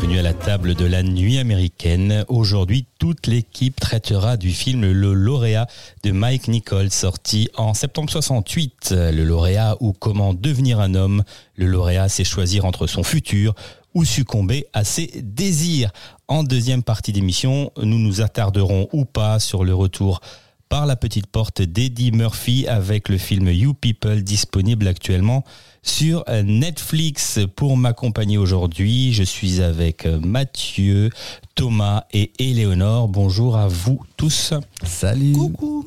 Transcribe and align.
Bienvenue 0.00 0.20
à 0.20 0.22
la 0.22 0.34
table 0.34 0.76
de 0.76 0.84
la 0.84 1.02
nuit 1.02 1.38
américaine. 1.38 2.24
Aujourd'hui, 2.28 2.86
toute 3.00 3.26
l'équipe 3.26 3.80
traitera 3.80 4.36
du 4.36 4.52
film 4.52 4.82
Le 4.82 5.12
lauréat 5.12 5.66
de 6.04 6.12
Mike 6.12 6.46
Nichols 6.46 6.92
sorti 6.92 7.48
en 7.56 7.74
septembre 7.74 8.08
68. 8.08 8.90
Le 8.92 9.24
lauréat 9.24 9.76
ou 9.80 9.92
comment 9.92 10.34
devenir 10.34 10.78
un 10.78 10.94
homme. 10.94 11.24
Le 11.56 11.66
lauréat, 11.66 12.08
c'est 12.08 12.22
choisir 12.22 12.64
entre 12.64 12.86
son 12.86 13.02
futur 13.02 13.56
ou 13.92 14.04
succomber 14.04 14.66
à 14.72 14.84
ses 14.84 15.10
désirs. 15.20 15.90
En 16.28 16.44
deuxième 16.44 16.84
partie 16.84 17.12
d'émission, 17.12 17.72
nous 17.76 17.98
nous 17.98 18.20
attarderons 18.20 18.88
ou 18.92 19.04
pas 19.04 19.40
sur 19.40 19.64
le 19.64 19.74
retour 19.74 20.20
par 20.68 20.86
la 20.86 20.94
petite 20.94 21.26
porte 21.26 21.60
d'Eddie 21.60 22.12
Murphy 22.12 22.68
avec 22.68 23.08
le 23.08 23.18
film 23.18 23.48
You 23.48 23.74
People 23.74 24.22
disponible 24.22 24.86
actuellement 24.86 25.42
sur 25.82 26.24
Netflix. 26.44 27.38
Pour 27.56 27.76
m'accompagner 27.76 28.38
aujourd'hui, 28.38 29.12
je 29.12 29.22
suis 29.22 29.60
avec 29.62 30.06
Mathieu, 30.06 31.10
Thomas 31.54 32.04
et 32.12 32.32
Éléonore. 32.38 33.08
Bonjour 33.08 33.56
à 33.56 33.68
vous 33.68 34.00
tous. 34.16 34.54
Salut. 34.84 35.32
Coucou. 35.32 35.86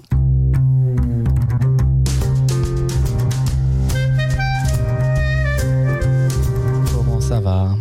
Comment 6.94 7.22
ça 7.22 7.40
va? 7.40 7.76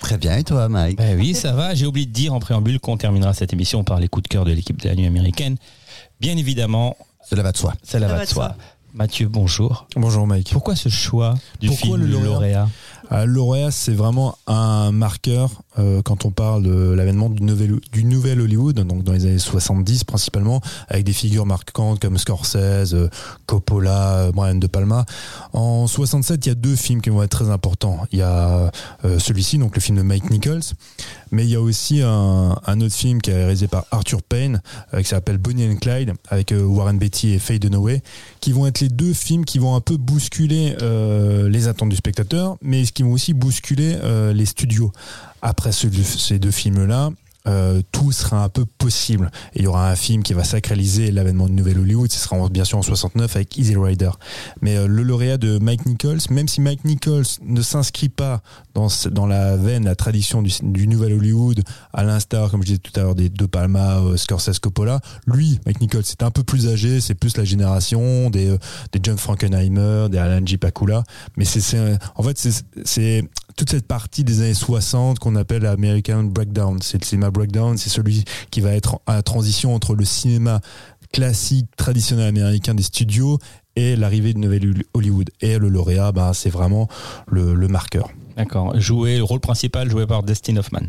Très 0.00 0.18
bien, 0.18 0.36
et 0.38 0.44
toi, 0.44 0.68
Mike? 0.68 0.98
Ben 0.98 1.16
oui, 1.18 1.34
ça 1.34 1.52
va. 1.52 1.74
J'ai 1.74 1.86
oublié 1.86 2.06
de 2.06 2.12
dire 2.12 2.34
en 2.34 2.40
préambule 2.40 2.80
qu'on 2.80 2.96
terminera 2.96 3.32
cette 3.34 3.52
émission 3.52 3.84
par 3.84 4.00
les 4.00 4.08
coups 4.08 4.24
de 4.24 4.28
cœur 4.28 4.44
de 4.44 4.52
l'équipe 4.52 4.80
de 4.80 4.88
la 4.88 4.94
nuit 4.94 5.06
américaine. 5.06 5.56
Bien 6.20 6.36
évidemment, 6.36 6.96
Cela 7.28 7.42
va 7.42 7.52
de 7.52 7.56
soi. 7.56 7.74
ça 7.82 7.98
la 7.98 8.08
va 8.08 8.24
de 8.24 8.28
soi. 8.28 8.56
Mathieu, 8.94 9.28
bonjour. 9.28 9.86
Bonjour 9.96 10.26
Mike. 10.26 10.50
Pourquoi 10.52 10.74
ce 10.74 10.88
choix 10.88 11.34
du 11.60 11.68
Pourquoi 11.68 11.96
film 11.96 12.06
le 12.06 12.12
lauréat 12.12 12.28
lauréat 12.30 12.68
Euh, 13.12 13.24
Lauréat, 13.24 13.70
c'est 13.70 13.92
vraiment 13.92 14.36
un 14.46 14.90
marqueur 14.92 15.50
euh, 15.80 16.02
quand 16.02 16.24
on 16.24 16.30
parle 16.30 16.62
de 16.62 16.92
l'avènement 16.92 17.28
du 17.30 17.42
nouvel, 17.42 17.80
du 17.92 18.04
nouvel 18.04 18.40
Hollywood, 18.40 18.76
donc 18.80 19.02
dans 19.02 19.12
les 19.12 19.26
années 19.26 19.38
70 19.38 20.04
principalement, 20.04 20.60
avec 20.88 21.04
des 21.04 21.12
figures 21.12 21.46
marquantes 21.46 22.00
comme 22.00 22.18
Scorsese, 22.18 22.94
euh, 22.94 23.08
Coppola, 23.46 24.14
euh, 24.14 24.32
Brian 24.32 24.56
De 24.56 24.66
Palma. 24.66 25.06
En 25.52 25.86
67, 25.86 26.46
il 26.46 26.48
y 26.50 26.52
a 26.52 26.54
deux 26.54 26.76
films 26.76 27.00
qui 27.00 27.10
vont 27.10 27.22
être 27.22 27.30
très 27.30 27.50
importants. 27.50 27.98
Il 28.12 28.18
y 28.18 28.22
a 28.22 28.70
celui-ci, 29.18 29.58
donc 29.58 29.74
le 29.74 29.80
film 29.80 29.96
de 29.98 30.02
Mike 30.02 30.30
Nichols, 30.30 30.60
mais 31.30 31.44
il 31.44 31.50
y 31.50 31.54
a 31.54 31.60
aussi 31.60 32.02
un, 32.02 32.80
autre 32.80 32.94
film 32.94 33.20
qui 33.20 33.30
est 33.30 33.34
réalisé 33.34 33.68
par 33.68 33.84
Arthur 33.90 34.22
Payne, 34.22 34.60
euh, 34.94 35.02
qui 35.02 35.08
s'appelle 35.08 35.38
Bonnie 35.38 35.66
and 35.66 35.76
Clyde, 35.76 36.12
avec 36.28 36.52
Warren 36.56 36.98
Beatty 36.98 37.34
et 37.34 37.38
Faye 37.38 37.58
Dunaway, 37.58 38.02
qui 38.40 38.52
vont 38.52 38.66
être 38.66 38.80
les 38.80 38.88
deux 38.88 39.12
films 39.12 39.44
qui 39.44 39.58
vont 39.58 39.74
un 39.74 39.80
peu 39.80 39.96
bousculer 39.96 40.76
les 41.48 41.68
attentes 41.68 41.88
du 41.88 41.96
spectateur, 41.96 42.56
mais 42.62 42.84
qui 42.84 43.02
vont 43.02 43.12
aussi 43.12 43.32
bousculer 43.32 43.96
les 44.34 44.46
studios. 44.46 44.92
Après 45.42 45.72
ce- 45.72 45.86
ces 46.02 46.38
deux 46.38 46.50
films-là, 46.50 47.10
euh, 47.48 47.80
tout 47.90 48.12
sera 48.12 48.44
un 48.44 48.50
peu 48.50 48.66
possible. 48.66 49.30
Il 49.54 49.62
y 49.62 49.66
aura 49.66 49.90
un 49.90 49.96
film 49.96 50.22
qui 50.22 50.34
va 50.34 50.44
sacraliser 50.44 51.10
l'avènement 51.10 51.46
du 51.46 51.54
nouvel 51.54 51.78
Hollywood, 51.78 52.12
ce 52.12 52.18
sera 52.18 52.36
en- 52.36 52.48
bien 52.48 52.64
sûr 52.64 52.76
en 52.76 52.82
69 52.82 53.34
avec 53.34 53.56
Easy 53.56 53.74
Rider. 53.76 54.10
Mais 54.60 54.76
euh, 54.76 54.86
le 54.86 55.02
lauréat 55.02 55.38
de 55.38 55.58
Mike 55.58 55.86
Nichols, 55.86 56.18
même 56.28 56.48
si 56.48 56.60
Mike 56.60 56.84
Nichols 56.84 57.24
ne 57.42 57.62
s'inscrit 57.62 58.10
pas 58.10 58.42
dans, 58.74 58.88
dans 59.10 59.26
la 59.26 59.56
veine, 59.56 59.86
la 59.86 59.94
tradition 59.96 60.42
du, 60.42 60.52
du 60.62 60.86
nouvel 60.86 61.14
Hollywood, 61.14 61.62
à 61.94 62.04
l'instar, 62.04 62.50
comme 62.50 62.60
je 62.60 62.66
disais 62.66 62.78
tout 62.78 62.92
à 63.00 63.04
l'heure, 63.04 63.14
des 63.14 63.30
De 63.30 63.46
Palma, 63.46 64.00
euh, 64.00 64.18
Scorsese, 64.18 64.58
Coppola, 64.58 65.00
lui, 65.26 65.60
Mike 65.64 65.80
Nichols, 65.80 66.04
c'est 66.04 66.22
un 66.22 66.30
peu 66.30 66.42
plus 66.42 66.68
âgé, 66.68 67.00
c'est 67.00 67.14
plus 67.14 67.38
la 67.38 67.44
génération 67.44 68.28
des, 68.28 68.48
euh, 68.50 68.58
des 68.92 69.00
John 69.02 69.16
Frankenheimer, 69.16 70.08
des 70.10 70.18
Alan 70.18 70.44
J. 70.44 70.58
Pakula. 70.58 71.04
Mais 71.38 71.46
c'est, 71.46 71.62
en 72.16 72.22
fait, 72.22 72.36
c'est 72.84 73.24
toute 73.60 73.68
cette 73.68 73.86
partie 73.86 74.24
des 74.24 74.40
années 74.40 74.54
60 74.54 75.18
qu'on 75.18 75.36
appelle 75.36 75.66
American 75.66 76.22
Breakdown. 76.22 76.78
C'est 76.80 76.98
le 76.98 77.04
cinéma 77.04 77.30
breakdown, 77.30 77.76
c'est 77.76 77.90
celui 77.90 78.24
qui 78.50 78.62
va 78.62 78.72
être 78.72 79.00
à 79.04 79.16
la 79.16 79.22
transition 79.22 79.74
entre 79.74 79.94
le 79.94 80.06
cinéma 80.06 80.62
classique, 81.12 81.66
traditionnel 81.76 82.26
américain 82.26 82.74
des 82.74 82.82
studios 82.82 83.38
et 83.76 83.96
l'arrivée 83.96 84.32
du 84.32 84.40
nouvel 84.40 84.82
Hollywood. 84.94 85.28
Et 85.42 85.58
le 85.58 85.68
lauréat, 85.68 86.10
bah, 86.10 86.32
c'est 86.32 86.48
vraiment 86.48 86.88
le, 87.30 87.52
le 87.52 87.68
marqueur. 87.68 88.08
D'accord. 88.34 88.80
Joué, 88.80 89.18
le 89.18 89.24
rôle 89.24 89.40
principal 89.40 89.90
joué 89.90 90.06
par 90.06 90.22
Dustin 90.22 90.56
Hoffman. 90.56 90.86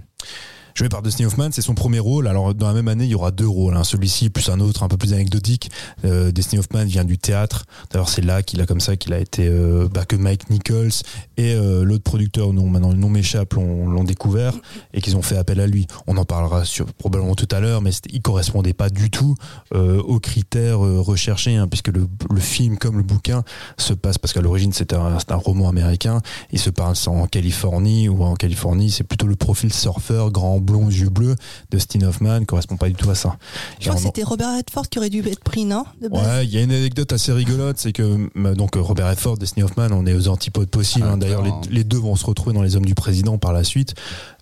Joué 0.75 0.89
par 0.89 1.01
Dustin 1.01 1.25
Hoffman, 1.25 1.49
c'est 1.51 1.61
son 1.61 1.75
premier 1.75 1.99
rôle. 1.99 2.27
Alors 2.27 2.53
dans 2.53 2.67
la 2.67 2.73
même 2.73 2.87
année, 2.87 3.05
il 3.05 3.11
y 3.11 3.15
aura 3.15 3.31
deux 3.31 3.47
rôles. 3.47 3.75
hein. 3.75 3.83
Celui-ci 3.83 4.29
plus 4.29 4.49
un 4.49 4.59
autre 4.59 4.83
un 4.83 4.87
peu 4.87 4.97
plus 4.97 5.13
anecdotique. 5.13 5.69
Euh, 6.05 6.31
Dustin 6.31 6.59
Hoffman 6.59 6.85
vient 6.85 7.03
du 7.03 7.17
théâtre. 7.17 7.65
D'ailleurs, 7.91 8.09
c'est 8.09 8.21
là 8.21 8.41
qu'il 8.43 8.61
a 8.61 8.65
comme 8.65 8.79
ça 8.79 8.95
qu'il 8.95 9.13
a 9.13 9.19
été 9.19 9.47
euh, 9.47 9.87
bah, 9.93 10.05
que 10.05 10.15
Mike 10.15 10.49
Nichols 10.49 10.91
et 11.37 11.53
euh, 11.53 11.83
l'autre 11.83 12.03
producteur, 12.03 12.53
non 12.53 12.67
maintenant 12.69 12.91
le 12.91 12.97
nom 12.97 13.09
m'échappe, 13.09 13.53
l'ont 13.53 14.03
découvert 14.03 14.53
et 14.93 15.01
qu'ils 15.01 15.17
ont 15.17 15.21
fait 15.21 15.37
appel 15.37 15.59
à 15.59 15.67
lui. 15.67 15.87
On 16.07 16.17
en 16.17 16.25
parlera 16.25 16.65
sur, 16.65 16.85
probablement 16.93 17.35
tout 17.35 17.47
à 17.51 17.59
l'heure, 17.59 17.81
mais 17.81 17.91
il 18.11 18.21
correspondait 18.21 18.73
pas 18.73 18.89
du 18.89 19.09
tout 19.09 19.35
euh, 19.73 20.01
aux 20.01 20.19
critères 20.19 20.79
recherchés, 20.79 21.55
hein, 21.55 21.67
puisque 21.67 21.89
le, 21.89 22.07
le 22.29 22.39
film 22.39 22.77
comme 22.77 22.97
le 22.97 23.03
bouquin 23.03 23.43
se 23.77 23.93
passe 23.93 24.17
parce 24.17 24.33
qu'à 24.33 24.41
l'origine 24.41 24.71
c'était 24.73 24.95
un, 24.95 25.17
un 25.27 25.35
roman 25.35 25.69
américain. 25.69 26.21
Il 26.51 26.59
se 26.59 26.69
passe 26.69 27.07
en 27.07 27.27
Californie 27.27 28.09
ou 28.09 28.23
en 28.23 28.35
Californie, 28.35 28.91
c'est 28.91 29.03
plutôt 29.03 29.27
le 29.27 29.35
profil 29.35 29.73
surfeur, 29.73 30.31
grand 30.31 30.59
blond, 30.61 30.89
yeux 30.89 31.09
bleus 31.09 31.35
de 31.71 31.77
Dustin 31.77 32.01
Hoffman 32.03 32.45
correspond 32.45 32.77
pas 32.77 32.87
du 32.87 32.95
tout 32.95 33.09
à 33.09 33.15
ça. 33.15 33.37
Je 33.79 33.85
crois 33.89 33.95
que 33.95 34.01
c'était 34.01 34.23
Robert 34.23 34.55
Redford 34.57 34.87
qui 34.89 34.99
aurait 34.99 35.09
dû 35.09 35.19
être 35.27 35.43
pris, 35.43 35.65
non 35.65 35.83
de 36.01 36.07
Ouais, 36.07 36.45
il 36.45 36.51
y 36.53 36.57
a 36.57 36.61
une 36.61 36.71
anecdote 36.71 37.11
assez 37.13 37.31
rigolote, 37.31 37.77
c'est 37.79 37.91
que 37.93 38.29
donc 38.53 38.75
Robert 38.75 39.07
Redford, 39.09 39.37
Dustin 39.37 39.63
Hoffman, 39.63 39.87
on 39.91 40.05
est 40.05 40.13
aux 40.13 40.27
antipodes 40.27 40.69
possibles. 40.69 41.05
Ah, 41.07 41.13
hein. 41.13 41.17
D'ailleurs, 41.17 41.43
les, 41.69 41.83
deux 41.83 41.97
vont 41.97 42.15
se 42.15 42.25
retrouver 42.25 42.53
dans 42.53 42.61
les 42.61 42.75
hommes 42.75 42.85
du 42.85 42.95
président 42.95 43.37
par 43.37 43.53
la 43.53 43.63
suite. 43.63 43.95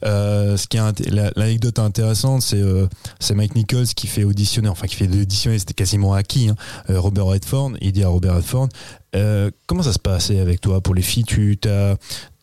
Euh, 0.06 0.57
ce 0.57 0.68
qui 0.68 0.78
est 0.78 0.81
int- 0.81 1.09
la- 1.09 1.31
l'anecdote 1.35 1.80
intéressante, 1.80 2.41
c'est 2.41 2.62
euh, 2.62 2.88
c'est 3.19 3.34
Mike 3.36 3.56
Nichols 3.56 3.88
qui 3.88 4.07
fait 4.07 4.24
auditionner, 4.24 4.69
enfin 4.69 4.88
qui 4.88 4.96
fait 4.96 5.07
auditionner, 5.07 5.59
c'était 5.59 5.74
quasiment 5.74 6.13
acquis. 6.13 6.50
hein, 6.50 6.56
euh, 6.90 7.00
Robert 7.00 7.25
Redford, 7.25 7.72
il 7.81 7.91
dit 7.91 8.03
à 8.03 8.09
Robert 8.09 8.36
Redford. 8.36 8.69
Euh, 9.15 9.49
comment 9.65 9.81
ça 9.83 9.93
se 9.93 9.99
passait 9.99 10.39
avec 10.39 10.61
toi 10.61 10.81
pour 10.81 10.93
les 10.93 11.01
filles 11.01 11.23
Tu 11.23 11.57
t'as, 11.57 11.95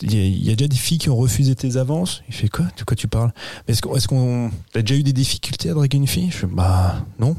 il 0.03 0.13
y, 0.13 0.49
y 0.49 0.51
a 0.53 0.57
déjà 0.57 0.69
des 0.69 0.77
filles 0.77 0.99
qui 0.99 1.11
ont 1.11 1.17
refusé 1.17 1.55
tes 1.55 1.77
avances? 1.77 2.23
Il 2.29 2.35
fait 2.35 2.49
quoi? 2.49 2.67
De 2.77 2.85
quoi 2.85 2.97
tu 2.97 3.09
parles? 3.09 3.33
Est-ce 3.69 3.83
qu'on, 3.83 3.95
est-ce 3.97 4.09
qu'on, 4.09 4.51
t'as 4.73 4.83
déjà 4.83 4.95
eu 4.99 5.03
des 5.03 5.13
difficultés 5.13 5.71
à 5.71 5.75
draguer 5.75 5.99
une 5.99 6.07
fille? 6.07 6.31
Je 6.31 6.37
fais 6.39 6.47
bah 6.47 7.05
non. 7.19 7.37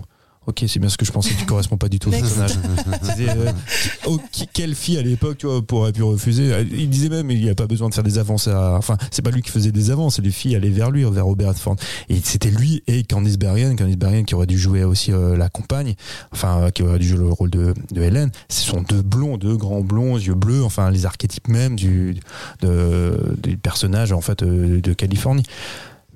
Ok, 0.47 0.63
c'est 0.67 0.79
bien 0.79 0.87
ce 0.87 0.97
que 0.97 1.05
je 1.05 1.11
pensais. 1.11 1.31
Tu 1.37 1.45
corresponds 1.45 1.77
pas 1.77 1.89
du 1.89 1.99
tout 1.99 2.07
au 2.07 2.11
personnage. 2.11 2.53
Euh, 3.19 3.51
oh, 4.05 4.17
qui- 4.31 4.47
quelle 4.47 4.75
fille 4.75 4.97
à 4.97 5.01
l'époque, 5.01 5.39
tu 5.39 5.45
vois, 5.45 5.61
pourrait 5.61 5.91
pu 5.91 6.03
refuser? 6.03 6.51
Il 6.71 6.89
disait 6.89 7.09
même, 7.09 7.29
il 7.31 7.41
n'y 7.41 7.49
a 7.49 7.55
pas 7.55 7.67
besoin 7.67 7.89
de 7.89 7.93
faire 7.93 8.03
des 8.03 8.17
avances. 8.17 8.47
À, 8.47 8.75
enfin, 8.77 8.97
c'est 9.11 9.21
pas 9.21 9.29
lui 9.31 9.41
qui 9.41 9.51
faisait 9.51 9.73
des 9.73 9.91
avances, 9.91 10.19
les 10.19 10.31
filles 10.31 10.55
allaient 10.55 10.69
vers 10.69 10.89
lui, 10.89 11.03
vers 11.03 11.25
Robert 11.25 11.49
Redford. 11.49 11.75
Et 12.09 12.19
c'était 12.23 12.49
lui 12.49 12.81
et 12.87 13.03
Candice 13.03 13.37
Bergen, 13.37 13.75
Candice 13.75 13.97
Bergen 13.97 14.23
qui 14.25 14.35
aurait 14.35 14.47
dû 14.47 14.57
jouer 14.57 14.85
aussi 14.85 15.11
euh, 15.11 15.35
la 15.35 15.49
compagne, 15.49 15.95
enfin, 16.31 16.61
euh, 16.61 16.69
qui 16.69 16.81
aurait 16.83 16.99
dû 16.99 17.07
jouer 17.09 17.19
le 17.19 17.29
rôle 17.29 17.49
de, 17.49 17.73
de 17.91 18.01
Hélène. 18.01 18.31
Ce 18.49 18.61
sont 18.61 18.81
deux 18.87 19.01
blonds, 19.01 19.37
deux 19.37 19.57
grands 19.57 19.81
blonds, 19.81 20.17
yeux 20.17 20.33
bleus, 20.33 20.63
enfin, 20.63 20.91
les 20.91 21.05
archétypes 21.05 21.49
même 21.49 21.75
du, 21.75 22.15
de, 22.61 23.35
des 23.37 23.57
personnages, 23.57 24.13
en 24.13 24.21
fait, 24.21 24.43
euh, 24.43 24.79
de 24.79 24.93
Californie. 24.93 25.43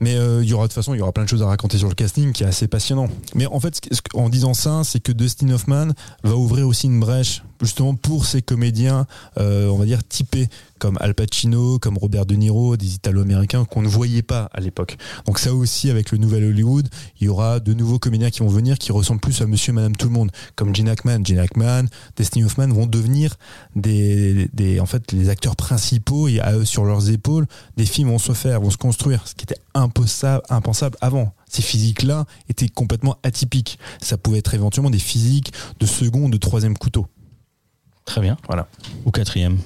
Mais 0.01 0.15
euh, 0.15 0.43
il 0.43 0.49
y 0.49 0.53
aura 0.53 0.63
de 0.63 0.69
toute 0.69 0.75
façon, 0.75 0.93
il 0.93 0.97
y 0.97 1.01
aura 1.01 1.11
plein 1.11 1.23
de 1.23 1.29
choses 1.29 1.43
à 1.43 1.45
raconter 1.45 1.77
sur 1.77 1.87
le 1.87 1.93
casting 1.93 2.33
qui 2.33 2.43
est 2.43 2.47
assez 2.47 2.67
passionnant. 2.67 3.07
Mais 3.35 3.45
en 3.45 3.59
fait, 3.59 3.79
en 4.15 4.29
disant 4.29 4.53
ça, 4.53 4.81
c'est 4.83 4.99
que 4.99 5.11
Dustin 5.11 5.49
Hoffman 5.51 5.89
va 6.23 6.35
ouvrir 6.35 6.67
aussi 6.67 6.87
une 6.87 6.99
brèche 6.99 7.43
justement 7.61 7.95
pour 7.95 8.25
ces 8.25 8.41
comédiens, 8.41 9.05
euh, 9.37 9.67
on 9.67 9.77
va 9.77 9.85
dire 9.85 10.03
typés 10.07 10.47
comme 10.79 10.97
Al 10.99 11.13
Pacino, 11.13 11.77
comme 11.77 11.97
Robert 11.99 12.25
De 12.25 12.33
Niro, 12.33 12.75
des 12.75 12.95
Italo-Américains 12.95 13.65
qu'on 13.65 13.83
ne 13.83 13.87
voyait 13.87 14.23
pas 14.23 14.49
à 14.51 14.59
l'époque. 14.59 14.97
Donc 15.27 15.37
ça 15.37 15.53
aussi, 15.53 15.91
avec 15.91 16.11
le 16.11 16.17
nouvel 16.17 16.43
Hollywood, 16.43 16.89
il 17.19 17.25
y 17.25 17.29
aura 17.29 17.59
de 17.59 17.73
nouveaux 17.73 17.99
comédiens 17.99 18.31
qui 18.31 18.39
vont 18.39 18.47
venir 18.47 18.79
qui 18.79 18.91
ressemblent 18.91 19.21
plus 19.21 19.41
à 19.41 19.45
Monsieur, 19.45 19.73
Madame, 19.73 19.95
Tout 19.95 20.07
le 20.07 20.13
Monde, 20.13 20.31
comme 20.55 20.75
Gene 20.75 20.89
Hackman. 20.89 21.23
Gene 21.23 21.37
Hackman, 21.37 21.85
Destiny 22.15 22.45
Hoffman 22.45 22.69
vont 22.69 22.87
devenir 22.87 23.35
des, 23.75 24.49
des, 24.53 24.79
en 24.79 24.87
fait, 24.87 25.11
les 25.11 25.29
acteurs 25.29 25.55
principaux 25.55 26.27
et 26.27 26.39
à 26.39 26.53
eux 26.57 26.65
sur 26.65 26.83
leurs 26.83 27.11
épaules, 27.11 27.45
des 27.77 27.85
films 27.85 28.09
vont 28.09 28.19
se 28.19 28.33
faire, 28.33 28.59
vont 28.59 28.71
se 28.71 28.77
construire, 28.77 29.27
ce 29.27 29.35
qui 29.35 29.43
était 29.43 29.61
impensable, 29.75 30.43
impensable 30.49 30.97
avant. 31.01 31.35
Ces 31.47 31.61
physiques-là 31.61 32.25
étaient 32.49 32.69
complètement 32.69 33.17
atypiques. 33.21 33.77
Ça 34.01 34.17
pouvait 34.17 34.39
être 34.39 34.55
éventuellement 34.55 34.89
des 34.89 34.99
physiques 34.99 35.53
de 35.79 35.85
second, 35.85 36.27
de 36.27 36.37
troisième 36.37 36.77
couteau. 36.77 37.05
Très 38.05 38.19
bien. 38.21 38.35
Voilà. 38.47 38.67
Ou 39.05 39.11
quatrième. 39.11 39.57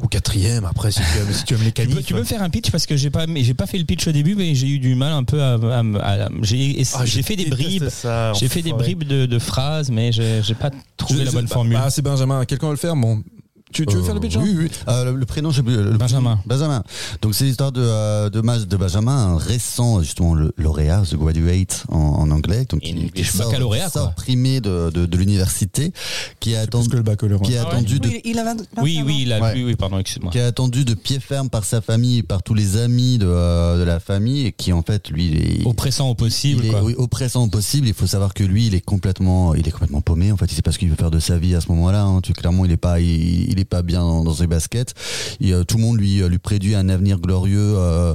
Ou 0.00 0.06
quatrième, 0.06 0.64
après, 0.64 0.90
si 0.92 1.00
tu 1.00 1.18
aimes, 1.18 1.32
si 1.32 1.44
tu 1.44 1.54
aimes 1.54 1.60
les 1.64 1.72
Tu 1.72 1.82
peux, 1.82 1.88
qualifs. 1.92 2.06
tu 2.06 2.14
peux 2.14 2.24
faire 2.24 2.42
un 2.42 2.48
pitch 2.48 2.70
parce 2.70 2.86
que 2.86 2.96
j'ai 2.96 3.10
pas, 3.10 3.26
mais 3.26 3.42
j'ai 3.42 3.52
pas 3.52 3.66
fait 3.66 3.78
le 3.78 3.84
pitch 3.84 4.06
au 4.06 4.12
début, 4.12 4.34
mais 4.36 4.54
j'ai 4.54 4.68
eu 4.68 4.78
du 4.78 4.94
mal 4.94 5.12
un 5.12 5.24
peu 5.24 5.42
à, 5.42 5.54
à- 5.54 5.80
à- 5.80 6.28
j'ai, 6.42 6.82
Ah, 6.94 7.04
j'ai 7.04 7.22
fait 7.22 7.36
des 7.36 7.46
bribes. 7.50 7.88
ça, 7.88 8.32
J'ai 8.34 8.48
fait 8.48 8.62
des 8.62 8.72
bribes 8.72 9.04
de, 9.04 9.26
de 9.26 9.38
phrases, 9.38 9.90
mais 9.90 10.12
j'ai 10.12 10.40
j'ai 10.42 10.54
pas 10.54 10.70
trouvé 10.96 11.20
Je- 11.20 11.24
la 11.24 11.30
je- 11.30 11.36
bonne 11.36 11.46
bah, 11.46 11.54
formule. 11.54 11.72
bah, 11.74 11.90
c'est 11.90 12.02
Benjamin. 12.02 12.44
Quelqu'un 12.44 12.66
va 12.68 12.72
le 12.72 12.78
faire? 12.78 12.96
Bon. 12.96 13.22
Tu, 13.72 13.86
tu 13.86 13.94
veux 13.96 14.02
Euh, 14.02 14.04
faire 14.04 14.14
le 14.14 14.20
pitch 14.20 14.36
hein 14.36 14.40
Oui, 14.42 14.54
oui. 14.58 14.68
Euh, 14.88 15.04
le, 15.12 15.16
le 15.16 15.26
prénom, 15.26 15.50
j'ai 15.50 15.62
le- 15.62 15.96
Benjamin. 15.96 16.40
Benjamin. 16.46 16.82
Donc 17.22 17.34
c'est 17.34 17.44
l'histoire 17.44 17.70
de, 17.72 17.80
euh, 17.82 18.28
de, 18.30 18.40
Benjamin, 18.76 19.12
un 19.34 19.36
récent 19.36 20.00
justement 20.02 20.34
le 20.34 20.52
lauréat, 20.56 21.02
the 21.08 21.14
graduate 21.16 21.84
en, 21.88 21.96
en 21.98 22.30
anglais, 22.30 22.66
donc 22.68 22.80
qui, 22.80 23.10
qui 23.12 23.24
sort, 23.24 23.50
sort 23.52 23.60
quoi. 23.92 24.08
primé 24.16 24.60
de, 24.60 24.90
de, 24.90 25.06
de 25.06 25.16
l'université, 25.16 25.92
qui 26.40 26.54
a 26.56 26.60
attendu, 26.60 26.88
que 26.88 26.96
le 26.96 27.02
baccalauréat. 27.02 27.48
qui 27.48 27.56
a 27.56 27.62
Ah 27.62 27.64
ouais. 27.68 27.70
attendu 27.76 28.00
de 28.00 28.08
Oui, 28.08 28.20
il 28.24 28.38
a 28.38 28.44
20 28.44 28.56
oui, 28.82 28.96
21 28.96 29.04
oui, 29.04 29.12
ans. 29.12 29.16
il 29.20 29.32
a, 29.32 29.40
Ouais. 29.40 29.52
oui, 29.54 29.64
oui, 29.64 29.76
pardon, 29.76 29.98
excuse-moi. 29.98 30.32
qui 30.32 30.38
est 30.38 30.42
attendu 30.42 30.84
de 30.84 30.94
pied 30.94 31.20
ferme 31.20 31.48
par 31.48 31.64
sa 31.64 31.80
famille 31.80 32.18
et 32.18 32.22
par 32.22 32.42
tous 32.42 32.54
les 32.54 32.76
amis 32.76 33.18
de, 33.18 33.26
euh, 33.28 33.78
de 33.78 33.84
la 33.84 34.00
famille 34.00 34.46
et 34.46 34.52
qui 34.52 34.72
en 34.72 34.82
fait 34.82 35.08
lui 35.10 35.28
il 35.28 35.36
est, 35.62 35.66
Oppressant 35.66 36.08
au 36.10 36.14
possible, 36.14 36.62
il 36.64 36.68
est 36.68 36.72
quoi. 36.72 36.82
oui, 36.82 36.94
oppressant 36.98 37.44
au 37.44 37.48
possible. 37.48 37.86
Il 37.86 37.94
faut 37.94 38.06
savoir 38.06 38.34
que 38.34 38.42
lui, 38.42 38.66
il 38.66 38.74
est 38.74 38.80
complètement, 38.80 39.54
il 39.54 39.66
est 39.66 39.70
complètement 39.70 40.00
paumé. 40.00 40.32
En 40.32 40.36
fait, 40.36 40.46
il 40.46 40.54
sait 40.54 40.62
pas 40.62 40.72
ce 40.72 40.78
qu'il 40.78 40.88
veut 40.90 40.96
faire 40.96 41.10
de 41.10 41.20
sa 41.20 41.38
vie 41.38 41.54
à 41.54 41.60
ce 41.60 41.68
moment-là. 41.68 42.02
Hein. 42.02 42.20
Tu 42.22 42.32
clairement, 42.32 42.64
il 42.64 42.72
est 42.72 42.76
pas, 42.76 43.00
il, 43.00 43.50
il 43.50 43.58
pas 43.64 43.82
bien 43.82 44.00
dans, 44.00 44.34
ses 44.34 44.46
baskets. 44.46 44.94
Et, 45.40 45.52
euh, 45.52 45.64
tout 45.64 45.76
le 45.76 45.82
monde 45.82 45.98
lui 45.98 46.20
lui 46.20 46.38
prédit 46.38 46.74
un 46.74 46.88
avenir 46.88 47.18
glorieux 47.18 47.74
euh, 47.76 48.14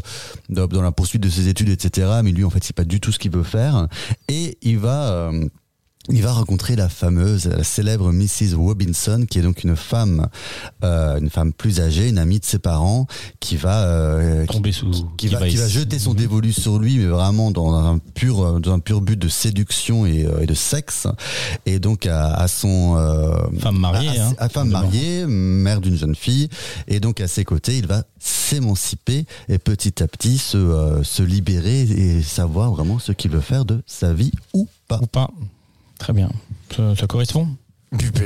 dans, 0.50 0.82
la 0.82 0.92
poursuite 0.92 1.22
de 1.22 1.30
ses 1.30 1.48
études, 1.48 1.70
etc. 1.70 2.20
Mais 2.24 2.32
lui, 2.32 2.44
en 2.44 2.50
fait, 2.50 2.64
c'est 2.64 2.76
pas 2.76 2.84
du 2.84 3.00
tout 3.00 3.12
ce 3.12 3.20
qu'il 3.20 3.32
veut 3.32 3.44
faire. 3.44 3.88
Et 4.28 4.58
il 4.62 4.80
va 4.80 5.12
euh, 5.12 5.46
il 6.10 6.22
va 6.22 6.32
rencontrer 6.34 6.76
la 6.76 6.88
fameuse, 6.90 7.46
la 7.48 7.64
célèbre 7.64 8.12
Mrs. 8.12 8.56
Robinson, 8.56 9.26
qui 9.30 9.40
est 9.40 9.42
donc 9.42 9.64
une 9.64 9.76
femme, 9.76 10.28
euh, 10.84 11.18
une 11.20 11.30
femme 11.30 11.52
plus 11.52 11.80
âgée, 11.80 12.10
une 12.10 12.18
amie 12.20 12.40
de 12.40 12.46
ses 12.46 12.60
parents, 12.60 13.08
qui 13.40 13.58
va, 13.58 13.84
euh, 13.86 14.46
Tomber 14.46 14.72
sous. 14.72 14.92
qui, 15.18 15.28
va, 15.30 15.48
qui 15.48 15.56
va 15.58 15.68
jeter 15.68 15.98
son 16.00 16.14
dévolu 16.14 16.54
sur 16.54 16.78
lui, 16.78 16.98
mais 16.98 17.06
vraiment 17.06 17.50
dans 17.52 17.74
un 17.74 17.98
pur, 17.98 18.60
dans 18.60 18.74
un 18.74 18.80
pur 18.80 19.02
but 19.02 19.18
de 19.18 19.28
séduction 19.28 20.06
et, 20.06 20.26
euh, 20.26 20.42
et 20.42 20.46
de 20.46 20.54
sexe. 20.54 21.08
Et 21.66 21.80
donc 21.80 22.06
à, 22.06 22.34
à 22.36 22.48
son 22.48 22.96
euh, 22.98 23.36
Femme 23.60 23.78
mariée, 23.80 24.10
à, 24.20 24.28
à- 24.28 24.46
hein, 24.46 24.50
femme 24.50 24.70
mariée, 24.70 25.26
mère 25.26 25.82
d'une 25.82 25.98
jeune 25.98 26.16
fille, 26.16 26.50
et 26.88 27.00
donc 27.00 27.20
à 27.20 27.28
ses 27.28 27.44
côtés, 27.46 27.78
il 27.78 27.88
va 27.88 28.04
s'émanciper 28.20 29.26
et 29.50 29.58
petit 29.58 30.02
à 30.04 30.08
petit 30.08 30.38
se, 30.38 30.58
euh, 30.58 31.04
se 31.04 31.24
libérer 31.24 31.82
et 31.82 32.22
savoir 32.22 32.72
vraiment 32.72 33.00
ce 33.00 33.12
qu'il 33.12 33.32
veut 33.32 33.42
faire 33.42 33.66
de 33.66 33.82
sa 33.86 34.14
vie 34.14 34.32
ou 34.54 34.68
pas. 34.88 35.00
Ou 35.02 35.08
pas. 35.08 35.30
Très 36.00 36.14
bien. 36.14 36.30
Ça, 36.76 36.96
ça 36.96 37.08
correspond 37.08 37.48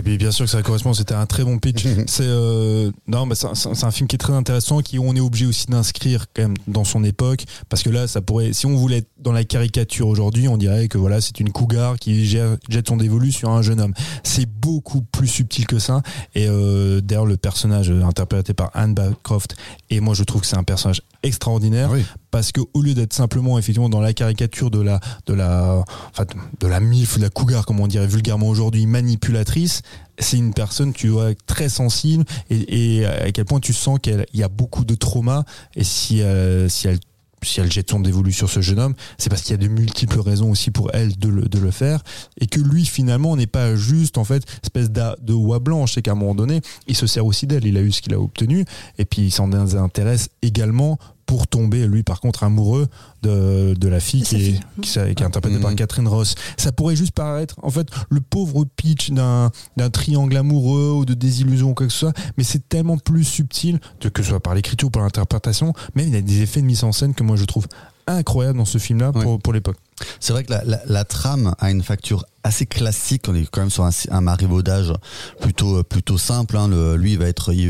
Bien 0.03 0.31
sûr 0.31 0.45
que 0.45 0.49
ça 0.51 0.63
correspond, 0.63 0.93
c'était 0.95 1.13
un 1.13 1.27
très 1.27 1.43
bon 1.43 1.59
pitch. 1.59 1.85
c'est 2.07 2.23
euh, 2.25 2.89
non, 3.07 3.27
bah, 3.27 3.35
c'est 3.35 3.45
un- 3.45 3.53
c'est 3.53 3.83
un 3.83 3.91
film 3.91 4.07
qui 4.07 4.15
est 4.15 4.19
très 4.19 4.33
intéressant, 4.33 4.79
qui 4.79 4.97
on 4.97 5.13
est 5.15 5.19
obligé 5.19 5.45
aussi 5.45 5.67
d'inscrire 5.67 6.25
quand 6.33 6.41
même 6.43 6.55
dans 6.65 6.83
son 6.85 7.03
époque, 7.03 7.43
parce 7.67 7.83
que 7.83 7.91
là, 7.91 8.07
ça 8.07 8.21
pourrait, 8.21 8.51
si 8.53 8.65
on 8.65 8.75
voulait 8.75 8.99
être 8.99 9.09
dans 9.19 9.33
la 9.33 9.43
caricature 9.43 10.07
aujourd'hui, 10.07 10.47
on 10.47 10.57
dirait 10.57 10.87
que 10.87 10.97
voilà, 10.97 11.21
c'est 11.21 11.39
une 11.39 11.51
cougar 11.51 11.99
qui 11.99 12.25
gère- 12.25 12.57
jette 12.67 12.87
son 12.87 12.97
dévolu 12.97 13.31
sur 13.31 13.51
un 13.51 13.61
jeune 13.61 13.79
homme. 13.79 13.93
C'est 14.23 14.47
beaucoup 14.49 15.01
plus 15.01 15.27
subtil 15.27 15.67
que 15.67 15.77
ça. 15.77 16.01
Et 16.33 16.47
euh, 16.47 16.99
d'ailleurs, 17.01 17.27
le 17.27 17.37
personnage 17.37 17.91
interprété 17.91 18.55
par 18.55 18.71
Anne 18.73 18.95
Bancroft, 18.95 19.55
et 19.91 19.99
moi, 19.99 20.15
je 20.15 20.23
trouve 20.23 20.41
que 20.41 20.47
c'est 20.47 20.57
un 20.57 20.63
personnage 20.63 21.03
extraordinaire 21.21 21.91
Oui. 21.91 22.03
Parce 22.31 22.51
que 22.51 22.61
au 22.73 22.81
lieu 22.81 22.93
d'être 22.93 23.13
simplement 23.13 23.57
effectivement 23.57 23.89
dans 23.89 24.01
la 24.01 24.13
caricature 24.13 24.71
de 24.71 24.81
la 24.81 24.99
de 25.25 25.33
la 25.33 25.83
enfin 26.11 26.25
de 26.59 26.67
la 26.67 26.79
milf 26.79 27.17
de 27.17 27.23
la 27.23 27.29
cougar 27.29 27.65
comme 27.65 27.79
on 27.79 27.87
dirait 27.87 28.07
vulgairement 28.07 28.47
aujourd'hui 28.47 28.85
manipulatrice 28.85 29.81
c'est 30.19 30.37
une 30.37 30.53
personne 30.53 30.93
tu 30.93 31.07
vois 31.09 31.33
très 31.47 31.69
sensible 31.69 32.25
et, 32.49 32.99
et 32.99 33.05
à 33.05 33.31
quel 33.31 33.45
point 33.45 33.59
tu 33.59 33.73
sens 33.73 33.99
qu'il 33.99 34.25
y 34.33 34.43
a 34.43 34.49
beaucoup 34.49 34.85
de 34.85 34.95
trauma 34.95 35.45
et 35.75 35.83
si 35.83 36.21
euh, 36.21 36.69
si 36.69 36.87
elle 36.87 36.99
si 37.43 37.59
elle 37.59 37.71
jette 37.71 37.89
son 37.89 37.99
dévolu 37.99 38.31
sur 38.31 38.49
ce 38.49 38.61
jeune 38.61 38.79
homme, 38.79 38.95
c'est 39.17 39.29
parce 39.29 39.41
qu'il 39.41 39.51
y 39.51 39.53
a 39.53 39.57
de 39.57 39.67
multiples 39.67 40.19
raisons 40.19 40.51
aussi 40.51 40.71
pour 40.71 40.91
elle 40.93 41.17
de 41.17 41.29
le, 41.29 41.43
de 41.43 41.59
le 41.59 41.71
faire, 41.71 42.03
et 42.39 42.47
que 42.47 42.59
lui 42.59 42.85
finalement 42.85 43.35
n'est 43.35 43.47
pas 43.47 43.75
juste 43.75 44.17
en 44.17 44.23
fait 44.23 44.43
espèce 44.63 44.91
de 44.91 45.33
oie 45.33 45.59
blanche, 45.59 45.93
c'est 45.93 46.01
qu'à 46.01 46.11
un 46.11 46.15
moment 46.15 46.35
donné, 46.35 46.61
il 46.87 46.95
se 46.95 47.07
sert 47.07 47.25
aussi 47.25 47.47
d'elle, 47.47 47.65
il 47.65 47.77
a 47.77 47.81
eu 47.81 47.91
ce 47.91 48.01
qu'il 48.01 48.13
a 48.13 48.19
obtenu, 48.19 48.65
et 48.97 49.05
puis 49.05 49.23
il 49.23 49.31
s'en 49.31 49.51
intéresse 49.51 50.29
également 50.41 50.97
pour 51.29 51.45
tomber 51.45 51.85
lui 51.85 52.01
par 52.01 52.21
contre 52.21 52.41
amoureux 52.41 52.87
de, 53.21 53.75
de 53.79 53.87
la 53.87 53.99
fille 53.99 54.23
qui 54.23 54.35
est, 54.35 54.39
fille. 54.39 54.59
qui, 54.81 54.97
est- 54.97 55.13
qui 55.13 55.21
est 55.21 55.25
interprétée 55.27 55.59
par 55.59 55.69
Mhm. 55.69 55.75
Catherine 55.77 56.07
Ross. 56.07 56.33
Ça 56.57 56.71
pourrait 56.71 56.95
juste 56.95 57.11
paraître 57.11 57.53
en 57.61 57.69
fait 57.69 57.87
le 58.09 58.19
pauvre 58.19 58.65
pitch 58.75 59.11
d'un 59.11 59.51
d'un 59.77 59.91
triangle 59.91 60.35
amoureux 60.37 60.91
ou 60.91 61.05
de 61.05 61.13
désillusion 61.13 61.69
ou 61.69 61.73
quoi 61.75 61.85
que 61.85 61.93
ce 61.93 61.99
soit, 61.99 62.13
mais 62.35 62.43
c'est 62.43 62.67
tellement 62.67 62.97
plus 62.97 63.23
subtil, 63.25 63.79
de- 64.01 64.09
que 64.09 64.23
ce 64.23 64.29
soit 64.29 64.39
par 64.39 64.55
l'écriture 64.55 64.87
ou 64.87 64.91
par 64.91 65.03
l'interprétation, 65.03 65.73
même 65.93 66.07
il 66.07 66.13
y 66.15 66.17
a 66.17 66.21
des 66.21 66.41
effets 66.41 66.61
de 66.61 66.65
mise 66.65 66.83
en 66.83 66.91
scène 66.91 67.13
que 67.13 67.21
moi 67.21 67.35
je 67.35 67.45
trouve 67.45 67.67
incroyables 68.07 68.57
dans 68.57 68.65
ce 68.65 68.79
film-là 68.79 69.11
pour, 69.11 69.39
pour 69.39 69.53
l'époque. 69.53 69.77
C'est 70.19 70.33
vrai 70.33 70.43
que 70.43 70.51
la, 70.51 70.63
la, 70.65 70.79
la 70.85 71.03
trame 71.05 71.53
a 71.59 71.71
une 71.71 71.83
facture 71.83 72.25
assez 72.43 72.65
classique. 72.65 73.23
On 73.27 73.35
est 73.35 73.45
quand 73.51 73.59
même 73.61 73.69
sur 73.69 73.83
un, 73.83 73.89
un 74.11 74.21
marivaudage 74.21 74.93
plutôt 75.41 75.83
plutôt 75.83 76.17
simple. 76.17 76.55
Hein. 76.57 76.67
Le, 76.69 76.95
lui, 76.95 77.13
il 77.13 77.19
va 77.19 77.25
être 77.27 77.51
il, 77.53 77.69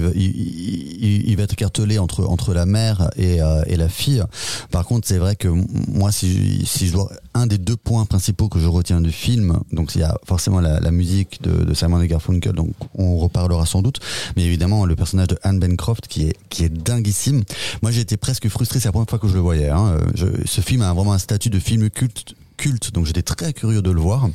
va- 1.36 1.44
être 1.44 1.56
cartelé 1.56 1.98
entre 1.98 2.26
entre 2.26 2.54
la 2.54 2.66
mère 2.66 3.10
et, 3.16 3.42
euh, 3.42 3.64
et 3.68 3.78
la 3.78 3.90
fille. 3.90 4.24
Par 4.72 4.86
contre, 4.86 5.08
c'est 5.08 5.18
vrai 5.18 5.36
que 5.36 5.48
moi, 5.48 6.12
si 6.12 6.66
si 6.66 6.88
je 6.88 6.94
dois 6.94 7.10
un 7.34 7.48
des 7.48 7.58
deux 7.58 7.78
points 7.78 8.06
principaux 8.06 8.50
que 8.50 8.60
je 8.60 8.68
retiens 8.68 9.02
du 9.02 9.12
film, 9.12 9.60
donc 9.72 9.96
il 9.96 10.02
y 10.02 10.04
a 10.04 10.16
forcément 10.26 10.60
la, 10.60 10.80
la 10.80 10.92
musique 10.92 11.42
de, 11.42 11.64
de 11.64 11.74
Simon 11.74 12.02
et 12.02 12.08
Garfunkel, 12.08 12.54
donc 12.54 12.72
on 12.96 13.18
reparlera 13.18 13.66
sans 13.66 13.81
doute, 13.81 14.00
mais 14.36 14.44
évidemment 14.44 14.86
le 14.86 14.96
personnage 14.96 15.28
de 15.30 15.38
Anne 15.44 15.60
Bancroft 15.60 16.08
qui 16.08 16.28
est 16.28 16.36
qui 16.50 16.64
est 16.66 16.70
dinguissime. 16.70 17.44
Moi, 17.81 17.92
j'ai 17.92 18.02
été 18.02 18.18
presque 18.18 18.48
frustré. 18.50 18.80
C'est 18.80 18.88
la 18.88 18.92
première 18.92 19.10
fois 19.10 19.20
que 19.20 19.28
je 19.28 19.34
le 19.34 19.40
voyais. 19.40 19.70
Hein. 19.70 19.98
Je- 20.14 20.26
ce 20.46 20.62
film 20.62 20.81
a 20.81 20.94
vraiment 20.94 21.14
un 21.14 21.18
statut 21.20 21.50
de 21.50 21.60
film 21.60 21.90
culte 21.90 22.19
culte, 22.59 22.91
donc 22.91 23.06
j'étais 23.06 23.21
très 23.21 23.53
curieux 23.53 23.81
de 23.81 23.89
le 23.89 24.01
voir. 24.01 24.29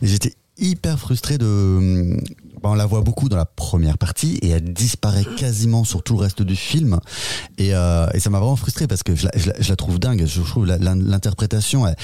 J'étais 0.00 0.34
hyper 0.56 0.98
frustré 0.98 1.36
de. 1.38 2.16
Bah, 2.64 2.70
on 2.70 2.74
la 2.76 2.86
voit 2.86 3.02
beaucoup 3.02 3.28
dans 3.28 3.36
la 3.36 3.44
première 3.44 3.98
partie 3.98 4.38
et 4.40 4.48
elle 4.48 4.72
disparaît 4.72 5.26
quasiment 5.36 5.84
sur 5.84 6.02
tout 6.02 6.14
le 6.14 6.20
reste 6.20 6.40
du 6.40 6.56
film. 6.56 6.98
Et, 7.58 7.74
euh, 7.74 8.06
et 8.14 8.20
ça 8.20 8.30
m'a 8.30 8.38
vraiment 8.38 8.56
frustré 8.56 8.86
parce 8.86 9.02
que 9.02 9.14
je 9.14 9.26
la, 9.68 9.76
trouve 9.76 9.98
dingue. 9.98 10.24
Je 10.24 10.40
trouve 10.40 10.64
l'interprétation, 10.64 11.86
elle, 11.86 11.96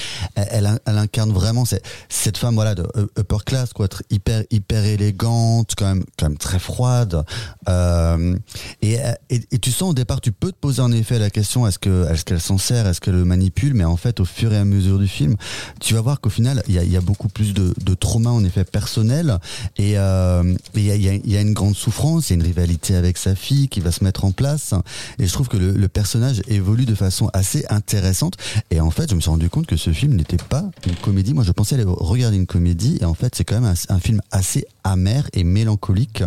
elle, 0.85 0.97
incarne 0.97 1.31
vraiment 1.31 1.65
cette, 1.65 2.37
femme 2.37 2.53
voilà 2.53 2.75
de 2.75 2.83
u- 2.95 3.07
upper 3.19 3.37
class, 3.43 3.73
quoi, 3.73 3.85
être 3.85 4.03
hyper 4.11 4.43
hyper 4.51 4.85
élégante, 4.85 5.73
quand 5.75 5.87
même 5.87 6.03
quand 6.19 6.29
même 6.29 6.37
très 6.37 6.59
froide. 6.59 7.25
Euh, 7.67 8.37
et, 8.83 8.97
et, 9.31 9.57
tu 9.57 9.71
sens 9.71 9.89
au 9.89 9.93
départ, 9.95 10.21
tu 10.21 10.31
peux 10.31 10.51
te 10.51 10.57
poser 10.57 10.83
en 10.83 10.91
effet 10.91 11.17
la 11.17 11.31
question 11.31 11.65
est-ce 11.65 11.79
que 11.79 12.07
est-ce 12.11 12.23
qu'elle 12.23 12.39
s'en 12.39 12.59
sert, 12.59 12.85
est-ce 12.85 13.01
qu'elle 13.01 13.15
le 13.15 13.25
manipule, 13.25 13.73
mais 13.73 13.83
en 13.83 13.97
fait 13.97 14.19
au 14.19 14.25
fur 14.25 14.53
et 14.53 14.57
à 14.57 14.65
mesure 14.65 14.99
du 14.99 15.07
film, 15.07 15.37
tu 15.79 15.95
vas 15.95 16.01
voir 16.01 16.21
qu'au 16.21 16.29
final 16.29 16.61
il 16.67 16.75
y 16.75 16.97
a, 16.97 17.01
beaucoup 17.01 17.29
plus 17.29 17.55
de, 17.55 17.73
de 17.83 17.93
trauma 17.95 18.29
en 18.29 18.43
effet 18.43 18.63
personnel 18.63 19.39
euh, 19.79 20.50
et 20.50 20.50
il 20.75 20.81
y, 20.83 20.91
a, 20.91 20.95
il 20.95 21.29
y 21.31 21.37
a- 21.37 21.41
une 21.41 21.53
grande 21.53 21.75
souffrance, 21.75 22.29
il 22.29 22.33
y 22.33 22.33
a 22.33 22.39
une 22.39 22.43
rivalité 22.47 22.95
avec 22.95 23.17
sa 23.17 23.35
fille 23.35 23.67
qui 23.67 23.79
va 23.79 23.91
se 23.91 24.03
mettre 24.03 24.25
en 24.25 24.31
place. 24.31 24.73
Et 25.19 25.25
je 25.27 25.33
trouve 25.33 25.47
que 25.47 25.57
le, 25.57 25.71
le 25.71 25.87
personnage 25.87 26.41
évolue 26.47 26.85
de 26.85 26.95
façon 26.95 27.29
assez 27.33 27.65
intéressante. 27.69 28.35
Et 28.69 28.79
en 28.79 28.91
fait 28.91 29.09
je 29.09 29.15
me 29.15 29.21
suis 29.21 29.29
rendu 29.29 29.49
compte 29.49 29.65
que 29.67 29.77
ce 29.77 29.91
film 29.91 30.13
n'était 30.15 30.37
pas 30.37 30.69
une 30.87 30.95
comédie. 30.95 31.33
Moi 31.33 31.43
je 31.43 31.51
pensais 31.51 31.75
aller 31.75 31.83
regarder 31.85 32.37
une 32.37 32.45
comédie. 32.47 32.97
Et 33.01 33.05
en 33.05 33.13
fait 33.13 33.33
c'est 33.35 33.43
quand 33.43 33.59
même 33.59 33.73
un, 33.89 33.95
un 33.95 33.99
film 33.99 34.21
assez 34.31 34.65
amer 34.83 35.27
et 35.33 35.43
mélancolique. 35.43 36.23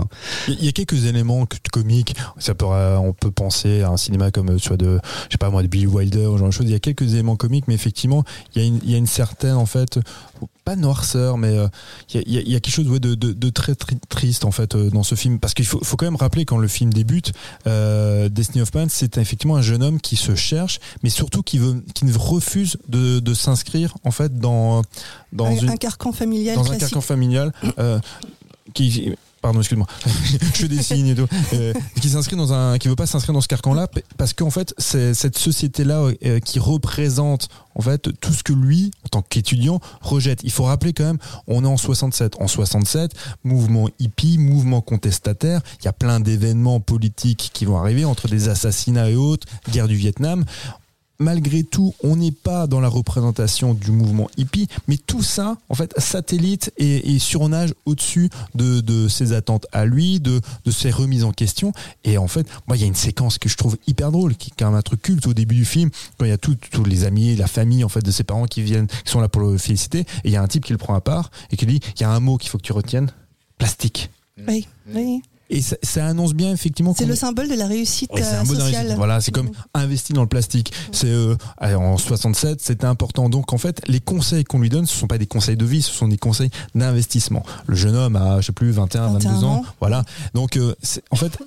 Il 0.48 0.64
y 0.64 0.68
a 0.68 0.72
quelques 0.72 1.04
éléments 1.06 1.46
que- 1.46 1.56
comiques. 1.72 2.14
Ça 2.38 2.54
peut, 2.54 2.66
on 2.66 3.12
peut 3.12 3.30
penser 3.30 3.82
à 3.82 3.90
un 3.90 3.96
cinéma 3.96 4.30
comme 4.30 4.50
euh, 4.50 4.58
soit 4.58 4.76
de, 4.76 5.00
je 5.28 5.32
sais 5.32 5.38
pas 5.38 5.50
moi, 5.50 5.62
de 5.62 5.68
Billy 5.68 5.86
Wilder, 5.86 6.26
ou 6.26 6.38
genre 6.38 6.48
de 6.48 6.52
choses. 6.52 6.66
Il 6.66 6.72
y 6.72 6.74
a 6.74 6.78
quelques 6.80 7.12
éléments 7.14 7.36
comiques, 7.36 7.66
mais 7.68 7.74
effectivement, 7.74 8.24
il 8.54 8.62
y 8.62 8.64
a 8.64 8.68
une, 8.68 8.80
il 8.84 8.90
y 8.90 8.94
a 8.94 8.98
une 8.98 9.06
certaine 9.06 9.54
en 9.56 9.66
fait, 9.66 9.98
pas 10.64 10.76
noirceur, 10.76 11.36
mais 11.36 11.48
euh, 11.58 11.68
il 12.14 12.32
y, 12.32 12.38
a, 12.38 12.40
il 12.40 12.48
y 12.52 12.60
quelque 12.60 12.70
chose 12.74 12.88
ouais, 12.88 13.00
de, 13.00 13.14
de, 13.14 13.32
de 13.32 13.50
très 13.50 13.74
tri- 13.74 13.98
triste 14.08 14.44
en 14.44 14.50
fait 14.50 14.74
euh, 14.74 14.88
dans 14.90 15.02
ce 15.02 15.14
film, 15.14 15.38
parce 15.38 15.52
qu'il 15.52 15.66
faut, 15.66 15.80
faut 15.82 15.96
quand 15.96 16.06
même 16.06 16.16
rappeler 16.16 16.44
quand 16.44 16.56
le 16.58 16.68
film 16.68 16.92
débute, 16.92 17.32
euh, 17.66 18.28
Destiny 18.28 18.62
of 18.62 18.72
Man, 18.74 18.88
c'est 18.88 19.18
effectivement 19.18 19.56
un 19.56 19.62
jeune 19.62 19.82
homme 19.82 20.00
qui 20.00 20.16
se 20.16 20.34
cherche, 20.34 20.80
mais 21.02 21.10
surtout 21.10 21.42
qui 21.42 21.58
veut, 21.58 21.82
qui 21.94 22.04
ne 22.06 22.16
refuse 22.16 22.78
de, 22.88 23.18
de 23.20 23.34
s'inscrire 23.34 23.94
en 24.04 24.10
fait 24.10 24.38
dans 24.38 24.82
dans 25.32 25.46
un, 25.46 25.56
une 25.56 25.70
un 25.70 25.76
carcan 25.76 26.12
familial 26.12 26.56
dans 26.56 26.70
un 26.72 26.76
carcan 26.78 27.00
familial 27.00 27.52
euh, 27.78 27.98
qui 28.74 29.14
pardon, 29.44 29.58
excuse-moi, 29.58 29.86
je 30.54 30.64
dessine 30.64 31.06
et 31.06 31.14
tout, 31.14 31.28
euh, 31.52 31.74
qui 32.00 32.08
s'inscrit 32.08 32.34
dans 32.34 32.54
un, 32.54 32.78
qui 32.78 32.88
veut 32.88 32.96
pas 32.96 33.04
s'inscrire 33.04 33.34
dans 33.34 33.42
ce 33.42 33.48
carcan-là, 33.48 33.88
parce 34.16 34.32
qu'en 34.32 34.48
fait, 34.48 34.74
c'est 34.78 35.12
cette 35.12 35.36
société-là 35.36 36.12
euh, 36.24 36.40
qui 36.40 36.58
représente 36.58 37.50
en 37.74 37.82
fait 37.82 38.08
tout 38.22 38.32
ce 38.32 38.42
que 38.42 38.54
lui, 38.54 38.90
en 39.04 39.08
tant 39.08 39.20
qu'étudiant, 39.20 39.80
rejette. 40.00 40.40
Il 40.44 40.50
faut 40.50 40.64
rappeler 40.64 40.94
quand 40.94 41.04
même, 41.04 41.18
on 41.46 41.62
est 41.62 41.68
en 41.68 41.76
67. 41.76 42.36
En 42.40 42.48
67, 42.48 43.12
mouvement 43.44 43.90
hippie, 43.98 44.38
mouvement 44.38 44.80
contestataire, 44.80 45.60
il 45.80 45.84
y 45.84 45.88
a 45.88 45.92
plein 45.92 46.20
d'événements 46.20 46.80
politiques 46.80 47.50
qui 47.52 47.66
vont 47.66 47.76
arriver 47.76 48.06
entre 48.06 48.28
des 48.28 48.48
assassinats 48.48 49.10
et 49.10 49.16
autres, 49.16 49.46
guerre 49.70 49.88
du 49.88 49.96
Vietnam 49.96 50.46
malgré 51.18 51.62
tout, 51.62 51.94
on 52.02 52.16
n'est 52.16 52.32
pas 52.32 52.66
dans 52.66 52.80
la 52.80 52.88
représentation 52.88 53.74
du 53.74 53.90
mouvement 53.90 54.28
hippie, 54.36 54.68
mais 54.88 54.96
tout 54.96 55.22
ça, 55.22 55.56
en 55.68 55.74
fait, 55.74 55.94
satellite 55.98 56.72
et, 56.76 57.18
surnage 57.18 57.74
au-dessus 57.86 58.30
de, 58.54 59.08
ses 59.08 59.32
attentes 59.32 59.66
à 59.72 59.84
lui, 59.84 60.20
de, 60.20 60.40
ses 60.70 60.90
remises 60.90 61.24
en 61.24 61.32
question. 61.32 61.72
Et 62.04 62.18
en 62.18 62.28
fait, 62.28 62.46
moi, 62.66 62.76
il 62.76 62.80
y 62.80 62.84
a 62.84 62.86
une 62.86 62.94
séquence 62.94 63.38
que 63.38 63.48
je 63.48 63.56
trouve 63.56 63.76
hyper 63.86 64.12
drôle, 64.12 64.36
qui 64.36 64.50
est 64.50 64.54
quand 64.58 64.66
même 64.66 64.74
un 64.74 64.82
truc 64.82 65.02
culte 65.02 65.26
au 65.26 65.34
début 65.34 65.54
du 65.54 65.64
film, 65.64 65.90
quand 66.18 66.24
il 66.24 66.30
y 66.30 66.32
a 66.32 66.38
tous 66.38 66.56
tous 66.70 66.84
les 66.84 67.04
amis, 67.04 67.36
la 67.36 67.46
famille, 67.46 67.84
en 67.84 67.88
fait, 67.88 68.04
de 68.04 68.10
ses 68.10 68.24
parents 68.24 68.46
qui 68.46 68.62
viennent, 68.62 68.86
qui 68.86 69.10
sont 69.10 69.20
là 69.20 69.28
pour 69.28 69.42
le 69.42 69.58
féliciter, 69.58 70.00
et 70.00 70.06
il 70.24 70.30
y 70.30 70.36
a 70.36 70.42
un 70.42 70.48
type 70.48 70.64
qui 70.64 70.72
le 70.72 70.78
prend 70.78 70.94
à 70.94 71.00
part 71.00 71.30
et 71.50 71.56
qui 71.56 71.66
dit, 71.66 71.80
il 71.96 72.00
y 72.00 72.04
a 72.04 72.10
un 72.10 72.20
mot 72.20 72.36
qu'il 72.36 72.50
faut 72.50 72.58
que 72.58 72.62
tu 72.62 72.72
retiennes, 72.72 73.10
plastique. 73.58 74.10
Oui, 74.46 74.66
oui. 74.88 75.22
Et 75.50 75.60
ça, 75.60 75.76
ça 75.82 76.06
annonce 76.06 76.32
bien, 76.34 76.52
effectivement, 76.52 76.94
C'est 76.96 77.04
le 77.06 77.14
symbole 77.14 77.48
de 77.48 77.54
la 77.54 77.66
réussite 77.66 78.10
euh, 78.12 78.16
sociale. 78.16 78.46
d'investissement. 78.46 78.96
Voilà, 78.96 79.20
c'est 79.20 79.30
comme 79.30 79.50
investi 79.74 80.12
dans 80.12 80.22
le 80.22 80.28
plastique. 80.28 80.72
C'est 80.92 81.08
euh, 81.08 81.36
en 81.60 81.98
67, 81.98 82.60
c'était 82.60 82.86
important. 82.86 83.28
Donc 83.28 83.52
en 83.52 83.58
fait, 83.58 83.82
les 83.86 84.00
conseils 84.00 84.44
qu'on 84.44 84.58
lui 84.58 84.70
donne, 84.70 84.86
ce 84.86 84.96
sont 84.96 85.06
pas 85.06 85.18
des 85.18 85.26
conseils 85.26 85.56
de 85.56 85.64
vie, 85.66 85.82
ce 85.82 85.92
sont 85.92 86.08
des 86.08 86.18
conseils 86.18 86.50
d'investissement. 86.74 87.44
Le 87.66 87.76
jeune 87.76 87.94
homme 87.94 88.16
a, 88.16 88.40
je 88.40 88.46
sais 88.46 88.52
plus, 88.52 88.70
21, 88.70 89.08
22 89.12 89.28
21 89.28 89.42
ans. 89.42 89.52
ans. 89.56 89.64
Voilà. 89.80 90.04
Donc 90.34 90.56
euh, 90.56 90.74
en 91.10 91.16
fait. 91.16 91.38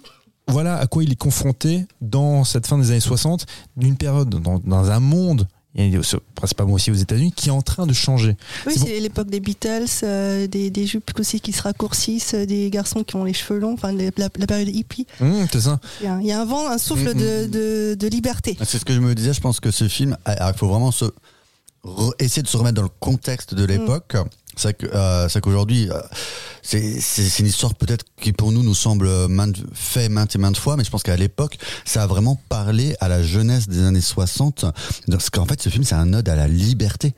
Voilà 0.50 0.78
à 0.78 0.88
quoi 0.88 1.04
il 1.04 1.12
est 1.12 1.18
confronté 1.18 1.86
dans 2.00 2.46
cette 2.46 2.68
fin 2.68 2.78
des 2.78 2.92
années 2.92 3.02
60, 3.02 3.46
d'une 3.76 3.98
période, 3.98 4.30
dans, 4.30 4.60
dans 4.60 4.90
un 4.92 5.02
monde, 5.02 5.46
et 5.78 5.92
principalement 6.36 6.74
aussi 6.74 6.92
aux 6.92 6.96
États-Unis, 6.96 7.32
qui 7.32 7.50
est 7.50 7.52
en 7.52 7.62
train 7.62 7.86
de 7.86 7.94
changer. 7.94 8.36
Oui, 8.66 8.74
C'est 8.78 9.00
l'époque 9.00 9.30
des 9.30 9.40
Beatles, 9.40 9.86
euh, 10.04 10.48
des, 10.48 10.70
des 10.70 10.88
jupes 10.88 11.12
aussi 11.20 11.40
qui 11.40 11.52
se 11.54 11.62
raccourcissent, 11.62 12.34
euh, 12.34 12.46
des 12.46 12.70
garçons 12.70 13.04
qui 13.04 13.16
ont 13.16 13.24
les 13.24 13.34
cheveux 13.34 13.60
longs, 13.60 13.74
enfin 13.74 13.92
la, 13.92 14.10
la 14.18 14.48
période 14.48 14.68
hippie. 14.70 15.06
Hum, 15.22 15.46
c'est 15.52 15.62
ça. 15.62 15.80
Il 16.02 16.06
y, 16.06 16.10
a, 16.10 16.20
il 16.20 16.26
y 16.28 16.32
a 16.32 16.42
un 16.42 16.46
vent, 16.46 16.68
un 16.70 16.78
souffle 16.78 17.14
Mm, 17.14 17.14
de, 17.14 17.46
de, 17.48 17.96
de 17.96 18.08
liberté. 18.08 18.58
C'est 18.64 18.80
ce 18.80 18.86
que 18.86 18.94
je 18.94 19.00
me 19.00 19.14
disais, 19.16 19.34
je 19.34 19.40
pense 19.42 19.60
que 19.60 19.72
ce 19.72 19.88
film, 19.88 20.18
ah, 20.26 20.52
il 20.54 20.58
faut 20.58 20.68
vraiment 20.68 20.92
se 20.92 21.06
essayer 22.20 22.42
de 22.42 22.48
se 22.48 22.58
remettre 22.58 22.76
dans 22.76 22.82
le 22.82 22.90
contexte 23.00 23.54
de 23.54 23.64
l'époque. 23.64 24.16
C'est 24.58 25.42
qu'aujourd'hui, 25.42 25.90
euh, 25.90 26.00
c'est 26.62 27.00
c'est- 27.00 27.24
c'est 27.30 27.40
une 27.40 27.48
histoire 27.48 27.74
peut-être 27.76 28.06
qui 28.22 28.34
pour 28.34 28.52
nous 28.52 28.64
nous 28.64 28.76
semble 28.76 29.10
maintes, 29.28 29.58
fait 29.74 30.10
maintes 30.10 30.36
et 30.36 30.40
maintes 30.40 30.58
fois, 30.58 30.76
mais 30.78 30.84
je 30.84 30.90
pense 30.90 31.04
qu'à 31.04 31.16
l'époque, 31.16 31.58
ça 31.86 32.04
a 32.04 32.08
vraiment 32.08 32.40
parlé 32.50 32.96
à 33.00 33.08
la 33.08 33.22
jeunesse 33.24 33.68
des 33.68 33.84
années 33.84 34.02
60. 34.02 34.66
Parce 35.10 35.30
qu'en 35.30 35.46
fait, 35.46 35.62
ce 35.62 35.70
film, 35.70 35.84
c'est 35.84 35.96
un 35.96 36.14
ode 36.14 36.28
à 36.30 36.36
la 36.36 36.48
liberté. 36.48 37.14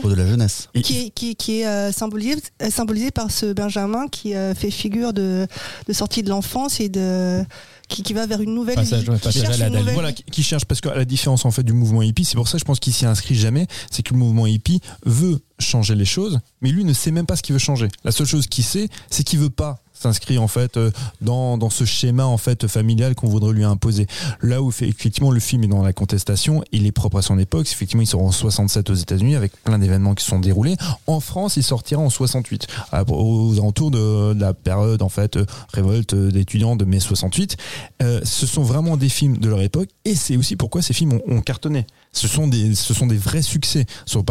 Pour 0.00 0.10
de 0.10 0.14
la 0.14 0.26
jeunesse. 0.26 0.68
Et- 0.74 0.82
Qui 0.82 0.98
est, 1.06 1.10
qui, 1.10 1.36
qui 1.36 1.60
est 1.60 1.66
euh, 1.66 1.92
symbolisé, 1.92 2.36
euh, 2.62 2.70
symbolisé 2.70 3.10
par 3.10 3.30
ce 3.30 3.52
Benjamin 3.52 4.08
qui 4.08 4.34
euh, 4.34 4.54
fait 4.54 4.70
figure 4.70 5.12
de, 5.12 5.46
de 5.86 5.92
sortie 5.92 6.22
de 6.22 6.28
l'enfance 6.30 6.80
et 6.80 6.88
de 6.88 7.42
qui, 7.88 8.02
qui 8.04 8.12
va 8.12 8.24
vers 8.26 8.40
une 8.40 8.54
nouvelle 8.54 8.76
Passage- 8.76 9.02
vie. 9.02 9.08
ouais, 9.10 9.16
qui 9.16 9.22
passage 9.24 9.42
cherche 9.42 9.54
à 9.56 9.58
la 9.58 9.66
une 9.66 9.72
dalle. 9.72 9.80
nouvelle 9.80 9.94
Voilà, 9.94 10.12
qui, 10.12 10.22
qui 10.24 10.42
cherche 10.44 10.64
parce 10.64 10.80
qu'à 10.80 10.94
la 10.94 11.04
différence 11.04 11.44
en 11.44 11.50
fait 11.50 11.64
du 11.64 11.72
mouvement 11.72 12.02
hippie, 12.02 12.24
c'est 12.24 12.36
pour 12.36 12.46
ça 12.46 12.52
que 12.52 12.60
je 12.60 12.64
pense 12.64 12.78
qu'il 12.78 12.92
s'y 12.92 13.04
inscrit 13.06 13.34
jamais, 13.34 13.66
c'est 13.90 14.02
que 14.04 14.12
le 14.12 14.18
mouvement 14.20 14.46
hippie 14.46 14.80
veut 15.04 15.40
changer 15.58 15.94
les 15.96 16.04
choses, 16.04 16.38
mais 16.60 16.70
lui 16.70 16.84
ne 16.84 16.92
sait 16.92 17.10
même 17.10 17.26
pas 17.26 17.34
ce 17.36 17.42
qu'il 17.42 17.52
veut 17.52 17.58
changer. 17.58 17.88
La 18.04 18.12
seule 18.12 18.26
chose 18.28 18.46
qu'il 18.46 18.64
sait, 18.64 18.88
c'est 19.10 19.24
qu'il 19.24 19.38
veut 19.40 19.50
pas 19.50 19.78
s'inscrire 20.00 20.42
en 20.42 20.48
fait 20.48 20.76
euh, 20.76 20.90
dans, 21.20 21.70
ce 21.70 21.84
schéma 21.84 22.24
en 22.24 22.38
fait 22.38 22.66
familial 22.66 23.14
qu'on 23.14 23.28
voudrait 23.28 23.52
lui 23.52 23.64
imposer. 23.64 24.06
Là 24.40 24.62
où 24.62 24.70
effectivement 24.70 25.30
le 25.30 25.40
film 25.40 25.64
est 25.64 25.68
dans 25.68 25.82
la 25.82 25.92
contestation, 25.92 26.62
il 26.72 26.86
est 26.86 26.92
propre 26.92 27.18
à 27.18 27.22
son 27.22 27.38
époque. 27.38 27.68
Effectivement, 27.70 28.02
il 28.02 28.06
sort 28.06 28.22
en 28.22 28.32
67 28.32 28.90
aux 28.90 28.94
États-Unis 28.94 29.36
avec 29.36 29.52
plein 29.62 29.78
d'événements 29.78 30.14
qui 30.14 30.24
sont 30.24 30.40
déroulés. 30.40 30.76
En 31.06 31.20
France, 31.20 31.56
il 31.56 31.62
sortira 31.62 32.00
en 32.00 32.10
68, 32.10 32.66
à- 32.92 33.04
aux 33.08 33.54
alentours 33.54 33.90
de, 33.90 34.34
la 34.38 34.54
période 34.54 35.02
en 35.02 35.08
fait 35.08 35.36
euh, 35.36 35.46
révolte 35.72 36.14
euh, 36.14 36.30
d'étudiants 36.30 36.76
de 36.76 36.84
mai 36.84 37.00
68. 37.00 37.56
Euh, 38.02 38.20
ce 38.24 38.46
sont 38.46 38.62
vraiment 38.62 38.96
des 38.96 39.08
films 39.08 39.38
de 39.38 39.48
leur 39.48 39.60
époque 39.62 39.88
et 40.04 40.14
c'est 40.14 40.36
aussi 40.36 40.56
pourquoi 40.56 40.82
ces 40.82 40.92
films 40.92 41.20
ont, 41.26 41.40
cartonné. 41.40 41.86
Ce 42.12 42.28
sont 42.28 42.48
des, 42.48 42.72
vrais 43.16 43.42
succès. 43.42 43.86
Ce 44.06 44.12
sont 44.12 44.24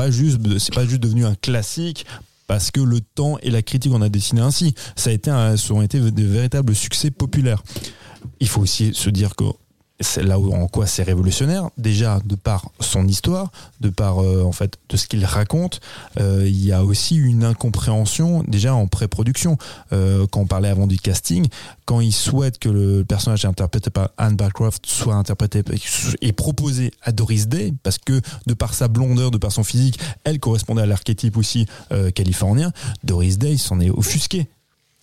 c'est 0.59 0.73
pas 0.73 0.85
juste 0.85 1.01
devenu 1.01 1.25
un 1.25 1.35
classique 1.35 2.05
parce 2.49 2.71
que 2.71 2.81
le 2.81 2.99
temps 2.99 3.37
et 3.43 3.51
la 3.51 3.61
critique 3.61 3.93
en 3.93 4.01
a 4.01 4.09
dessiné 4.09 4.41
ainsi. 4.41 4.73
Ça 4.95 5.11
a 5.11 5.13
ont 5.71 5.83
été 5.83 5.99
de 5.99 6.23
véritables 6.23 6.73
succès 6.73 7.11
populaires. 7.11 7.61
Il 8.39 8.47
faut 8.47 8.61
aussi 8.61 8.91
se 8.95 9.11
dire 9.11 9.35
que 9.35 9.43
là 10.17 10.39
où, 10.39 10.53
en 10.53 10.67
quoi 10.67 10.87
c'est 10.87 11.03
révolutionnaire. 11.03 11.69
Déjà, 11.77 12.19
de 12.25 12.35
par 12.35 12.69
son 12.79 13.07
histoire, 13.07 13.51
de 13.81 13.89
par 13.89 14.21
euh, 14.21 14.43
en 14.43 14.51
fait 14.51 14.77
de 14.89 14.97
ce 14.97 15.07
qu'il 15.07 15.25
raconte, 15.25 15.81
euh, 16.19 16.43
il 16.45 16.65
y 16.65 16.71
a 16.71 16.83
aussi 16.83 17.15
une 17.15 17.43
incompréhension 17.43 18.43
déjà 18.47 18.73
en 18.73 18.87
pré-production. 18.87 19.57
Euh, 19.93 20.25
quand 20.31 20.41
on 20.41 20.45
parlait 20.47 20.69
avant 20.69 20.87
du 20.87 20.97
casting, 20.97 21.47
quand 21.85 21.99
il 21.99 22.13
souhaite 22.13 22.59
que 22.59 22.69
le 22.69 23.03
personnage 23.03 23.45
interprété 23.45 23.89
par 23.89 24.11
Anne 24.17 24.35
Bancroft 24.35 24.85
soit 24.85 25.15
interprété 25.15 25.63
et 26.21 26.31
proposé 26.33 26.91
à 27.01 27.11
Doris 27.11 27.47
Day, 27.47 27.73
parce 27.83 27.97
que 27.97 28.21
de 28.47 28.53
par 28.53 28.73
sa 28.73 28.87
blondeur, 28.87 29.31
de 29.31 29.37
par 29.37 29.51
son 29.51 29.63
physique, 29.63 29.99
elle 30.23 30.39
correspondait 30.39 30.81
à 30.81 30.85
l'archétype 30.85 31.37
aussi 31.37 31.65
euh, 31.91 32.11
californien. 32.11 32.71
Doris 33.03 33.37
Day 33.37 33.57
s'en 33.57 33.79
est 33.79 33.89
offusqué. 33.89 34.49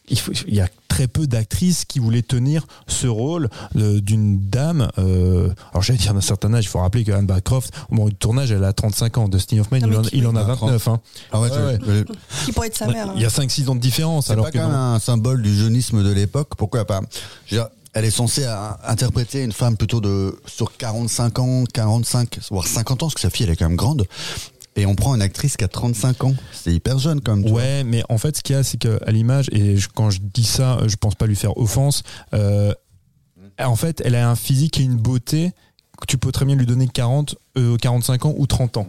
Il, 0.08 0.18
faut- 0.18 0.32
il 0.46 0.54
y 0.54 0.60
a 0.60 0.68
très 0.88 1.08
peu 1.08 1.26
d'actrices 1.26 1.84
qui 1.84 1.98
voulaient 1.98 2.22
tenir 2.22 2.66
ce 2.86 3.06
rôle 3.06 3.48
euh, 3.76 4.00
d'une 4.00 4.38
dame. 4.48 4.88
euh, 4.98 5.50
alors 5.72 5.82
j'allais 5.82 5.98
dire 5.98 6.14
d'un 6.14 6.20
certain 6.20 6.54
âge. 6.54 6.64
Il 6.64 6.68
faut 6.68 6.78
rappeler 6.78 7.04
que 7.04 7.12
Anne 7.12 7.26
Bancroft, 7.26 7.72
au 7.90 7.94
moment 7.96 8.08
du 8.08 8.14
tournage, 8.14 8.50
elle 8.52 8.64
a 8.64 8.72
35 8.72 9.18
ans. 9.18 9.28
Dustin 9.28 9.58
Hoffman, 9.58 9.78
Non, 9.80 9.86
il, 9.86 9.90
mais 9.90 9.96
en, 9.96 10.02
qui- 10.02 10.16
il 10.18 10.26
en 10.26 10.36
a 10.36 10.42
oui. 10.42 10.48
29. 10.60 10.88
hein. 10.88 11.00
Ah 11.32 11.40
ouais, 11.40 11.50
Ouais, 11.50 11.78
je- 11.86 11.92
je- 11.92 12.04
Qui 12.46 12.52
pourrait 12.52 12.68
être 12.68 12.76
sa 12.76 12.86
mère. 12.86 13.12
Il 13.16 13.20
y 13.20 13.24
a 13.24 13.28
hein. 13.28 13.30
5-6 13.30 13.68
ans 13.68 13.74
de 13.74 13.80
différence. 13.80 14.26
C'est 14.26 14.32
alors 14.32 14.46
pas 14.46 14.50
que 14.52 14.58
quand 14.58 14.66
même 14.68 14.74
un 14.76 14.98
symbole 14.98 15.42
du 15.42 15.54
jeunisme 15.54 16.02
de 16.02 16.12
l'époque. 16.12 16.50
Pourquoi 16.56 16.84
pas 16.84 17.00
Elle 17.92 18.04
est 18.04 18.10
censée 18.10 18.46
interpréter 18.86 19.42
une 19.42 19.52
femme 19.52 19.76
plutôt 19.76 20.00
de 20.00 20.38
sur 20.46 20.76
45 20.76 21.38
ans, 21.38 21.64
45, 21.72 22.38
voire 22.50 22.66
50 22.66 23.02
ans, 23.02 23.06
parce 23.06 23.14
que 23.14 23.20
sa 23.22 23.30
fille 23.30 23.44
elle 23.46 23.52
est 23.52 23.56
quand 23.56 23.68
même 23.68 23.76
grande. 23.76 24.06
Et 24.76 24.84
on 24.86 24.94
prend 24.94 25.14
une 25.14 25.22
actrice 25.22 25.56
qui 25.56 25.64
a 25.64 25.68
35 25.68 26.24
ans. 26.24 26.34
C'est 26.52 26.72
hyper 26.72 26.98
jeune 26.98 27.20
quand 27.20 27.36
même. 27.36 27.46
vois. 27.48 27.60
Ouais, 27.62 27.82
mais 27.84 28.02
en 28.08 28.18
fait, 28.18 28.36
ce 28.36 28.42
qu'il 28.42 28.54
y 28.54 28.58
a, 28.58 28.62
c'est 28.62 28.76
qu'à 28.76 28.98
l'image, 29.10 29.48
et 29.52 29.76
je- 29.76 29.88
quand 29.88 30.10
je 30.10 30.20
dis 30.22 30.44
ça, 30.44 30.78
je 30.86 30.96
pense 30.96 31.14
pas 31.14 31.26
lui 31.26 31.36
faire 31.36 31.56
offense, 31.56 32.02
euh, 32.34 32.72
en 33.58 33.76
fait, 33.76 34.02
elle 34.04 34.14
a 34.14 34.28
un 34.28 34.36
physique 34.36 34.78
et 34.78 34.82
une 34.82 34.96
beauté 34.96 35.52
que 36.00 36.06
tu 36.06 36.18
peux 36.18 36.30
très 36.30 36.44
bien 36.44 36.56
lui 36.56 36.66
donner 36.66 36.88
40, 36.88 37.36
euh, 37.56 37.76
45 37.78 38.26
ans 38.26 38.34
ou 38.36 38.46
30 38.46 38.76
ans. 38.76 38.86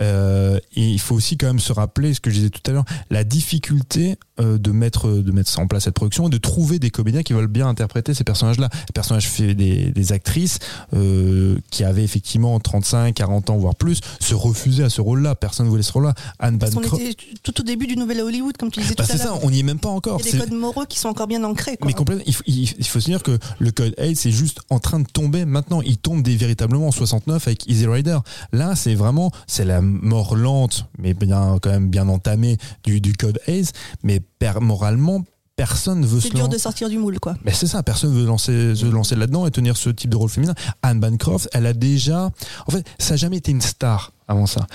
Euh, 0.00 0.58
et 0.74 0.90
il 0.90 0.98
faut 1.00 1.14
aussi 1.14 1.36
quand 1.36 1.46
même 1.46 1.60
se 1.60 1.72
rappeler 1.72 2.14
ce 2.14 2.20
que 2.20 2.28
je 2.30 2.36
disais 2.36 2.50
tout 2.50 2.68
à 2.68 2.72
l'heure, 2.72 2.84
la 3.10 3.22
difficulté 3.22 4.16
euh, 4.33 4.33
de 4.38 4.70
mettre 4.72 5.08
de 5.10 5.30
mettre 5.32 5.58
en 5.60 5.66
place 5.66 5.84
cette 5.84 5.94
production 5.94 6.26
et 6.26 6.30
de 6.30 6.38
trouver 6.38 6.78
des 6.78 6.90
comédiens 6.90 7.22
qui 7.22 7.32
veulent 7.32 7.46
bien 7.46 7.68
interpréter 7.68 8.14
ces 8.14 8.24
personnages-là. 8.24 8.68
Les 8.72 8.92
personnages 8.92 9.30
des, 9.38 9.54
des 9.92 10.12
actrices 10.12 10.58
euh, 10.94 11.56
qui 11.70 11.84
avaient 11.84 12.02
effectivement 12.04 12.58
35, 12.58 13.14
40 13.14 13.50
ans 13.50 13.56
voire 13.56 13.74
plus 13.76 14.00
se 14.20 14.34
refusaient 14.34 14.84
à 14.84 14.90
ce 14.90 15.00
rôle-là. 15.00 15.34
Personne 15.34 15.66
ne 15.66 15.70
voulait 15.70 15.82
ce 15.82 15.92
rôle-là. 15.92 16.14
Anne 16.38 16.58
Parce 16.58 16.72
était 16.72 17.14
tout 17.42 17.60
au 17.60 17.64
début 17.64 17.86
du 17.86 17.96
nouvel 17.96 18.20
Hollywood, 18.20 18.56
comme 18.56 18.70
tu 18.70 18.80
disais 18.80 18.94
Bah, 18.96 19.04
tout 19.04 19.12
à 19.12 19.16
c'est 19.16 19.22
ça, 19.22 19.28
l'heure. 19.28 19.44
on 19.44 19.50
n'y 19.50 19.60
est 19.60 19.64
même 19.64 19.78
pas 19.78 19.88
encore. 19.90 20.18
Il 20.20 20.26
y 20.26 20.28
a 20.30 20.32
des 20.32 20.38
codes 20.38 20.52
moraux 20.58 20.84
qui 20.88 20.98
sont 20.98 21.08
encore 21.08 21.26
bien 21.26 21.44
ancrés. 21.44 21.76
Quoi. 21.76 21.86
mais 21.86 21.92
complètement, 21.94 22.24
il, 22.26 22.34
faut- 22.34 22.42
il- 22.46 22.74
il 22.78 22.86
faut 22.86 23.00
se 23.00 23.06
dire 23.06 23.22
que 23.22 23.38
le 23.58 23.70
code 23.70 23.94
8 23.98 24.16
c'est 24.16 24.30
juste 24.30 24.60
en 24.70 24.78
train 24.78 25.00
de 25.00 25.06
tomber 25.06 25.44
maintenant. 25.44 25.80
Il 25.82 25.96
tombe 25.98 26.22
des, 26.22 26.36
véritablement 26.36 26.88
en 26.88 26.92
69 26.92 27.46
avec 27.46 27.68
Easy 27.68 27.86
Rider. 27.86 28.18
Là, 28.52 28.74
c'est 28.74 28.94
vraiment, 28.94 29.30
c'est 29.46 29.64
la 29.64 29.80
mort 29.80 30.34
lente, 30.36 30.86
mais 30.98 31.14
bien, 31.14 31.58
quand 31.62 31.70
même 31.70 31.88
bien 31.88 32.08
entamée 32.08 32.58
du, 32.84 33.00
du 33.00 33.12
code 33.12 33.38
8. 33.46 33.72
Mais 34.02 34.20
per- 34.38 34.60
moralement, 34.60 35.24
personne 35.56 36.00
ne 36.00 36.06
veut 36.06 36.20
C'est 36.20 36.28
se 36.28 36.32
dur 36.34 36.44
lan- 36.44 36.48
de 36.48 36.58
sortir 36.58 36.88
du 36.88 36.98
moule, 36.98 37.20
quoi. 37.20 37.36
mais 37.44 37.52
c'est 37.52 37.66
ça, 37.66 37.82
personne 37.82 38.12
veut 38.14 38.24
lancer, 38.26 38.74
se 38.74 38.86
lancer 38.86 39.14
là-dedans 39.16 39.46
et 39.46 39.50
tenir 39.50 39.76
ce 39.76 39.90
type 39.90 40.10
de 40.10 40.16
rôle 40.16 40.28
féminin. 40.30 40.54
Anne 40.82 41.00
Bancroft, 41.00 41.48
elle 41.52 41.66
a 41.66 41.72
déjà, 41.72 42.30
en 42.66 42.70
fait, 42.70 42.84
ça 42.98 43.10
n'a 43.10 43.16
jamais 43.16 43.36
été 43.36 43.50
une 43.52 43.60
star 43.60 44.12
avant 44.28 44.46
ça. 44.46 44.66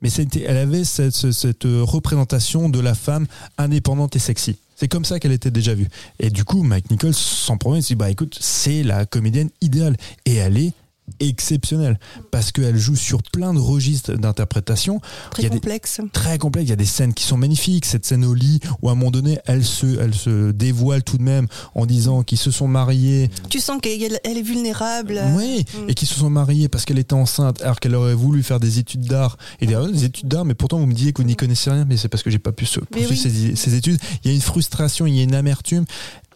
Mais 0.00 0.10
c'était, 0.10 0.42
elle 0.48 0.56
avait 0.56 0.84
cette, 0.84 1.14
ce- 1.14 1.32
cette 1.32 1.64
représentation 1.64 2.68
de 2.68 2.80
la 2.80 2.94
femme 2.94 3.26
indépendante 3.58 4.16
et 4.16 4.18
sexy. 4.18 4.56
C'est 4.74 4.88
comme 4.88 5.04
ça 5.04 5.20
qu'elle 5.20 5.30
était 5.32 5.52
déjà 5.52 5.74
vue. 5.74 5.88
Et 6.18 6.30
du 6.30 6.44
coup, 6.44 6.62
Mike 6.64 6.90
Nichols, 6.90 7.14
sans 7.14 7.56
problème, 7.56 7.78
il 7.80 7.82
se 7.84 7.88
dit, 7.88 7.94
bah 7.94 8.10
écoute, 8.10 8.36
c'est 8.40 8.82
la 8.82 9.06
comédienne 9.06 9.48
idéale. 9.60 9.96
Et 10.24 10.34
elle 10.36 10.56
est 10.58 10.72
exceptionnelle. 11.20 11.98
Parce 12.30 12.52
qu'elle 12.52 12.76
joue 12.76 12.96
sur 12.96 13.22
plein 13.22 13.52
de 13.54 13.58
registres 13.58 14.14
d'interprétation. 14.14 15.00
Très 15.30 15.44
a 15.46 15.48
des- 15.48 15.56
complexe. 15.56 16.00
très 16.12 16.38
complexe. 16.38 16.66
Il 16.66 16.70
y 16.70 16.72
a 16.72 16.76
des 16.76 16.84
scènes 16.84 17.14
qui 17.14 17.24
sont 17.24 17.36
magnifiques. 17.36 17.84
Cette 17.84 18.04
scène 18.06 18.24
au 18.24 18.34
lit 18.34 18.60
où 18.80 18.88
à 18.88 18.92
un 18.92 18.94
moment 18.94 19.10
donné, 19.10 19.38
elle 19.46 19.64
se, 19.64 19.98
elle 20.00 20.14
se 20.14 20.50
dévoile 20.52 21.02
tout 21.02 21.18
de 21.18 21.22
même 21.22 21.46
en 21.74 21.86
disant 21.86 22.22
qu'ils 22.22 22.38
se 22.38 22.50
sont 22.50 22.68
mariés. 22.68 23.30
Tu 23.50 23.60
sens 23.60 23.80
qu'elle 23.80 24.18
elle 24.24 24.38
est 24.38 24.42
vulnérable. 24.42 25.20
Oui, 25.36 25.64
Mm. 25.74 25.88
et 25.90 25.94
qu'ils 25.94 26.08
se 26.08 26.14
sont 26.14 26.30
mariés 26.30 26.68
parce 26.68 26.84
qu'elle 26.84 26.98
était 26.98 27.14
enceinte 27.14 27.60
alors 27.62 27.78
qu'elle 27.80 27.94
aurait 27.94 28.14
voulu 28.14 28.42
faire 28.42 28.60
des 28.60 28.78
études 28.78 29.04
d'art. 29.04 29.36
Et 29.60 29.66
des, 29.66 29.76
des 29.92 30.04
études 30.04 30.28
d'art, 30.28 30.44
mais 30.44 30.54
pourtant 30.54 30.78
vous 30.78 30.86
me 30.86 30.94
disiez 30.94 31.12
que 31.12 31.22
vous 31.22 31.28
n'y 31.28 31.36
connaissez 31.36 31.70
rien, 31.70 31.84
mais 31.84 31.96
c'est 31.96 32.08
parce 32.08 32.22
que 32.22 32.30
j'ai 32.30 32.38
pas 32.38 32.52
pu 32.52 32.64
poursuivre 32.64 33.10
oui. 33.10 33.16
ces, 33.16 33.56
ces 33.56 33.74
études. 33.74 33.98
Il 34.24 34.30
y 34.30 34.32
a 34.32 34.34
une 34.34 34.40
frustration, 34.42 35.06
il 35.06 35.14
y 35.16 35.20
a 35.20 35.22
une 35.24 35.34
amertume. 35.34 35.84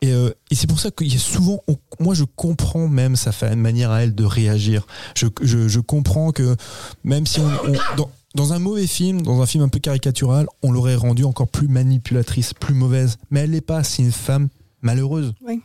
Et, 0.03 0.13
euh, 0.13 0.31
et 0.51 0.55
c'est 0.55 0.67
pour 0.67 0.81
ça 0.81 0.91
qu'il 0.91 1.13
y 1.13 1.17
a 1.17 1.19
souvent, 1.19 1.63
moi 2.01 2.15
je 2.15 2.25
comprends 2.25 2.89
même 2.89 3.17
sa 3.17 3.33
manière 3.57 3.91
à 3.91 4.03
elle 4.03 4.15
de 4.15 4.25
réagir. 4.25 4.87
Je, 5.15 5.81
comprends 5.81 6.33
que 6.33 6.57
même 7.05 7.27
si 7.27 7.41
on, 7.41 7.49
dans, 7.97 8.11
dans 8.35 8.53
un 8.53 8.59
mauvais 8.59 8.87
film, 8.87 9.23
dans 9.23 9.41
un 9.41 9.47
film 9.47 9.65
un 9.65 9.69
peu 9.69 9.79
caricatural, 9.79 10.47
on 10.63 10.71
l'aurait 10.71 10.95
rendue 10.95 11.25
encore 11.25 11.49
plus 11.49 11.69
manipulatrice, 11.69 12.53
plus 12.55 12.75
mauvaise. 12.75 13.19
Mais 13.31 13.41
elle 13.41 13.51
l'est 13.51 13.61
pas, 13.61 13.83
c'est 13.83 14.03
une 14.03 14.13
femme 14.13 14.49
malheureuse. 14.83 15.35
Oui. 15.45 15.63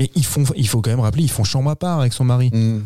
Et 0.00 0.10
ils 0.14 0.24
font, 0.24 0.44
il 0.56 0.68
faut 0.68 0.80
quand 0.80 0.90
même 0.90 1.00
rappeler, 1.00 1.24
ils 1.24 1.30
font 1.30 1.42
chambre 1.44 1.70
à 1.70 1.76
part 1.76 1.98
avec 2.00 2.12
son 2.12 2.22
mari. 2.24 2.50
Mm. 2.52 2.82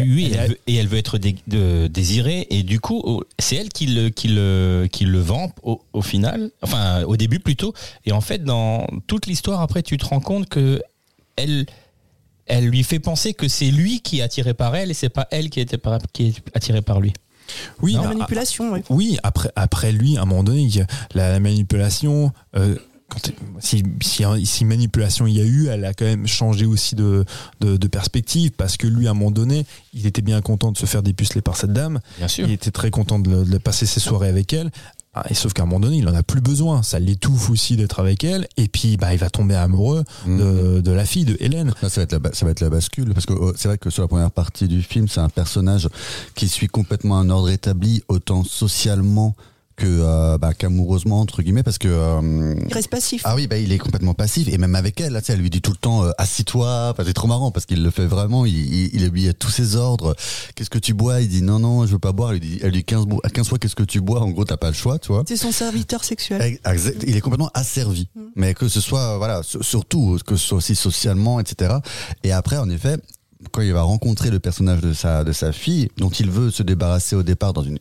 Oui, 0.00 0.30
Et 0.32 0.34
elle 0.36 0.48
veut- 0.50 0.58
et 0.66 0.74
elle 0.76 0.86
veut 0.88 0.98
être 0.98 1.18
dé- 1.18 1.36
de- 1.46 1.86
désirée, 1.86 2.46
et 2.50 2.62
du 2.62 2.80
coup, 2.80 3.22
c'est 3.38 3.56
elle 3.56 3.68
qui 3.68 3.86
le, 3.86 4.08
qui 4.08 4.28
le, 4.28 4.88
qui 4.90 5.04
le 5.04 5.20
vend 5.20 5.52
au, 5.62 5.82
au 5.92 6.02
final, 6.02 6.50
enfin 6.62 7.02
au 7.04 7.16
début 7.16 7.38
plutôt. 7.40 7.74
Et 8.06 8.12
en 8.12 8.20
fait, 8.22 8.42
dans 8.42 8.86
toute 9.06 9.26
l'histoire, 9.26 9.60
après, 9.60 9.82
tu 9.82 9.98
te 9.98 10.06
rends 10.06 10.20
compte 10.20 10.48
que 10.48 10.82
elle, 11.36 11.66
elle 12.46 12.66
lui 12.68 12.82
fait 12.84 12.98
penser 13.00 13.34
que 13.34 13.46
c'est 13.48 13.70
lui 13.70 14.00
qui 14.00 14.18
est 14.20 14.22
attiré 14.22 14.54
par 14.54 14.74
elle, 14.74 14.90
et 14.90 14.94
c'est 14.94 15.08
pas 15.10 15.28
elle 15.30 15.50
qui, 15.50 15.60
était 15.60 15.78
par- 15.78 15.98
qui 16.12 16.28
est 16.28 16.42
attirée 16.54 16.82
par 16.82 17.00
lui. 17.00 17.12
Oui, 17.82 17.92
La 17.92 18.00
mais- 18.00 18.08
manipulation, 18.08 18.72
oui. 18.72 18.80
Oui, 18.88 19.18
après, 19.22 19.50
après 19.54 19.92
lui, 19.92 20.16
à 20.16 20.22
un 20.22 20.24
moment 20.24 20.42
donné, 20.42 20.66
la 21.12 21.38
manipulation, 21.38 22.32
euh, 22.56 22.76
quand, 23.08 23.20
si, 23.60 23.82
si, 24.00 24.24
si 24.46 24.64
manipulation 24.64 25.26
il 25.26 25.34
y 25.36 25.40
a 25.40 25.44
eu, 25.44 25.66
elle 25.68 25.84
a 25.84 25.92
quand 25.94 26.04
même 26.06 26.26
changé 26.26 26.64
aussi 26.66 26.94
de, 26.94 27.24
de, 27.60 27.76
de 27.76 27.86
perspective 27.88 28.50
parce 28.56 28.76
que 28.76 28.86
lui, 28.86 29.06
à 29.06 29.10
un 29.10 29.14
moment 29.14 29.30
donné, 29.30 29.66
il 29.92 30.06
était 30.06 30.22
bien 30.22 30.40
content 30.40 30.72
de 30.72 30.78
se 30.78 30.86
faire 30.86 31.02
dépuceler 31.02 31.42
par 31.42 31.56
cette 31.56 31.72
dame. 31.72 32.00
Bien 32.18 32.28
sûr. 32.28 32.46
Il 32.46 32.52
était 32.52 32.70
très 32.70 32.90
content 32.90 33.18
de, 33.18 33.44
de 33.44 33.58
passer 33.58 33.86
ses 33.86 34.00
soirées 34.00 34.28
avec 34.28 34.52
elle. 34.52 34.70
Ah, 35.16 35.24
et 35.30 35.34
sauf 35.34 35.52
qu'à 35.52 35.62
un 35.62 35.66
moment 35.66 35.78
donné, 35.78 35.98
il 35.98 36.08
en 36.08 36.14
a 36.14 36.24
plus 36.24 36.40
besoin. 36.40 36.82
Ça 36.82 36.98
l'étouffe 36.98 37.48
aussi 37.48 37.76
d'être 37.76 38.00
avec 38.00 38.24
elle. 38.24 38.48
Et 38.56 38.66
puis, 38.66 38.96
bah, 38.96 39.12
il 39.14 39.18
va 39.20 39.30
tomber 39.30 39.54
amoureux 39.54 40.02
de, 40.26 40.80
de 40.80 40.90
la 40.90 41.04
fille 41.04 41.24
de 41.24 41.36
Hélène. 41.38 41.72
Là, 41.82 41.88
ça 41.88 42.00
va 42.00 42.02
être 42.02 42.12
la, 42.12 42.18
ba- 42.18 42.30
ça 42.32 42.44
va 42.44 42.50
être 42.50 42.58
la 42.60 42.68
bascule 42.70 43.14
parce 43.14 43.24
que 43.24 43.32
oh, 43.32 43.52
c'est 43.54 43.68
vrai 43.68 43.78
que 43.78 43.90
sur 43.90 44.02
la 44.02 44.08
première 44.08 44.32
partie 44.32 44.66
du 44.66 44.82
film, 44.82 45.06
c'est 45.06 45.20
un 45.20 45.28
personnage 45.28 45.88
qui 46.34 46.48
suit 46.48 46.66
complètement 46.66 47.16
un 47.16 47.30
ordre 47.30 47.48
établi, 47.50 48.02
autant 48.08 48.42
socialement 48.42 49.36
que 49.76 49.86
euh, 49.88 50.38
bah, 50.38 50.54
qu'amoureusement 50.54 51.20
entre 51.20 51.42
guillemets, 51.42 51.62
parce 51.64 51.78
que 51.78 51.88
euh, 51.88 52.54
Il 52.68 52.72
reste 52.72 52.88
passif. 52.88 53.22
ah 53.24 53.34
oui, 53.34 53.46
bah 53.48 53.58
il 53.58 53.72
est 53.72 53.78
complètement 53.78 54.14
passif 54.14 54.46
et 54.48 54.56
même 54.58 54.74
avec 54.76 55.00
elle, 55.00 55.12
là, 55.14 55.20
elle 55.28 55.40
lui 55.40 55.50
dit 55.50 55.60
tout 55.60 55.72
le 55.72 55.76
temps 55.76 56.04
euh, 56.04 56.10
assis-toi. 56.18 56.90
Enfin, 56.92 57.02
c'est 57.06 57.12
trop 57.12 57.26
marrant 57.26 57.50
parce 57.50 57.66
qu'il 57.66 57.82
le 57.82 57.90
fait 57.90 58.06
vraiment. 58.06 58.46
Il, 58.46 58.54
il, 58.94 59.10
il 59.16 59.28
à 59.28 59.32
tous 59.32 59.50
ses 59.50 59.74
ordres. 59.76 60.14
Qu'est-ce 60.54 60.70
que 60.70 60.78
tu 60.78 60.94
bois? 60.94 61.20
Il 61.20 61.28
dit 61.28 61.42
non 61.42 61.58
non, 61.58 61.86
je 61.86 61.92
veux 61.92 61.98
pas 61.98 62.12
boire. 62.12 62.32
Elle 62.32 62.38
lui 62.40 62.48
dit, 62.48 62.58
elle 62.62 62.68
lui 62.70 62.78
dit 62.78 62.84
15, 62.84 63.06
bo- 63.06 63.20
15 63.32 63.48
fois 63.48 63.58
qu'est-ce 63.58 63.74
que 63.76 63.82
tu 63.82 64.00
bois? 64.00 64.20
En 64.20 64.30
gros, 64.30 64.44
t'as 64.44 64.56
pas 64.56 64.68
le 64.68 64.74
choix, 64.74 64.98
tu 64.98 65.08
vois. 65.12 65.24
C'est 65.26 65.36
son 65.36 65.50
serviteur 65.52 66.04
sexuel. 66.04 66.58
Il 67.06 67.16
est 67.16 67.20
complètement 67.20 67.50
asservi. 67.54 68.08
Mm. 68.14 68.20
Mais 68.36 68.54
que 68.54 68.68
ce 68.68 68.80
soit, 68.80 69.18
voilà, 69.18 69.42
su- 69.42 69.58
surtout, 69.62 70.18
que 70.26 70.36
ce 70.36 70.46
soit 70.48 70.58
aussi 70.58 70.74
socialement, 70.76 71.40
etc. 71.40 71.74
Et 72.22 72.32
après, 72.32 72.58
en 72.58 72.68
effet, 72.70 72.96
quand 73.52 73.60
il 73.62 73.72
va 73.72 73.82
rencontrer 73.82 74.30
le 74.30 74.38
personnage 74.38 74.80
de 74.80 74.92
sa, 74.92 75.24
de 75.24 75.32
sa 75.32 75.52
fille, 75.52 75.88
dont 75.98 76.10
il 76.10 76.30
veut 76.30 76.50
se 76.50 76.62
débarrasser 76.62 77.16
au 77.16 77.22
départ 77.22 77.52
dans 77.52 77.62
une 77.62 77.78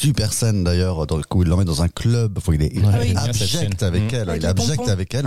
super 0.00 0.32
scène 0.32 0.64
d'ailleurs, 0.64 1.06
dans 1.06 1.16
le 1.16 1.22
coup, 1.24 1.42
il 1.42 1.48
l'emmène 1.48 1.66
dans 1.66 1.82
un 1.82 1.88
club, 1.88 2.38
faut 2.40 2.52
il 2.52 2.62
est 2.62 2.76
Ouais, 2.78 3.14
abject 3.16 3.82
avec 3.82 4.12
elle, 4.12 4.30
Avec 4.30 4.42
il 4.42 4.46
est 4.46 4.48
abject 4.48 4.76
pompons. 4.76 4.90
avec 4.90 5.14
elle. 5.14 5.26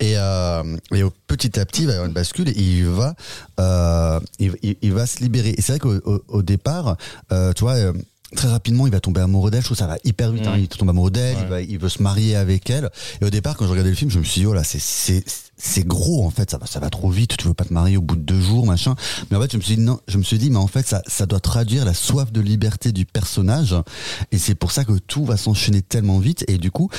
Et, 0.00 0.14
euh, 0.16 0.76
et 0.94 1.02
au- 1.02 1.12
petit 1.26 1.58
à 1.60 1.66
petit, 1.66 1.82
il 1.82 1.86
va 1.86 1.92
y 1.92 1.94
avoir 1.96 2.08
une 2.08 2.14
bascule 2.14 2.48
et 2.48 2.52
il 2.60 2.86
va, 2.86 3.14
euh, 3.60 4.20
il, 4.38 4.54
il- 4.62 4.76
il 4.82 4.92
va 4.92 5.06
se 5.06 5.18
libérer. 5.20 5.50
Et 5.56 5.60
c'est 5.62 5.72
vrai 5.72 5.78
qu'au 5.80 5.94
au, 6.04 6.22
au 6.28 6.42
départ, 6.42 6.96
euh, 7.32 7.52
tu 7.52 7.64
vois, 7.64 7.74
euh, 7.74 7.92
très 8.34 8.48
rapidement, 8.48 8.86
il 8.86 8.92
va 8.92 9.00
tomber 9.00 9.20
amoureux 9.20 9.50
d'elle. 9.50 9.60
Je 9.60 9.66
trouve 9.66 9.76
que 9.76 9.82
ça 9.82 9.86
va 9.86 9.98
hyper 10.04 10.32
vite. 10.32 10.46
Hein. 10.46 10.56
Il 10.58 10.68
tombe 10.68 10.88
amoureux 10.90 11.10
d'elle, 11.10 11.36
Ouais. 11.36 11.42
il, 11.44 11.48
va, 11.48 11.62
il 11.62 11.78
veut 11.78 11.88
se 11.88 12.02
marier 12.02 12.34
avec 12.36 12.68
elle. 12.70 12.90
Et 13.20 13.24
au 13.24 13.30
départ, 13.30 13.56
quand 13.56 13.64
je 13.66 13.70
regardais 13.70 13.90
le 13.90 13.96
film, 13.96 14.10
je 14.10 14.18
me 14.18 14.24
suis 14.24 14.40
dit, 14.40 14.46
oh 14.46 14.52
là, 14.54 14.64
c'est, 14.64 14.80
c'est, 14.80 15.24
c'est 15.56 15.86
gros, 15.86 16.26
en 16.26 16.30
fait, 16.30 16.50
ça 16.50 16.58
va, 16.58 16.66
ça 16.66 16.80
va 16.80 16.90
trop 16.90 17.08
vite. 17.10 17.36
Tu 17.36 17.46
veux 17.46 17.54
pas 17.54 17.64
te 17.64 17.72
marier 17.72 17.96
au 17.96 18.02
bout 18.02 18.16
de 18.16 18.22
deux 18.22 18.40
jours, 18.40 18.66
machin. 18.66 18.94
Mais 19.30 19.36
en 19.36 19.40
fait, 19.42 19.52
je 19.52 19.56
me 19.56 19.62
suis 19.62 19.76
dit, 19.76 19.82
non, 19.82 20.00
je 20.08 20.18
me 20.18 20.22
suis 20.22 20.38
dit, 20.38 20.50
mais 20.50 20.56
en 20.58 20.66
fait, 20.66 20.86
ça, 20.86 21.02
ça 21.06 21.26
doit 21.26 21.40
traduire 21.40 21.84
la 21.84 21.94
soif 21.94 22.32
de 22.32 22.40
liberté 22.40 22.92
du 22.92 23.06
personnage. 23.06 23.74
Et 24.32 24.38
c'est 24.38 24.54
pour 24.54 24.72
ça 24.72 24.84
que 24.84 24.98
tout 24.98 25.24
va 25.24 25.36
s'enchaîner 25.36 25.82
tellement 25.82 26.18
vite. 26.18 26.44
Et 26.48 26.58
du 26.58 26.70
coup, 26.70 26.90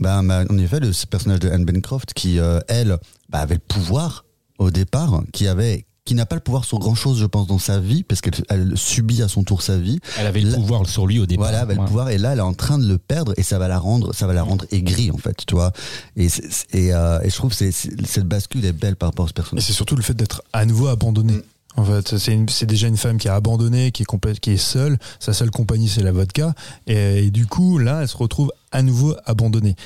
bah, 0.00 0.20
bah, 0.22 0.44
en 0.48 0.58
effet, 0.58 0.80
le 0.80 0.92
ce 0.92 1.06
personnage 1.06 1.40
de 1.40 1.50
Anne 1.50 1.64
Bancroft, 1.64 2.14
qui, 2.14 2.38
euh, 2.38 2.60
elle, 2.68 2.96
bah, 3.28 3.40
avait 3.40 3.54
le 3.54 3.60
pouvoir 3.60 4.24
au 4.58 4.70
départ, 4.70 5.20
qui 5.32 5.48
avait, 5.48 5.84
qui 6.06 6.14
n'a 6.14 6.24
pas 6.24 6.36
le 6.36 6.40
pouvoir 6.40 6.64
sur 6.64 6.78
grand 6.78 6.94
chose, 6.94 7.18
je 7.18 7.26
pense, 7.26 7.46
dans 7.46 7.58
sa 7.58 7.78
vie, 7.80 8.02
parce 8.02 8.22
qu'elle 8.22 8.32
elle 8.48 8.72
subit 8.76 9.20
à 9.20 9.28
son 9.28 9.42
tour 9.44 9.60
sa 9.60 9.76
vie. 9.76 9.98
Elle 10.18 10.26
avait 10.26 10.40
le 10.40 10.50
Là- 10.50 10.56
pouvoir 10.56 10.88
sur 10.88 11.06
lui 11.06 11.18
au 11.18 11.26
départ. 11.26 11.46
Voilà, 11.48 11.58
elle 11.58 11.64
avait 11.64 11.74
le 11.74 11.84
pouvoir 11.84 12.08
et 12.08 12.16
là 12.16 12.32
elle 12.32 12.38
est 12.38 12.42
en 12.42 12.54
train 12.54 12.78
de 12.78 12.86
le 12.88 12.96
perdre 12.96 13.34
et 13.36 13.42
ça 13.42 13.58
va 13.58 13.68
la 13.68 13.78
rendre, 13.78 14.14
ça 14.14 14.26
va 14.26 14.32
la 14.32 14.42
rendre 14.42 14.64
aigrie 14.70 15.10
en 15.10 15.18
fait, 15.18 15.36
tu 15.46 15.54
vois. 15.54 15.72
Et 16.16 16.28
et, 16.72 16.94
euh, 16.94 17.20
et 17.22 17.28
je 17.28 17.34
trouve 17.34 17.54
que 17.54 17.70
cette 17.70 18.24
bascule 18.26 18.64
est 18.64 18.72
belle 18.72 18.96
par 18.96 19.10
rapport 19.10 19.26
à 19.26 19.28
ce 19.28 19.32
Et 19.32 19.34
personnage. 19.34 19.64
c'est 19.66 19.72
surtout 19.74 19.96
le 19.96 20.02
fait 20.02 20.14
d'être 20.14 20.42
à 20.54 20.64
nouveau 20.64 20.86
abandonnée. 20.86 21.42
En 21.78 21.84
fait, 21.84 22.16
c'est 22.16 22.64
déjà 22.64 22.88
une 22.88 22.96
femme 22.96 23.18
qui 23.18 23.28
est 23.28 23.30
abandonnée, 23.30 23.90
qui 23.90 24.00
est 24.02 24.06
complète, 24.06 24.40
qui 24.40 24.52
est 24.52 24.56
seule. 24.56 24.96
Sa 25.20 25.34
seule 25.34 25.50
compagnie, 25.50 25.88
c'est 25.88 26.02
la 26.02 26.10
vodka. 26.12 26.54
Et, 26.86 27.26
et 27.26 27.30
du 27.30 27.44
coup, 27.46 27.76
là, 27.76 28.00
elle 28.00 28.08
se 28.08 28.16
retrouve 28.16 28.50
à 28.72 28.80
nouveau 28.82 29.14
abandonnée. 29.26 29.76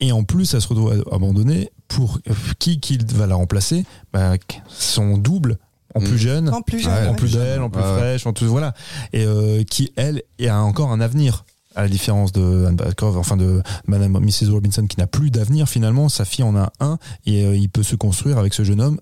Et 0.00 0.12
en 0.12 0.24
plus, 0.24 0.54
elle 0.54 0.62
se 0.62 0.68
retrouve 0.68 0.92
a- 0.92 1.14
abandonnée 1.14 1.68
pour 1.90 2.18
qui 2.58 2.80
qui 2.80 2.98
va 3.14 3.26
la 3.26 3.34
remplacer? 3.34 3.84
Bah, 4.12 4.32
Son 4.68 5.18
double, 5.18 5.58
en 5.94 6.00
Mm. 6.00 6.04
plus 6.04 6.18
jeune, 6.18 6.48
En 6.48 6.62
plus 6.62 6.78
jeune. 6.78 6.92
Ouais, 6.92 7.08
en 7.08 7.14
plus 7.14 7.36
belle, 7.36 7.60
en 7.60 7.68
plus 7.68 7.82
ouais. 7.82 7.96
fraîche, 7.98 8.26
en 8.26 8.32
tout 8.32 8.46
voilà. 8.46 8.72
Et 9.12 9.24
euh, 9.24 9.62
qui 9.64 9.92
elle 9.96 10.22
a 10.48 10.60
encore 10.62 10.90
un 10.92 11.00
avenir. 11.00 11.44
À 11.76 11.82
la 11.82 11.88
différence 11.88 12.32
de 12.32 12.66
Anne 12.66 12.74
Bancroft, 12.74 13.16
enfin 13.16 13.36
de 13.36 13.62
Madame 13.86 14.18
Mrs 14.18 14.50
Robinson 14.50 14.86
qui 14.88 14.98
n'a 14.98 15.06
plus 15.06 15.30
d'avenir 15.30 15.68
finalement, 15.68 16.08
sa 16.08 16.24
fille 16.24 16.42
en 16.44 16.56
a 16.56 16.72
un 16.80 16.98
et 17.26 17.44
euh, 17.44 17.54
il 17.54 17.68
peut 17.68 17.84
se 17.84 17.94
construire 17.94 18.38
avec 18.38 18.54
ce 18.54 18.64
jeune 18.64 18.80
homme 18.80 18.98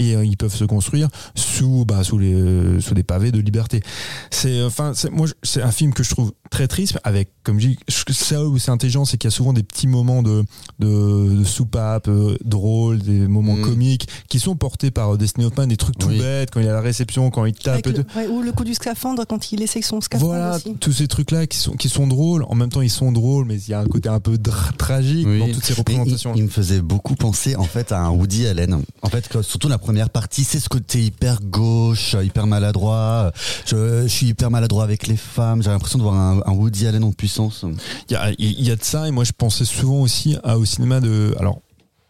et 0.00 0.16
euh, 0.16 0.24
ils 0.24 0.36
peuvent 0.36 0.54
se 0.54 0.64
construire 0.64 1.08
sous 1.34 1.84
bah, 1.86 2.02
sous 2.02 2.18
les 2.18 2.34
euh, 2.34 2.80
sous 2.80 2.94
des 2.94 3.02
pavés 3.04 3.30
de 3.30 3.38
liberté. 3.40 3.82
C'est 4.30 4.62
enfin 4.62 4.92
c'est 4.94 5.10
moi 5.10 5.26
c'est 5.42 5.62
un 5.62 5.70
film 5.70 5.92
que 5.92 6.02
je 6.02 6.10
trouve 6.10 6.32
très 6.50 6.66
triste 6.66 6.98
avec 7.04 7.30
comme 7.44 7.60
je 7.60 7.68
dis 7.68 7.78
ça 8.10 8.44
où 8.44 8.58
c'est 8.58 8.70
intelligent 8.72 9.04
c'est 9.04 9.16
qu'il 9.18 9.28
y 9.30 9.32
a 9.32 9.36
souvent 9.36 9.52
des 9.52 9.62
petits 9.62 9.86
moments 9.86 10.22
de 10.22 10.42
de, 10.78 11.36
de 11.38 11.44
soupape 11.44 12.08
euh, 12.08 12.36
drôles, 12.44 12.98
des 12.98 13.26
moments 13.28 13.50
Mm. 13.56 13.62
comiques 13.62 14.08
qui 14.28 14.38
sont 14.38 14.54
portés 14.56 14.90
par 14.90 15.14
euh, 15.14 15.16
Destiny 15.16 15.46
Hoffman, 15.46 15.66
des 15.66 15.76
trucs 15.76 15.98
tout 15.98 16.08
Oui. 16.08 16.18
bêtes 16.18 16.50
quand 16.50 16.60
il 16.60 16.66
est 16.66 16.70
à 16.70 16.72
la 16.74 16.80
réception, 16.80 17.30
quand 17.30 17.44
il 17.44 17.54
tape 17.54 17.84
le- 17.86 18.04
ouais, 18.16 18.28
ou 18.28 18.42
le 18.42 18.52
coup 18.52 18.64
du 18.64 18.74
scaphandre 18.74 19.24
quand 19.26 19.52
il 19.52 19.60
essaye 19.62 19.82
son 19.82 20.00
scaphandre 20.00 20.32
Voilà, 20.32 20.56
aussi. 20.56 20.74
tous 20.80 20.92
ces 20.92 21.08
trucs-là 21.08 21.46
qui 21.46 21.58
sont, 21.58 21.72
qui 21.72 21.88
sont 21.88 22.06
drôles. 22.06 22.44
En 22.48 22.54
même 22.54 22.68
temps, 22.70 22.80
ils 22.80 22.90
sont 22.90 23.12
drôles, 23.12 23.44
mais 23.46 23.56
il 23.60 23.68
y 23.68 23.74
a 23.74 23.80
un 23.80 23.86
côté 23.86 24.08
un 24.08 24.20
peu 24.20 24.38
tragique 24.78 25.26
Oui. 25.26 25.40
dans 25.40 25.48
toutes 25.48 25.64
ces 25.64 25.74
représentations. 25.74 26.32
il, 26.34 26.38
il 26.38 26.44
me 26.44 26.48
faisait 26.48 26.80
beaucoup 26.80 27.14
penser 27.16 27.56
en 27.56 27.64
fait 27.64 27.92
à 27.92 28.00
un 28.00 28.10
Woody 28.10 28.46
Allen. 28.46 28.80
En 29.02 29.08
fait, 29.08 29.28
que- 29.28 29.42
surtout 29.42 29.68
la 29.68 29.78
première 29.78 29.89
partie, 30.12 30.44
c'est 30.44 30.60
ce 30.60 30.68
côté 30.68 31.02
hyper 31.04 31.40
gauche, 31.42 32.16
hyper 32.22 32.46
maladroit. 32.46 33.32
Je, 33.66 34.02
je 34.02 34.08
suis 34.08 34.26
hyper 34.28 34.50
maladroit 34.50 34.84
avec 34.84 35.06
les 35.06 35.16
femmes. 35.16 35.62
J'ai 35.62 35.70
l'impression 35.70 35.98
de 35.98 36.02
voir 36.04 36.14
un, 36.14 36.40
un 36.44 36.52
Woody 36.52 36.86
Allen 36.86 37.04
en 37.04 37.12
puissance. 37.12 37.64
Il 38.08 38.12
y 38.12 38.16
a, 38.16 38.30
il 38.38 38.62
y 38.66 38.70
a 38.70 38.76
de 38.76 38.84
ça, 38.84 39.08
et 39.08 39.10
moi 39.10 39.24
je 39.24 39.32
pensais 39.36 39.64
souvent 39.64 40.00
aussi 40.00 40.36
à, 40.44 40.58
au 40.58 40.64
cinéma 40.64 41.00
de. 41.00 41.34
Alors, 41.38 41.60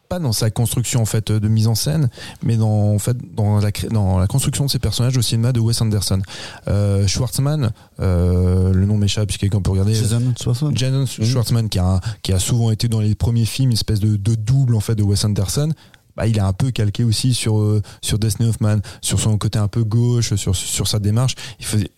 pas 0.09 0.19
dans 0.19 0.33
sa 0.33 0.51
construction 0.51 1.01
en 1.01 1.05
fait 1.05 1.31
de 1.31 1.47
mise 1.47 1.69
en 1.69 1.77
scène, 1.77 2.11
mais 2.43 2.57
dans 2.57 2.93
en 2.95 2.99
fait 2.99 3.17
dans 3.37 3.61
la 3.61 3.71
dans 3.93 4.19
la 4.19 4.27
construction 4.27 4.65
de 4.65 4.71
ses 4.71 4.81
personnages 4.81 5.17
au 5.17 5.23
cinéma 5.23 5.53
de 5.53 5.61
Wes 5.61 5.81
Anderson. 5.81 6.21
Euh, 6.67 7.07
Schwartzman, 7.07 7.71
euh, 8.01 8.73
le 8.73 8.87
nom 8.87 8.97
m'échappe 8.97 9.27
puisque 9.27 9.43
quelqu'un 9.43 9.61
peut 9.61 9.71
regarder. 9.71 9.95
Jason 9.95 10.35
60. 10.37 10.77
Jason 10.77 11.05
Mhm. 11.19 11.25
Schwartzman 11.27 11.69
qui 11.69 11.79
a, 11.79 12.01
qui 12.23 12.33
a 12.33 12.41
souvent 12.41 12.73
été 12.73 12.89
dans 12.89 12.99
les 12.99 13.15
premiers 13.15 13.45
films 13.45 13.69
une 13.71 13.75
espèce 13.75 14.01
de, 14.01 14.17
de 14.17 14.35
double 14.35 14.75
en 14.75 14.81
fait 14.81 14.97
de 14.97 15.05
Wes 15.05 15.25
Anderson 15.25 15.71
bah, 16.17 16.27
il 16.27 16.37
est 16.37 16.41
un 16.41 16.53
peu 16.53 16.71
calqué 16.71 17.05
aussi 17.05 17.35
sur 17.35 17.59
euh, 17.59 17.83
sur 18.03 18.19
Destiny 18.19 18.49
Hoffman 18.49 18.79
sur 19.01 19.21
son 19.21 19.37
côté 19.39 19.59
un 19.59 19.69
peu 19.69 19.85
gauche 19.85 20.35
sur 20.35 20.55
sur 20.55 20.89
sa 20.89 20.99
démarche. 20.99 21.35
Il 21.59 21.67
faisait 21.67 21.91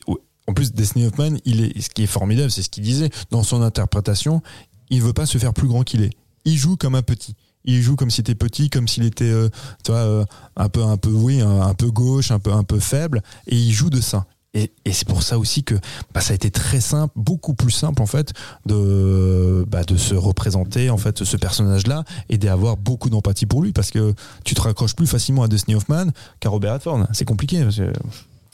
en 0.46 0.54
plus 0.54 0.72
Destiny 0.72 1.06
Hoffman 1.06 1.36
il 1.44 1.64
est 1.64 1.80
ce 1.80 1.90
qui 1.90 2.02
est 2.02 2.06
formidable 2.06 2.50
c'est 2.50 2.62
ce 2.62 2.68
qu'il 2.68 2.82
disait 2.82 3.10
dans 3.30 3.42
son 3.42 3.62
interprétation 3.62 4.42
il 4.90 5.00
veut 5.00 5.12
pas 5.12 5.26
se 5.26 5.38
faire 5.38 5.54
plus 5.54 5.68
grand 5.68 5.82
qu'il 5.84 6.02
est. 6.02 6.12
Il 6.44 6.56
joue 6.56 6.76
comme 6.76 6.94
un 6.94 7.02
petit. 7.02 7.34
Il 7.64 7.80
joue 7.80 7.96
comme 7.96 8.10
s'il 8.10 8.22
était 8.22 8.34
petit 8.34 8.68
comme 8.70 8.88
s'il 8.88 9.04
était 9.04 9.24
euh, 9.24 9.48
euh, 9.88 10.24
un 10.56 10.68
peu 10.68 10.82
un 10.82 10.96
peu 10.96 11.10
oui 11.10 11.40
un 11.40 11.74
peu 11.74 11.90
gauche 11.90 12.32
un 12.32 12.40
peu 12.40 12.52
un 12.52 12.64
peu 12.64 12.80
faible 12.80 13.22
et 13.46 13.56
il 13.56 13.72
joue 13.72 13.88
de 13.88 14.00
ça 14.00 14.26
et, 14.54 14.70
et 14.84 14.92
c'est 14.92 15.06
pour 15.06 15.22
ça 15.22 15.38
aussi 15.38 15.64
que 15.64 15.74
bah, 16.12 16.20
ça 16.20 16.32
a 16.32 16.34
été 16.34 16.50
très 16.50 16.80
simple, 16.80 17.12
beaucoup 17.16 17.54
plus 17.54 17.70
simple 17.70 18.02
en 18.02 18.06
fait 18.06 18.32
de 18.66 19.64
bah, 19.68 19.82
de 19.84 19.96
se 19.96 20.14
représenter 20.14 20.90
en 20.90 20.98
fait 20.98 21.24
ce 21.24 21.36
personnage-là 21.36 22.04
et 22.28 22.38
d'avoir 22.38 22.76
beaucoup 22.76 23.10
d'empathie 23.10 23.46
pour 23.46 23.62
lui 23.62 23.72
parce 23.72 23.90
que 23.90 24.14
tu 24.44 24.54
te 24.54 24.60
raccroches 24.60 24.94
plus 24.94 25.06
facilement 25.06 25.42
à 25.42 25.48
Destiny 25.48 25.74
Hoffman 25.74 26.06
qu'à 26.40 26.50
Robert 26.50 26.74
Redford. 26.74 27.06
C'est 27.12 27.24
compliqué 27.24 27.62
parce 27.62 27.76
que 27.76 27.92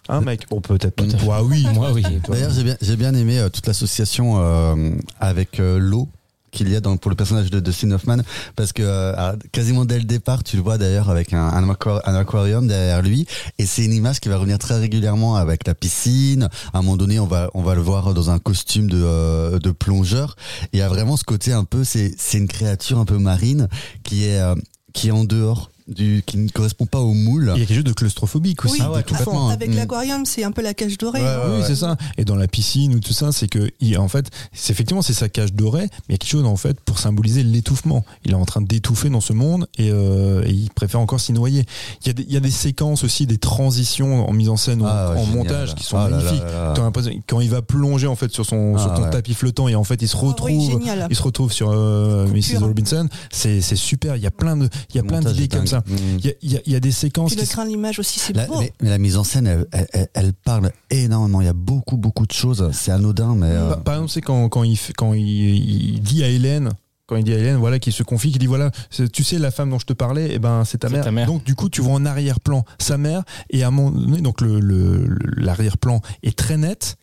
hein 0.08 0.20
mec, 0.20 0.48
bon 0.48 0.60
peut-être 0.60 1.00
fait. 1.00 1.16
toi 1.18 1.42
oui, 1.42 1.66
Moi, 1.74 1.92
oui. 1.92 2.04
D'ailleurs, 2.28 2.52
j'ai 2.52 2.64
bien, 2.64 2.76
j'ai 2.80 2.96
bien 2.96 3.14
aimé 3.14 3.38
euh, 3.38 3.48
toute 3.48 3.66
l'association 3.66 4.34
euh, 4.38 4.92
avec 5.20 5.60
euh, 5.60 5.78
l'eau 5.78 6.08
qu'il 6.50 6.68
y 6.70 6.76
a 6.76 6.80
dans, 6.80 6.96
pour 6.96 7.10
le 7.10 7.16
personnage 7.16 7.50
de 7.50 7.60
Dustin 7.60 7.90
Hoffman 7.90 8.18
parce 8.56 8.72
que 8.72 8.82
euh, 8.84 9.36
quasiment 9.52 9.84
dès 9.84 9.98
le 9.98 10.04
départ 10.04 10.42
tu 10.42 10.56
le 10.56 10.62
vois 10.62 10.78
d'ailleurs 10.78 11.10
avec 11.10 11.32
un 11.32 11.68
aquarium 11.68 12.66
derrière 12.66 13.02
lui 13.02 13.26
et 13.58 13.66
c'est 13.66 13.84
une 13.84 13.92
image 13.92 14.20
qui 14.20 14.28
va 14.28 14.36
revenir 14.36 14.58
très 14.58 14.78
régulièrement 14.78 15.36
avec 15.36 15.66
la 15.66 15.74
piscine. 15.74 16.48
À 16.72 16.78
un 16.78 16.82
moment 16.82 16.96
donné 16.96 17.18
on 17.20 17.26
va 17.26 17.50
on 17.54 17.62
va 17.62 17.74
le 17.74 17.80
voir 17.80 18.14
dans 18.14 18.30
un 18.30 18.38
costume 18.38 18.88
de, 18.88 19.02
euh, 19.02 19.58
de 19.58 19.70
plongeur. 19.70 20.36
Et 20.72 20.78
il 20.78 20.78
y 20.78 20.82
a 20.82 20.88
vraiment 20.88 21.16
ce 21.16 21.24
côté 21.24 21.52
un 21.52 21.64
peu 21.64 21.84
c'est 21.84 22.14
c'est 22.18 22.38
une 22.38 22.48
créature 22.48 22.98
un 22.98 23.04
peu 23.04 23.18
marine 23.18 23.68
qui 24.02 24.24
est 24.24 24.40
euh, 24.40 24.54
qui 24.92 25.08
est 25.08 25.12
en 25.12 25.24
dehors 25.24 25.70
du, 25.88 26.22
qui 26.26 26.36
ne 26.38 26.48
correspond 26.48 26.86
pas 26.86 27.00
au 27.00 27.14
moule. 27.14 27.52
Il 27.56 27.60
y 27.60 27.64
a 27.64 27.66
quelque 27.66 27.76
chose 27.76 27.84
de 27.84 27.92
claustrophobique 27.92 28.64
aussi. 28.64 28.74
Oui, 28.74 28.80
Ah 28.82 28.92
ouais, 28.92 29.02
complètement. 29.02 29.48
Avec 29.48 29.70
Mm. 29.70 29.76
l'aquarium, 29.76 30.26
c'est 30.26 30.44
un 30.44 30.52
peu 30.52 30.62
la 30.62 30.74
cage 30.74 30.98
dorée. 30.98 31.20
Ouais, 31.20 31.26
hein. 31.26 31.50
ouais, 31.50 31.56
oui, 31.58 31.62
c'est 31.66 31.76
ça. 31.76 31.96
Et 32.18 32.24
dans 32.24 32.36
la 32.36 32.46
piscine 32.48 32.94
ou 32.94 33.00
tout 33.00 33.12
ça, 33.12 33.32
c'est 33.32 33.48
que, 33.48 33.70
il- 33.80 33.96
en 33.98 34.08
fait, 34.08 34.26
c'est 34.52 34.72
effectivement, 34.72 35.02
c'est 35.02 35.12
sa 35.14 35.28
cage 35.28 35.52
dorée, 35.52 35.82
mais 35.82 35.88
il 36.08 36.12
y 36.12 36.14
a 36.14 36.18
quelque 36.18 36.30
chose, 36.30 36.44
en 36.44 36.56
fait, 36.56 36.78
pour 36.80 36.98
symboliser 36.98 37.42
l'étouffement. 37.42 38.04
Il 38.24 38.32
est 38.32 38.34
en 38.34 38.44
train 38.44 38.60
d'étouffer 38.60 39.08
dans 39.10 39.20
ce 39.20 39.32
monde 39.32 39.66
et, 39.78 39.90
euh, 39.90 40.42
et 40.46 40.50
il 40.50 40.70
préfère 40.70 41.00
encore 41.00 41.20
s'y 41.20 41.32
noyer. 41.32 41.64
Il 42.02 42.08
y, 42.08 42.10
a 42.10 42.12
des, 42.12 42.22
il 42.24 42.32
y 42.32 42.36
a 42.36 42.40
des 42.40 42.50
séquences 42.50 43.04
aussi, 43.04 43.26
des 43.26 43.38
transitions 43.38 44.28
en 44.28 44.32
mise 44.32 44.48
en 44.48 44.56
scène 44.56 44.82
ou 44.82 44.86
Ah, 44.86 45.10
en, 45.10 45.14
ouais, 45.14 45.20
en 45.20 45.24
génial, 45.24 45.36
montage 45.38 45.74
qui 45.74 45.84
sont 45.84 45.96
Ah 45.96 46.08
là 46.08 46.16
là 46.18 46.22
magnifiques. 46.24 46.42
là 46.44 46.74
là. 46.74 46.92
Quand 47.26 47.40
il 47.40 47.50
va 47.50 47.62
plonger, 47.62 48.06
en 48.06 48.16
fait, 48.16 48.32
sur 48.32 48.44
son, 48.46 48.74
Ah, 48.76 48.82
sur 48.82 48.94
ton 48.94 49.02
ouais. 49.04 49.10
tapis 49.10 49.34
flottant 49.34 49.68
et 49.68 49.74
en 49.74 49.84
fait, 49.84 50.00
il 50.02 50.08
se 50.08 50.16
Ah 50.16 50.20
oui, 50.22 50.28
retrouve. 50.28 50.82
il 51.10 51.16
se 51.16 51.22
retrouve 51.22 51.52
sur 51.52 51.70
euh, 51.70 52.26
Mrs. 52.28 52.58
Robinson, 52.60 53.08
c'est 53.30 53.60
super. 53.76 54.16
Il 54.16 54.22
y 54.22 54.26
a 54.26 54.30
plein 54.30 54.56
de, 54.56 54.68
il 54.90 54.96
y 54.96 54.98
a 54.98 55.02
Le 55.02 55.08
plein 55.08 55.20
d'idées 55.20 55.48
comme 55.48 55.66
ça. 55.66 55.77
Dingue. 55.86 55.98
Mm. 56.00 56.18
Il 56.18 56.24
y 56.26 56.28
a, 56.28 56.32
il 56.42 56.52
y 56.52 56.56
a- 56.56 56.60
il 56.66 56.72
y 56.72 56.76
a 56.76 56.80
des 56.80 56.92
séquences 56.92 57.34
Puis 57.34 57.40
le 57.40 57.64
de 57.64 57.68
l'image 57.68 57.98
aussi, 57.98 58.18
c'est 58.18 58.32
beau. 58.46 58.58
mais, 58.60 58.72
mais 58.82 58.90
la 58.90 58.98
mise 58.98 59.16
en 59.16 59.24
scène, 59.24 59.46
elle, 59.46 59.66
elle- 59.72 59.88
elle- 59.92 60.08
elle 60.14 60.32
parle 60.32 60.70
énormément. 60.90 61.40
Il 61.40 61.46
y 61.46 61.48
a 61.48 61.52
beaucoup, 61.52 61.96
beaucoup 61.96 62.26
de 62.26 62.32
choses. 62.32 62.70
C'est 62.72 62.90
anodin, 62.92 63.34
mais. 63.34 63.46
euh, 63.46 63.68
Par- 63.70 63.82
Par 63.82 63.94
exemple, 63.94 64.10
c'est 64.12 64.20
quand, 64.22 64.48
quand, 64.48 64.62
il, 64.64 64.76
fait- 64.76 64.92
quand 64.92 65.14
il, 65.14 65.26
il 65.26 66.00
dit 66.00 66.22
à 66.24 66.28
Hélène, 66.28 66.70
quand 67.06 67.16
il 67.16 67.24
dit 67.24 67.32
à 67.32 67.38
Hélène, 67.38 67.56
voilà, 67.56 67.78
qui 67.78 67.90
se 67.90 68.02
confie, 68.02 68.30
qui 68.32 68.38
dit 68.38 68.46
voilà, 68.46 68.70
tu 69.12 69.24
sais, 69.24 69.38
la 69.38 69.50
femme 69.50 69.70
dont 69.70 69.78
je 69.78 69.86
te 69.86 69.94
parlais, 69.94 70.28
eh 70.32 70.38
ben, 70.38 70.64
c'est 70.66 70.78
ta, 70.78 70.90
mère. 70.90 71.02
ta 71.04 71.10
mère. 71.10 71.26
Donc, 71.26 71.42
du 71.42 71.54
coup, 71.54 71.70
tu 71.70 71.80
vois 71.80 71.94
en 71.94 72.04
arrière-plan 72.04 72.64
sa 72.78 72.98
mère, 72.98 73.22
et 73.48 73.62
à 73.62 73.68
un 73.68 73.70
moment 73.70 73.90
donné, 73.90 74.20
donc 74.20 74.42
le, 74.42 74.60
le- 74.60 75.06
le- 75.06 75.18
l'arrière-plan 75.42 76.02
est 76.22 76.36
très 76.36 76.58
net, 76.58 76.96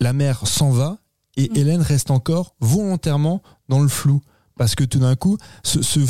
la 0.00 0.12
mère 0.12 0.46
s'en 0.46 0.70
va, 0.70 0.98
et 1.36 1.48
Mm. 1.50 1.56
Hélène 1.56 1.82
reste 1.82 2.10
encore 2.12 2.54
volontairement 2.60 3.42
dans 3.68 3.80
le 3.80 3.88
flou. 3.88 4.20
Parce 4.58 4.74
que 4.74 4.84
tout 4.84 4.98
d'un 4.98 5.16
coup, 5.16 5.36
ce, 5.62 5.82
ce, 5.82 6.00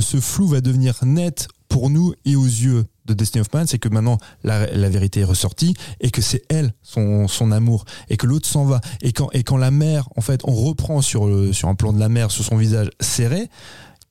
ce, 0.00 0.20
flou 0.20 0.46
va 0.46 0.60
devenir 0.60 0.94
net 1.04 1.48
pour 1.68 1.90
nous 1.90 2.14
et 2.24 2.36
aux 2.36 2.44
yeux 2.44 2.84
de 3.06 3.14
Destiny 3.14 3.40
of 3.40 3.52
Man, 3.52 3.66
c'est 3.66 3.78
que 3.78 3.88
maintenant 3.88 4.18
la, 4.44 4.66
la 4.72 4.88
vérité 4.88 5.20
est 5.20 5.24
ressortie 5.24 5.74
et 6.00 6.10
que 6.10 6.22
c'est 6.22 6.42
elle 6.48 6.74
son, 6.82 7.26
son 7.26 7.50
amour 7.50 7.84
et 8.08 8.16
que 8.16 8.26
l'autre 8.26 8.48
s'en 8.48 8.64
va. 8.64 8.80
Et 9.00 9.12
quand 9.12 9.30
et 9.32 9.42
quand 9.42 9.56
la 9.56 9.72
mère 9.72 10.08
en 10.16 10.20
fait 10.20 10.42
on 10.44 10.52
reprend 10.52 11.02
sur 11.02 11.26
le, 11.26 11.52
sur 11.52 11.68
un 11.68 11.74
plan 11.74 11.92
de 11.92 11.98
la 11.98 12.08
mère 12.08 12.30
sur 12.30 12.44
son 12.44 12.56
visage 12.56 12.90
serré 13.00 13.48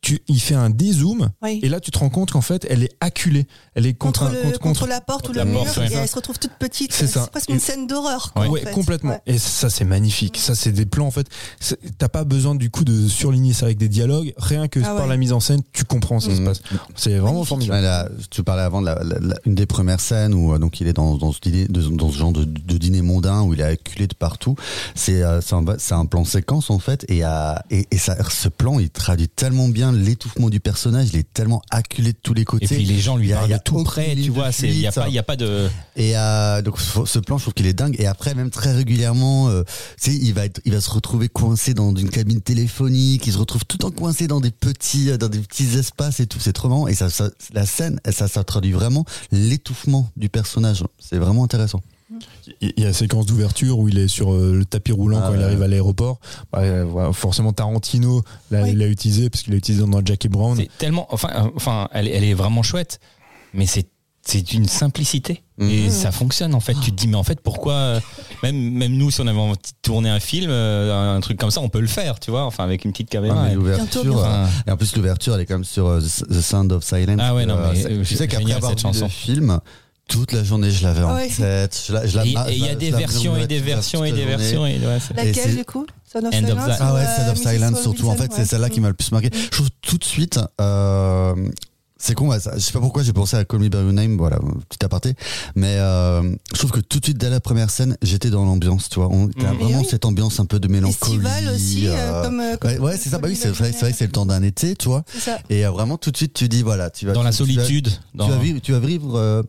tu, 0.02 0.20
il 0.28 0.40
fait 0.42 0.56
un 0.56 0.70
dézoom 0.72 1.30
Oui. 1.44 1.60
et 1.64 1.70
là 1.70 1.80
tu 1.80 1.92
te 1.92 2.00
rends 2.00 2.10
compte 2.10 2.32
qu'en 2.32 2.42
fait 2.42 2.66
elle 2.70 2.84
est 2.84 2.92
acculée 3.02 3.46
elle 3.76 3.86
est 3.86 3.94
contre, 3.94 4.22
contre, 4.22 4.32
un- 4.32 4.36
le- 4.36 4.42
contre, 4.42 4.60
contre 4.60 4.88
la 4.88 5.00
porte 5.00 5.30
ou 5.30 5.32
le 5.32 5.38
la 5.38 5.46
mur, 5.46 5.64
porte, 5.64 5.78
ouais. 5.78 5.92
et 5.92 5.96
elle 5.96 6.08
se 6.08 6.16
retrouve 6.16 6.40
toute 6.40 6.54
petite. 6.60 6.92
C'est 6.92 7.08
ça. 7.08 7.28
presque 7.28 7.50
une 7.50 7.60
scène 7.60 7.88
d'horreur. 7.88 8.34
Ouais. 8.36 8.48
en 8.48 8.52
Ouais, 8.52 8.62
fait. 8.62 8.72
complètement. 8.72 9.12
Ouais. 9.12 9.22
Et 9.28 9.38
ça, 9.38 9.70
c'est 9.70 9.86
magnifique. 9.86 10.38
Ça, 10.38 10.56
c'est 10.56 10.72
des 10.72 10.86
plans, 10.86 11.06
en 11.08 11.12
fait. 11.12 11.28
c'est- 11.60 11.78
T'as 11.98 12.10
pas 12.10 12.24
besoin, 12.26 12.56
du 12.56 12.70
coup, 12.70 12.84
de 12.84 13.08
surligner 13.08 13.54
ça 13.54 13.68
avec 13.68 13.78
des 13.78 13.88
dialogues. 13.88 14.34
Rien 14.38 14.68
que 14.68 14.80
Ah 14.84 14.96
par 14.96 15.08
la 15.08 15.16
mise 15.18 15.32
en 15.32 15.40
scène, 15.40 15.62
tu 15.72 15.86
comprends 15.86 16.20
ce 16.20 16.28
qui 16.30 16.36
se 16.36 16.42
Mhm. 16.42 16.48
passe. 16.48 16.62
C'est 16.96 17.12
vraiment 17.12 17.26
Magnifique. 17.46 17.48
formidable. 17.50 17.78
Ouais, 17.78 17.82
là, 17.82 18.10
tu 18.30 18.44
parlais 18.44 18.64
avant 18.64 18.82
de 18.82 18.88
la, 18.88 18.96
la- 19.04 19.20
la- 19.20 19.36
une 19.46 19.56
des 19.56 19.66
premières 19.66 20.00
scènes 20.02 20.34
où 20.34 20.54
euh, 20.54 20.60
donc 20.60 20.82
il 20.82 20.88
est 20.88 20.94
dans, 20.94 21.16
dans, 21.16 21.32
ce, 21.32 21.40
dîner, 21.40 21.68
de- 21.68 21.82
dans 21.90 22.12
ce 22.12 22.18
genre 22.18 22.34
de, 22.34 22.44
de 22.44 22.78
dîner 22.78 23.02
mondain 23.02 23.42
où 23.44 23.54
il 23.54 23.62
est 23.62 23.64
acculé 23.64 24.08
de 24.08 24.16
partout. 24.16 24.56
C'est 24.96 25.22
euh, 25.24 25.40
c'est 25.42 25.54
un, 25.56 25.64
c'est 25.78 25.94
un 25.94 26.06
plan 26.06 26.26
séquence 26.26 26.70
en 26.70 26.80
fait 26.80 27.06
et, 27.10 27.24
euh, 27.24 27.54
et, 27.70 27.88
et 27.92 27.98
ça, 27.98 28.18
ce 28.30 28.50
plan 28.50 28.80
il 28.80 28.90
traduit 28.90 29.30
tellement 29.30 29.68
bien 29.70 29.91
l'étouffement 29.92 30.50
du 30.50 30.60
personnage. 30.60 31.10
Il 31.14 31.20
est 31.20 31.34
tellement 31.34 31.62
acculé 31.70 32.14
de 32.14 32.18
tous 32.22 32.34
les 32.34 32.46
côtés. 32.46 32.66
Et 32.66 32.68
puis 32.68 32.86
les 32.86 33.00
gens 33.00 33.18
lui 33.18 33.30
parlent 33.30 33.50
de 33.50 33.58
tout 33.58 33.84
près, 33.84 34.16
tu 34.16 34.30
vois. 34.30 34.50
Il 34.62 34.78
n'y 34.78 34.88
a 34.88 34.92
pas, 34.92 35.08
il 35.08 35.14
y 35.14 35.20
a 35.20 35.24
pas 35.24 35.36
de. 35.36 35.70
Et 35.96 36.18
euh, 36.18 36.62
donc 36.62 36.80
ce 36.80 37.20
plan, 37.20 37.38
je 37.38 37.44
trouve 37.44 37.54
qu'il 37.54 37.68
est 37.68 37.74
dingue. 37.74 37.96
Et 38.00 38.08
après, 38.08 38.36
même 38.36 38.50
très 38.50 38.74
régulièrement, 38.74 39.50
euh, 39.50 39.64
tu 40.02 40.12
sais, 40.12 40.18
il 40.18 40.34
va 40.34 40.46
être, 40.46 40.62
il 40.66 40.74
va 40.74 40.82
se 40.82 40.90
retrouver 40.90 41.30
coincé 41.30 41.74
dans 41.74 41.94
une 41.96 42.10
cabine 42.10 42.42
téléphonique. 42.42 43.28
Il 43.28 43.34
se 43.34 43.38
retrouve 43.38 43.66
tout 43.66 43.78
le 43.78 43.90
temps 43.90 43.92
coincé 43.92 44.28
dans 44.28 44.42
des 44.42 44.52
petits, 44.52 45.12
euh, 45.12 45.18
dans 45.18 45.30
des 45.30 45.40
petits 45.40 45.78
espaces 45.78 46.20
et 46.20 46.28
tout. 46.28 46.40
C'est 46.40 46.54
trop 46.54 46.70
marrant. 46.70 46.88
Et 46.88 46.96
ça, 46.96 47.10
ça 47.10 47.30
la 47.54 47.66
scène, 47.66 48.00
ça, 48.12 48.28
ça 48.28 48.44
traduit 48.44 48.72
vraiment 48.72 49.06
l'étouffement 49.32 50.10
du 50.18 50.30
personnage. 50.30 50.84
C'est 51.00 51.18
vraiment 51.18 51.44
intéressant. 51.44 51.82
Il 52.62 52.74
y 52.78 52.84
a 52.84 52.88
la 52.88 52.94
séquence 52.94 53.26
d'ouverture 53.26 53.80
où 53.80 53.88
il 53.88 53.98
est 53.98 54.08
sur 54.08 54.34
euh, 54.34 54.54
le 54.58 54.66
tapis 54.66 54.92
roulant 54.92 55.20
Ah 55.24 55.28
quand 55.30 55.36
il 55.36 55.44
arrive 55.44 55.62
à 55.62 55.68
l'aéroport. 55.68 56.20
Bah, 56.52 56.62
forcément, 57.14 57.54
Tarantino 57.54 58.24
l'a 58.52 58.64
Oui. 58.64 58.72
utilisé 58.86 59.30
parce 59.30 59.44
qu'il 59.44 59.54
l'a 59.54 59.58
utilisé 59.58 59.84
dans 59.86 60.06
Jackie 60.06 60.30
Brown. 60.30 60.56
C'est 60.58 60.70
tellement. 60.78 61.08
Enfin, 61.12 61.52
enfin, 61.56 61.88
elle, 61.94 62.08
est- 62.08 62.12
elle 62.12 62.24
est 62.24 62.34
vraiment 62.34 62.64
chouette, 62.64 63.00
mais 63.54 63.66
c'est 63.66 63.88
c'est 64.24 64.54
une 64.54 64.68
simplicité 64.68 65.42
et 65.60 65.86
Mhm. 65.86 65.90
ça 65.90 66.12
fonctionne 66.12 66.54
en 66.54 66.60
fait. 66.60 66.76
Tu 66.80 66.92
te 66.92 66.96
dis 66.96 67.08
mais 67.08 67.16
en 67.18 67.24
fait 67.24 67.42
pourquoi 67.42 67.74
euh, 67.74 68.00
même 68.44 68.56
même 68.56 68.94
nous 68.96 69.10
si 69.10 69.20
on 69.20 69.26
avait 69.26 69.40
envie 69.40 69.54
de 69.54 69.62
tourner 69.82 70.10
un 70.12 70.20
film, 70.20 70.52
euh, 70.52 71.16
un 71.16 71.20
truc 71.22 71.40
comme 71.40 71.50
ça, 71.50 71.60
on 71.60 71.70
peut 71.70 71.80
le 71.80 71.88
faire, 71.88 72.20
tu 72.20 72.30
vois, 72.30 72.46
enfin 72.46 72.64
avec 72.64 72.86
une 72.86 72.92
petite 72.92 73.08
Ah, 73.10 73.14
caméra. 73.14 73.52
Et- 73.52 73.56
l'ouverture, 73.56 74.16
Enfin, 74.18 74.48
et 74.68 74.70
en 74.70 74.78
plus 74.78 74.96
l'ouverture, 74.96 75.34
elle 75.34 75.42
est 75.42 75.46
quand 75.48 75.56
même 75.56 75.64
sur 75.64 75.98
The 76.00 76.40
Sound 76.40 76.72
of 76.72 76.84
Silence. 76.84 77.18
Ah 77.20 77.34
ouais, 77.34 77.48
non, 77.48 77.58
mais, 77.74 77.82
c'est- 77.82 77.92
euh, 77.92 78.04
tu 78.04 78.16
sais 78.16 78.28
qu'après 78.28 78.52
avoir 78.54 78.70
cette 78.70 78.80
vu 78.82 78.84
chanson. 78.84 79.06
le 79.06 79.10
film, 79.10 79.60
toute 80.12 80.34
la 80.34 80.44
journée, 80.44 80.70
je 80.70 80.84
l'avais 80.84 81.04
en 81.04 81.10
Ah 81.12 81.16
ouais. 81.16 81.30
tête. 81.30 81.84
Je 81.88 81.94
la, 81.94 82.06
je 82.06 82.18
la, 82.18 82.26
et 82.26 82.36
il 82.52 82.66
y 82.66 82.68
a 82.68 82.76
des 82.76 82.92
versions 82.92 83.38
et 83.38 83.48
des 83.48 83.60
versions 83.60 84.04
et 84.04 84.12
des 84.12 84.26
versions 84.26 84.66
et 84.66 84.78
ouais, 84.78 85.00
Laquelle 85.16 85.56
du 85.56 85.66
coup? 85.66 85.88
End 86.14 86.26
of 86.26 86.34
Silence. 86.34 86.78
Ah 86.82 86.92
ou, 86.92 86.96
ouais, 86.96 87.02
euh, 87.02 87.16
Sad 87.16 87.30
of 87.30 87.40
Mrs. 87.40 87.50
Silence 87.50 87.82
surtout. 87.82 88.10
En 88.10 88.16
fait, 88.16 88.32
c'est 88.34 88.46
celle-là 88.46 88.70
qui 88.70 88.82
m'a 88.82 88.90
le 88.90 88.94
plus 88.94 89.12
marqué. 89.14 89.30
Je 89.34 89.50
trouve 89.50 89.70
tout 89.82 89.98
de 89.98 90.04
suite. 90.04 90.40
Euh, 90.60 91.34
c'est 92.02 92.16
con, 92.16 92.30
ouais, 92.30 92.40
ça- 92.40 92.54
je 92.56 92.60
sais 92.62 92.72
pas 92.74 92.80
pourquoi 92.80 93.04
j'ai 93.04 93.14
pensé 93.14 93.38
à 93.38 93.46
Call 93.46 93.60
Me 93.60 93.70
By 93.70 93.78
Your 93.78 93.94
Name, 93.94 94.18
voilà, 94.18 94.40
petit 94.70 94.84
aparté. 94.84 95.14
Mais 95.56 95.76
euh, 95.78 96.24
je 96.54 96.58
trouve 96.58 96.72
que 96.72 96.80
tout 96.80 97.00
de 97.00 97.06
suite, 97.06 97.18
dès 97.18 97.30
la 97.30 97.40
première 97.40 97.70
scène, 97.70 97.96
j'étais 98.02 98.30
dans 98.30 98.44
l'ambiance, 98.46 98.90
tu 98.90 98.96
vois. 99.00 99.08
On 99.10 99.28
t'as 99.28 99.54
Mm. 99.54 99.58
vraiment 99.58 99.80
oui. 99.82 99.88
cette 99.90 100.06
ambiance 100.06 100.40
un 100.40 100.46
peu 100.46 100.60
de 100.60 100.68
mélancolie. 100.68 100.94
Festival 101.22 101.48
aussi, 101.54 101.88
euh, 101.88 101.92
euh, 101.96 102.24
comme. 102.24 102.40
euh, 102.40 102.52
Ouais, 102.52 102.58
comme- 102.76 102.84
ouais, 102.86 102.98
c'est 102.98 103.10
ça. 103.10 103.20
Bah 103.20 103.28
oui, 103.30 103.36
c'est 103.36 103.50
vrai, 103.50 103.72
c'est 103.72 103.82
vrai 103.82 103.92
que 103.92 103.98
c'est 103.98 104.06
le 104.08 104.12
temps 104.12 104.26
d'un 104.26 104.42
été, 104.44 104.76
tu 104.76 104.88
vois. 104.88 105.04
C'est 105.14 105.20
ça. 105.20 105.38
Et 105.50 105.66
euh, 105.66 105.72
vraiment, 105.72 105.98
tout 105.98 106.12
de 106.12 106.18
suite, 106.18 106.34
tu 106.34 106.50
dis, 106.50 106.64
voilà, 106.64 106.90
tu 106.90 107.06
vas. 107.06 107.14
dans 107.14 107.24
la 107.24 107.32
tu- 107.32 107.44
tu 107.44 107.54
vas- 107.56 107.64
solitude. 107.66 107.90
dans- 108.16 108.26
tu 108.26 108.32
vas 108.32 108.38
vivre, 108.40 108.60
tu 108.62 108.72
vas 108.72 108.80
vivre 108.80 109.16
euh, 109.18 109.44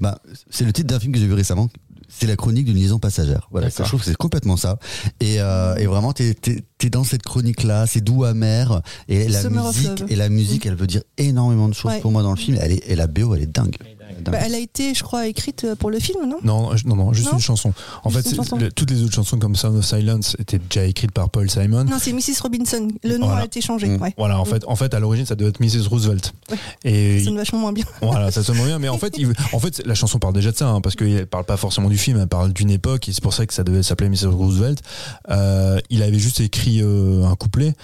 bah, 0.00 0.18
c'est 0.50 0.64
le 0.64 0.72
titre 0.72 0.88
d'un 0.88 0.98
film 1.00 1.12
que 1.12 1.18
j'ai 1.18 1.26
vu 1.26 1.34
récemment. 1.34 1.68
C'est 2.08 2.26
la 2.26 2.36
chronique 2.36 2.64
d'une 2.64 2.76
liaison 2.76 2.98
passagère. 2.98 3.48
Voilà, 3.50 3.68
ça, 3.70 3.84
je 3.84 3.88
trouve 3.88 4.00
que 4.00 4.06
c'est 4.06 4.16
complètement 4.16 4.56
ça. 4.56 4.78
Et, 5.20 5.36
euh, 5.40 5.76
et 5.76 5.86
vraiment, 5.86 6.12
t'es 6.12 6.34
es, 6.80 6.90
dans 6.90 7.04
cette 7.04 7.22
chronique-là, 7.22 7.86
c'est 7.86 8.00
doux, 8.00 8.24
amer. 8.24 8.80
Et 9.08 9.28
la 9.28 9.42
Summer 9.42 9.66
musique, 9.66 10.04
et 10.08 10.16
la 10.16 10.28
musique, 10.28 10.64
elle 10.66 10.74
veut 10.74 10.86
dire 10.86 11.02
énormément 11.18 11.68
de 11.68 11.74
choses 11.74 11.92
Ouais. 11.92 12.00
pour 12.00 12.10
moi 12.10 12.22
dans 12.22 12.30
le 12.30 12.36
film. 12.36 12.56
Elle 12.60 12.72
est, 12.72 12.82
et 12.90 12.96
la 12.96 13.06
BO, 13.06 13.34
elle 13.34 13.42
est 13.42 13.46
dingue. 13.46 13.76
Bah, 14.24 14.38
elle 14.44 14.54
a 14.54 14.58
été, 14.58 14.94
je 14.94 15.02
crois, 15.02 15.26
écrite 15.26 15.64
euh, 15.64 15.74
pour 15.74 15.90
le 15.90 15.98
film, 15.98 16.26
non? 16.28 16.38
Non, 16.42 16.70
non, 16.84 16.96
non, 16.96 17.12
juste 17.12 17.26
Non 17.28 17.34
une 17.34 17.42
chanson. 17.42 17.72
En 18.04 18.10
Juste 18.10 18.28
fait, 18.30 18.34
chanson. 18.36 18.56
le- 18.56 18.70
toutes 18.72 18.90
les 18.90 19.02
autres 19.02 19.14
chansons 19.14 19.38
comme 19.38 19.54
Sound 19.56 19.76
of 19.76 19.84
Silence 19.84 20.36
étaient 20.38 20.58
déjà 20.58 20.84
écrites 20.84 21.12
par 21.12 21.30
Paul 21.30 21.50
Simon. 21.50 21.84
Non, 21.84 21.98
c'est 22.00 22.12
Mrs. 22.12 22.40
Robinson. 22.42 22.88
Le 23.04 23.18
nom 23.18 23.26
Voilà. 23.26 23.42
a 23.42 23.44
été 23.46 23.60
changé. 23.60 23.86
Mm. 23.88 24.02
Ouais. 24.02 24.14
Voilà, 24.18 24.38
en 24.40 24.44
fait, 24.44 24.64
en 24.66 24.76
fait, 24.76 24.94
à 24.94 25.00
l'origine, 25.00 25.26
ça 25.26 25.34
devait 25.34 25.50
être 25.50 25.60
Mrs. 25.60 25.88
Roosevelt. 25.88 26.32
Ouais. 26.50 26.56
Et 26.84 27.18
Ça 27.20 27.24
sonne 27.26 27.36
vachement 27.36 27.58
moins 27.58 27.72
bien. 27.72 27.84
Voilà, 28.02 28.30
ça 28.30 28.42
sonne 28.42 28.56
moins 28.56 28.66
bien. 28.66 28.78
Mais 28.78 28.88
en 28.88 28.98
fait, 28.98 29.16
il- 29.18 29.32
en 29.52 29.58
fait, 29.58 29.82
la 29.86 29.94
chanson 29.94 30.18
parle 30.18 30.34
déjà 30.34 30.50
de 30.52 30.56
ça, 30.56 30.68
hein, 30.68 30.80
parce 30.80 30.94
qu'elle 30.96 31.26
parle 31.26 31.44
pas 31.44 31.56
forcément 31.56 31.88
du 31.88 31.98
film, 31.98 32.18
elle 32.20 32.28
parle 32.28 32.52
d'une 32.52 32.70
époque, 32.70 33.08
et 33.08 33.12
c'est 33.12 33.22
pour 33.22 33.34
ça 33.34 33.46
que 33.46 33.54
ça 33.54 33.64
devait 33.64 33.82
s'appeler 33.82 34.08
Mrs. 34.10 34.26
Roosevelt. 34.32 34.80
Euh, 35.30 35.78
il 35.90 36.02
avait 36.02 36.18
juste 36.18 36.40
écrit 36.40 36.80
euh, 36.82 37.24
un 37.26 37.34
couplet. 37.34 37.74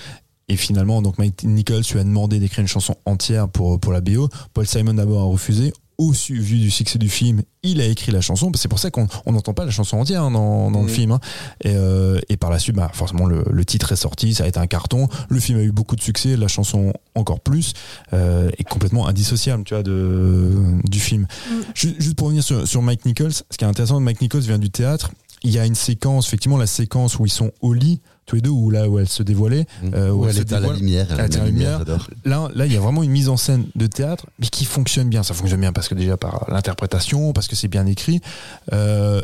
Et 0.49 0.57
finalement, 0.57 1.01
donc 1.01 1.17
Mike 1.19 1.45
Nichols 1.45 1.83
lui 1.91 2.01
a 2.01 2.05
demandé 2.05 2.39
d'écrire 2.39 2.61
une 2.61 2.69
chanson 2.69 2.95
entière 3.07 3.49
pour, 3.49 3.81
pour 3.81 3.93
la 3.93 4.03
BO. 4.03 4.29
Paul 4.53 4.67
Simon 4.67 4.93
d'abord 4.93 5.23
a 5.23 5.25
refusé. 5.25 5.73
Au 5.97 6.11
vu 6.11 6.59
du 6.59 6.71
succès 6.71 6.99
du 6.99 7.09
film, 7.09 7.43
il 7.63 7.81
a 7.81 7.85
écrit 7.87 8.11
la 8.11 8.21
chanson. 8.21 8.51
C'est 8.57 8.67
pour 8.69 8.79
ça 8.81 8.91
qu'on 8.91 9.07
on 9.27 9.33
n'entend 9.33 9.55
pas 9.55 9.65
la 9.65 9.71
chanson 9.71 9.97
entière 9.99 10.23
hein, 10.23 10.31
dans, 10.33 10.71
dans 10.71 10.81
le 10.81 10.87
Mhm. 10.89 10.93
film. 10.93 11.11
hein. 11.13 11.21
Et, 11.63 11.73
euh, 11.77 12.19
et 12.29 12.37
par 12.37 12.51
la 12.51 12.59
suite, 12.59 12.75
bah, 12.75 12.91
forcément, 12.93 13.27
le, 13.27 13.45
le 13.49 13.65
titre 13.65 13.93
est 13.93 13.97
sorti, 13.97 14.35
ça 14.35 14.45
a 14.45 14.49
été 14.49 14.59
un 14.59 14.67
carton. 14.67 15.09
Le 15.29 15.39
film 15.41 15.59
a 15.59 15.63
eu 15.63 15.71
beaucoup 15.73 15.95
de 15.97 16.03
succès, 16.03 16.37
la 16.37 16.49
chanson 16.49 16.93
encore 17.15 17.41
plus, 17.41 17.75
euh, 18.13 18.51
est 18.59 18.65
complètement 18.65 19.07
indissociable, 19.07 19.63
tu 19.65 19.75
vois, 19.75 19.83
de, 19.85 20.53
du 20.85 20.99
film. 20.99 21.27
Mm. 21.49 21.55
Ju- 21.75 21.95
Juste 21.99 22.17
pour 22.17 22.27
revenir 22.27 22.43
sur, 22.43 22.67
sur 22.67 22.83
Mike 22.83 23.05
Nichols, 23.07 23.33
ce 23.33 23.57
qui 23.57 23.65
est 23.65 23.69
intéressant, 23.69 24.01
Mike 24.01 24.21
Nichols 24.21 24.41
vient 24.43 24.59
du 24.59 24.71
théâtre. 24.71 25.13
Il 25.45 25.53
y 25.53 25.59
a 25.59 25.67
une 25.67 25.75
séquence, 25.75 26.27
effectivement, 26.27 26.57
la 26.57 26.67
séquence 26.67 27.19
où 27.19 27.27
ils 27.27 27.31
sont 27.31 27.53
au 27.61 27.73
lit, 27.75 28.01
tous 28.27 28.37
les 28.37 28.43
deux, 28.43 28.51
où 28.51 28.71
là 28.71 28.89
où 28.89 28.99
elle 28.99 29.09
se 29.09 29.23
dévoilait. 29.23 29.67
Euh, 29.95 30.11
où 30.11 30.21
Où 30.21 30.25
elle 30.25 30.31
elle 30.31 30.37
se 30.37 30.41
éteint 30.43 30.61
la 30.61 30.73
lumière. 30.73 31.07
Elle 31.11 31.31
la 31.31 31.45
lumière. 31.45 31.85
Là, 32.25 32.49
là, 32.55 32.67
il 32.67 32.73
y 32.73 32.77
a 32.77 32.81
vraiment 32.81 33.03
une 33.03 33.11
mise 33.11 33.29
en 33.29 33.37
scène 33.37 33.67
de 33.75 33.87
théâtre, 33.87 34.27
mais 34.39 34.47
qui 34.49 34.65
fonctionne 34.65 35.09
bien. 35.11 35.23
Ça 35.23 35.35
fonctionne 35.35 35.61
bien 35.61 35.73
parce 35.73 35.89
que 35.89 35.95
déjà 35.95 36.17
par 36.17 36.47
l'interprétation, 36.49 37.33
parce 37.35 37.47
que 37.49 37.57
c'est 37.57 37.69
bien 37.69 37.87
écrit. 37.87 38.21
Euh, 38.73 39.21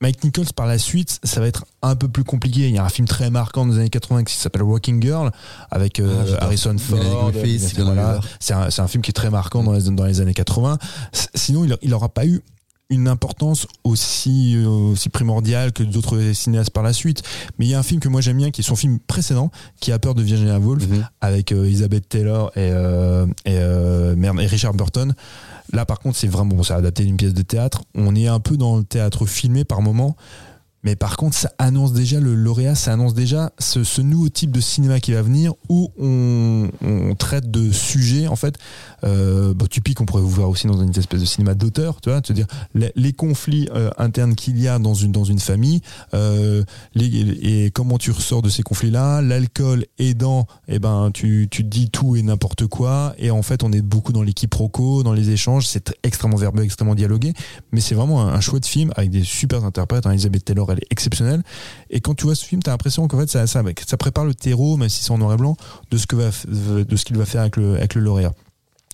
Mike 0.00 0.24
Nichols, 0.24 0.52
par 0.56 0.66
la 0.66 0.78
suite, 0.78 1.20
ça 1.22 1.40
va 1.40 1.46
être 1.46 1.64
un 1.80 1.94
peu 1.94 2.08
plus 2.08 2.24
compliqué. 2.24 2.68
Il 2.68 2.74
y 2.74 2.78
a 2.78 2.84
un 2.84 2.88
film 2.88 3.06
très 3.06 3.30
marquant 3.30 3.64
des 3.64 3.76
années 3.78 3.88
80 3.88 4.24
qui 4.24 4.34
s'appelle 4.34 4.64
Walking 4.64 5.00
Girl 5.00 5.30
avec 5.70 6.00
euh, 6.00 6.24
Ah. 6.40 6.46
Harrison 6.46 6.76
Ford. 6.76 7.30
Sigourney 7.68 7.94
voilà. 7.94 8.20
C'est 8.40 8.52
un, 8.54 8.68
c'est 8.70 8.82
un 8.82 8.88
film 8.88 9.00
qui 9.04 9.10
est 9.10 9.14
très 9.14 9.30
marquant 9.30 9.62
dans 9.62 9.70
les, 9.74 9.82
dans 9.82 10.04
les 10.04 10.20
années 10.20 10.34
80. 10.34 10.78
S- 11.12 11.28
Sinon, 11.36 11.64
il 11.82 11.90
n'aura 11.90 12.08
pas 12.08 12.26
eu 12.26 12.42
une 12.92 13.08
importance 13.08 13.66
aussi, 13.84 14.54
euh, 14.56 14.66
aussi 14.92 15.08
primordiale 15.08 15.72
que 15.72 15.82
d'autres 15.82 16.32
cinéastes 16.34 16.70
par 16.70 16.82
la 16.82 16.92
suite. 16.92 17.22
Mais 17.58 17.66
il 17.66 17.70
y 17.70 17.74
a 17.74 17.78
un 17.78 17.82
film 17.82 18.00
que 18.00 18.08
moi 18.08 18.20
j'aime 18.20 18.36
bien, 18.36 18.50
qui 18.50 18.60
est 18.60 18.64
son 18.64 18.76
film 18.76 18.98
précédent, 19.00 19.50
qui 19.80 19.92
a 19.92 19.98
peur 19.98 20.14
de 20.14 20.22
Virginia 20.22 20.58
Woolf, 20.58 20.86
Mhm. 20.86 21.08
avec 21.20 21.52
euh, 21.52 21.64
Elizabeth 21.64 22.08
Taylor 22.08 22.50
et, 22.56 22.70
euh, 22.70 23.26
et, 23.44 23.56
euh, 23.58 24.14
merde, 24.16 24.40
et 24.40 24.46
Richard 24.46 24.74
Burton. 24.74 25.14
Là, 25.72 25.86
par 25.86 26.00
contre, 26.00 26.16
c'est 26.18 26.26
vraiment 26.26 26.54
bon, 26.56 26.62
c'est 26.62 26.74
adapté 26.74 27.04
d'une 27.04 27.16
pièce 27.16 27.32
de 27.34 27.42
théâtre. 27.42 27.82
On 27.94 28.14
est 28.14 28.26
un 28.26 28.40
peu 28.40 28.56
dans 28.58 28.76
le 28.76 28.84
théâtre 28.84 29.24
filmé 29.26 29.64
par 29.64 29.80
moment, 29.80 30.16
Mais 30.84 30.96
par 30.96 31.16
contre, 31.16 31.36
ça 31.36 31.52
annonce 31.58 31.92
déjà 31.92 32.18
le 32.18 32.34
lauréat, 32.34 32.74
ça 32.74 32.92
annonce 32.92 33.14
déjà 33.14 33.52
ce, 33.58 33.84
ce 33.84 34.00
nouveau 34.02 34.28
type 34.28 34.50
de 34.50 34.60
cinéma 34.60 34.98
qui 34.98 35.12
va 35.12 35.22
venir 35.22 35.54
où 35.68 35.90
on, 35.96 36.68
on 36.84 37.14
traite 37.14 37.50
de 37.50 37.70
sujets 37.70 38.26
en 38.26 38.34
fait 38.36 38.56
euh, 39.04 39.54
bah, 39.54 39.66
typiques. 39.70 40.00
On 40.00 40.06
pourrait 40.06 40.22
vous 40.22 40.28
voir 40.28 40.48
aussi 40.48 40.66
dans 40.66 40.82
une 40.82 40.90
espèce 40.90 41.20
de 41.20 41.24
cinéma 41.26 41.54
d'auteur, 41.54 42.00
tu 42.00 42.10
vois, 42.10 42.20
de 42.20 42.26
se 42.26 42.32
dire 42.32 42.46
les, 42.74 42.90
les 42.96 43.12
conflits 43.12 43.68
euh, 43.74 43.90
internes 43.96 44.34
qu'il 44.34 44.60
y 44.60 44.66
a 44.66 44.78
dans 44.80 44.94
une 44.94 45.12
dans 45.12 45.24
une 45.24 45.38
famille, 45.38 45.82
euh, 46.14 46.64
les, 46.94 47.06
et 47.06 47.70
comment 47.70 47.98
tu 47.98 48.10
ressors 48.10 48.42
de 48.42 48.48
ces 48.48 48.62
conflits-là. 48.62 49.22
L'alcool 49.22 49.86
aidant, 49.98 50.46
eh 50.66 50.80
ben 50.80 51.10
tu 51.14 51.46
tu 51.50 51.62
dis 51.62 51.90
tout 51.90 52.16
et 52.16 52.22
n'importe 52.22 52.66
quoi. 52.66 53.14
Et 53.18 53.30
en 53.30 53.42
fait, 53.42 53.62
on 53.62 53.72
est 53.72 53.82
beaucoup 53.82 54.12
dans 54.12 54.22
les 54.22 54.32
quiproquos, 54.32 55.04
dans 55.04 55.12
les 55.12 55.30
échanges. 55.30 55.66
C'est 55.68 55.90
tr- 55.90 55.94
extrêmement 56.02 56.36
verbeux, 56.36 56.64
extrêmement 56.64 56.96
dialogué, 56.96 57.34
mais 57.70 57.80
c'est 57.80 57.94
vraiment 57.94 58.22
un, 58.22 58.34
un 58.34 58.40
chouette 58.40 58.66
film 58.66 58.92
avec 58.96 59.10
des 59.10 59.22
super 59.22 59.64
interprètes. 59.64 60.06
Hein. 60.06 60.10
Elizabeth 60.12 60.44
Taylor, 60.44 60.71
elle 60.72 60.78
est 60.78 60.86
exceptionnelle. 60.90 61.42
Et 61.90 62.00
quand 62.00 62.14
tu 62.14 62.24
vois 62.24 62.34
ce 62.34 62.44
film, 62.44 62.62
t'as 62.62 62.70
l'impression 62.72 63.06
qu'en 63.08 63.18
fait, 63.18 63.30
ça, 63.30 63.46
ça, 63.46 63.62
ça 63.86 63.96
prépare 63.96 64.24
le 64.24 64.34
terreau, 64.34 64.76
même 64.76 64.88
si 64.88 65.02
c'est 65.04 65.10
en 65.12 65.18
noir 65.18 65.32
et 65.34 65.36
blanc, 65.36 65.56
de 65.90 65.96
ce 65.96 66.06
que 66.06 66.16
va, 66.16 66.30
de 66.48 66.96
ce 66.96 67.04
qu'il 67.04 67.16
va 67.16 67.24
faire 67.26 67.42
avec 67.42 67.56
le, 67.56 67.76
avec 67.76 67.94
le 67.94 68.00
lauréat. 68.02 68.32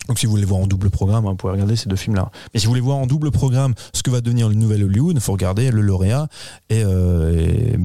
Donc 0.07 0.19
si 0.19 0.25
vous 0.27 0.31
voulez 0.33 0.45
voir 0.47 0.61
en 0.61 0.67
double 0.67 0.88
programme, 0.91 1.27
hein, 1.27 1.31
vous 1.31 1.37
pouvez 1.37 1.53
regarder 1.53 1.77
ces 1.77 1.88
deux 1.88 1.97
films-là. 1.97 2.31
Mais 2.55 2.61
si 2.61 2.67
vous 2.67 2.71
voulez 2.71 2.81
voir 2.81 2.97
en 2.97 3.07
double 3.07 3.31
programme 3.31 3.75
ce 3.93 4.03
que 4.03 4.11
va 4.11 4.21
devenir 4.23 4.49
le 4.49 4.55
nouvel 4.55 4.83
Hollywood, 4.85 5.14
il 5.17 5.21
faut 5.21 5.33
regarder 5.33 5.71
le 5.71 5.83
lauréat 5.83 6.29
et, 6.71 6.83
euh, 6.83 7.35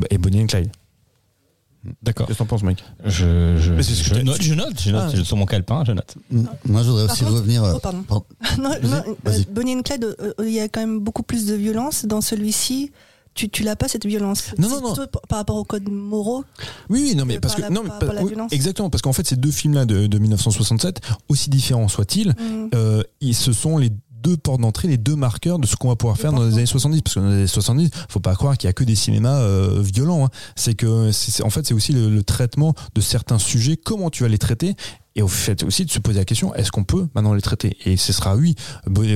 et, 0.10 0.16
et 0.16 0.18
Bonnie 0.18 0.42
and 0.42 0.48
Clyde. 0.48 0.70
D'accord. 2.02 2.28
Qu'est-ce 2.28 2.38
que 2.38 2.44
t'en 2.44 2.48
penses, 2.48 2.64
Mike 2.64 2.82
Je, 3.04 3.58
je, 3.60 3.74
Mais 3.74 3.84
c'est 3.84 3.94
ce 3.94 4.04
que 4.04 4.10
je 4.10 4.14
t'as- 4.16 4.24
note, 4.24 4.42
je 4.42 4.54
note, 4.54 4.80
je 4.82 4.90
note, 4.92 5.14
Ah. 5.20 5.24
sur 5.26 5.36
mon 5.36 5.46
calepin, 5.46 5.84
je 5.86 5.92
note. 5.92 6.16
Moi, 6.66 6.82
je 6.82 6.88
voudrais 6.90 7.08
Par 7.08 7.14
aussi 7.16 7.26
contre- 7.26 7.36
revenir. 7.36 7.62
euh, 7.62 7.74
Oh, 7.76 7.80
pardon. 7.80 8.04
pardon. 8.04 8.26
Non, 8.58 8.70
Vas-y, 8.70 8.90
non, 8.90 9.04
vas-y. 9.26 9.42
euh, 9.42 9.44
Bonnie 9.52 9.76
and 9.76 9.82
Clyde, 9.82 10.16
euh, 10.22 10.32
il 10.46 10.54
y 10.54 10.62
a 10.62 10.70
quand 10.70 10.80
même 10.80 11.00
beaucoup 11.02 11.24
plus 11.24 11.46
de 11.46 11.56
violence. 11.56 12.06
Dans 12.06 12.22
celui-ci, 12.22 12.94
tu, 13.34 13.50
tu 13.50 13.64
l'as 13.64 13.76
pas 13.76 13.88
cette 13.88 14.06
violence? 14.06 14.54
Non, 14.58 14.70
non, 14.70 14.82
non. 14.82 14.96
par- 15.28 15.40
rapport 15.40 15.56
aux 15.58 15.64
codes 15.64 15.90
moraux. 15.90 16.44
Oui, 16.90 17.02
oui, 17.10 17.16
non, 17.16 17.26
mais 17.26 17.38
Euh, 17.38 17.40
parce 17.40 17.56
par 17.56 17.58
que 17.58 17.62
la- 17.64 17.70
non, 17.70 17.82
mais 17.84 17.90
par- 18.06 18.24
oui, 18.24 18.34
exactement, 18.52 18.90
parce 18.90 19.02
qu'en 19.02 19.14
fait, 19.14 19.28
ces 19.28 19.36
deux 19.36 19.52
films-là 19.52 19.86
de, 19.86 20.08
de 20.08 20.18
1967, 20.20 21.00
aussi 21.30 21.50
différents 21.50 21.88
soient-ils, 21.88 22.30
Mm. 22.30 22.70
euh, 22.76 23.04
ils, 23.22 23.36
ce 23.36 23.52
sont 23.54 23.78
les 23.78 23.92
deux 24.24 24.38
portes 24.38 24.62
d'entrée, 24.62 24.88
les 24.88 24.98
deux 24.98 25.18
marqueurs 25.18 25.60
de 25.60 25.68
ce 25.68 25.76
qu'on 25.76 25.90
va 25.90 25.98
pouvoir 25.98 26.18
faire 26.18 26.32
dans 26.32 26.46
les 26.46 26.54
années 26.54 26.66
70. 26.66 27.02
Parce 27.02 27.16
que 27.16 27.20
dans 27.20 27.28
les 27.28 27.34
années 27.36 27.48
70, 27.48 27.90
faut 28.08 28.22
pas 28.22 28.36
croire 28.36 28.58
qu'il 28.58 28.68
y 28.68 28.70
a 28.70 28.74
que 28.74 28.86
des 28.86 28.96
cinémas 28.96 29.38
euh, 29.42 29.82
violents. 29.82 30.26
hein. 30.26 30.30
C'est 30.56 30.76
que, 30.76 31.12
c'est- 31.12 31.44
en 31.44 31.50
fait, 31.50 31.66
c'est 31.68 31.74
aussi 31.74 31.92
le, 31.92 32.10
le 32.10 32.24
traitement 32.24 32.74
de 32.96 33.02
certains 33.02 33.38
sujets, 33.38 33.76
comment 33.76 34.10
tu 34.10 34.24
vas 34.24 34.30
les 34.30 34.38
traiter. 34.38 34.76
Et 35.16 35.22
au 35.22 35.28
fait 35.28 35.62
aussi 35.64 35.86
de 35.86 35.92
se 35.92 36.00
poser 36.00 36.18
la 36.20 36.26
question, 36.26 36.56
est-ce 36.56 36.72
qu'on 36.72 36.84
peut 36.84 37.08
maintenant 37.14 37.36
les 37.36 37.42
traiter? 37.42 37.78
Et 37.86 37.98
ce 37.98 38.12
sera 38.12 38.36
oui. 38.36 38.56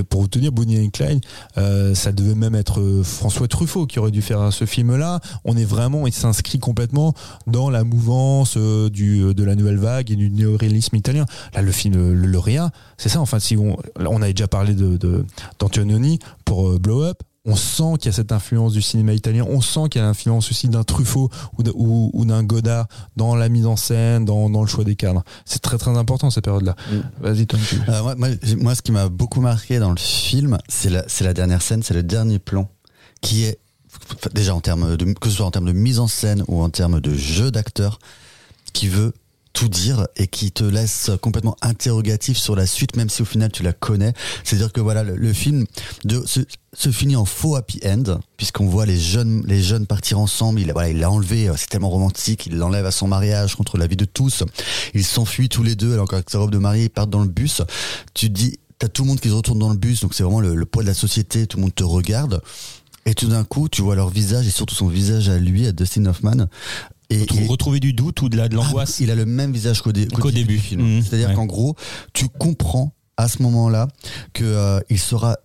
Pour 0.09 0.21
vous 0.21 0.27
tenir, 0.27 0.51
Bonnie 0.51 0.79
and 0.85 0.89
Clyde, 0.91 1.21
euh, 1.57 1.95
ça 1.95 2.11
devait 2.11 2.35
même 2.35 2.53
être 2.53 2.79
euh, 2.81 3.01
François 3.03 3.47
Truffaut 3.47 3.87
qui 3.87 3.97
aurait 3.97 4.11
dû 4.11 4.21
faire 4.21 4.53
ce 4.53 4.65
film-là. 4.65 5.21
On 5.43 5.57
est 5.57 5.65
vraiment, 5.65 6.05
il 6.05 6.13
s'inscrit 6.13 6.59
complètement 6.59 7.13
dans 7.47 7.71
la 7.71 7.83
mouvance 7.83 8.55
euh, 8.57 8.89
du, 8.91 9.21
euh, 9.23 9.33
de 9.33 9.43
la 9.43 9.55
nouvelle 9.55 9.79
vague 9.79 10.11
et 10.11 10.15
du 10.15 10.29
néoréalisme 10.29 10.95
italien. 10.95 11.25
Là, 11.55 11.63
le 11.63 11.71
film 11.71 11.95
Le 11.95 12.27
Lauréat, 12.27 12.69
c'est 12.97 13.09
ça. 13.09 13.19
Enfin, 13.19 13.39
si 13.39 13.57
on, 13.57 13.75
on 13.99 14.21
avait 14.21 14.33
déjà 14.33 14.47
parlé 14.47 14.75
de 14.75 14.97
de- 14.97 15.25
d'Antonioni 15.57 16.19
pour 16.45 16.79
Blow 16.79 17.03
Up. 17.03 17.23
On 17.49 17.55
sent 17.55 17.97
qu'il 17.99 18.07
y 18.07 18.13
a 18.13 18.15
cette 18.15 18.31
influence 18.33 18.73
du 18.73 18.81
cinéma 18.81 19.13
italien. 19.13 19.45
On 19.49 19.61
sent 19.61 19.89
qu'il 19.89 20.01
y 20.01 20.03
a 20.03 20.07
l'influence 20.07 20.51
aussi 20.51 20.67
d'un 20.67 20.83
Truffaut 20.83 21.29
ou 21.57 22.25
d'un 22.25 22.43
Godard 22.43 22.87
dans 23.15 23.35
la 23.35 23.47
mise 23.49 23.65
en 23.65 23.77
scène, 23.77 24.25
dans, 24.25 24.49
dans 24.49 24.61
le 24.61 24.67
choix 24.67 24.83
des 24.83 24.95
cadres. 24.97 25.23
C'est 25.45 25.59
très 25.61 25.77
très 25.77 25.97
important 25.97 26.29
cette 26.29 26.43
période-là. 26.43 26.75
Vas-y, 27.21 27.47
Tom. 27.47 27.59
tu- 27.67 27.79
Euh, 27.87 28.03
moi, 28.03 28.15
moi, 28.15 28.27
j'ai- 28.43 28.55
moi, 28.57 28.75
ce 28.75 28.81
qui 28.81 28.91
m'a 28.91 29.07
beaucoup 29.09 29.39
marqué 29.41 29.79
dans 29.79 29.91
le 29.91 29.97
film, 29.97 30.57
c'est 30.67 30.89
la, 30.89 31.33
dernière 31.33 31.61
scène, 31.61 31.81
c'est 31.83 31.93
le 31.93 32.03
dernier 32.03 32.37
plan, 32.39 32.69
qui 33.21 33.45
est 33.45 33.59
déjà 34.33 34.53
en 34.53 34.59
termes 34.59 34.97
de 34.97 35.05
que 35.13 35.29
ce 35.29 35.37
soit 35.37 35.45
en 35.45 35.51
termes 35.51 35.65
de 35.67 35.71
mise 35.71 35.99
en 35.99 36.07
scène 36.07 36.43
ou 36.49 36.61
en 36.61 36.69
termes 36.69 36.99
de 36.99 37.15
jeu 37.15 37.49
d'acteur, 37.49 37.97
qui 38.73 38.89
veut 38.89 39.13
tout 39.57 39.69
dire 39.69 40.07
et 40.15 40.27
qui 40.27 40.51
te 40.51 40.63
laisse 40.63 41.09
complètement 41.19 41.57
interrogatif 41.63 42.37
sur 42.37 42.55
la 42.55 42.67
suite, 42.67 42.95
même 42.95 43.09
si 43.09 43.23
au 43.23 43.25
final 43.25 43.51
tu 43.51 43.63
la 43.63 43.73
connais. 43.73 44.13
C'est-à-dire 44.43 44.71
que 44.71 44.79
voilà, 44.79 45.01
le, 45.01 45.33
film 45.33 45.65
de, 46.05 46.23
se, 46.27 46.91
finit 46.91 47.15
en 47.15 47.25
faux 47.25 47.55
happy 47.55 47.79
end, 47.83 48.19
puisqu'on 48.37 48.67
voit 48.67 48.85
les 48.85 48.99
jeunes, 48.99 49.43
les 49.47 49.63
jeunes 49.63 49.87
partir 49.87 50.19
ensemble. 50.19 50.59
Il, 50.59 50.71
voilà, 50.71 50.89
il 50.89 50.99
l'a 50.99 51.09
enlevé, 51.09 51.49
euh, 51.49 51.55
c'est 51.57 51.69
tellement 51.69 51.89
romantique. 51.89 52.45
Il 52.45 52.57
l'enlève 52.57 52.85
à 52.85 52.91
son 52.91 53.07
mariage 53.07 53.55
contre 53.55 53.79
la 53.79 53.87
vie 53.87 53.95
de 53.95 54.05
tous. 54.05 54.43
Ils 54.93 55.03
s'enfuient 55.03 55.49
tous 55.49 55.63
les 55.63 55.75
deux, 55.75 55.93
alors 55.93 56.07
qu'avec 56.07 56.29
sa 56.29 56.37
robe 56.37 56.51
de 56.51 56.59
mariée, 56.59 56.83
ils 56.83 56.91
partent 56.91 57.09
dans 57.09 57.23
le 57.23 57.27
bus. 57.27 57.63
Tu 58.13 58.29
dis, 58.29 58.59
t'as 58.77 58.89
tout 58.89 59.01
le 59.01 59.07
monde 59.07 59.19
qui 59.19 59.29
se 59.29 59.33
retourne 59.33 59.57
dans 59.57 59.71
le 59.71 59.77
bus, 59.77 60.01
donc 60.01 60.13
c'est 60.13 60.21
vraiment 60.21 60.41
le 60.41 60.65
poids 60.67 60.83
de 60.83 60.87
la 60.87 60.93
société. 60.93 61.47
Tout 61.47 61.57
le 61.57 61.63
monde 61.63 61.73
te 61.73 61.83
regarde. 61.83 62.43
Et 63.07 63.15
tout 63.15 63.27
d'un 63.27 63.45
coup, 63.45 63.69
tu 63.69 63.81
vois 63.81 63.95
leur 63.95 64.09
visage 64.09 64.45
et 64.47 64.51
surtout 64.51 64.75
son 64.75 64.87
visage 64.87 65.29
à 65.29 65.39
lui, 65.39 65.65
à 65.65 65.71
Dustin 65.71 66.05
Hoffman. 66.05 66.47
Et, 67.09 67.19
Retrouver, 67.21 67.43
et- 67.43 67.47
retrouver 67.47 67.79
du 67.79 67.93
doute 67.93 68.21
ou 68.21 68.29
de 68.29 68.35
la- 68.37 68.49
de 68.49 68.55
l'angoisse. 68.55 68.97
ah, 68.99 69.03
il 69.03 69.11
a 69.11 69.15
le 69.15 69.25
même 69.25 69.51
visage 69.53 69.81
qu'au 69.81 69.91
dé- 69.93 70.07
qu'au 70.07 70.21
Qu'au 70.23 70.31
début, 70.31 70.41
début. 70.47 70.53
du 70.57 70.59
film. 70.59 70.81
Mmh, 70.97 71.01
C'est-à-dire 71.03 71.29
ouais. 71.29 71.35
qu'en 71.35 71.45
gros, 71.45 71.75
tu 72.13 72.27
comprends 72.27 72.93
à 73.15 73.27
ce 73.29 73.41
moment-là 73.43 73.87
que 74.33 74.43
euh, 74.43 74.79
il 74.89 74.99
sera 74.99 75.37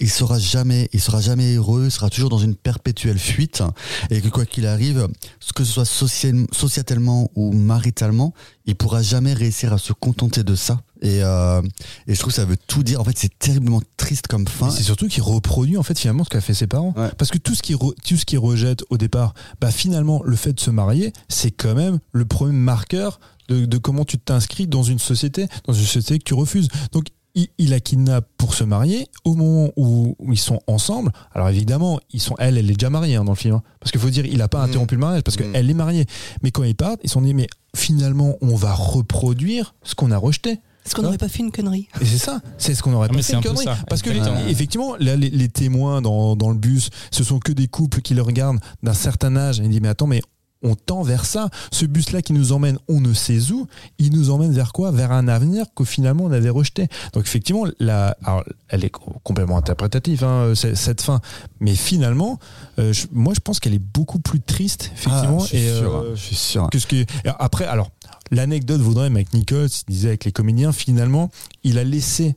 il 0.00 0.10
sera 0.10 0.38
jamais 0.38 0.88
il 0.92 1.00
sera 1.00 1.20
jamais 1.20 1.54
heureux, 1.54 1.84
il 1.86 1.90
sera 1.90 2.10
toujours 2.10 2.30
dans 2.30 2.38
une 2.38 2.54
perpétuelle 2.54 3.18
fuite 3.18 3.62
et 4.10 4.20
que 4.20 4.28
quoi 4.28 4.44
qu'il 4.46 4.66
arrive, 4.66 5.08
que 5.54 5.64
ce 5.64 5.72
soit 5.72 5.84
social, 5.84 6.46
socialement 6.52 7.30
ou 7.34 7.52
maritalement, 7.52 8.34
il 8.66 8.74
pourra 8.76 9.02
jamais 9.02 9.32
réussir 9.32 9.72
à 9.72 9.78
se 9.78 9.92
contenter 9.92 10.42
de 10.44 10.54
ça. 10.54 10.80
Et, 11.00 11.18
euh, 11.22 11.60
et 12.06 12.14
je 12.14 12.20
trouve 12.20 12.32
que 12.32 12.36
ça 12.36 12.44
veut 12.44 12.56
tout 12.68 12.84
dire. 12.84 13.00
En 13.00 13.04
fait, 13.04 13.18
c'est 13.18 13.36
terriblement 13.38 13.82
triste 13.96 14.28
comme 14.28 14.46
fin. 14.46 14.70
C'est 14.70 14.84
surtout 14.84 15.08
qu'il 15.08 15.22
reproduit 15.24 15.76
en 15.76 15.82
fait 15.82 15.98
finalement 15.98 16.22
ce 16.22 16.28
qu'a 16.30 16.40
fait 16.40 16.54
ses 16.54 16.68
parents. 16.68 16.94
Ouais. 16.96 17.10
Parce 17.18 17.30
que 17.32 17.38
tout 17.38 17.56
ce 17.56 17.62
qu'il 17.62 17.74
re- 17.74 17.94
tout 18.06 18.16
ce 18.16 18.24
qu'il 18.24 18.38
rejette 18.38 18.84
au 18.88 18.98
départ, 18.98 19.34
bah 19.60 19.72
finalement 19.72 20.22
le 20.24 20.36
fait 20.36 20.52
de 20.52 20.60
se 20.60 20.70
marier, 20.70 21.12
c'est 21.28 21.50
quand 21.50 21.74
même 21.74 21.98
le 22.12 22.24
premier 22.24 22.52
marqueur 22.52 23.18
de, 23.48 23.64
de 23.66 23.78
comment 23.78 24.04
tu 24.04 24.16
t'inscris 24.18 24.68
dans 24.68 24.84
une 24.84 25.00
société, 25.00 25.48
dans 25.66 25.72
une 25.72 25.84
société 25.84 26.18
que 26.20 26.24
tu 26.24 26.34
refuses. 26.34 26.68
Donc 26.92 27.06
il, 27.34 27.48
il 27.58 27.70
la 27.70 27.80
kidnappe 27.80 28.26
pour 28.36 28.54
se 28.54 28.64
marier 28.64 29.06
au 29.24 29.34
moment 29.34 29.70
où, 29.76 30.14
où 30.18 30.32
ils 30.32 30.38
sont 30.38 30.60
ensemble. 30.66 31.12
Alors 31.34 31.48
évidemment, 31.48 31.98
ils 32.12 32.20
sont, 32.20 32.34
elle, 32.38 32.58
elle 32.58 32.70
est 32.70 32.74
déjà 32.74 32.90
mariée 32.90 33.16
hein, 33.16 33.24
dans 33.24 33.32
le 33.32 33.36
film. 33.36 33.54
hein. 33.54 33.62
Parce 33.80 33.90
qu'il 33.90 34.00
faut 34.00 34.10
dire, 34.10 34.26
il 34.26 34.40
a 34.42 34.48
pas 34.48 34.60
Mm. 34.66 34.68
interrompu 34.70 34.94
le 34.96 35.00
mariage 35.00 35.22
parce 35.22 35.38
Mm. 35.38 35.52
qu'elle 35.52 35.70
est 35.70 35.74
mariée. 35.74 36.06
Mais 36.42 36.50
quand 36.50 36.62
ils 36.64 36.74
partent, 36.74 37.00
ils 37.04 37.08
se 37.08 37.14
sont 37.14 37.22
dit, 37.22 37.34
mais 37.34 37.46
finalement, 37.74 38.36
on 38.42 38.54
va 38.54 38.74
reproduire 38.74 39.74
ce 39.82 39.94
qu'on 39.94 40.10
a 40.10 40.16
rejeté. 40.18 40.60
Est-ce 40.84 40.96
qu'on 40.96 41.02
n'aurait 41.02 41.16
pas 41.18 41.28
fait 41.28 41.38
une 41.40 41.52
connerie 41.52 41.86
Et 42.00 42.04
c'est 42.04 42.18
ça, 42.18 42.40
c'est 42.58 42.74
ce 42.74 42.82
qu'on 42.82 42.92
aurait 42.92 43.06
Ah, 43.08 43.14
pas 43.14 43.18
fait 43.18 43.22
c'est 43.22 43.32
une 43.34 43.38
un 43.38 43.42
connerie. 43.42 43.64
ça, 43.64 43.78
Parce 43.88 44.02
que 44.02 44.10
les- 44.10 44.50
effectivement, 44.50 44.96
là, 44.98 45.14
les, 45.14 45.30
les 45.30 45.48
témoins 45.48 46.02
dans, 46.02 46.34
dans 46.34 46.50
le 46.50 46.56
bus, 46.58 46.90
ce 47.12 47.22
sont 47.22 47.38
que 47.38 47.52
des 47.52 47.68
couples 47.68 48.00
qui 48.02 48.14
le 48.14 48.22
regardent 48.22 48.58
d'un 48.82 48.92
certain 48.94 49.36
âge. 49.36 49.60
Et 49.60 49.62
il 49.64 49.70
dit 49.70 49.80
mais 49.80 49.88
attends, 49.88 50.08
mais 50.08 50.22
on 50.62 50.74
tend 50.74 51.02
vers 51.02 51.24
ça. 51.24 51.48
Ce 51.72 51.84
bus-là 51.86 52.22
qui 52.22 52.32
nous 52.32 52.52
emmène, 52.52 52.78
on 52.88 53.00
ne 53.00 53.12
sait 53.12 53.50
où, 53.52 53.66
il 53.98 54.12
nous 54.12 54.30
emmène 54.30 54.52
vers 54.52 54.72
quoi? 54.72 54.90
Vers 54.90 55.12
un 55.12 55.28
avenir 55.28 55.66
que 55.74 55.84
finalement 55.84 56.24
on 56.24 56.32
avait 56.32 56.48
rejeté. 56.50 56.88
Donc 57.12 57.24
effectivement, 57.24 57.64
la, 57.80 58.16
alors, 58.24 58.44
elle 58.68 58.84
est 58.84 58.90
co- 58.90 59.14
complètement 59.24 59.56
interprétative 59.58 60.24
hein, 60.24 60.54
c- 60.54 60.74
cette 60.74 61.00
fin, 61.02 61.20
mais 61.60 61.74
finalement, 61.74 62.38
euh, 62.78 62.92
je- 62.92 63.06
moi 63.12 63.34
je 63.34 63.40
pense 63.40 63.60
qu'elle 63.60 63.74
est 63.74 63.78
beaucoup 63.78 64.18
plus 64.20 64.40
triste 64.40 64.90
effectivement. 64.94 65.38
Ah, 65.40 65.44
je 65.44 65.46
suis 65.48 65.58
et, 65.58 65.78
sûr, 65.78 65.94
euh, 65.96 65.98
hein, 66.10 66.12
je 66.14 66.20
suis 66.20 66.36
sûr. 66.36 66.70
que 66.70 66.78
ce 66.78 66.86
et 66.94 67.06
après, 67.38 67.64
alors, 67.64 67.90
l'anecdote 68.30 68.80
voudrait, 68.80 69.10
Mike 69.10 69.32
Nichols 69.34 69.68
il 69.88 69.92
disait 69.92 70.08
avec 70.08 70.24
les 70.24 70.32
comédiens, 70.32 70.72
finalement, 70.72 71.30
il 71.64 71.78
a 71.78 71.84
laissé, 71.84 72.36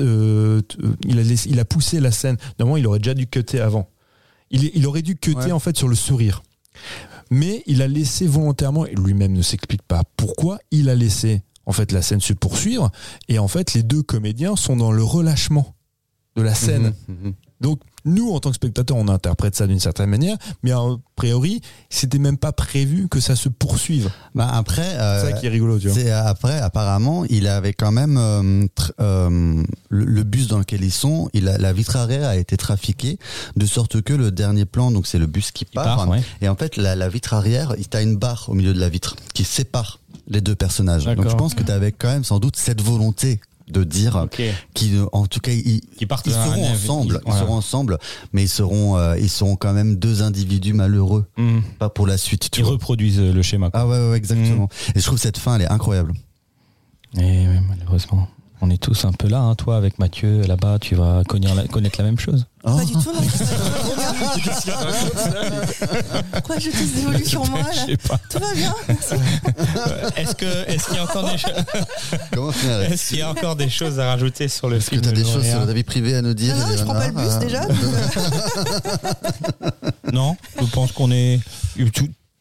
euh, 0.00 0.60
euh, 0.82 0.92
il, 1.04 1.18
a 1.18 1.22
laissé 1.22 1.48
il 1.50 1.58
a 1.58 1.64
poussé 1.64 2.00
la 2.00 2.10
scène. 2.12 2.36
Normalement, 2.58 2.76
il 2.76 2.86
aurait 2.86 2.98
déjà 2.98 3.14
dû 3.14 3.26
cutter 3.26 3.60
avant. 3.60 3.88
Il, 4.50 4.70
il 4.74 4.86
aurait 4.86 5.02
dû 5.02 5.16
cutter 5.16 5.46
Ouais. 5.46 5.52
en 5.52 5.58
fait 5.58 5.76
sur 5.76 5.88
le 5.88 5.94
sourire. 5.96 6.42
Mais 7.30 7.62
il 7.66 7.82
a 7.82 7.88
laissé 7.88 8.26
volontairement, 8.26 8.86
et 8.86 8.94
lui-même 8.94 9.32
ne 9.32 9.42
s'explique 9.42 9.82
pas 9.82 10.02
pourquoi, 10.16 10.58
il 10.70 10.88
a 10.88 10.94
laissé 10.94 11.42
en 11.66 11.72
fait 11.72 11.92
la 11.92 12.02
scène 12.02 12.20
se 12.20 12.32
poursuivre. 12.32 12.90
Et 13.28 13.38
en 13.38 13.48
fait, 13.48 13.74
les 13.74 13.82
deux 13.82 14.02
comédiens 14.02 14.56
sont 14.56 14.76
dans 14.76 14.92
le 14.92 15.02
relâchement 15.02 15.74
de 16.36 16.42
la 16.42 16.54
scène. 16.54 16.94
Mhm, 17.08 17.16
mhm. 17.24 17.34
Donc, 17.60 17.80
nous, 18.04 18.30
en 18.30 18.40
tant 18.40 18.50
que 18.50 18.56
spectateurs, 18.56 18.96
on 18.96 19.08
interprète 19.08 19.56
ça 19.56 19.66
d'une 19.66 19.80
certaine 19.80 20.08
manière, 20.08 20.36
mais 20.62 20.70
a 20.70 20.80
priori, 21.16 21.60
c'était 21.90 22.18
même 22.18 22.38
pas 22.38 22.52
prévu 22.52 23.08
que 23.08 23.20
ça 23.20 23.34
se 23.36 23.48
poursuive. 23.48 24.10
Bah 24.34 24.48
après, 24.52 24.94
euh, 24.96 25.20
C'est 25.24 25.32
ça 25.32 25.38
qui 25.38 25.46
est 25.46 25.50
rigolo, 25.50 25.78
tu 25.78 25.88
vois. 25.88 25.96
C'est 25.96 26.10
après, 26.10 26.58
apparemment, 26.58 27.24
il 27.28 27.48
avait 27.48 27.72
quand 27.72 27.90
même 27.92 28.16
euh, 28.16 28.66
euh, 29.00 29.62
le, 29.88 30.04
le 30.04 30.22
bus 30.22 30.46
dans 30.46 30.58
lequel 30.58 30.84
ils 30.84 30.92
sont. 30.92 31.28
Il 31.32 31.48
a, 31.48 31.58
la 31.58 31.72
vitre 31.72 31.96
arrière 31.96 32.28
a 32.28 32.36
été 32.36 32.56
trafiquée 32.56 33.18
de 33.56 33.66
sorte 33.66 34.00
que 34.00 34.14
le 34.14 34.30
dernier 34.30 34.64
plan, 34.64 34.90
donc 34.90 35.06
c'est 35.06 35.18
le 35.18 35.26
bus 35.26 35.50
qui 35.50 35.64
part. 35.64 35.96
part, 35.96 36.08
ouais. 36.08 36.22
Et 36.40 36.48
en 36.48 36.54
fait, 36.54 36.76
la, 36.76 36.94
la 36.94 37.08
vitre 37.08 37.34
arrière, 37.34 37.74
il 37.78 37.88
t'as 37.88 38.02
une 38.02 38.16
barre 38.16 38.46
au 38.48 38.54
milieu 38.54 38.72
de 38.72 38.80
la 38.80 38.88
vitre 38.88 39.16
qui 39.34 39.44
sépare 39.44 39.98
les 40.28 40.40
deux 40.40 40.54
personnages. 40.54 41.04
Donc 41.04 41.28
je 41.28 41.34
pense 41.34 41.54
que 41.54 41.62
tu 41.62 41.72
avais 41.72 41.90
quand 41.92 42.08
même 42.08 42.24
sans 42.24 42.38
doute 42.38 42.56
cette 42.56 42.80
volonté 42.82 43.40
de 43.70 43.84
dire 43.84 44.16
Ok. 44.24 44.42
qu'ils, 44.74 45.02
en 45.12 45.26
tout 45.26 45.40
cas, 45.40 45.52
ils, 45.52 45.80
Qui 45.98 46.06
seront 46.30 46.64
ensemble, 46.64 47.20
ils 47.26 47.32
seront 47.32 47.54
ensemble, 47.54 47.98
mais 48.32 48.42
ils 48.44 48.48
seront, 48.48 48.96
euh, 48.96 49.18
ils 49.18 49.28
seront 49.30 49.56
quand 49.56 49.72
même 49.72 49.96
deux 49.96 50.22
individus 50.22 50.72
malheureux, 50.72 51.26
Mmh. 51.36 51.58
pas 51.78 51.88
pour 51.90 52.06
la 52.06 52.16
suite. 52.18 52.50
Tu 52.50 52.60
Ils 52.60 52.62
vois. 52.64 52.72
reproduisent 52.72 53.18
euh, 53.20 53.32
le 53.32 53.42
schéma. 53.42 53.70
quoi. 53.70 53.80
Ah 53.80 53.86
ouais, 53.86 54.10
ouais, 54.10 54.16
exactement. 54.16 54.68
Et 54.94 55.00
je 55.00 55.04
trouve 55.04 55.18
cette 55.18 55.38
fin, 55.38 55.56
elle 55.56 55.62
est 55.62 55.70
incroyable. 55.72 56.12
Et 57.16 57.20
ouais, 57.46 57.60
malheureusement, 57.68 58.28
on 58.60 58.70
est 58.70 58.78
tous 58.82 59.04
un 59.04 59.12
peu 59.12 59.28
là. 59.28 59.38
hein. 59.40 59.54
Toi, 59.54 59.76
avec 59.76 59.98
Mathieu, 59.98 60.42
là-bas, 60.42 60.78
tu 60.80 60.94
vas 60.94 61.22
connaître 61.28 61.54
la, 61.54 61.66
connaître 61.68 61.98
la 61.98 62.04
même 62.04 62.18
chose. 62.18 62.46
Oh. 62.64 62.76
Pas 62.76 62.84
du 62.84 62.92
tout, 62.92 62.98
non. 63.14 63.20
Pourquoi 66.32 66.58
je 66.58 66.70
tous 66.70 66.92
des 66.94 67.00
volus 67.02 67.24
sur 67.24 67.46
moi 67.48 67.60
là 67.60 67.70
Je 67.72 67.92
sais 67.92 67.96
pas. 67.96 68.18
Tout 68.30 68.38
va 68.40 68.52
bien, 68.54 68.74
merci. 68.88 69.14
Est-ce 70.16 70.34
que 70.34 70.68
est-ce 70.68 70.86
qu'il 70.86 70.96
y 70.96 70.98
a 70.98 71.04
encore 71.04 71.30
des 71.30 71.38
choses 71.38 71.52
Est-ce 72.90 73.08
qu'il 73.08 73.18
y 73.18 73.22
a 73.22 73.30
encore 73.30 73.56
des 73.56 73.68
choses 73.70 73.98
à 74.00 74.08
rajouter 74.08 74.48
sur 74.48 74.68
le 74.68 74.76
Est-ce 74.76 74.86
que 74.90 74.96
film 74.96 75.02
tu 75.02 75.08
as 75.08 75.12
des 75.12 75.24
choses 75.24 75.46
sur 75.46 75.64
ta 75.66 75.72
vie 75.72 75.84
privée 75.84 76.16
à 76.16 76.22
nous 76.22 76.34
dire 76.34 76.54
Non, 76.56 76.66
non, 76.66 76.76
je 76.76 76.84
prends 76.84 76.94
pas 76.94 77.08
le 77.08 77.14
bus 77.14 77.38
déjà. 77.40 77.62
Non, 80.12 80.36
je 80.60 80.66
pense 80.66 80.92
qu'on 80.92 81.10
est. 81.10 81.40
Tu, 81.76 81.90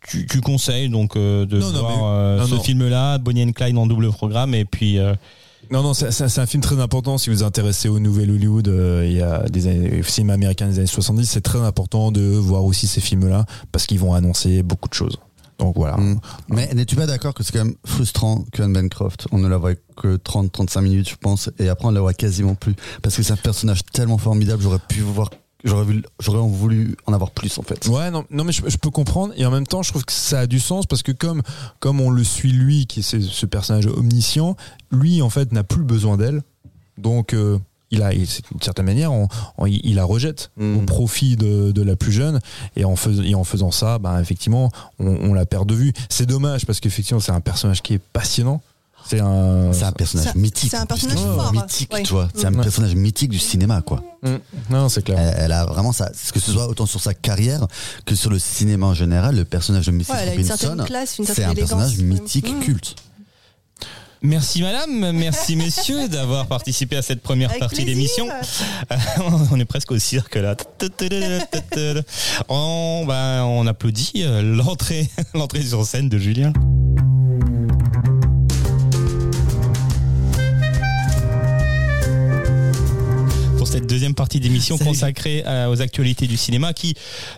tu, 0.07 0.25
tu 0.25 0.41
conseilles 0.41 0.89
donc 0.89 1.15
euh, 1.17 1.45
de 1.45 1.59
Non, 1.59 1.71
non, 1.71 1.79
voir 1.79 1.97
mais- 1.97 2.03
euh, 2.05 2.37
non, 2.39 2.47
ce 2.47 2.55
non. 2.55 2.61
film-là, 2.63 3.17
Bonnie 3.17 3.43
and 3.43 3.51
Clyde 3.51 3.77
en 3.77 3.87
double 3.87 4.09
programme, 4.11 4.53
et 4.55 4.65
puis. 4.65 4.99
euh, 4.99 5.13
Non, 5.71 5.83
non, 5.83 5.93
c'est 5.93 6.39
un 6.39 6.45
film 6.45 6.63
très 6.63 6.79
important. 6.79 7.17
Si 7.17 7.29
vous 7.29 7.37
vous 7.37 7.43
intéressez 7.43 7.89
au 7.89 7.99
nouvel 7.99 8.31
Hollywood, 8.31 8.67
euh, 8.67 9.05
il 9.05 9.13
y 9.13 9.21
a 9.21 9.43
des 9.49 9.67
années, 9.67 9.99
au 9.99 10.03
cinéma 10.03 10.33
américain 10.33 10.67
des 10.67 10.79
années 10.79 10.87
70, 10.87 11.25
c'est 11.25 11.41
très 11.41 11.59
important 11.59 12.11
de 12.11 12.21
voir 12.21 12.63
aussi 12.63 12.87
ces 12.87 13.01
films-là 13.01 13.45
parce 13.71 13.85
qu'ils 13.85 13.99
vont 13.99 14.13
annoncer 14.13 14.63
beaucoup 14.63 14.87
de 14.89 14.93
choses. 14.93 15.17
Donc 15.59 15.75
voilà. 15.75 15.97
Mm. 15.97 16.19
Mais 16.49 16.69
n'es-tu 16.73 16.95
pas 16.95 17.05
d'accord 17.05 17.33
que 17.33 17.43
c'est 17.43 17.51
quand 17.51 17.65
même 17.65 17.75
frustrant 17.85 18.45
que 18.51 18.61
Anne 18.61 18.73
Bancroft, 18.73 19.27
on 19.31 19.39
ne 19.39 19.47
la 19.47 19.57
voit 19.57 19.75
que 19.95 20.17
30-35 20.17 20.81
minutes, 20.81 21.09
je 21.09 21.15
pense, 21.15 21.49
et 21.59 21.69
après 21.69 21.87
on 21.87 21.91
la 21.91 22.01
voit 22.01 22.13
quasiment 22.13 22.55
plus? 22.55 22.75
Parce 23.01 23.15
que 23.15 23.23
c'est 23.23 23.33
un 23.33 23.37
personnage 23.37 23.83
tellement 23.91 24.17
formidable, 24.17 24.61
j'aurais 24.61 24.79
pu 24.87 25.01
voir, 25.01 25.29
j'aurais 25.67 26.39
voulu 26.47 26.95
en 27.05 27.13
avoir 27.13 27.31
plus 27.31 27.57
en 27.57 27.63
fait. 27.63 27.87
Ouais, 27.87 28.09
non, 28.11 28.25
non 28.31 28.43
mais 28.43 28.51
je, 28.51 28.61
je 28.67 28.77
peux 28.77 28.89
comprendre 28.89 29.33
et 29.37 29.45
en 29.45 29.51
même 29.51 29.67
temps, 29.67 29.83
je 29.83 29.91
trouve 29.91 30.05
que 30.05 30.11
ça 30.13 30.39
a 30.41 30.47
du 30.47 30.59
sens 30.59 30.85
parce 30.85 31.03
que 31.03 31.11
comme 31.11 31.41
comme 31.79 31.99
on 32.01 32.09
le 32.09 32.23
suit 32.23 32.51
lui, 32.51 32.85
qui 32.87 32.99
est 33.01 33.03
ce, 33.03 33.19
ce 33.21 33.45
personnage 33.45 33.87
omniscient, 33.87 34.55
lui 34.91 35.21
en 35.21 35.29
fait 35.29 35.51
n'a 35.51 35.63
plus 35.63 35.83
besoin 35.83 36.17
d'elle, 36.17 36.41
donc 36.97 37.33
euh, 37.33 37.59
il 37.89 38.01
a, 38.03 38.11
d'une 38.13 38.25
certaine 38.61 38.85
manière, 38.85 39.13
on- 39.13 39.29
on- 39.57 39.65
il 39.65 39.95
la 39.95 40.03
rejette 40.03 40.51
Mm. 40.57 40.77
au 40.77 40.81
profit 40.81 41.37
de, 41.37 41.71
de 41.71 41.81
la 41.81 41.95
plus 41.95 42.11
jeune 42.11 42.39
et 42.75 42.83
en, 42.83 42.97
fais- 42.97 43.25
et 43.25 43.33
en 43.33 43.45
faisant 43.45 43.71
ça, 43.71 43.97
ben 43.97 44.19
effectivement, 44.19 44.71
on, 44.99 45.07
on 45.07 45.33
la 45.33 45.45
perd 45.45 45.67
de 45.69 45.73
vue. 45.73 45.93
C'est 46.09 46.25
dommage 46.25 46.65
parce 46.65 46.81
qu'effectivement, 46.81 47.21
c'est 47.21 47.31
un 47.31 47.39
personnage 47.39 47.81
qui 47.81 47.93
est 47.93 48.01
passionnant. 48.11 48.61
C'est 49.09 49.19
un, 49.21 49.71
C'est 49.73 49.83
un 49.83 49.91
personnage 49.91 50.35
mythique. 50.35 50.71
c'est 50.71 50.77
un 50.77 50.85
personnage 50.85 51.19
fort, 51.19 51.53
Mythique, 51.53 51.93
tu 52.03 52.13
vois. 52.13 52.27
C'est 52.35 52.45
un 52.45 52.51
personnage 52.53 52.95
mythique 52.95 53.29
du 53.29 53.39
cinéma, 53.39 53.81
quoi. 53.81 54.03
Mm. 54.23 54.35
non, 54.69 54.89
c'est 54.89 55.03
clair. 55.03 55.17
Elle, 55.19 55.45
elle 55.45 55.51
a 55.51 55.65
vraiment 55.65 55.91
ça, 55.93 56.09
que 56.33 56.39
ce 56.39 56.51
soit 56.51 56.67
autant 56.67 56.85
sur 56.85 56.99
sa 57.01 57.13
carrière 57.13 57.65
que 58.05 58.15
sur 58.15 58.29
le 58.29 58.39
cinéma 58.39 58.85
en 58.87 58.93
général, 58.93 59.35
le 59.35 59.45
personnage 59.45 59.85
de 59.85 59.91
Mrs. 59.91 60.09
Ouais, 60.11 60.29
Robinson, 60.31 60.77
classe, 60.85 61.17
une 61.19 61.25
c'est 61.25 61.43
un 61.43 61.53
personnage 61.53 61.97
mythique, 61.99 62.51
Mm. 62.53 62.59
culte. 62.59 62.95
Merci 64.23 64.63
madame, 64.63 65.11
merci 65.11 65.55
messieurs 65.67 66.07
d'avoir 66.09 66.47
participé 66.47 66.97
à 66.97 67.03
cette 67.03 67.21
première 67.21 67.49
Avec 67.51 67.59
partie 67.59 67.85
d'émission. 67.85 68.27
on 69.51 69.59
est 69.59 69.65
presque 69.65 69.91
au 69.91 69.99
cirque 69.99 70.35
là. 70.35 70.55
On, 72.49 73.05
ben, 73.07 73.43
on 73.43 73.67
applaudit 73.67 74.23
euh, 74.23 74.41
l'entrée, 74.41 75.07
l'entrée 75.35 75.61
sur 75.61 75.85
scène 75.85 76.09
de 76.09 76.17
Julien. 76.17 76.51
Pour 83.67 83.73
cette 83.73 83.89
deuxième 83.89 84.15
partie 84.15 84.39
d'émission 84.39 84.77
consacrée 84.77 85.43
aux 85.69 85.81
actualités 85.81 86.25
du 86.25 86.37
cinéma, 86.37 86.71
qui 86.71 86.93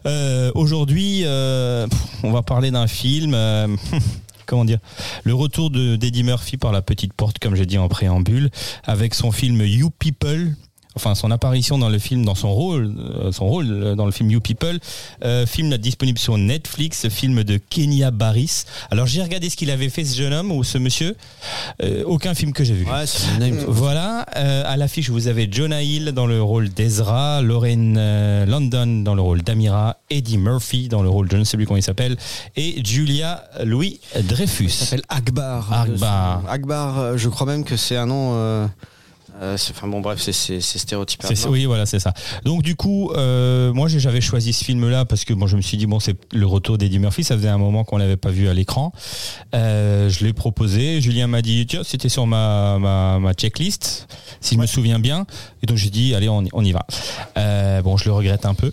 euh, 0.06 0.52
aujourd'hui, 0.54 1.24
euh, 1.26 1.88
on 2.22 2.32
va 2.32 2.44
parler 2.44 2.70
d'un 2.70 2.86
film. 2.86 3.34
euh, 3.34 3.68
comment 4.46 4.64
dire 4.64 4.78
le 5.24 5.34
retour 5.34 5.72
de 5.72 5.96
d'Eddie 5.96 6.22
Murphy 6.22 6.58
par 6.58 6.72
la 6.72 6.84
petite 6.84 7.14
porte, 7.14 7.40
comme 7.40 7.56
j'ai 7.56 7.66
dit 7.66 7.80
en 7.80 7.88
préambule, 7.88 8.52
avec 8.84 9.16
son 9.16 9.32
film 9.32 9.66
You 9.66 9.90
People. 9.90 10.54
Enfin, 11.00 11.16
son 11.16 11.32
apparition 11.32 11.78
dans 11.78 11.88
le 11.88 11.98
film, 11.98 12.26
dans 12.26 12.36
son 12.36 12.52
rôle, 12.54 12.94
euh, 13.00 13.32
son 13.32 13.48
rôle 13.48 13.68
euh, 13.72 13.96
dans 13.96 14.06
le 14.06 14.12
film 14.12 14.30
You 14.32 14.42
People, 14.42 14.80
euh, 15.24 15.46
film 15.46 15.78
disponible 15.78 16.20
sur 16.20 16.38
Netflix, 16.38 17.08
film 17.08 17.46
de 17.46 17.56
Kenya 17.58 18.12
Barris. 18.12 18.66
Alors 18.92 19.08
j'ai 19.08 19.24
regardé 19.24 19.50
ce 19.50 19.56
qu'il 19.56 19.72
avait 19.72 19.88
fait 19.88 20.04
ce 20.04 20.18
jeune 20.18 20.34
homme 20.34 20.52
ou 20.52 20.66
ce 20.66 20.78
monsieur, 20.78 21.16
Euh, 21.82 22.04
aucun 22.06 22.34
film 22.34 22.52
que 22.52 22.66
j'ai 22.66 22.74
vu. 22.74 22.86
Ouais. 22.86 23.06
Voilà, 23.70 24.26
euh, 24.36 24.64
à 24.66 24.76
l'affiche 24.76 25.10
vous 25.10 25.28
avez 25.30 25.48
Jonah 25.50 25.84
Hill 25.84 26.12
dans 26.12 26.28
le 26.28 26.42
rôle 26.44 26.68
d'Ezra, 26.68 27.42
Lorraine 27.42 27.96
euh, 27.98 28.46
London 28.46 29.02
dans 29.02 29.16
le 29.16 29.22
rôle 29.22 29.42
d'Amira, 29.42 29.96
Eddie 30.10 30.38
Murphy 30.38 30.90
dans 30.90 31.02
le 31.02 31.08
rôle, 31.08 31.30
je 31.32 31.38
ne 31.38 31.46
sais 31.46 31.56
plus 31.56 31.66
comment 31.66 31.78
il 31.78 31.84
s'appelle, 31.84 32.18
et 32.58 32.84
Julia 32.84 33.46
Louis 33.64 34.02
Dreyfus. 34.22 34.66
Il 34.66 34.70
s'appelle 34.70 35.06
Akbar. 35.08 35.72
Akbar. 35.72 36.44
Akbar, 36.50 37.18
je 37.18 37.30
crois 37.30 37.48
même 37.48 37.64
que 37.64 37.78
c'est 37.78 37.96
un 37.96 38.06
nom. 38.08 38.70
Euh, 39.42 39.54
euh, 39.54 39.58
c'est- 39.58 39.72
Enfin 39.76 39.88
bon, 39.88 40.02
bref, 40.02 40.20
c'est- 40.22 40.32
c'est 40.34 40.62
c'est 40.62 40.80
stéréotypé. 40.80 41.28
Oui, 41.50 41.66
voilà, 41.66 41.86
c'est 41.86 42.00
ça. 42.00 42.14
Donc 42.46 42.62
du 42.62 42.76
coup, 42.76 43.12
euh, 43.16 43.72
moi 43.74 43.88
j'avais 43.88 44.22
choisi 44.22 44.54
ce 44.54 44.64
film-là 44.64 45.06
parce 45.06 45.26
que 45.26 45.34
bon, 45.34 45.48
je 45.48 45.56
me 45.56 45.62
suis 45.62 45.78
dit 45.78 45.86
bon, 45.86 46.00
c'est 46.00 46.16
le 46.34 46.46
retour 46.46 46.78
d'Eddie 46.78 47.00
Murphy. 47.00 47.24
Ça 47.24 47.36
faisait 47.36 47.48
un 47.50 47.58
moment 47.58 47.84
qu'on 47.84 47.98
l'avait 47.98 48.18
pas 48.18 48.30
vu 48.32 48.48
à 48.50 48.54
l'écran. 48.54 48.92
Euh, 49.56 50.10
je 50.10 50.26
l'ai 50.26 50.34
proposé. 50.34 51.02
Julien 51.02 51.28
m'a 51.28 51.42
dit 51.42 51.66
tiens, 51.68 51.82
c'était 51.84 52.10
sur 52.10 52.28
ma, 52.28 52.78
ma, 52.80 53.20
ma 53.20 53.34
checklist, 53.34 54.08
si 54.42 54.56
je 54.56 54.60
me 54.60 54.66
souviens 54.66 55.00
bien. 55.00 55.26
Et 55.64 55.66
donc 55.68 55.78
j'ai 55.78 55.90
dit 55.90 56.14
allez, 56.16 56.30
on, 56.30 56.44
y- 56.44 56.50
on 56.54 56.64
y 56.64 56.72
va. 56.72 56.86
Euh, 57.38 57.82
bon, 57.82 57.98
je 57.98 58.06
le 58.06 58.12
regrette 58.14 58.46
un 58.46 58.54
peu. 58.54 58.72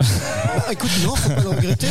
Ah, 0.00 0.72
écoute, 0.72 0.90
non, 1.04 1.14
faut 1.16 1.28
pas 1.30 1.40
le 1.42 1.48
regretter. 1.48 1.86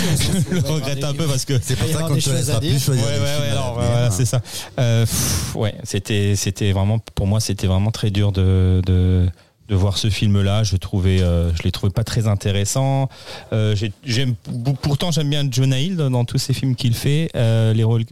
Je 0.49 0.53
le 0.55 0.59
regrette 0.61 1.03
un 1.03 1.13
peu 1.13 1.25
parce 1.25 1.45
que 1.45 1.53
C'est 1.61 1.75
pour 1.75 1.87
ça 1.89 2.03
qu'on 2.03 2.15
des 2.15 2.21
te 2.21 2.29
laissera 2.29 2.57
à 2.57 2.59
plus 2.59 2.69
dire. 2.69 2.79
choisir. 2.79 3.03
Ouais, 3.05 3.13
des 3.13 3.19
ouais, 3.19 3.25
ouais, 3.45 3.49
alors, 3.51 3.73
voilà, 3.75 4.11
c'est 4.11 4.25
ça. 4.25 4.41
Euh, 4.79 5.05
pff, 5.05 5.55
ouais, 5.55 5.75
c'était, 5.83 6.35
c'était 6.35 6.71
vraiment, 6.71 6.99
pour 6.99 7.25
moi, 7.27 7.39
c'était 7.39 7.67
vraiment 7.67 7.91
très 7.91 8.11
dur 8.11 8.31
de, 8.31 8.81
de, 8.85 9.27
de 9.69 9.75
voir 9.75 9.97
ce 9.97 10.09
film-là. 10.09 10.63
Je 10.63 10.75
trouvais, 10.75 11.21
euh, 11.21 11.51
je 11.55 11.63
l'ai 11.63 11.71
trouvé 11.71 11.91
pas 11.91 12.03
très 12.03 12.27
intéressant. 12.27 13.09
Euh, 13.53 13.75
j'ai- 13.75 13.91
j'aime, 14.03 14.35
pourtant, 14.81 15.11
j'aime 15.11 15.29
bien 15.29 15.47
Jonah 15.49 15.79
Hill 15.79 15.95
dans, 15.95 16.11
dans 16.11 16.25
tous 16.25 16.37
ces 16.37 16.53
films 16.53 16.75
qu'il 16.75 16.93
fait. 16.93 17.29
Euh, 17.35 17.73
les 17.73 17.83
rôles, 17.83 18.05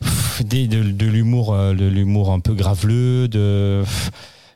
pff, 0.00 0.42
des- 0.44 0.68
de, 0.68 0.82
de 0.82 1.06
l'humour, 1.06 1.52
euh, 1.54 1.74
de 1.74 1.84
l'humour 1.86 2.30
un 2.32 2.40
peu 2.40 2.54
graveleux, 2.54 3.26
de. 3.28 3.82
pff, 3.84 4.10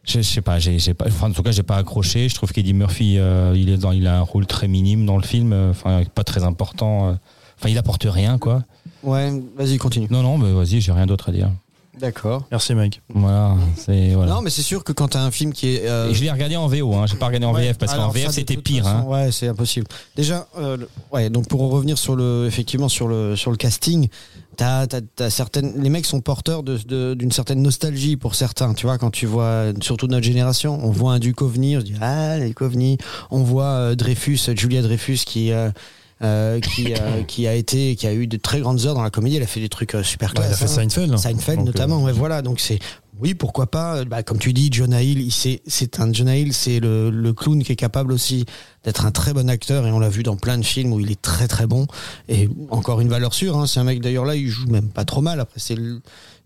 je, 0.05 0.21
sais 0.23 0.41
pas, 0.41 0.59
j'ai, 0.59 0.79
j'ai 0.79 0.95
pas, 0.95 1.07
enfin, 1.09 1.29
en 1.31 1.33
tout 1.33 1.43
cas, 1.43 1.53
j'ai 1.53 1.63
pas 1.63 1.77
accroché. 1.77 2.29
Je 2.29 2.35
trouve 2.35 2.53
qu'Eddie 2.53 2.75
Murphy, 2.75 3.17
euh, 3.19 3.53
il 3.57 3.69
est 3.69 3.77
dans, 3.77 3.93
il 3.93 4.07
a 4.07 4.19
un 4.19 4.23
rôle 4.23 4.47
très 4.47 4.67
minime 4.69 5.05
dans 5.07 5.17
le 5.17 5.23
film, 5.23 5.53
euh, 5.53 5.71
enfin, 5.71 6.03
pas 6.15 6.25
très 6.25 6.45
important. 6.45 7.09
euh, 7.11 7.13
Enfin, 7.59 7.69
il 7.69 7.77
apporte 7.77 8.05
rien, 8.09 8.39
quoi. 8.39 8.63
Ouais, 9.03 9.31
vas-y, 9.55 9.77
continue. 9.77 10.07
Non, 10.11 10.23
non, 10.23 10.39
mais 10.39 10.51
vas-y, 10.51 10.81
j'ai 10.81 10.93
rien 10.93 11.05
d'autre 11.05 11.29
à 11.29 11.33
dire. 11.33 11.51
D'accord. 11.99 12.47
Merci 12.51 12.75
Mike. 12.75 13.03
Voilà, 13.13 13.55
c'est 13.77 14.15
voilà. 14.15 14.33
Non, 14.33 14.41
mais 14.41 14.49
c'est 14.49 14.63
sûr 14.63 14.83
que 14.83 14.93
quand 14.93 15.09
t'as 15.09 15.21
un 15.23 15.31
film 15.31 15.53
qui 15.53 15.75
est. 15.75 15.87
euh, 15.87 16.09
Et 16.09 16.15
je 16.15 16.23
l'ai 16.25 16.31
regardé 16.31 16.57
en 16.57 16.67
VO, 16.69 16.95
hein. 16.95 17.05
j'ai 17.07 17.17
pas 17.19 17.27
regardé 17.27 17.45
en 17.45 17.53
Ouais, 17.53 17.67
VF 17.67 17.77
parce 17.77 17.93
qu'en 17.95 18.09
VF 18.09 18.31
c'était 18.31 18.57
pire. 18.57 18.85
façon, 18.85 18.97
Hein. 18.97 19.05
Ouais, 19.07 19.31
c'est 19.33 19.49
impossible. 19.49 19.87
Déjà, 20.17 20.47
euh, 20.57 20.79
le- 20.79 20.89
ouais, 21.13 21.29
donc 21.29 21.49
pour 21.49 21.61
en 21.63 21.69
revenir 21.69 21.99
sur 21.99 22.17
le, 22.17 22.47
effectivement 22.47 22.89
sur 22.89 23.07
le 23.09 23.37
sur 23.37 23.51
le 23.51 23.59
casting, 23.59 24.09
t'as, 24.61 24.87
t'as, 24.87 25.01
t'as 25.17 25.31
certaines, 25.31 25.73
les 25.83 25.89
mecs 25.89 26.05
sont 26.05 26.21
porteurs 26.21 26.63
de, 26.63 26.77
de- 26.87 27.15
d'une 27.15 27.33
certaine 27.33 27.63
nostalgie 27.63 28.17
pour 28.17 28.35
certains. 28.35 28.75
Tu 28.75 28.85
vois, 28.85 28.99
quand 28.99 29.11
tu 29.11 29.25
vois, 29.25 29.73
surtout 29.81 30.07
notre 30.07 30.25
génération, 30.27 30.79
on 30.83 30.91
voit 30.91 31.13
un 31.15 31.19
Duchovny, 31.19 31.77
on 31.79 31.81
se 31.81 31.85
dit 31.87 31.95
ah 32.03 32.37
les 32.39 32.49
Duchovny. 32.49 32.99
On 33.31 33.43
voit 33.43 33.65
euh, 33.65 33.95
Dreyfus, 33.95 34.39
Julia 34.55 34.83
Dreyfus 34.83 35.21
qui 35.25 35.51
euh, 35.53 35.71
euh, 36.23 36.61
qui, 36.61 36.93
euh, 36.93 37.23
qui 37.27 37.47
a 37.47 37.55
été, 37.55 37.97
qui 37.97 38.07
a 38.07 38.13
eu 38.13 38.27
de 38.27 38.37
très 38.37 38.61
grandes 38.61 38.85
heures 38.85 38.95
dans 38.95 39.03
la 39.03 39.09
comédie. 39.11 39.37
Elle 39.37 39.43
a 39.43 39.47
fait 39.47 39.61
des 39.61 39.71
trucs 39.71 39.95
euh, 39.95 40.03
super 40.03 40.35
Bah, 40.35 40.43
il 40.43 40.45
a 40.45 40.47
classe. 40.49 40.59
fait 40.59 40.65
hein. 40.81 40.89
Seinfeld. 40.89 41.17
Seinfeld 41.17 41.59
Donc, 41.61 41.67
notamment, 41.67 42.03
ouais, 42.03 42.13
voilà. 42.13 42.43
Donc 42.43 42.61
c'est 42.61 42.79
oui, 43.21 43.35
pourquoi 43.35 43.71
pas. 43.71 44.05
Bah, 44.05 44.23
comme 44.23 44.39
tu 44.39 44.53
dis, 44.53 44.71
Jonah 44.73 45.03
Hill, 45.03 45.21
il 45.21 45.61
c'est 45.67 46.01
un 46.01 46.13
Jonah 46.13 46.37
Hill, 46.37 46.53
c'est 46.53 46.81
le, 46.81 47.11
le 47.11 47.33
clown 47.33 47.63
qui 47.63 47.73
est 47.73 47.77
capable 47.77 48.13
aussi 48.13 48.45
d'être 48.85 49.05
un 49.05 49.11
très 49.11 49.33
bon 49.33 49.49
acteur 49.49 49.87
et 49.87 49.93
on 49.93 49.99
l'a 49.99 50.09
vu 50.09 50.23
dans 50.23 50.37
plein 50.37 50.59
de 50.59 50.65
films 50.65 50.93
où 50.93 51.01
il 51.01 51.11
est 51.11 51.21
très 51.21 51.49
très 51.49 51.67
bon 51.67 51.87
et 52.29 52.49
encore 52.71 53.01
une 53.01 53.09
valeur 53.09 53.35
sûre. 53.35 53.57
Hein, 53.59 53.67
c'est 53.67 53.81
un 53.81 53.85
mec 53.85 54.01
d'ailleurs 54.01 54.25
là, 54.25 54.37
il 54.37 54.49
joue 54.49 54.67
même 54.69 54.89
pas 54.89 55.05
trop 55.05 55.21
mal. 55.21 55.41
Après 55.41 55.61
c'est 55.61 55.77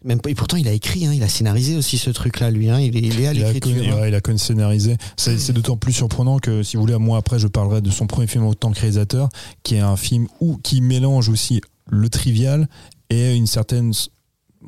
même 0.05 0.21
et 0.29 0.35
pourtant 0.35 0.57
il 0.57 0.69
a 0.69 0.73
écrit, 0.73 1.07
hein, 1.07 1.13
il 1.15 1.23
a 1.23 1.29
scénarisé 1.29 1.77
aussi 1.77 1.97
ce 1.99 2.11
truc 2.11 2.41
là, 2.41 2.51
lui. 2.51 2.69
Hein, 2.71 2.81
il 2.81 2.97
est 2.97 3.01
il 3.01 3.21
est 3.21 3.27
à 3.27 3.33
l'écriture. 3.33 4.07
il 4.07 4.15
a 4.15 4.21
connu 4.21 4.39
scénarisé. 4.39 4.97
C'est 5.17 5.39
c'est 5.39 5.53
d'autant 5.53 5.77
plus 5.77 5.93
surprenant 5.93 6.39
que, 6.39 6.63
si 6.63 6.77
vous 6.77 6.83
voulez, 6.83 6.99
moi 6.99 7.19
après, 7.19 7.39
je 7.39 7.47
parlerai 7.47 7.81
de 7.81 7.91
son 7.91 8.07
premier 8.07 8.27
film 8.27 8.45
en 8.45 8.55
tant 8.55 8.71
que 8.73 8.81
réalisateur, 8.81 9.29
qui 9.63 9.77
est 9.77 9.81
un 9.81 9.97
film 9.97 10.29
où 10.41 10.59
qui 10.59 10.81
mélange 10.81 11.29
aussi 11.29 11.61
le 11.89 12.09
trivial 12.09 12.69
et 13.11 13.35
une 13.35 13.47
certaine. 13.47 13.93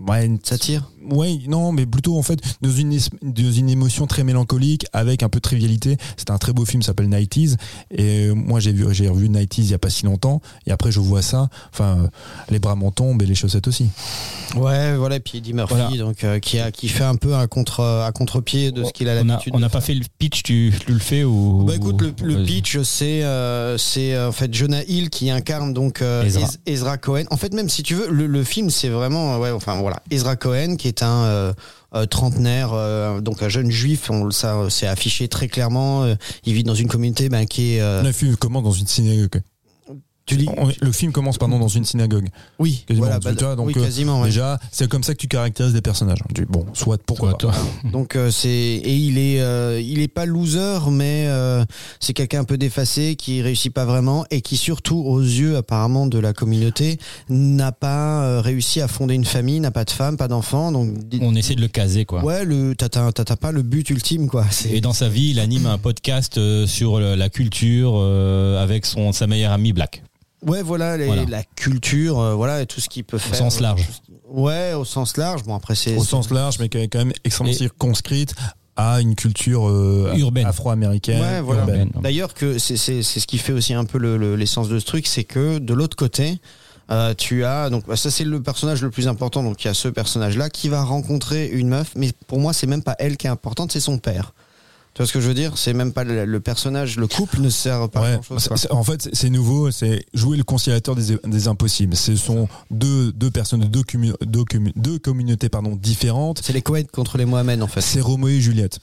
Ouais, 0.06 0.26
une- 0.26 0.38
Ça 0.42 0.58
tire. 0.58 0.90
Ouais, 1.10 1.38
non, 1.48 1.70
mais 1.72 1.86
plutôt 1.86 2.18
en 2.18 2.22
fait 2.22 2.40
dans 2.60 2.70
une, 2.70 2.92
es- 2.92 3.10
dans 3.22 3.50
une 3.52 3.70
émotion 3.70 4.06
très 4.06 4.24
mélancolique 4.24 4.84
avec 4.92 5.22
un 5.22 5.28
peu 5.28 5.38
de 5.38 5.42
trivialité. 5.42 5.96
C'est 6.16 6.30
un 6.30 6.38
très 6.38 6.52
beau 6.52 6.64
film, 6.64 6.82
ça 6.82 6.88
s'appelle 6.88 7.08
Nighties. 7.08 7.54
Et 7.90 8.26
euh, 8.26 8.34
moi, 8.34 8.58
j'ai 8.60 8.72
vu, 8.72 8.84
j'ai 8.92 9.08
revu 9.08 9.28
Nighties 9.28 9.62
il 9.62 9.70
y 9.70 9.74
a 9.74 9.78
pas 9.78 9.88
si 9.90 10.04
longtemps. 10.04 10.40
Et 10.66 10.72
après, 10.72 10.90
je 10.92 11.00
vois 11.00 11.22
ça. 11.22 11.48
Enfin, 11.72 11.98
euh, 11.98 12.08
les 12.50 12.58
bras 12.58 12.74
m'en 12.74 12.90
tombent 12.90 13.22
et 13.22 13.26
les 13.26 13.34
chaussettes 13.36 13.68
aussi. 13.68 13.88
Ouais, 14.56 14.96
voilà. 14.96 15.16
Et 15.16 15.20
puis 15.20 15.38
Eddie 15.38 15.52
Murphy, 15.52 15.74
Voilà. 15.74 15.96
donc 15.96 16.24
euh, 16.24 16.38
qui 16.40 16.58
a 16.58 16.70
qui 16.70 16.88
fait 16.88 17.04
un 17.04 17.16
peu 17.16 17.34
un 17.34 17.46
contre 17.46 17.80
à 17.82 18.10
contre-pied 18.12 18.72
de 18.72 18.84
ce 18.84 18.92
qu'il 18.92 19.08
a 19.08 19.14
l'habitude. 19.14 19.52
on 19.54 19.60
n'a 19.60 19.68
pas 19.68 19.80
fait 19.80 19.94
le 19.94 20.04
pitch, 20.18 20.42
tu, 20.42 20.72
tu 20.84 20.92
le 20.92 20.98
fais 20.98 21.24
ou 21.24 21.64
Bah 21.64 21.74
écoute, 21.76 22.00
le, 22.22 22.44
pitch, 22.44 22.78
c'est 22.82 23.22
euh, 23.24 23.78
c'est 23.78 24.18
en 24.18 24.32
fait 24.32 24.52
Jonah 24.52 24.82
Hill 24.84 25.10
qui 25.10 25.30
incarne 25.30 25.72
donc 25.72 26.02
euh, 26.02 26.24
Ezra. 26.24 26.42
Ez- 26.66 26.72
Ezra 26.72 26.98
Cohen. 26.98 27.24
En 27.30 27.36
fait, 27.36 27.52
même 27.54 27.68
si 27.68 27.82
tu 27.82 27.94
veux, 27.94 28.08
le, 28.10 28.26
le 28.26 28.44
film, 28.44 28.70
c'est 28.70 28.88
vraiment 28.88 29.38
ouais, 29.38 29.50
enfin 29.50 29.80
voilà, 29.86 30.02
Ezra 30.10 30.34
Cohen, 30.34 30.74
qui 30.76 30.88
est 30.88 31.04
un 31.04 31.22
euh, 31.26 31.52
euh, 31.94 32.06
trentenaire, 32.06 32.70
euh, 32.72 33.20
donc 33.20 33.40
un 33.44 33.48
jeune 33.48 33.70
juif, 33.70 34.10
on, 34.10 34.32
ça 34.32 34.56
c'est 34.68 34.88
affiché 34.88 35.28
très 35.28 35.46
clairement. 35.46 36.04
il 36.44 36.54
vit 36.54 36.64
dans 36.64 36.74
une 36.74 36.88
communauté 36.88 37.28
ben, 37.28 37.46
qui 37.46 37.74
est. 37.76 37.80
euh, 37.80 38.02
Le 38.02 38.10
film 38.10 38.34
commence 38.36 38.64
dans 38.64 38.72
une 38.72 38.88
synagogue? 38.88 39.42
Tu 40.26 40.36
dis 40.36 40.46
On- 40.56 40.68
Le 40.80 40.92
film 40.92 41.12
commence 41.12 41.38
pardon 41.38 41.58
dans 41.58 41.68
une 41.68 41.84
synagogue. 41.84 42.28
Oui, 42.58 42.84
Quasiment, 42.86 43.06
voilà, 43.06 43.20
tu 43.34 43.44
vois, 43.44 43.56
donc, 43.56 43.66
oui, 43.68 43.74
euh, 43.76 43.82
quasiment. 43.84 44.20
ouais. 44.20 44.26
Déjà, 44.28 44.58
c'est 44.70 44.88
comme 44.88 45.02
ça 45.04 45.14
que 45.14 45.18
tu 45.18 45.28
caractérises 45.28 45.72
des 45.72 45.80
personnages. 45.80 46.18
Tu 46.34 46.42
dis, 46.42 46.46
bon, 46.50 46.66
soit 46.74 46.98
pourquoi 47.02 47.34
Toi, 47.34 47.52
pas. 47.52 47.56
toi. 47.58 47.90
Donc 47.92 48.16
euh, 48.16 48.30
c'est 48.30 48.48
et 48.48 48.96
il 48.96 49.18
est 49.18 49.40
euh, 49.40 49.80
il 49.80 50.00
est 50.00 50.08
pas 50.08 50.26
loser 50.26 50.78
mais 50.90 51.24
euh, 51.28 51.64
c'est 52.00 52.12
quelqu'un 52.12 52.40
un 52.40 52.44
peu 52.44 52.58
défacé 52.58 53.14
qui 53.16 53.40
réussit 53.42 53.72
pas 53.72 53.84
vraiment 53.84 54.24
et 54.30 54.40
qui 54.40 54.56
surtout 54.56 54.98
aux 54.98 55.20
yeux 55.20 55.56
apparemment 55.56 56.06
de 56.06 56.18
la 56.18 56.32
communauté 56.32 56.98
n'a 57.28 57.72
pas 57.72 58.22
euh, 58.24 58.40
réussi 58.40 58.80
à 58.80 58.88
fonder 58.88 59.14
une 59.14 59.24
famille, 59.24 59.60
n'a 59.60 59.70
pas 59.70 59.84
de 59.84 59.90
femme, 59.90 60.16
pas 60.16 60.28
d'enfant 60.28 60.72
donc 60.72 60.90
On 61.20 61.34
essaie 61.34 61.54
de 61.54 61.60
le 61.60 61.68
caser, 61.68 62.04
quoi. 62.04 62.22
ouais 62.24 62.44
le 62.44 62.74
t'as 62.74 62.88
t'as 62.88 63.12
t'as- 63.12 63.24
t'as 63.24 63.36
pas 63.36 63.52
le 63.52 63.62
but 63.62 63.88
ultime 63.90 64.28
quoi. 64.28 64.44
Et 64.70 64.80
dans 64.80 64.92
sa 64.92 65.08
vie, 65.08 65.30
il 65.30 65.38
anime 65.40 65.66
un 65.66 65.78
podcast 65.78 66.38
euh, 66.38 66.66
sur 66.66 66.98
le- 66.98 67.14
la 67.14 67.28
culture 67.28 67.92
euh, 67.96 68.62
avec 68.62 68.86
son 68.86 69.12
sa 69.12 69.26
meilleure 69.26 69.52
amie 69.52 69.72
Black. 69.72 70.02
Ouais 70.46 70.62
voilà, 70.62 70.96
les- 70.96 71.06
Voilà. 71.06 71.24
la 71.28 71.42
culture 71.44 72.18
euh, 72.18 72.34
voilà 72.34 72.62
et 72.62 72.66
tout 72.66 72.80
ce 72.80 72.88
qu'il 72.88 73.04
peut 73.04 73.16
Au 73.16 73.20
faire 73.20 73.34
sens 73.36 73.60
large. 73.60 73.86
Ouais 74.28 74.72
au 74.74 74.84
sens 74.84 75.16
large 75.16 75.42
bon 75.44 75.54
après 75.54 75.74
c'est 75.74 75.96
Au 75.96 76.04
sens 76.04 76.30
large, 76.30 76.58
mais 76.60 76.68
qui 76.68 76.78
est 76.78 76.88
quand 76.88 76.98
même 76.98 77.12
extrêmement 77.24 77.52
Et- 77.52 77.56
circonscrite 77.56 78.34
à 78.78 79.00
une 79.00 79.14
culture 79.14 79.68
euh, 79.68 80.12
Urbaine. 80.18 80.44
afro-américaine. 80.46 81.18
Ouais, 81.20 81.40
voilà. 81.40 81.64
D'ailleurs, 82.02 82.34
que 82.34 82.58
c'est 82.58 82.76
c'est 82.76 83.02
c'est 83.02 83.20
ce 83.20 83.26
qui 83.26 83.38
fait 83.38 83.52
aussi 83.54 83.72
un 83.72 83.86
peu 83.86 83.96
le- 83.98 84.18
le- 84.18 84.36
l'essence 84.36 84.68
de 84.68 84.78
ce 84.78 84.84
truc, 84.84 85.06
c'est 85.06 85.24
que 85.24 85.58
de 85.58 85.72
l'autre 85.72 85.96
côté, 85.96 86.38
euh, 86.90 87.14
tu 87.16 87.42
as 87.46 87.70
donc 87.70 87.86
bah, 87.86 87.96
ça 87.96 88.10
c'est 88.10 88.24
le 88.24 88.42
personnage 88.42 88.82
le 88.82 88.90
plus 88.90 89.08
important. 89.08 89.42
Donc 89.42 89.64
il 89.64 89.68
y 89.68 89.70
a 89.70 89.74
ce 89.74 89.88
personnage 89.88 90.36
là 90.36 90.50
qui 90.50 90.68
va 90.68 90.82
rencontrer 90.82 91.48
une 91.48 91.68
meuf, 91.68 91.92
mais 91.96 92.10
pour 92.26 92.38
moi 92.38 92.52
c'est 92.52 92.66
même 92.66 92.82
pas 92.82 92.96
elle 92.98 93.16
qui 93.16 93.26
est 93.26 93.30
importante, 93.30 93.72
c'est 93.72 93.80
son 93.80 93.96
père. 93.96 94.34
Tu 94.96 95.02
vois 95.02 95.06
ce 95.08 95.12
que 95.12 95.20
je 95.20 95.28
veux 95.28 95.34
dire? 95.34 95.58
C'est 95.58 95.74
même 95.74 95.92
pas 95.92 96.04
le, 96.04 96.24
le 96.24 96.40
personnage, 96.40 96.96
le 96.96 97.06
couple 97.06 97.42
ne 97.42 97.50
sert 97.50 97.90
pas 97.90 98.00
à 98.00 98.12
grand 98.14 98.22
chose. 98.22 98.48
en 98.70 98.82
fait, 98.82 99.10
c'est 99.12 99.28
nouveau, 99.28 99.70
c'est 99.70 100.06
jouer 100.14 100.38
le 100.38 100.42
conciliateur 100.42 100.96
des, 100.96 101.18
des 101.22 101.48
impossibles. 101.48 101.94
Ce 101.94 102.16
sont 102.16 102.48
deux, 102.70 103.12
deux 103.12 103.30
personnes 103.30 103.60
de 103.60 103.66
deux, 103.66 103.82
deux, 104.24 104.44
commu- 104.44 104.72
deux 104.74 104.98
communautés 104.98 105.50
pardon, 105.50 105.76
différentes. 105.76 106.40
C'est 106.42 106.54
les 106.54 106.62
Cohen 106.62 106.84
contre 106.90 107.18
les 107.18 107.26
Mohamed 107.26 107.62
en 107.62 107.66
fait. 107.66 107.82
C'est 107.82 108.00
Roméo 108.00 108.28
et 108.28 108.40
Juliette. 108.40 108.78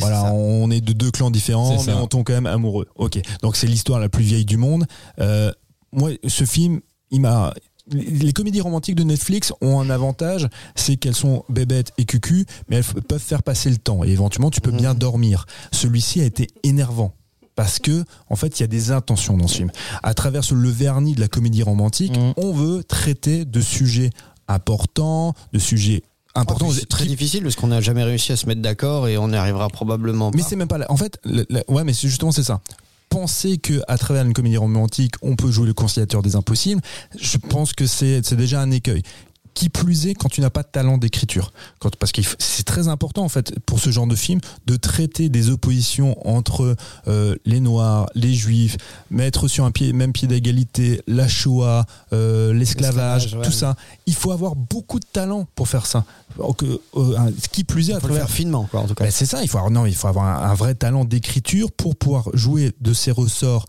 Voilà, 0.00 0.32
on 0.32 0.70
est 0.70 0.80
de 0.80 0.94
deux 0.94 1.10
clans 1.10 1.30
différents, 1.30 1.82
mais 1.84 1.92
on 1.92 2.06
tombe 2.06 2.24
quand 2.24 2.32
même 2.32 2.46
amoureux. 2.46 2.86
Ok, 2.96 3.20
donc 3.42 3.56
c'est 3.56 3.66
l'histoire 3.66 4.00
la 4.00 4.08
plus 4.08 4.24
vieille 4.24 4.46
du 4.46 4.56
monde. 4.56 4.86
Euh, 5.20 5.52
moi, 5.92 6.12
ce 6.26 6.44
film, 6.44 6.80
il 7.10 7.20
m'a. 7.20 7.52
Les 7.92 8.32
comédies 8.32 8.62
romantiques 8.62 8.94
de 8.94 9.02
Netflix 9.04 9.52
ont 9.60 9.78
un 9.78 9.90
avantage, 9.90 10.48
c'est 10.74 10.96
qu'elles 10.96 11.14
sont 11.14 11.44
bébêtes 11.50 11.92
et 11.98 12.06
cucu, 12.06 12.46
mais 12.68 12.76
elles 12.76 13.02
peuvent 13.02 13.20
faire 13.20 13.42
passer 13.42 13.68
le 13.68 13.76
temps 13.76 14.04
et 14.04 14.08
éventuellement 14.08 14.50
tu 14.50 14.62
peux 14.62 14.70
Mhm. 14.70 14.76
bien 14.78 14.94
dormir. 14.94 15.44
Celui-ci 15.70 16.20
a 16.22 16.24
été 16.24 16.48
énervant 16.62 17.12
parce 17.56 17.78
que 17.78 18.04
en 18.30 18.36
fait 18.36 18.58
il 18.58 18.62
y 18.62 18.64
a 18.64 18.68
des 18.68 18.90
intentions 18.90 19.36
dans 19.36 19.48
ce 19.48 19.56
film. 19.58 19.70
À 20.02 20.14
travers 20.14 20.40
le 20.54 20.68
vernis 20.70 21.14
de 21.14 21.20
la 21.20 21.28
comédie 21.28 21.62
romantique, 21.62 22.16
Mhm. 22.16 22.32
on 22.38 22.52
veut 22.52 22.82
traiter 22.84 23.44
de 23.44 23.60
sujets 23.60 24.10
importants, 24.48 25.34
de 25.52 25.58
sujets 25.58 26.02
importants. 26.34 26.70
C'est 26.72 26.88
très 26.88 27.04
qui- 27.04 27.10
difficile 27.10 27.42
parce 27.42 27.54
qu'on 27.54 27.66
n'a 27.68 27.80
jamais 27.82 28.02
réussi 28.02 28.32
à 28.32 28.36
se 28.36 28.46
mettre 28.46 28.62
d'accord 28.62 29.08
et 29.08 29.18
on 29.18 29.28
n'y 29.28 29.36
arrivera 29.36 29.68
probablement 29.68 30.30
pas. 30.30 30.36
mais 30.38 30.42
c'est 30.42 30.56
même 30.56 30.68
pas 30.68 30.78
là. 30.78 30.86
En 30.88 30.96
fait, 30.96 31.20
ouais, 31.68 31.84
mais 31.84 31.92
justement 31.92 32.32
c'est 32.32 32.42
ça. 32.44 32.60
Penser 33.14 33.58
que 33.58 33.80
à 33.86 33.96
travers 33.96 34.24
une 34.24 34.32
comédie 34.32 34.56
romantique, 34.56 35.14
on 35.22 35.36
peut 35.36 35.48
jouer 35.48 35.68
le 35.68 35.72
conciliateur 35.72 36.20
des 36.20 36.34
impossibles, 36.34 36.80
je 37.16 37.38
pense 37.38 37.72
que 37.72 37.86
c'est 37.86 38.26
c'est 38.26 38.34
déjà 38.34 38.60
un 38.60 38.72
écueil. 38.72 39.04
Qui 39.54 39.68
plus 39.68 40.06
est 40.08 40.14
quand 40.14 40.28
tu 40.28 40.40
n'as 40.40 40.50
pas 40.50 40.62
de 40.62 40.68
talent 40.68 40.98
d'écriture. 40.98 41.52
Parce 42.00 42.10
que 42.12 42.22
c'est 42.38 42.64
très 42.64 42.88
important 42.88 43.22
en 43.24 43.28
fait 43.28 43.58
pour 43.60 43.78
ce 43.78 43.90
genre 43.90 44.06
de 44.08 44.16
film 44.16 44.40
de 44.66 44.74
traiter 44.76 45.28
des 45.28 45.50
oppositions 45.50 46.16
entre 46.28 46.76
euh, 47.06 47.36
les 47.44 47.60
Noirs, 47.60 48.06
les 48.14 48.34
Juifs, 48.34 48.76
mettre 49.10 49.46
sur 49.48 49.64
un 49.64 49.70
pied, 49.70 49.92
même 49.92 50.12
pied 50.12 50.26
d'égalité 50.26 51.00
la 51.06 51.28
Shoah, 51.28 51.86
euh, 52.12 52.52
l'esclavage, 52.52 53.34
ouais. 53.34 53.42
tout 53.44 53.52
ça. 53.52 53.76
Il 54.06 54.14
faut 54.14 54.32
avoir 54.32 54.56
beaucoup 54.56 54.98
de 54.98 55.06
talent 55.06 55.46
pour 55.54 55.68
faire 55.68 55.86
ça. 55.86 56.04
Donc, 56.36 56.64
euh, 56.64 56.78
un- 57.16 57.30
qui 57.52 57.62
plus 57.64 57.90
est 57.90 57.92
à 57.92 57.96
Il 57.98 58.00
faut 58.00 58.08
le 58.08 58.14
travers 58.14 58.26
faire 58.28 58.36
finement 58.36 58.66
quoi 58.70 58.80
en 58.80 58.86
tout 58.88 58.94
cas. 58.94 59.04
ben, 59.04 59.10
c'est 59.12 59.26
ça, 59.26 59.42
il 59.42 59.48
faut 59.48 59.58
avoir, 59.58 59.70
non, 59.70 59.86
il 59.86 59.94
faut 59.94 60.08
avoir 60.08 60.24
un, 60.26 60.50
un 60.50 60.54
vrai 60.54 60.74
talent 60.74 61.04
d'écriture 61.04 61.70
pour 61.70 61.94
pouvoir 61.94 62.28
jouer 62.34 62.72
de 62.80 62.92
ces 62.92 63.12
ressorts 63.12 63.66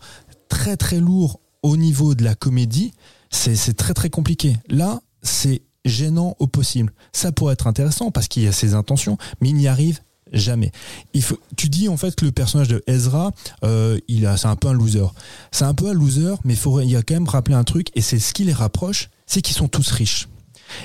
très 0.48 0.76
très 0.76 0.98
lourds 0.98 1.38
au 1.62 1.76
niveau 1.76 2.14
de 2.16 2.24
la 2.24 2.34
comédie. 2.34 2.92
C'est 3.30 3.76
très 3.76 3.94
très 3.94 4.10
compliqué. 4.10 4.56
Là, 4.68 5.00
c'est 5.22 5.62
gênant 5.86 6.36
au 6.38 6.46
possible. 6.46 6.92
Ça 7.12 7.32
pourrait 7.32 7.54
être 7.54 7.66
intéressant 7.66 8.10
parce 8.10 8.28
qu'il 8.28 8.42
y 8.42 8.48
a 8.48 8.52
ses 8.52 8.74
intentions, 8.74 9.16
mais 9.40 9.48
il 9.48 9.56
n'y 9.56 9.68
arrive 9.68 10.00
jamais. 10.32 10.72
Il 11.14 11.22
faut, 11.22 11.38
tu 11.56 11.68
dis 11.68 11.88
en 11.88 11.96
fait 11.96 12.14
que 12.14 12.24
le 12.24 12.32
personnage 12.32 12.68
de 12.68 12.82
Ezra, 12.86 13.30
euh, 13.64 13.98
il 14.08 14.26
a, 14.26 14.36
c'est 14.36 14.48
un 14.48 14.56
peu 14.56 14.68
un 14.68 14.72
loser. 14.72 15.06
C'est 15.52 15.64
un 15.64 15.74
peu 15.74 15.88
un 15.88 15.94
loser, 15.94 16.34
mais 16.44 16.54
faut, 16.54 16.80
il 16.80 16.90
y 16.90 16.96
a 16.96 17.02
quand 17.02 17.14
même 17.14 17.28
rappeler 17.28 17.54
un 17.54 17.64
truc, 17.64 17.88
et 17.94 18.00
c'est 18.00 18.18
ce 18.18 18.34
qui 18.34 18.44
les 18.44 18.52
rapproche, 18.52 19.08
c'est 19.26 19.40
qu'ils 19.40 19.56
sont 19.56 19.68
tous 19.68 19.90
riches. 19.90 20.28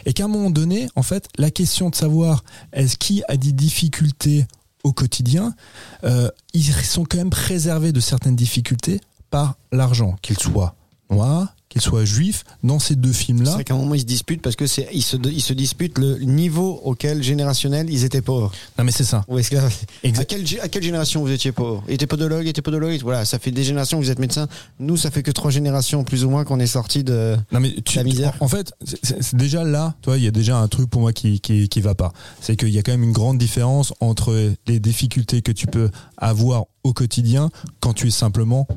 Et 0.05 0.13
qu'à 0.13 0.25
un 0.25 0.27
moment 0.27 0.51
donné, 0.51 0.87
en 0.95 1.03
fait, 1.03 1.27
la 1.37 1.49
question 1.49 1.89
de 1.89 1.95
savoir 1.95 2.43
est-ce 2.71 2.97
qui 2.97 3.23
a 3.27 3.35
des 3.35 3.51
difficultés 3.51 4.45
au 4.83 4.93
quotidien, 4.93 5.55
euh, 6.03 6.29
ils 6.53 6.63
sont 6.63 7.03
quand 7.03 7.17
même 7.17 7.29
préservés 7.29 7.91
de 7.91 7.99
certaines 7.99 8.35
difficultés 8.35 9.01
par 9.29 9.57
l'argent, 9.71 10.15
qu'ils 10.21 10.37
soient 10.37 10.75
noirs, 11.11 11.55
qu'ils 11.69 11.81
soient 11.81 12.03
juifs, 12.03 12.43
dans 12.63 12.79
ces 12.79 12.95
deux 12.95 13.13
C'est 13.13 13.23
films-là. 13.25 13.51
vrai 13.51 13.63
qu'à 13.63 13.73
un 13.73 13.77
moment 13.77 13.95
ils 13.95 14.01
se 14.01 14.05
disputent 14.05 14.41
parce 14.41 14.57
que 14.57 14.67
c'est 14.67 14.89
ils 14.93 15.01
se 15.03 15.15
ils 15.15 15.41
se 15.41 15.53
disputent 15.53 15.97
le 15.99 16.17
niveau 16.19 16.81
auquel 16.83 17.23
générationnel 17.23 17.89
ils 17.89 18.03
étaient 18.03 18.21
pauvres. 18.21 18.51
Non 18.77 18.83
mais 18.83 18.91
c'est 18.91 19.05
ça. 19.05 19.23
Ou 19.29 19.37
est-ce 19.39 19.51
que- 19.51 19.55
Exact. 20.03 20.21
à 20.21 20.25
quelle 20.25 20.59
à 20.61 20.67
quelle 20.67 20.83
génération 20.83 21.21
vous 21.21 21.31
étiez 21.31 21.51
pauvre 21.53 21.81
Il 21.87 21.93
était 21.93 22.07
podologue, 22.07 22.43
il 22.45 22.49
était 22.49 22.61
podologue. 22.61 22.99
Voilà, 23.03 23.23
ça 23.23 23.39
fait 23.39 23.51
des 23.51 23.63
générations 23.63 23.99
que 23.99 24.03
vous 24.03 24.11
êtes 24.11 24.19
médecin. 24.19 24.47
Nous, 24.79 24.97
ça 24.97 25.11
fait 25.11 25.23
que 25.23 25.31
trois 25.31 25.49
générations 25.51 26.03
plus 26.03 26.25
ou 26.25 26.29
moins 26.29 26.43
qu'on 26.43 26.59
est 26.59 26.67
sorti 26.67 27.03
de. 27.05 27.37
Non 27.53 27.61
mais 27.61 27.73
tu, 27.85 27.95
La 27.97 28.03
misère. 28.03 28.33
En 28.41 28.49
fait, 28.49 28.73
c'est- 28.83 28.99
c'est 29.03 29.23
c'est 29.23 29.35
déjà 29.37 29.63
là, 29.63 29.95
toi, 30.01 30.17
il 30.17 30.23
y 30.25 30.27
a 30.27 30.31
déjà 30.31 30.57
un 30.57 30.67
truc 30.67 30.89
pour 30.89 30.99
moi 31.01 31.13
qui 31.13 31.39
qui, 31.39 31.69
qui 31.69 31.79
va 31.81 31.95
pas. 31.95 32.11
C'est 32.41 32.57
qu'il 32.57 32.69
y 32.69 32.79
a 32.79 32.81
quand 32.83 32.91
même 32.91 33.03
une 33.03 33.13
grande 33.13 33.37
différence 33.37 33.93
entre 34.01 34.51
les 34.67 34.79
difficultés 34.81 35.41
que 35.41 35.53
tu 35.53 35.67
peux 35.67 35.89
avoir 36.17 36.65
au 36.83 36.91
quotidien 36.91 37.49
quand 37.79 37.93
tu 37.93 38.07
es 38.07 38.11
simplement 38.11 38.67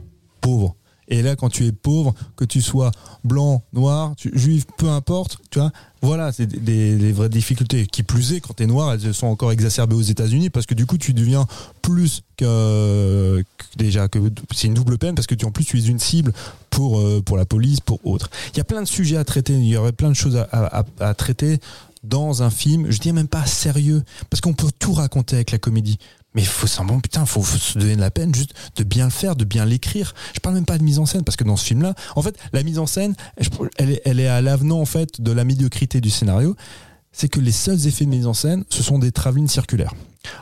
pauvre. 0.40 0.76
Et 1.08 1.22
là, 1.22 1.36
quand 1.36 1.50
tu 1.50 1.66
es 1.66 1.72
pauvre, 1.72 2.14
que 2.36 2.44
tu 2.44 2.62
sois 2.62 2.90
blanc, 3.24 3.62
noir, 3.72 4.14
juif, 4.32 4.64
peu 4.78 4.88
importe, 4.88 5.38
tu 5.50 5.58
vois, 5.58 5.70
voilà, 6.02 6.32
c'est 6.32 6.46
des, 6.46 7.12
vraies 7.12 7.28
difficultés. 7.28 7.86
Qui 7.86 8.02
plus 8.02 8.32
est, 8.32 8.40
quand 8.40 8.54
tu 8.56 8.62
es 8.62 8.66
noir, 8.66 8.92
elles 8.94 9.14
sont 9.14 9.26
encore 9.26 9.52
exacerbées 9.52 9.94
aux 9.96 10.02
États-Unis 10.02 10.50
parce 10.50 10.66
que 10.66 10.74
du 10.74 10.86
coup, 10.86 10.98
tu 10.98 11.12
deviens 11.14 11.46
plus 11.82 12.22
que, 12.36 13.44
déjà 13.76 14.08
que 14.08 14.18
c'est 14.54 14.66
une 14.66 14.74
double 14.74 14.98
peine 14.98 15.14
parce 15.14 15.26
que 15.26 15.34
tu 15.34 15.44
en 15.44 15.50
plus 15.50 15.64
tu 15.64 15.78
es 15.78 15.84
une 15.86 15.98
cible 15.98 16.32
pour 16.70 16.98
euh, 16.98 17.20
pour 17.24 17.36
la 17.36 17.44
police, 17.44 17.80
pour 17.80 18.00
autres. 18.06 18.30
Il 18.52 18.58
y 18.58 18.60
a 18.60 18.64
plein 18.64 18.82
de 18.82 18.88
sujets 18.88 19.16
à 19.16 19.24
traiter, 19.24 19.54
il 19.54 19.64
y 19.66 19.76
aurait 19.76 19.92
plein 19.92 20.08
de 20.10 20.14
choses 20.14 20.36
à- 20.36 20.48
à- 20.52 20.84
à 21.00 21.14
traiter 21.14 21.58
dans 22.02 22.42
un 22.42 22.50
film. 22.50 22.90
Je 22.90 22.98
dis 22.98 23.12
même 23.12 23.28
pas 23.28 23.46
sérieux 23.46 24.02
parce 24.30 24.40
qu'on 24.40 24.52
peut 24.54 24.70
tout 24.78 24.92
raconter 24.92 25.36
avec 25.36 25.50
la 25.52 25.58
comédie. 25.58 25.98
Mais 26.34 26.42
il 26.42 26.48
faut 26.48 26.66
simplement, 26.66 27.00
putain, 27.00 27.24
faut, 27.26 27.42
faut 27.42 27.58
se 27.58 27.78
donner 27.78 27.94
de 27.96 28.00
la 28.00 28.10
peine 28.10 28.34
juste 28.34 28.54
de 28.76 28.82
bien 28.84 29.04
le 29.04 29.10
faire, 29.10 29.36
de 29.36 29.44
bien 29.44 29.64
l'écrire. 29.64 30.14
Je 30.34 30.40
parle 30.40 30.56
même 30.56 30.64
pas 30.64 30.78
de 30.78 30.82
mise 30.82 30.98
en 30.98 31.06
scène 31.06 31.22
parce 31.22 31.36
que 31.36 31.44
dans 31.44 31.56
ce 31.56 31.64
film-là, 31.64 31.94
en 32.16 32.22
fait, 32.22 32.36
la 32.52 32.62
mise 32.64 32.78
en 32.78 32.86
scène, 32.86 33.14
elle 33.76 33.90
est, 33.90 34.02
elle 34.04 34.18
est 34.18 34.26
à 34.26 34.40
l'avenant 34.40 34.80
en 34.80 34.84
fait 34.84 35.20
de 35.20 35.30
la 35.30 35.44
médiocrité 35.44 36.00
du 36.00 36.10
scénario. 36.10 36.56
C'est 37.12 37.28
que 37.28 37.38
les 37.38 37.52
seuls 37.52 37.86
effets 37.86 38.04
de 38.04 38.10
mise 38.10 38.26
en 38.26 38.34
scène, 38.34 38.64
ce 38.68 38.82
sont 38.82 38.98
des 38.98 39.12
travelling 39.12 39.46
circulaires. 39.46 39.94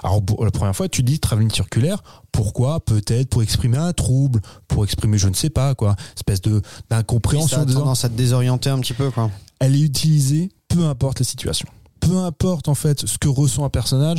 Alors 0.03 0.25
pour 0.25 0.43
la 0.45 0.51
première 0.51 0.75
fois, 0.75 0.89
tu 0.89 1.03
dis 1.03 1.19
travelling 1.21 1.51
circulaire. 1.51 2.03
Pourquoi? 2.31 2.81
Peut-être 2.81 3.29
pour 3.29 3.43
exprimer 3.43 3.77
un 3.77 3.93
trouble, 3.93 4.41
pour 4.69 4.85
exprimer 4.85 5.19
je 5.19 5.29
ne 5.29 5.35
sais 5.35 5.51
pas 5.51 5.75
quoi, 5.75 5.97
espèce 6.17 6.41
de 6.41 6.53
Oui, 6.55 6.61
ça 6.63 6.83
d'incompréhension. 6.89 7.59
a 7.61 7.67
tendance 7.67 8.05
à 8.07 8.09
te 8.09 8.15
désorienter 8.15 8.71
un 8.71 8.79
petit 8.79 8.95
peu, 8.95 9.11
quoi. 9.11 9.31
elle 9.61 9.75
est 9.77 9.81
utilisée 9.81 10.49
peu 10.69 10.85
importe 10.87 11.19
la 11.19 11.27
situation. 11.27 11.69
Peu 12.03 12.19
importe 12.19 12.69
en 12.69 12.75
fait 12.75 13.07
ce 13.07 13.17
que 13.17 13.29
ressent 13.29 13.65
un 13.65 13.71
personnage, 13.71 14.19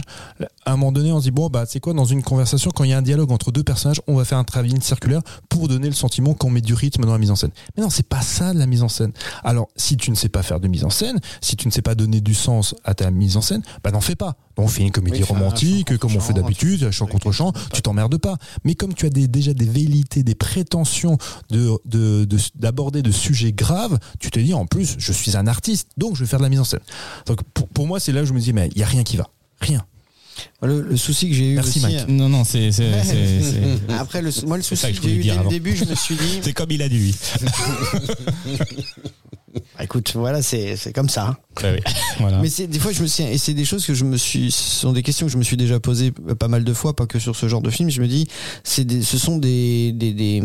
à 0.65 0.71
un 0.71 0.77
moment 0.77 0.93
donné 0.93 1.11
on 1.11 1.19
se 1.19 1.25
dit 1.25 1.31
bon 1.31 1.49
bah 1.49 1.65
c'est 1.67 1.79
quoi 1.79 1.93
dans 1.93 2.05
une 2.05 2.23
conversation 2.23 2.71
quand 2.71 2.86
il 2.86 2.91
y 2.91 2.93
a 2.93 2.97
un 2.97 3.01
dialogue 3.01 3.31
entre 3.31 3.51
deux 3.51 3.63
personnages 3.63 4.01
on 4.07 4.15
va 4.15 4.23
faire 4.23 4.38
un 4.38 4.45
travelling 4.45 4.81
circulaire 4.81 5.21
pour 5.49 5.67
donner 5.67 5.88
le 5.88 5.93
sentiment 5.93 6.34
qu'on 6.34 6.49
met 6.49 6.61
du 6.61 6.73
rythme 6.73 7.03
dans 7.03 7.11
la 7.11 7.17
mise 7.17 7.31
en 7.31 7.36
scène. 7.36 7.51
Mais 7.75 7.84
non 7.84 7.89
c'est 7.89 8.07
pas 8.07 8.21
ça 8.21 8.53
de 8.53 8.59
la 8.59 8.67
mise 8.67 8.84
en 8.84 8.89
scène. 8.89 9.11
Alors 9.43 9.67
si 9.75 9.97
tu 9.97 10.11
ne 10.11 10.15
sais 10.15 10.29
pas 10.29 10.43
faire 10.43 10.59
de 10.59 10.67
mise 10.67 10.86
en 10.86 10.89
scène, 10.89 11.19
si 11.41 11.57
tu 11.57 11.67
ne 11.67 11.73
sais 11.73 11.81
pas 11.81 11.93
donner 11.93 12.21
du 12.21 12.34
sens 12.34 12.73
à 12.86 12.93
ta 12.93 13.11
mise 13.11 13.38
en 13.38 13.41
scène, 13.41 13.61
bah 13.84 13.91
n'en 13.91 14.01
fais 14.01 14.15
pas. 14.15 14.36
On 14.58 14.68
fait 14.68 14.84
une 14.84 14.91
comédie 14.91 15.20
Oui, 15.20 15.26
fais 15.26 15.34
un 15.34 15.38
romantique 15.38 15.97
comme 15.97 16.16
on 16.16 16.20
fait 16.20 16.34
d'habitude, 16.34 16.91
chant 16.91 17.08
contre 17.08 17.32
chant, 17.32 17.51
tu 17.74 17.82
t'emmerdes 17.82 18.18
pas. 18.18 18.38
Mais 18.64 18.76
comme 18.76 18.93
tu 18.93 19.06
as 19.08 19.10
des, 19.10 19.28
déjà 19.28 19.54
des 19.54 19.66
velléités, 19.66 20.24
des 20.24 20.36
prétentions 20.36 21.18
de 21.49 21.72
de- 21.86 22.26
de- 22.26 22.38
d'aborder 22.56 23.01
de, 23.01 23.12
sujets 23.12 23.51
graves, 23.51 23.97
tu 24.20 24.30
te 24.32 24.39
dis 24.39 24.54
en 24.54 24.66
plus 24.66 24.95
je 24.99 25.12
suis 25.12 25.36
un 25.36 25.47
artiste, 25.47 25.89
donc 25.97 26.16
je 26.16 26.22
vais 26.24 26.28
faire 26.28 26.39
de 26.39 26.43
la 26.43 26.49
mise 26.49 26.60
en 26.60 26.64
scène. 26.66 26.80
Donc 27.26 27.39
pour, 27.54 27.68
pour 27.68 27.88
moi 27.88 27.99
c'est 27.99 28.12
là 28.12 28.22
où 28.22 28.26
je 28.26 28.34
me 28.34 28.39
dis 28.39 28.54
mais 28.54 28.70
il 28.74 28.78
y 28.80 28.84
a 28.84 28.88
rien 28.88 29.04
qui 29.04 29.18
va, 29.18 29.30
rien. 29.60 29.84
Le, 30.64 30.82
le 30.82 30.97
souci 30.97 31.30
que 31.30 31.36
j'ai 31.36 31.51
eu 31.51 31.56
Merci, 31.56 31.80
aussi. 31.80 31.93
Mike. 31.95 32.08
Non, 32.08 32.28
non, 32.28 32.43
c'est. 32.43 32.70
Après, 33.99 34.20
le, 34.22 34.32
moi, 34.47 34.58
le 34.58 34.64
souci 34.64 34.88
que 34.88 34.93
je 34.93 35.01
que 35.01 35.08
j'ai 35.08 35.16
eu 35.16 35.22
dire 35.22 35.34
dès 35.36 35.39
avant. 35.41 35.49
le 35.49 35.56
début, 35.56 35.76
je 35.76 35.86
me 35.86 35.93
suis 35.93 36.16
dit, 36.16 36.24
C'est 36.41 36.54
comme 36.54 36.72
il 36.72 36.82
a 36.82 36.89
dit 36.89 36.97
lui. 36.97 37.16
écoute, 39.84 40.13
voilà, 40.15 40.41
c'est 40.41 40.75
c'est 40.75 40.93
comme 40.93 41.09
ça. 41.09 41.38
Bah 41.61 41.69
oui. 41.73 41.79
voilà. 42.19 42.39
Mais 42.39 42.49
c'est 42.49 42.67
des 42.67 42.79
fois 42.79 42.91
je 42.91 43.01
me 43.01 43.07
suis 43.07 43.23
et 43.23 43.38
c'est 43.38 43.53
des 43.53 43.65
choses 43.65 43.86
que 43.86 43.93
je 43.93 44.05
me 44.05 44.17
suis 44.17 44.51
ce 44.51 44.79
sont 44.81 44.91
des 44.91 45.03
questions 45.03 45.27
que 45.27 45.31
je 45.31 45.38
me 45.38 45.43
suis 45.43 45.57
déjà 45.57 45.79
posées 45.79 46.11
pas 46.11 46.47
mal 46.47 46.63
de 46.63 46.73
fois 46.73 46.95
pas 46.95 47.05
que 47.05 47.19
sur 47.19 47.36
ce 47.36 47.47
genre 47.47 47.61
de 47.61 47.69
film 47.69 47.89
je 47.89 48.01
me 48.01 48.07
dis 48.07 48.27
c'est 48.63 48.86
des, 48.86 49.03
ce 49.03 49.17
sont 49.17 49.38
des 49.38 49.91
des, 49.91 50.13
des 50.13 50.41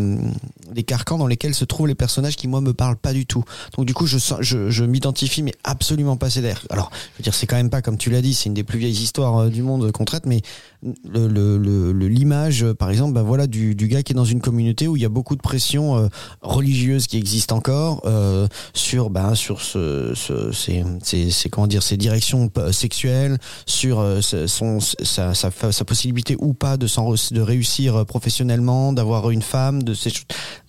des 0.71 0.83
carcans 0.83 1.17
dans 1.17 1.25
lesquels 1.25 1.55
se 1.55 1.65
trouvent 1.65 1.87
les 1.87 1.95
personnages 1.95 2.35
qui 2.35 2.47
moi 2.47 2.61
me 2.61 2.73
parlent 2.73 2.97
pas 2.97 3.13
du 3.13 3.25
tout 3.25 3.43
donc 3.75 3.85
du 3.87 3.93
coup 3.93 4.05
je 4.05 4.17
je, 4.41 4.69
je 4.69 4.83
m'identifie 4.83 5.41
mais 5.41 5.53
absolument 5.63 6.15
pas 6.15 6.29
d'air 6.29 6.63
alors 6.69 6.91
je 6.93 7.19
veux 7.19 7.23
dire 7.23 7.33
c'est 7.33 7.47
quand 7.47 7.55
même 7.55 7.71
pas 7.71 7.81
comme 7.81 7.97
tu 7.97 8.11
l'as 8.11 8.21
dit 8.21 8.35
c'est 8.35 8.45
une 8.45 8.53
des 8.53 8.63
plus 8.63 8.77
vieilles 8.77 8.91
histoires 8.91 9.37
euh, 9.37 9.49
du 9.49 9.63
monde 9.63 9.91
qu'on 9.91 10.05
traite 10.05 10.27
mais 10.27 10.41
le 10.81 11.27
le- 11.27 11.57
le- 11.57 11.91
le- 11.91 12.07
l'image 12.07 12.63
euh, 12.63 12.73
par 12.73 12.89
exemple 12.89 13.11
ben 13.13 13.21
voilà 13.21 13.47
du, 13.47 13.75
du 13.75 13.87
gars 13.89 14.01
qui 14.01 14.13
est 14.13 14.15
dans 14.15 14.23
une 14.23 14.39
communauté 14.39 14.87
où 14.87 14.95
il 14.95 15.01
y 15.01 15.05
a 15.05 15.09
beaucoup 15.09 15.35
de 15.35 15.41
pression 15.41 15.97
euh, 15.97 16.07
religieuse 16.41 17.07
qui 17.07 17.17
existe 17.17 17.51
encore 17.51 18.01
euh, 18.05 18.47
sur 18.73 19.09
ben 19.09 19.35
sur 19.35 19.61
ce, 19.61 20.13
ce 20.15 20.51
ces, 20.53 20.83
ces, 21.03 21.31
ces- 21.31 21.49
comment 21.49 21.67
dire 21.67 21.83
ces 21.83 21.97
directions 21.97 22.49
euh, 22.57 22.71
sexuelles 22.71 23.37
sur 23.65 23.99
euh, 23.99 24.21
son 24.21 24.79
sa, 24.79 25.33
sa, 25.33 25.51
sa 25.51 25.85
possibilité 25.85 26.37
ou 26.39 26.53
pas 26.53 26.77
de 26.77 26.87
de 27.33 27.41
réussir 27.41 27.97
euh, 27.97 28.03
professionnellement 28.05 28.93
d'avoir 28.93 29.31
une 29.31 29.41
femme 29.41 29.83
de 29.83 29.93
ces, 29.93 30.11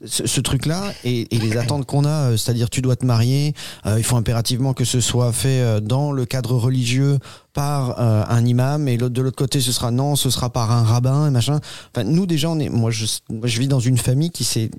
ce, 0.05 0.27
ce 0.27 0.41
truc 0.41 0.67
là 0.67 0.93
et, 1.05 1.33
et 1.35 1.39
les 1.39 1.57
attentes 1.57 1.87
qu'on 1.87 2.05
a 2.05 2.37
c'est-à-dire 2.37 2.69
tu 2.69 2.83
dois 2.83 2.97
te 2.97 3.07
marier 3.07 3.55
il 3.87 4.03
faut 4.03 4.17
impérativement 4.17 4.75
que 4.75 4.85
ce 4.85 5.01
soit 5.01 5.33
fait 5.33 5.81
dans 5.81 6.11
le 6.13 6.25
cadre 6.27 6.57
religieux 6.57 7.19
par 7.61 8.01
euh, 8.01 8.25
un 8.27 8.47
imam 8.47 8.89
et 8.89 8.97
l'autre 8.97 9.13
de 9.13 9.21
l'autre 9.21 9.37
côté 9.37 9.61
ce 9.61 9.71
sera 9.71 9.91
non 9.91 10.17
ce 10.17 10.31
sera 10.31 10.49
par 10.49 10.73
un 10.73 10.83
rabbin 10.83 11.27
et 11.27 11.31
machin 11.31 11.61
enfin 11.93 12.05
nous 12.05 12.25
déjà 12.25 12.49
on 12.49 12.59
est 12.59 12.71
moi 12.71 12.91
je 12.91 13.05
moi, 13.29 13.47
je 13.47 13.61
vis 13.61 13.69
dans 13.69 13.81
une 13.81 13.99
famille 13.99 14.31
qui 14.31 14.45
s'est 14.45 14.71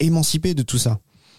émancipée 0.00 0.52
de 0.52 0.62
tout 0.62 0.76
ça 0.76 0.98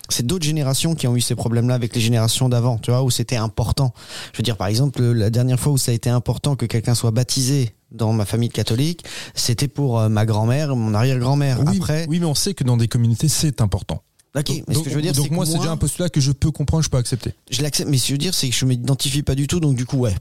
c'est 0.09 0.25
d'autres 0.25 0.45
générations 0.45 0.95
qui 0.95 1.07
ont 1.07 1.15
eu 1.15 1.21
ces 1.21 1.35
problèmes-là 1.35 1.75
avec 1.75 1.95
les 1.95 2.01
générations 2.01 2.47
d'avant, 2.47 2.77
tu 2.77 2.91
vois, 2.91 3.01
où 3.01 3.09
c'était 3.09 3.37
important. 3.37 3.91
Je 4.33 4.37
veux 4.37 4.43
dire, 4.43 4.55
par 4.55 4.67
exemple, 4.67 5.01
la 5.01 5.31
dernière 5.31 5.59
fois 5.59 5.73
où 5.73 5.79
ça 5.79 5.91
a 5.91 5.95
été 5.95 6.11
important 6.11 6.55
que 6.55 6.67
quelqu'un 6.67 6.93
soit 6.93 7.09
baptisé 7.09 7.71
dans 7.89 8.13
ma 8.13 8.25
famille 8.25 8.49
catholique, 8.49 9.03
c'était 9.33 9.67
pour 9.67 9.99
euh, 9.99 10.07
ma 10.07 10.27
grand-mère 10.27 10.75
mon 10.75 10.93
arrière-grand-mère. 10.93 11.59
Oui, 11.65 11.77
Après, 11.77 12.05
oui, 12.07 12.19
mais 12.19 12.27
on 12.27 12.35
sait 12.35 12.53
que 12.53 12.63
dans 12.63 12.77
des 12.77 12.87
communautés, 12.87 13.29
c'est 13.29 13.61
important. 13.61 14.03
Ok, 14.35 14.49
mais 14.67 14.73
ce 14.73 14.73
donc 14.73 14.83
que 14.83 14.89
je 14.89 14.95
veux 14.95 15.01
dire, 15.01 15.13
donc 15.13 15.23
c'est 15.23 15.29
que 15.29 15.35
moi, 15.35 15.45
c'est 15.45 15.57
déjà 15.57 15.71
un 15.71 15.77
postulat 15.77 16.09
que 16.09 16.19
je 16.19 16.31
peux 16.31 16.51
comprendre, 16.51 16.83
je 16.83 16.89
peux 16.89 16.97
accepter. 16.97 17.33
je 17.49 17.61
l'accepte, 17.61 17.89
mais 17.89 17.97
ce 17.97 18.03
que 18.03 18.07
je 18.07 18.13
veux 18.13 18.17
dire, 18.17 18.33
c'est 18.33 18.49
que 18.49 18.55
je 18.55 18.65
m'identifie 18.65 19.23
pas 19.23 19.35
du 19.35 19.47
tout, 19.47 19.59
donc 19.59 19.75
du 19.75 19.85
coup, 19.85 19.97
ouais, 19.97 20.15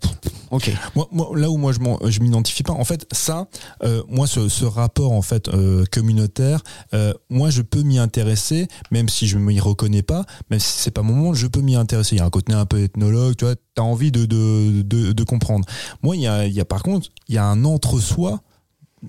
ok. 0.51 0.71
Moi, 0.95 1.09
moi, 1.11 1.31
là 1.35 1.51
où 1.51 1.57
moi 1.57 1.73
je 1.73 1.79
je 2.11 2.21
m'identifie 2.21 2.63
pas, 2.63 2.73
en 2.73 2.85
fait, 2.85 3.07
ça, 3.13 3.49
euh, 3.83 4.03
moi, 4.09 4.27
ce, 4.27 4.49
ce 4.49 4.65
rapport 4.65 5.13
en 5.13 5.23
fait 5.23 5.49
euh, 5.49 5.85
communautaire, 5.91 6.63
euh, 6.95 7.13
moi, 7.31 7.51
je 7.51 7.63
peux 7.63 7.83
m'y 7.83 7.99
intéresser, 7.99 8.69
même 8.91 9.09
si 9.09 9.27
je 9.27 9.39
m'y 9.39 9.59
reconnais 9.61 10.03
pas, 10.03 10.25
même 10.51 10.61
si 10.61 10.79
c'est 10.79 10.91
pas 10.91 11.03
mon 11.03 11.15
monde, 11.15 11.35
je 11.35 11.47
peux 11.47 11.61
m'y 11.61 11.77
intéresser. 11.77 12.17
Il 12.17 12.19
y 12.19 12.23
a 12.23 12.25
un 12.25 12.31
côté 12.31 12.53
un 12.53 12.67
peu 12.67 12.83
ethnologue, 12.83 13.37
tu 13.37 13.45
vois, 13.45 13.55
t'as 13.75 13.83
envie 13.83 14.13
de 14.13 14.27
de, 14.27 14.83
de 14.83 15.13
de 15.13 15.25
comprendre. 15.25 15.67
Moi, 16.03 16.17
il 16.17 16.23
y 16.23 16.27
a, 16.27 16.47
il 16.47 16.53
y 16.53 16.61
a 16.61 16.65
par 16.65 16.83
contre, 16.83 17.09
il 17.29 17.35
y 17.35 17.39
a 17.39 17.45
un 17.45 17.65
entre 17.65 17.99
soi. 17.99 18.41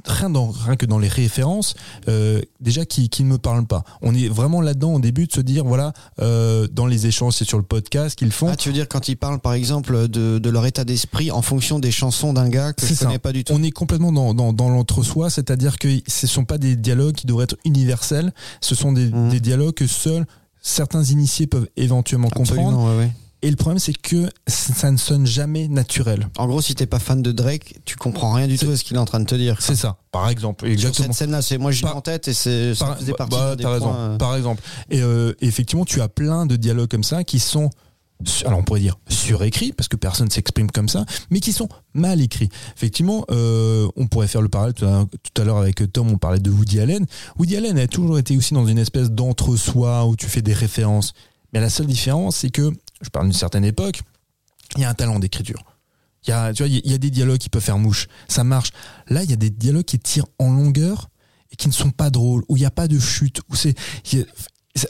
Rien, 0.05 0.29
dans, 0.29 0.51
rien 0.51 0.75
que 0.75 0.85
dans 0.85 0.99
les 0.99 1.07
références, 1.07 1.75
euh, 2.07 2.41
déjà 2.59 2.85
qui, 2.85 3.09
qui 3.09 3.23
ne 3.23 3.29
me 3.29 3.37
parlent 3.37 3.65
pas. 3.65 3.83
On 4.01 4.13
est 4.13 4.27
vraiment 4.27 4.61
là-dedans 4.61 4.93
au 4.95 4.99
début 4.99 5.27
de 5.27 5.31
se 5.31 5.41
dire, 5.41 5.63
voilà, 5.65 5.93
euh, 6.21 6.67
dans 6.71 6.85
les 6.85 7.07
échanges, 7.07 7.33
c'est 7.35 7.45
sur 7.45 7.57
le 7.57 7.63
podcast 7.63 8.17
qu'ils 8.17 8.31
font. 8.31 8.47
Ah, 8.49 8.55
tu 8.55 8.69
veux 8.69 8.73
dire 8.73 8.87
quand 8.87 9.07
ils 9.07 9.15
parlent, 9.15 9.39
par 9.39 9.53
exemple, 9.53 10.07
de, 10.07 10.39
de 10.39 10.49
leur 10.49 10.65
état 10.65 10.83
d'esprit 10.83 11.31
en 11.31 11.41
fonction 11.41 11.79
des 11.79 11.91
chansons 11.91 12.33
d'un 12.33 12.49
gars 12.49 12.73
que 12.73 12.85
je 12.85 12.93
ça. 12.93 13.05
connais 13.05 13.19
pas 13.19 13.31
du 13.31 13.43
tout. 13.43 13.53
On 13.53 13.63
est 13.63 13.71
complètement 13.71 14.11
dans, 14.11 14.33
dans, 14.33 14.53
dans 14.53 14.69
l'entre-soi, 14.69 15.29
c'est-à-dire 15.29 15.77
que 15.79 15.87
ce 16.07 16.25
ne 16.25 16.29
sont 16.29 16.45
pas 16.45 16.57
des 16.57 16.75
dialogues 16.75 17.15
qui 17.15 17.27
devraient 17.27 17.45
être 17.45 17.57
universels, 17.65 18.33
ce 18.61 18.75
sont 18.75 18.91
des, 18.91 19.05
Mhm. 19.05 19.29
des 19.29 19.39
dialogues 19.39 19.73
que 19.75 19.87
seuls 19.87 20.25
certains 20.61 21.03
initiés 21.03 21.45
peuvent 21.47 21.67
éventuellement 21.77 22.29
comprendre. 22.29 22.61
Absolument, 22.69 22.85
ouais, 22.89 22.97
ouais. 22.97 23.11
Et 23.41 23.49
le 23.49 23.55
problème, 23.55 23.77
c'est 23.79 23.93
que 23.95 24.29
ça 24.47 24.89
ne 24.91 24.97
sonne 24.97 25.27
jamais 25.27 25.67
naturel. 25.67 26.27
En 26.37 26.47
gros, 26.47 26.61
si 26.61 26.73
t'es 26.73 26.87
pas 26.87 26.97
fan 26.99 27.21
de 27.21 27.31
Drake, 27.31 27.75
tu 27.85 27.95
comprends 27.95 28.33
rien 28.33 28.47
du 28.47 28.57
tout 28.57 28.69
à 28.71 28.75
ce 28.77 28.83
qu'il 28.83 28.95
est 28.95 28.99
en 28.99 29.05
train 29.05 29.19
de 29.19 29.25
te 29.25 29.35
dire. 29.35 29.57
C'est 29.61 29.75
ça, 29.75 29.97
par 30.11 30.29
exemple. 30.29 30.65
Sur 30.65 30.71
Exactement. 30.73 31.07
cette 31.07 31.13
scène-là, 31.17 31.41
c'est 31.43 31.57
moi 31.59 31.71
je 31.71 31.83
l'ai 31.83 31.91
en 31.91 32.01
tête 32.01 32.27
et 32.27 32.33
c'est 32.33 32.73
ça 32.73 32.85
Par, 32.85 32.97
faisait 32.97 33.11
bah, 33.11 33.17
partie 33.19 33.35
bah, 33.35 33.55
des 33.55 33.63
t'as 33.63 33.69
raison. 33.73 33.93
euh, 33.95 34.17
Par 34.17 34.35
exemple. 34.35 34.63
Et 34.89 35.01
euh, 35.01 35.33
effectivement, 35.41 35.85
tu 35.85 36.01
as 36.01 36.07
plein 36.07 36.45
de 36.47 36.55
dialogues 36.55 36.89
comme 36.89 37.03
ça 37.03 37.23
qui 37.23 37.39
sont, 37.39 37.69
alors 38.45 38.59
on 38.59 38.63
pourrait 38.63 38.79
dire 38.79 38.97
surécrits 39.09 39.73
parce 39.73 39.89
que 39.89 39.95
personne 39.97 40.31
s'exprime 40.31 40.71
comme 40.71 40.89
ça, 40.89 41.05
mais 41.29 41.39
qui 41.39 41.53
sont 41.53 41.69
mal 41.93 42.21
écrits. 42.21 42.49
Effectivement, 42.75 43.25
euh, 43.29 43.87
on 43.95 44.07
pourrait 44.07 44.27
faire 44.27 44.41
le 44.41 44.49
parallèle 44.49 44.73
tout 44.73 44.85
à 45.41 45.43
l'heure 45.43 45.57
avec 45.57 45.83
Tom, 45.91 46.09
on 46.09 46.17
parlait 46.17 46.39
de 46.39 46.49
Woody 46.49 46.79
Allen. 46.79 47.05
Woody 47.37 47.57
Allen 47.57 47.77
a 47.77 47.85
toujours 47.87 48.17
été 48.17 48.35
aussi 48.35 48.53
dans 48.55 48.65
une 48.65 48.79
espèce 48.79 49.11
d'entre-soi 49.11 50.05
où 50.05 50.15
tu 50.15 50.25
fais 50.25 50.41
des 50.41 50.53
références. 50.53 51.13
Mais 51.53 51.59
la 51.61 51.69
seule 51.69 51.85
différence, 51.85 52.37
c'est 52.37 52.49
que, 52.49 52.71
je 53.01 53.09
parle 53.09 53.25
d'une 53.25 53.33
certaine 53.33 53.65
époque, 53.65 54.01
il 54.75 54.81
y 54.81 54.85
a 54.85 54.89
un 54.89 54.93
talent 54.93 55.19
d'écriture. 55.19 55.63
Il 56.25 56.31
y 56.31 56.33
a, 56.33 56.53
tu 56.53 56.63
vois, 56.63 56.67
il 56.67 56.89
y 56.89 56.93
a- 56.93 56.97
des 56.97 57.11
dialogues 57.11 57.37
qui 57.37 57.49
peuvent 57.49 57.61
faire 57.63 57.77
mouche. 57.77 58.07
Ça 58.27 58.43
marche. 58.43 58.71
Là, 59.09 59.23
il 59.23 59.29
y 59.29 59.33
a 59.33 59.37
des 59.37 59.51
dialogues 59.51 59.85
qui 59.85 59.99
tirent 59.99 60.25
en 60.39 60.51
longueur 60.51 61.09
et 61.51 61.55
qui 61.55 61.67
ne 61.67 61.73
sont 61.73 61.91
pas 61.91 62.09
drôles, 62.09 62.43
où 62.49 62.57
il 62.57 62.61
n'y 62.61 62.65
a 62.65 62.71
pas 62.71 62.87
de 62.87 62.97
chute, 62.97 63.41
où 63.49 63.55
c'est, 63.55 63.75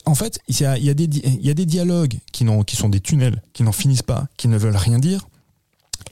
en 0.06 0.16
fait, 0.16 0.40
il 0.48 0.60
y 0.60 0.66
a, 0.66 0.78
y 0.78 0.90
a 0.90 0.94
des, 0.94 1.06
y 1.06 1.50
a 1.50 1.54
des 1.54 1.66
dialogues 1.66 2.18
qui 2.32 2.46
qui 2.66 2.76
sont 2.76 2.90
des 2.90 3.02
tunnels, 3.02 3.42
qui 3.54 3.64
n'en 3.64 3.74
finissent 3.74 4.02
pas, 4.02 4.28
qui 4.38 4.48
ne 4.48 4.58
veulent 4.58 4.78
rien 4.78 4.98
dire. 4.98 5.28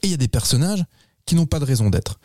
Et 0.02 0.08
il 0.08 0.10
y 0.10 0.14
a 0.14 0.18
des 0.18 0.28
personnages 0.28 0.84
qui 1.26 1.34
n'ont 1.34 1.46
pas 1.46 1.58
de 1.58 1.64
raison 1.64 1.88
d'être. 1.88 2.20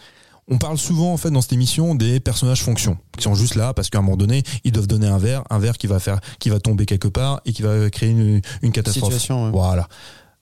On 0.50 0.58
parle 0.58 0.78
souvent 0.78 1.14
en 1.14 1.18
fait 1.18 1.30
dans 1.30 1.42
cette 1.42 1.54
émission 1.54 1.96
des 1.96 2.20
personnages 2.20 2.64
fonctions 2.64 2.98
qui 3.18 3.24
sont 3.24 3.36
juste 3.36 3.56
là 3.56 3.74
parce 3.74 3.90
qu'à 3.90 4.00
un 4.00 4.02
moment 4.02 4.18
donné 4.18 4.44
ils 4.64 4.72
doivent 4.72 4.88
donner 4.88 5.08
un 5.08 5.20
verre, 5.20 5.44
un 5.50 5.60
verre 5.60 5.78
qui 5.78 5.88
va 5.88 6.00
faire, 6.00 6.20
qui 6.40 6.50
va 6.50 6.60
tomber 6.60 6.86
quelque 6.86 7.08
part 7.08 7.42
et 7.46 7.54
qui 7.54 7.62
va 7.62 7.90
créer 7.90 8.10
une, 8.10 8.42
une 8.62 8.72
catastrophe. 8.72 9.14
Situation, 9.14 9.46
ouais. 9.46 9.52
Voilà. 9.52 9.88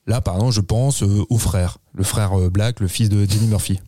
Là, 0.06 0.22
par 0.22 0.36
exemple, 0.36 0.54
je 0.54 0.62
pense 0.62 1.02
euh, 1.02 1.22
au 1.28 1.36
frère, 1.36 1.76
le 1.94 2.02
frère 2.02 2.32
euh, 2.38 2.48
Black, 2.48 2.80
le 2.80 2.88
fils 2.88 3.10
de 3.10 3.28
Jenny 3.30 3.46
Murphy. 3.46 3.78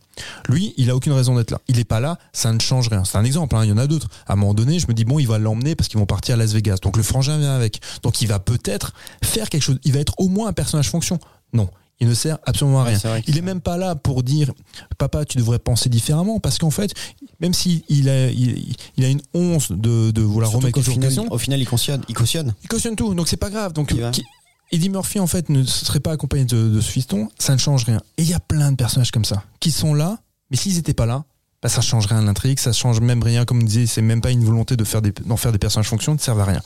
Lui, 0.47 0.75
il 0.77 0.91
a 0.91 0.95
aucune 0.95 1.13
raison 1.13 1.35
d'être 1.35 1.49
là. 1.49 1.59
Il 1.67 1.79
est 1.79 1.83
pas 1.83 1.99
là, 1.99 2.19
ça 2.31 2.53
ne 2.53 2.59
change 2.59 2.89
rien. 2.89 3.03
C'est 3.03 3.17
un 3.17 3.23
exemple, 3.23 3.55
hein, 3.55 3.63
il 3.63 3.69
y 3.69 3.73
en 3.73 3.77
a 3.79 3.87
d'autres. 3.87 4.07
À 4.27 4.33
un 4.33 4.35
moment 4.35 4.53
donné, 4.53 4.77
je 4.77 4.87
me 4.87 4.93
dis 4.93 5.03
bon, 5.03 5.17
il 5.17 5.27
va 5.27 5.39
l'emmener 5.39 5.73
parce 5.73 5.87
qu'ils 5.87 5.99
vont 5.99 6.05
partir 6.05 6.35
à 6.35 6.37
Las 6.37 6.53
Vegas. 6.53 6.77
Donc 6.83 6.95
le 6.95 7.01
frangin 7.01 7.39
vient 7.39 7.55
avec. 7.55 7.81
Donc 8.03 8.21
il 8.21 8.27
va 8.27 8.37
peut-être 8.37 8.93
faire 9.23 9.49
quelque 9.49 9.63
chose. 9.63 9.79
Il 9.83 9.93
va 9.93 9.99
être 9.99 10.13
au 10.19 10.27
moins 10.27 10.49
un 10.49 10.53
personnage 10.53 10.91
fonction. 10.91 11.19
Non, 11.53 11.69
il 12.01 12.07
ne 12.07 12.13
sert 12.15 12.39
absolument 12.45 12.81
à 12.81 12.85
rien. 12.85 12.99
Il 13.27 13.37
est 13.37 13.43
même 13.43 13.61
pas 13.61 13.77
là 13.77 13.95
pour 13.95 14.23
dire 14.23 14.51
papa, 14.97 15.23
tu 15.23 15.37
devrais 15.37 15.59
penser 15.59 15.87
différemment 15.87 16.39
parce 16.39 16.57
qu'en 16.57 16.71
fait, 16.71 16.91
même 17.39 17.53
s'il 17.53 17.83
il 17.89 18.09
a, 18.09 18.27
il, 18.29 18.75
il 18.97 19.05
a 19.05 19.07
une 19.07 19.21
once 19.35 19.71
de, 19.71 20.09
de 20.09 20.21
vouloir 20.21 20.49
Surtout 20.49 20.65
remettre 20.65 20.81
final, 20.81 21.09
question, 21.09 21.31
au 21.31 21.37
final, 21.37 21.61
il 21.61 21.67
cautionne. 21.67 22.01
Il 22.09 22.15
cautionne. 22.15 22.55
il 22.63 22.67
cautionne 22.67 22.95
tout, 22.95 23.13
donc 23.13 23.27
c'est 23.27 23.37
pas 23.37 23.51
grave. 23.51 23.73
Donc, 23.73 23.93
Eddie 24.71 24.89
Murphy, 24.89 25.19
en 25.19 25.27
fait, 25.27 25.49
ne 25.49 25.63
serait 25.63 25.99
pas 25.99 26.11
accompagné 26.11 26.45
de, 26.45 26.69
de 26.69 26.81
ce 26.81 26.89
fiston, 26.89 27.29
ça 27.37 27.53
ne 27.53 27.59
change 27.59 27.85
rien. 27.85 28.01
Et 28.17 28.23
il 28.23 28.29
y 28.29 28.33
a 28.33 28.39
plein 28.39 28.71
de 28.71 28.77
personnages 28.77 29.11
comme 29.11 29.25
ça, 29.25 29.43
qui 29.59 29.69
sont 29.69 29.93
là, 29.93 30.17
mais 30.49 30.57
s'ils 30.57 30.75
n'étaient 30.75 30.93
pas 30.95 31.05
là, 31.05 31.25
bah, 31.61 31.69
ça 31.69 31.81
change 31.81 32.07
rien 32.07 32.19
à 32.19 32.23
l'intrigue, 32.23 32.57
ça 32.57 32.73
change 32.73 32.99
même 32.99 33.21
rien, 33.21 33.45
comme 33.45 33.59
on 33.59 33.65
disait, 33.65 33.85
c'est 33.85 34.01
même 34.01 34.21
pas 34.21 34.31
une 34.31 34.43
volonté 34.43 34.75
de 34.75 34.83
faire 34.83 35.03
d'en 35.03 35.37
faire 35.37 35.51
des 35.51 35.59
personnages 35.59 35.89
fonctions, 35.89 36.13
ne 36.13 36.19
servent 36.19 36.39
à 36.39 36.45
rien. 36.45 36.61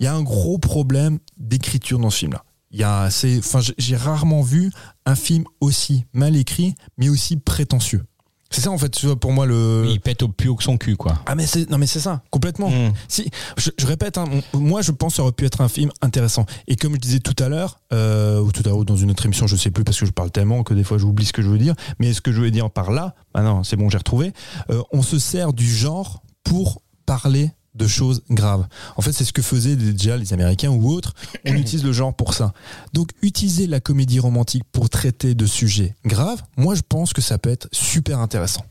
Il 0.00 0.04
y 0.04 0.06
a 0.08 0.14
un 0.14 0.22
gros 0.22 0.58
problème 0.58 1.18
d'écriture 1.36 1.98
dans 1.98 2.10
ce 2.10 2.18
film-là. 2.18 2.44
Il 2.70 2.80
y 2.80 2.84
a, 2.84 3.10
c'est, 3.10 3.38
enfin, 3.38 3.60
j'ai- 3.78 3.96
rarement 3.96 4.42
vu 4.42 4.70
un 5.06 5.14
film 5.14 5.44
aussi 5.60 6.04
mal 6.12 6.36
écrit, 6.36 6.74
mais 6.98 7.08
aussi 7.08 7.36
prétentieux. 7.36 8.04
C'est 8.50 8.62
ça, 8.62 8.70
en 8.70 8.78
fait, 8.78 8.88
tu 8.88 9.04
vois, 9.04 9.16
pour 9.20 9.32
moi, 9.32 9.44
le. 9.44 9.84
Il 9.90 10.00
pète 10.00 10.22
au 10.22 10.28
plus 10.28 10.48
haut 10.48 10.56
que 10.56 10.62
son 10.62 10.78
cul, 10.78 10.96
quoi. 10.96 11.18
Ah, 11.26 11.34
mais 11.34 11.46
c'est, 11.46 11.68
non, 11.68 11.76
mais 11.76 11.86
c'est 11.86 12.00
ça, 12.00 12.22
complètement. 12.30 12.70
Mm. 12.70 12.92
Si, 13.06 13.30
je, 13.58 13.70
je 13.78 13.86
répète, 13.86 14.16
hein, 14.16 14.24
moi 14.54 14.80
je 14.80 14.90
pense 14.90 15.12
que 15.12 15.16
ça 15.16 15.22
aurait 15.22 15.32
pu 15.32 15.44
être 15.44 15.60
un 15.60 15.68
film 15.68 15.90
intéressant. 16.00 16.46
Et 16.66 16.76
comme 16.76 16.94
je 16.94 16.98
disais 16.98 17.20
tout 17.20 17.36
à 17.42 17.50
l'heure, 17.50 17.78
euh, 17.92 18.40
ou 18.40 18.50
tout 18.50 18.62
à 18.64 18.68
l'heure 18.70 18.84
dans 18.86 18.96
une 18.96 19.10
autre 19.10 19.26
émission, 19.26 19.46
je 19.46 19.54
sais 19.56 19.70
plus 19.70 19.84
parce 19.84 20.00
que 20.00 20.06
je 20.06 20.12
parle 20.12 20.30
tellement 20.30 20.62
que 20.62 20.72
des 20.72 20.82
fois 20.84 20.96
j'oublie 20.96 21.26
ce 21.26 21.34
que 21.34 21.42
je 21.42 21.48
veux 21.50 21.58
dire, 21.58 21.74
mais 21.98 22.14
ce 22.14 22.22
que 22.22 22.32
je 22.32 22.38
voulais 22.38 22.50
dire 22.50 22.70
par 22.70 22.90
là, 22.90 23.14
ah 23.34 23.42
non, 23.42 23.64
c'est 23.64 23.76
bon, 23.76 23.90
j'ai 23.90 23.98
retrouvé, 23.98 24.32
euh, 24.70 24.82
on 24.92 25.02
se 25.02 25.18
sert 25.18 25.52
du 25.52 25.66
genre 25.70 26.22
pour 26.42 26.80
parler 27.04 27.50
de 27.78 27.86
choses 27.86 28.22
graves. 28.30 28.66
En 28.96 29.02
fait, 29.02 29.12
c'est 29.12 29.24
ce 29.24 29.32
que 29.32 29.42
faisaient 29.42 29.76
déjà 29.76 30.16
les 30.16 30.32
Américains 30.32 30.70
ou 30.70 30.90
autres. 30.90 31.14
On 31.46 31.54
utilise 31.54 31.84
le 31.84 31.92
genre 31.92 32.14
pour 32.14 32.34
ça. 32.34 32.52
Donc, 32.92 33.10
utiliser 33.22 33.66
la 33.66 33.80
comédie 33.80 34.18
romantique 34.20 34.64
pour 34.72 34.90
traiter 34.90 35.34
de 35.34 35.46
sujets 35.46 35.94
graves, 36.04 36.42
moi, 36.56 36.74
je 36.74 36.82
pense 36.86 37.12
que 37.12 37.22
ça 37.22 37.38
peut 37.38 37.50
être 37.50 37.68
super 37.72 38.18
intéressant. 38.18 38.64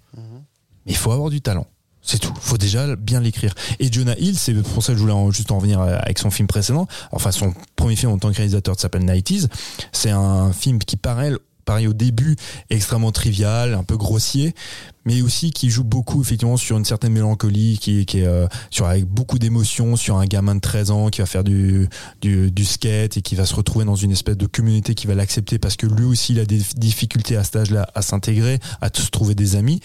Mais 0.86 0.94
il 0.94 0.98
faut 0.98 1.12
avoir 1.12 1.30
du 1.30 1.42
talent. 1.42 1.66
C'est 2.02 2.20
tout. 2.20 2.34
faut 2.40 2.58
déjà 2.58 2.96
bien 2.96 3.20
l'écrire. 3.20 3.54
Et 3.80 3.92
Jonah 3.92 4.16
Hill, 4.18 4.38
c'est 4.38 4.54
pour 4.54 4.82
ça 4.82 4.94
que 4.94 4.98
je 4.98 5.02
voulais 5.02 5.12
en- 5.14 5.30
juste 5.32 5.52
en 5.52 5.58
revenir 5.58 5.82
avec 5.82 6.20
son 6.20 6.32
film 6.32 6.48
précédent. 6.48 6.88
Enfin, 7.12 7.32
son 7.34 7.54
premier 7.76 7.98
film 7.98 8.14
en 8.14 8.18
tant 8.18 8.32
que 8.32 8.38
réalisateur 8.38 8.80
s'appelle 8.80 9.04
90s. 9.04 9.48
C'est 9.92 10.12
un 10.12 10.54
film 10.54 10.80
qui 10.80 10.96
paraît, 10.96 11.34
pareil 11.66 11.86
au 11.88 11.92
début, 11.94 12.38
extrêmement 12.70 13.12
trivial, 13.12 13.74
un 13.74 13.84
peu 13.84 13.98
grossier, 13.98 14.56
mais 15.08 15.22
aussi 15.22 15.52
qui 15.52 15.70
joue 15.70 15.86
beaucoup 15.86 16.22
effectivement 16.22 16.58
sur 16.58 16.78
une 16.78 16.84
certaine 16.84 17.14
mélancolie, 17.14 17.78
qui, 17.80 18.02
est 18.02 18.16
euh, 18.18 18.46
sur 18.70 18.88
avec 18.88 19.06
beaucoup 19.06 19.40
d'émotions, 19.40 19.96
sur 19.96 20.18
un 20.18 20.26
gamin 20.26 20.54
de 20.54 20.60
13 20.60 20.92
ans 20.92 21.08
qui 21.08 21.22
va 21.22 21.26
faire 21.26 21.46
du, 21.46 21.88
skate 22.66 23.16
et 23.16 23.22
qui 23.22 23.36
va 23.36 23.46
se 23.46 23.56
retrouver 23.56 23.86
dans 23.86 23.96
une 23.96 24.12
espèce 24.12 24.36
de 24.36 24.48
communauté 24.48 24.96
qui 24.96 25.08
va 25.08 25.16
l'accepter 25.16 25.60
parce 25.60 25.78
que 25.78 25.88
lui 25.88 26.04
aussi 26.04 26.34
il 26.34 26.40
a 26.42 26.46
des 26.46 26.62
difficultés 26.76 27.38
à 27.38 27.46
cet 27.46 27.56
âge-là 27.56 27.88
à 27.96 28.02
s'intégrer, 28.02 28.60
à 28.82 28.90
se 28.94 29.10
trouver 29.10 29.34
des 29.34 29.56
amis. 29.56 29.80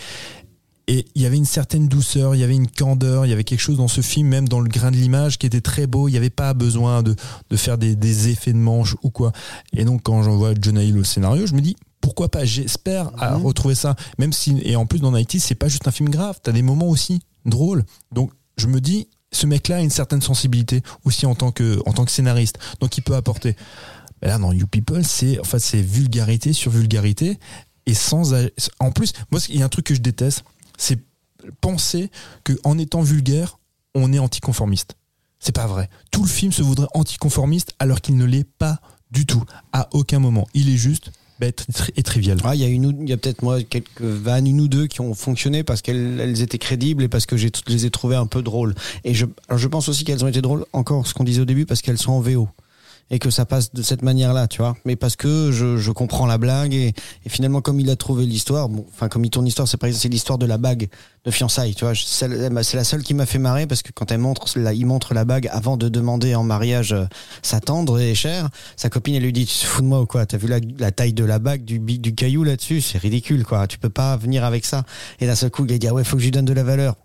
Et 0.88 1.06
il 1.14 1.22
y 1.22 1.26
avait 1.26 1.36
une 1.36 1.44
certaine 1.44 1.86
douceur, 1.86 2.34
il 2.34 2.40
y 2.40 2.44
avait 2.44 2.56
une 2.56 2.66
candeur, 2.66 3.24
il 3.24 3.28
y 3.28 3.32
avait 3.32 3.44
quelque 3.44 3.60
chose 3.60 3.76
dans 3.76 3.86
ce 3.86 4.00
film, 4.00 4.26
même 4.26 4.48
dans 4.48 4.58
le 4.58 4.68
grain 4.68 4.90
de 4.90 4.96
l'image, 4.96 5.38
qui 5.38 5.46
était 5.46 5.60
très 5.60 5.86
beau. 5.86 6.08
Il 6.08 6.10
n'y 6.10 6.18
avait 6.18 6.30
pas 6.30 6.52
besoin 6.52 7.04
de, 7.04 7.14
faire 7.54 7.78
des, 7.78 7.94
des 7.94 8.28
effets 8.28 8.52
de 8.52 8.58
manche 8.58 8.96
ou 9.04 9.10
quoi. 9.10 9.30
Et 9.72 9.84
donc, 9.84 10.02
quand 10.02 10.24
j'en 10.24 10.36
vois 10.36 10.54
Jonah 10.60 10.82
Hill 10.82 10.98
au 10.98 11.04
scénario, 11.04 11.46
je 11.46 11.54
me 11.54 11.60
dis, 11.60 11.76
pourquoi 12.02 12.28
pas 12.30 12.44
J'espère 12.44 13.10
à 13.18 13.36
Mhm. 13.38 13.42
retrouver 13.46 13.74
ça. 13.74 13.96
Même 14.18 14.34
si, 14.34 14.60
et 14.64 14.76
en 14.76 14.84
plus, 14.84 14.98
dans 15.00 15.12
Nighty, 15.12 15.40
c'est 15.40 15.54
pas 15.54 15.68
juste 15.68 15.88
un 15.88 15.90
film 15.90 16.10
grave. 16.10 16.38
T'as 16.42 16.52
des 16.52 16.60
moments 16.62 16.88
aussi 16.88 17.22
drôles. 17.46 17.84
Donc, 18.10 18.30
je 18.58 18.66
me 18.66 18.80
dis, 18.82 19.08
ce 19.32 19.46
mec-là 19.46 19.76
a 19.76 19.80
une 19.80 19.88
certaine 19.90 20.20
sensibilité 20.20 20.82
aussi 21.04 21.24
en 21.24 21.34
tant 21.34 21.50
que, 21.52 21.80
en 21.86 21.94
tant 21.94 22.04
que 22.04 22.10
scénariste. 22.10 22.58
Donc, 22.80 22.98
il 22.98 23.00
peut 23.02 23.14
apporter. 23.16 23.56
Mais 24.20 24.28
là, 24.28 24.36
dans 24.38 24.52
You 24.52 24.66
People, 24.66 25.04
c'est, 25.06 25.40
en 25.40 25.44
fait, 25.44 25.58
c'est 25.60 25.80
vulgarité 25.80 26.52
sur 26.52 26.70
vulgarité. 26.70 27.38
Et 27.86 27.94
sans, 27.94 28.34
en 28.78 28.90
plus, 28.92 29.12
moi, 29.30 29.40
il 29.48 29.56
y 29.58 29.62
a 29.62 29.64
un 29.64 29.68
truc 29.70 29.86
que 29.86 29.94
je 29.94 30.00
déteste, 30.00 30.44
c'est 30.76 30.98
penser 31.60 32.10
que 32.44 32.52
en 32.64 32.78
étant 32.78 33.02
vulgaire, 33.02 33.58
on 33.94 34.12
est 34.12 34.18
anticonformiste. 34.18 34.96
C'est 35.40 35.52
pas 35.54 35.66
vrai. 35.66 35.88
Tout 36.12 36.22
le 36.22 36.28
film 36.28 36.52
se 36.52 36.62
voudrait 36.62 36.86
anticonformiste 36.94 37.74
alors 37.80 38.00
qu'il 38.00 38.16
ne 38.16 38.24
l'est 38.24 38.44
pas 38.44 38.80
du 39.10 39.26
tout. 39.26 39.42
À 39.72 39.88
aucun 39.92 40.20
moment. 40.20 40.46
Il 40.54 40.68
est 40.68 40.76
juste 40.76 41.10
bête 41.42 41.66
et 41.96 42.02
trivial. 42.02 42.38
Ah, 42.44 42.54
il 42.54 42.60
y 42.62 43.12
a 43.12 43.16
peut-être 43.16 43.42
moi 43.42 43.62
quelques 43.62 44.00
vannes, 44.00 44.46
une 44.46 44.60
ou 44.60 44.68
deux 44.68 44.86
qui 44.86 45.00
ont 45.00 45.12
fonctionné 45.14 45.64
parce 45.64 45.82
qu'elles 45.82 46.20
elles 46.20 46.40
étaient 46.40 46.58
crédibles 46.58 47.02
et 47.02 47.08
parce 47.08 47.26
que 47.26 47.36
je 47.36 47.48
les 47.66 47.86
ai 47.86 47.90
trouvées 47.90 48.16
un 48.16 48.26
peu 48.26 48.42
drôles. 48.42 48.74
Et 49.04 49.12
je, 49.12 49.26
je 49.54 49.68
pense 49.68 49.88
aussi 49.88 50.04
qu'elles 50.04 50.24
ont 50.24 50.28
été 50.28 50.40
drôles, 50.40 50.64
encore 50.72 51.06
ce 51.06 51.14
qu'on 51.14 51.24
disait 51.24 51.42
au 51.42 51.44
début, 51.44 51.66
parce 51.66 51.82
qu'elles 51.82 51.98
sont 51.98 52.12
en 52.12 52.20
VO 52.20 52.48
et 53.10 53.18
que 53.18 53.30
ça 53.30 53.44
passe 53.44 53.72
de 53.72 53.82
cette 53.82 54.02
manière-là, 54.02 54.48
tu 54.48 54.58
vois. 54.58 54.76
Mais 54.84 54.96
parce 54.96 55.16
que 55.16 55.50
je, 55.52 55.76
je 55.76 55.90
comprends 55.90 56.26
la 56.26 56.38
blague 56.38 56.74
et, 56.74 56.94
finalement 57.28 57.60
comme 57.60 57.80
il 57.80 57.90
a 57.90 57.96
trouvé 57.96 58.26
l'histoire, 58.26 58.68
bon, 58.68 58.84
enfin 58.88 59.08
comme 59.08 59.24
il 59.24 59.30
tourne 59.30 59.44
l'histoire, 59.44 59.68
c'est 59.68 59.92
c'est 59.92 60.08
l'histoire 60.08 60.38
de 60.38 60.46
la 60.46 60.58
bague 60.58 60.88
de 61.24 61.30
fiançailles, 61.30 61.74
tu 61.74 61.84
vois. 61.84 61.94
C'est 61.94 62.74
la 62.74 62.84
seule 62.84 63.02
qui 63.02 63.14
m'a 63.14 63.26
fait 63.26 63.38
marrer 63.38 63.66
parce 63.66 63.82
que 63.82 63.92
quand 63.92 64.10
elle 64.10 64.18
montre, 64.18 64.58
là, 64.58 64.72
il 64.72 64.86
montre 64.86 65.14
la 65.14 65.24
bague 65.24 65.48
avant 65.52 65.76
de 65.76 65.88
demander 65.88 66.34
en 66.34 66.42
mariage 66.42 66.92
euh, 66.92 67.04
sa 67.42 67.60
tendre 67.60 68.00
et 68.00 68.14
chère, 68.14 68.48
sa 68.76 68.88
copine 68.88 69.14
elle 69.14 69.22
lui 69.22 69.32
dit 69.32 69.46
tu 69.46 69.58
te 69.58 69.64
fous 69.64 69.82
de 69.82 69.86
moi 69.86 70.00
ou 70.00 70.06
quoi? 70.06 70.26
T'as 70.26 70.38
vu 70.38 70.48
la, 70.48 70.90
taille 70.90 71.12
de 71.12 71.24
la 71.24 71.38
bague 71.38 71.64
du, 71.64 71.78
du 71.78 72.14
caillou 72.14 72.44
là-dessus? 72.44 72.80
C'est 72.80 72.98
ridicule 72.98 73.44
quoi. 73.44 73.66
Tu 73.66 73.78
peux 73.78 73.90
pas 73.90 74.16
venir 74.16 74.44
avec 74.44 74.64
ça. 74.64 74.84
Et 75.20 75.26
d'un 75.26 75.34
seul 75.34 75.50
coup, 75.50 75.64
il 75.64 75.72
a 75.72 75.78
dit 75.78 75.88
ah 75.88 75.94
ouais, 75.94 76.04
faut 76.04 76.16
que 76.16 76.22
je 76.22 76.26
lui 76.26 76.32
donne 76.32 76.44
de 76.44 76.52
la 76.52 76.64
valeur. 76.64 76.96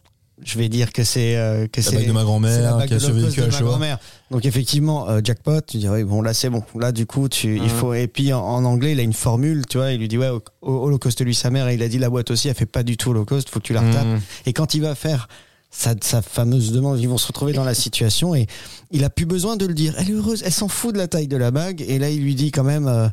Je 0.43 0.57
vais 0.59 0.69
dire 0.69 0.93
que 0.93 1.03
c'est 1.03 1.35
euh, 1.35 1.65
que 1.67 1.81
La 1.81 1.87
c'est 1.87 1.95
bague 1.95 2.07
de 2.07 2.11
ma 2.11 2.19
la 2.19 2.25
grand-mère 2.25 2.85
qui 2.85 2.93
a 2.93 2.99
survécu 2.99 3.37
de 3.39 3.43
à 3.43 3.45
ma 3.47 3.51
Shoah. 3.51 3.63
grand-mère. 3.69 3.97
Donc 4.29 4.45
effectivement, 4.45 5.09
euh, 5.09 5.19
jackpot, 5.23 5.61
tu 5.61 5.77
dis 5.77 5.89
oui, 5.89 6.03
bon 6.03 6.21
là 6.21 6.33
c'est 6.33 6.49
bon. 6.49 6.63
Là 6.79 6.91
du 6.91 7.05
coup, 7.07 7.27
tu 7.27 7.57
il 7.57 7.69
faut 7.69 7.93
et 7.95 8.07
puis 8.07 8.31
en, 8.33 8.41
en 8.41 8.63
anglais, 8.65 8.91
il 8.91 8.99
a 8.99 9.03
une 9.03 9.13
formule, 9.13 9.65
tu 9.67 9.77
vois, 9.77 9.91
il 9.91 9.99
lui 9.99 10.07
dit 10.07 10.17
ouais, 10.17 10.29
au, 10.29 10.41
au 10.61 10.85
Holocauste 10.85 11.21
lui 11.25 11.33
sa 11.33 11.49
mère 11.49 11.67
et 11.67 11.73
il 11.73 11.81
a 11.81 11.87
dit 11.87 11.97
la 11.97 12.09
boîte 12.09 12.29
aussi, 12.29 12.49
elle 12.49 12.55
fait 12.55 12.65
pas 12.67 12.83
du 12.83 12.97
tout 12.97 13.09
Holocauste, 13.09 13.49
faut 13.49 13.59
que 13.59 13.65
tu 13.65 13.73
la 13.73 13.81
retapes. 13.81 14.05
Mmh. 14.05 14.19
Et 14.45 14.53
quand 14.53 14.75
il 14.75 14.81
va 14.83 14.93
faire 14.93 15.27
sa, 15.71 15.95
sa 16.01 16.21
fameuse 16.21 16.71
demande, 16.71 16.99
ils 16.99 17.09
vont 17.09 17.17
se 17.17 17.27
retrouver 17.27 17.53
dans 17.53 17.63
la 17.65 17.73
situation 17.73 18.35
et 18.35 18.45
il 18.91 19.03
a 19.03 19.09
plus 19.09 19.25
besoin 19.25 19.57
de 19.57 19.65
le 19.65 19.73
dire. 19.73 19.95
Elle 19.97 20.09
est 20.11 20.13
heureuse, 20.13 20.43
elle 20.45 20.53
s'en 20.53 20.67
fout 20.67 20.93
de 20.93 20.99
la 20.99 21.07
taille 21.07 21.27
de 21.27 21.35
la 21.37 21.51
bague. 21.51 21.83
Et 21.87 21.97
là, 21.99 22.09
il 22.09 22.21
lui 22.21 22.35
dit 22.35 22.51
quand 22.51 22.63
même, 22.63 22.87
euh, 22.87 23.07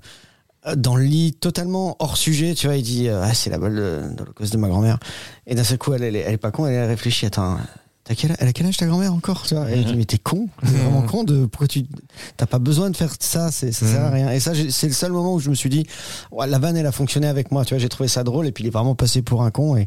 dans 0.77 0.97
le 0.97 1.05
lit, 1.05 1.35
totalement 1.35 1.97
hors 1.99 2.17
sujet, 2.17 2.55
tu 2.55 2.67
vois, 2.67 2.77
il 2.77 2.83
dit, 2.83 3.09
euh, 3.09 3.23
ah, 3.23 3.35
c'est 3.35 3.51
la 3.51 3.59
balle 3.59 3.75
de, 3.77 4.03
de 4.25 4.31
cause 4.31 4.51
de 4.51 4.57
ma 4.57 4.69
grand-mère. 4.69 4.99
Et 5.47 5.55
d'un 5.55 5.65
seul 5.65 5.79
coup, 5.79 5.93
elle, 5.93 6.03
elle, 6.03 6.17
est- 6.17 6.21
elle 6.21 6.35
est 6.35 6.39
pas 6.39 6.51
con, 6.51 6.67
elle 6.67 6.77
a 6.79 6.87
réfléchi, 6.87 7.27
attends. 7.27 7.59
T'as 8.05 8.15
quel, 8.15 8.37
elle 8.39 8.49
a 8.49 8.53
quel 8.53 8.67
âge 8.67 8.77
ta 8.77 8.85
grand-mère 8.85 9.15
encore 9.15 9.45
tu 9.47 9.55
vois? 9.55 9.65
Elle 9.71 9.83
dit 9.87 9.95
mais 9.97 10.05
t'es 10.05 10.19
con, 10.19 10.47
t'es 10.61 10.67
vraiment 10.73 11.01
con 11.01 11.25
de 11.25 11.47
pourquoi 11.47 11.67
tu 11.69 11.87
t'as 12.37 12.45
pas 12.45 12.59
besoin 12.59 12.91
de 12.91 12.97
faire 12.99 13.15
ça, 13.19 13.51
c'est 13.51 13.73
ça 13.73 13.87
sert 13.87 14.03
à 14.05 14.11
rien. 14.11 14.31
Et 14.31 14.41
ça 14.41 14.53
c'est 14.69 14.89
le 14.89 14.93
seul 14.93 15.11
moment 15.13 15.33
où 15.33 15.39
je 15.41 15.49
me 15.49 15.55
suis 15.55 15.71
dit 15.71 15.87
ouais, 16.31 16.47
la 16.47 16.59
vanne 16.59 16.77
elle 16.77 16.85
a 16.85 16.93
fonctionné 16.93 17.27
avec 17.29 17.51
moi, 17.51 17.65
tu 17.65 17.73
vois, 17.73 17.79
j'ai 17.79 17.89
trouvé 17.89 18.07
ça 18.11 18.23
drôle 18.23 18.47
et 18.47 18.53
puis 18.53 18.63
il 18.63 18.67
est 18.67 18.71
vraiment 18.71 18.95
passé 18.95 19.23
pour 19.23 19.43
un 19.43 19.51
con 19.51 19.75
et 19.79 19.87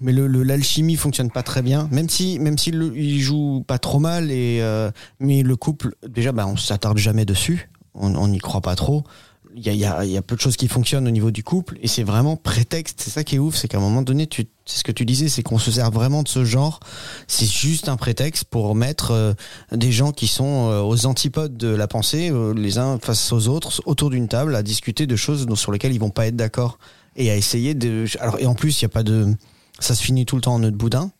mais 0.00 0.12
le 0.12 0.28
l'alchimie 0.44 0.94
fonctionne 0.94 1.32
pas 1.32 1.42
très 1.42 1.62
bien 1.62 1.88
même 1.90 2.08
si 2.08 2.38
même 2.38 2.58
s'il 2.58 2.92
il 2.94 3.18
joue 3.20 3.64
pas 3.66 3.78
trop 3.80 3.98
mal 3.98 4.30
et 4.30 4.58
euh, 4.60 4.92
mais 5.18 5.42
le 5.42 5.56
couple 5.56 5.96
déjà 6.06 6.30
bah 6.30 6.46
on 6.46 6.56
s'attarde 6.56 6.98
jamais 6.98 7.24
dessus 7.24 7.68
on 7.94 8.14
on 8.14 8.28
n'y 8.28 8.38
croit 8.38 8.60
pas 8.60 8.76
trop 8.76 9.02
il 9.56 9.66
y 9.66 9.70
a, 9.70 9.72
y, 9.72 9.84
a, 9.86 10.04
y 10.04 10.16
a 10.18 10.22
peu 10.22 10.36
de 10.36 10.40
choses 10.40 10.56
qui 10.56 10.68
fonctionnent 10.68 11.08
au 11.08 11.10
niveau 11.10 11.30
du 11.30 11.42
couple 11.42 11.78
et 11.80 11.88
c'est 11.88 12.02
vraiment 12.02 12.36
prétexte. 12.36 13.00
C'est 13.02 13.10
ça 13.10 13.24
qui 13.24 13.36
est 13.36 13.38
ouf 13.38 13.56
c'est 13.56 13.68
qu'à 13.68 13.78
un 13.78 13.80
moment 13.80 14.02
donné 14.02 14.26
tu 14.26 14.46
c'est 14.66 14.78
ce 14.78 14.84
que 14.84 14.92
tu 14.92 15.06
disais 15.06 15.28
c'est 15.28 15.42
qu'on 15.42 15.58
se 15.58 15.70
sert 15.70 15.90
vraiment 15.90 16.22
de 16.22 16.28
ce 16.28 16.44
genre. 16.44 16.78
C'est 17.26 17.50
juste 17.50 17.88
un 17.88 17.96
prétexte 17.96 18.44
pour 18.44 18.74
mettre 18.74 19.12
euh, 19.12 19.32
des 19.72 19.92
gens 19.92 20.12
qui 20.12 20.26
sont 20.26 20.70
euh, 20.70 20.82
aux 20.82 21.06
antipodes 21.06 21.56
de 21.56 21.68
la 21.68 21.88
pensée 21.88 22.30
euh, 22.30 22.52
les 22.52 22.76
uns 22.76 22.98
face 22.98 23.32
aux 23.32 23.48
autres 23.48 23.80
autour 23.86 24.10
d'une 24.10 24.28
table 24.28 24.54
à 24.54 24.62
discuter 24.62 25.06
de 25.06 25.16
choses 25.16 25.46
sur 25.54 25.72
lesquelles 25.72 25.94
ils 25.94 26.00
vont 26.00 26.10
pas 26.10 26.26
être 26.26 26.36
d'accord 26.36 26.78
et 27.16 27.30
à 27.30 27.36
essayer 27.36 27.74
de 27.74 28.04
alors 28.20 28.38
et 28.38 28.44
en 28.44 28.54
plus 28.54 28.80
il 28.80 28.84
y 28.84 28.86
a 28.86 28.90
pas 28.90 29.02
de 29.02 29.34
ça 29.78 29.94
se 29.94 30.02
finit 30.02 30.26
tout 30.26 30.36
le 30.36 30.42
temps 30.42 30.54
en 30.54 30.58
nœud 30.58 30.70
de 30.70 30.76
boudin 30.76 31.10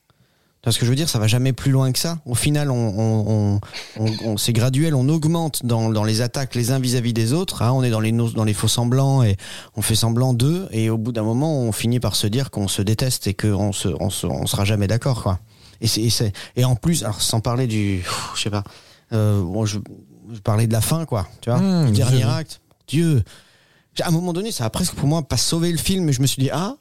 ce 0.73 0.79
que 0.79 0.85
je 0.85 0.91
veux 0.91 0.97
dire 0.97 1.09
Ça 1.09 1.19
va 1.19 1.27
jamais 1.27 1.53
plus 1.53 1.71
loin 1.71 1.93
que 1.93 1.99
ça. 1.99 2.19
Au 2.27 2.35
final, 2.35 2.71
on, 2.71 2.75
on, 2.77 3.61
on, 3.99 4.05
on- 4.05 4.13
on- 4.25 4.37
c'est 4.37 4.53
graduel, 4.53 4.95
on 4.95 5.09
augmente 5.09 5.65
dans, 5.65 5.91
dans 5.91 6.05
les 6.05 6.21
attaques 6.23 6.55
les 6.55 6.71
uns 6.71 6.79
vis-à-vis 6.79 7.13
des 7.13 7.33
autres. 7.33 7.63
hein. 7.63 7.73
on 7.73 7.83
est 7.83 7.91
dans 7.91 8.01
les, 8.01 8.13
no- 8.13 8.31
dans 8.31 8.45
les 8.45 8.55
faux 8.55 8.69
semblants 8.69 9.23
et 9.23 9.37
on 9.77 9.83
fait 9.83 9.95
semblant 9.95 10.33
d'eux. 10.35 10.69
Et 10.71 10.91
au 10.91 10.99
bout 10.99 11.13
d'un 11.13 11.23
moment, 11.23 11.59
on 11.61 11.73
finit 11.73 12.01
par 12.01 12.17
se 12.17 12.27
dire 12.27 12.51
qu'on 12.51 12.69
se 12.69 12.83
déteste 12.83 13.27
et 13.27 13.35
qu'on 13.35 13.73
se, 13.73 13.89
on 14.01 14.11
se, 14.11 14.27
on 14.27 14.47
sera 14.47 14.65
jamais 14.65 14.87
d'accord. 14.87 15.23
quoi. 15.23 15.39
Et, 15.81 15.87
c'est, 15.89 16.33
en 16.65 16.75
plus, 16.75 17.03
alors 17.05 17.21
sans 17.21 17.41
parler 17.41 17.67
du. 17.67 18.03
Je 18.35 18.41
sais 18.43 18.51
pas. 18.51 18.65
Euh, 19.13 19.43
bon, 19.43 19.67
je, 19.67 19.79
je 20.33 20.41
parlais 20.41 20.67
de 20.67 20.73
la 20.73 20.81
fin, 20.81 21.05
quoi. 21.05 21.29
Tu 21.43 21.51
vois 21.51 21.59
Mmh, 21.61 21.87
Le 21.87 21.91
dernier 21.93 22.25
acte. 22.25 22.61
Dieu. 22.89 23.23
À 24.03 24.09
un 24.09 24.11
moment 24.11 24.33
donné, 24.33 24.53
ça 24.53 24.65
a 24.65 24.71
presque 24.71 24.95
pour 24.95 25.07
moi 25.09 25.23
pas 25.23 25.37
sauvé 25.37 25.71
le 25.73 25.79
film, 25.79 26.05
mais 26.05 26.13
je 26.13 26.21
me 26.23 26.27
suis 26.27 26.41
dit, 26.43 26.51
ah, 26.53 26.77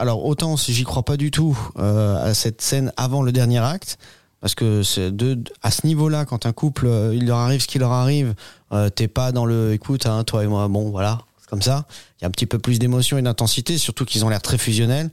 alors 0.00 0.24
autant 0.24 0.56
si 0.56 0.72
j'y 0.72 0.84
crois 0.84 1.02
pas 1.02 1.18
du 1.18 1.30
tout 1.30 1.56
euh, 1.78 2.30
à 2.30 2.32
cette 2.32 2.62
scène 2.62 2.90
avant 2.96 3.22
le 3.22 3.32
dernier 3.32 3.58
acte, 3.58 3.98
parce 4.40 4.54
que 4.54 5.10
de, 5.10 5.38
à 5.62 5.70
ce 5.70 5.86
niveau-là, 5.86 6.24
quand 6.24 6.46
un 6.46 6.52
couple, 6.52 6.86
euh, 6.86 7.14
il 7.14 7.26
leur 7.26 7.36
arrive 7.36 7.60
ce 7.60 7.66
qui 7.66 7.78
leur 7.78 7.92
arrive, 7.92 8.34
euh, 8.72 8.88
t'es 8.88 9.08
pas 9.08 9.30
dans 9.30 9.44
le 9.44 9.74
écoute, 9.74 10.06
hein, 10.06 10.24
toi 10.24 10.42
et 10.42 10.46
moi, 10.46 10.66
bon 10.68 10.88
voilà, 10.88 11.20
c'est 11.42 11.50
comme 11.50 11.60
ça. 11.60 11.84
Il 12.18 12.22
y 12.22 12.24
a 12.24 12.28
un 12.28 12.30
petit 12.30 12.46
peu 12.46 12.58
plus 12.58 12.78
d'émotion 12.78 13.18
et 13.18 13.22
d'intensité, 13.22 13.76
surtout 13.76 14.06
qu'ils 14.06 14.24
ont 14.24 14.30
l'air 14.30 14.40
très 14.40 14.56
fusionnels. 14.56 15.10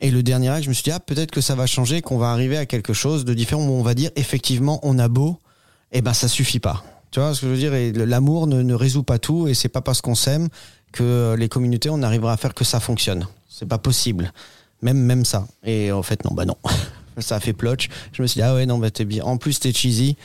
Et 0.00 0.10
le 0.10 0.22
dernier 0.22 0.48
acte, 0.48 0.64
je 0.64 0.70
me 0.70 0.74
suis 0.74 0.84
dit 0.84 0.92
ah 0.92 1.00
peut-être 1.00 1.30
que 1.30 1.42
ça 1.42 1.54
va 1.54 1.66
changer, 1.66 2.00
qu'on 2.00 2.16
va 2.16 2.30
arriver 2.30 2.56
à 2.56 2.64
quelque 2.64 2.94
chose 2.94 3.26
de 3.26 3.34
différent 3.34 3.62
où 3.66 3.72
on 3.72 3.82
va 3.82 3.92
dire 3.92 4.10
effectivement 4.16 4.80
on 4.82 4.98
a 4.98 5.08
beau, 5.08 5.38
et 5.92 6.00
ben 6.00 6.14
ça 6.14 6.28
suffit 6.28 6.60
pas. 6.60 6.82
Tu 7.10 7.20
vois 7.20 7.34
ce 7.34 7.42
que 7.42 7.48
je 7.48 7.52
veux 7.52 7.92
dire? 7.92 8.06
L'amour 8.06 8.46
ne, 8.46 8.62
ne 8.62 8.74
résout 8.74 9.02
pas 9.02 9.18
tout 9.18 9.46
et 9.46 9.52
c'est 9.52 9.68
pas 9.68 9.82
parce 9.82 10.00
qu'on 10.00 10.14
s'aime 10.14 10.48
que 10.92 11.34
les 11.38 11.50
communautés 11.50 11.90
on 11.90 12.02
arrivera 12.02 12.32
à 12.32 12.36
faire 12.38 12.54
que 12.54 12.64
ça 12.64 12.80
fonctionne. 12.80 13.26
C'est 13.58 13.66
pas 13.66 13.78
possible. 13.78 14.32
Même 14.82 14.98
même 14.98 15.24
ça. 15.24 15.48
Et 15.64 15.90
en 15.90 16.02
fait 16.02 16.22
non 16.26 16.34
bah 16.34 16.44
non. 16.44 16.56
ça 17.18 17.36
a 17.36 17.40
fait 17.40 17.54
plotch. 17.54 17.88
Je 18.12 18.20
me 18.20 18.26
suis 18.26 18.38
dit 18.38 18.42
ah 18.42 18.54
ouais 18.54 18.66
non 18.66 18.76
bah 18.76 18.90
t'es 18.90 19.06
bien. 19.06 19.24
En 19.24 19.38
plus 19.38 19.58
t'es 19.60 19.72
cheesy. 19.72 20.16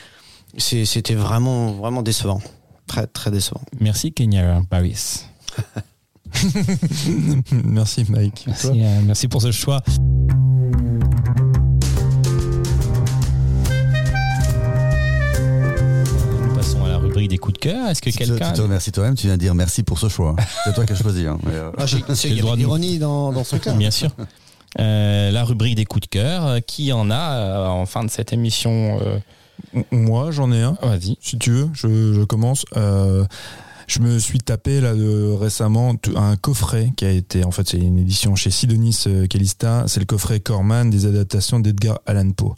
C'était 0.58 1.16
vraiment 1.16 1.72
vraiment 1.72 2.02
décevant. 2.02 2.42
Très 2.88 3.08
très 3.08 3.32
décevant. 3.32 3.62
Merci 3.80 4.12
Kenya 4.12 4.62
Paris. 4.70 5.24
Merci 7.64 8.06
Mike. 8.10 8.44
Merci, 8.48 8.68
euh, 8.68 9.02
merci 9.06 9.28
pour 9.28 9.42
ce 9.42 9.52
choix. 9.52 9.82
Rubrique 17.22 17.30
des 17.30 17.38
coups 17.38 17.54
de 17.54 17.60
cœur. 17.60 17.88
Est-ce 17.90 18.02
que 18.02 18.10
quelqu'un 18.10 18.50
tu 18.52 18.58
te 18.58 18.62
remercies 18.62 18.92
toi-même, 18.92 19.16
tu 19.16 19.28
viens 19.28 19.36
de 19.36 19.42
dire 19.42 19.54
merci 19.56 19.84
pour 19.84 20.00
ce 20.00 20.10
choix. 20.10 20.36
C'est 20.66 20.74
toi 20.74 20.86
qui 20.86 20.94
as 20.94 20.96
choisi. 20.96 21.26
hein, 21.26 21.38
euh, 21.48 21.72
Ah, 21.78 21.86
Il 22.24 22.36
y 22.36 22.40
a 22.42 22.56
l'ironie 22.56 22.98
dans, 23.00 23.32
dans 23.32 23.44
ce 23.44 23.50
truc-là. 23.52 23.74
Bien 23.74 23.92
sûr. 23.92 24.12
Euh, 24.80 25.32
la 25.32 25.44
rubrique 25.44 25.76
des 25.76 25.86
coups 25.86 26.04
de 26.08 26.10
cœur. 26.10 26.46
euh, 26.46 26.60
Qui 26.60 26.94
en 26.94 27.12
a 27.12 27.34
euh, 27.34 27.68
en 27.68 27.86
fin 27.86 28.04
de 28.04 28.10
cette 28.10 28.32
émission 28.34 29.00
euh, 29.02 29.20
Moi, 29.92 30.32
j'en 30.32 30.52
ai 30.52 30.62
un. 30.62 30.78
Vas-y. 30.82 31.18
Si 31.22 31.38
tu 31.38 31.52
veux, 31.52 31.70
je, 31.74 32.14
je 32.14 32.24
commence. 32.24 32.66
Euh, 32.78 33.26
je 33.88 34.00
me 34.00 34.20
suis 34.20 34.40
tapé 34.40 34.80
là 34.80 34.94
de, 34.96 35.34
récemment 35.38 35.96
un 36.16 36.38
coffret 36.38 36.94
qui 36.96 37.04
a 37.04 37.12
été, 37.12 37.44
en 37.44 37.52
fait, 37.52 37.68
c'est 37.68 37.78
une 37.78 37.98
édition 38.00 38.36
chez 38.38 38.50
Sidonis 38.50 39.04
Calista. 39.30 39.84
C'est 39.88 40.00
le 40.00 40.06
coffret 40.06 40.40
Corman 40.40 40.90
des 40.90 41.06
adaptations 41.06 41.60
d'Edgar 41.60 42.00
Allan 42.06 42.32
Poe. 42.32 42.56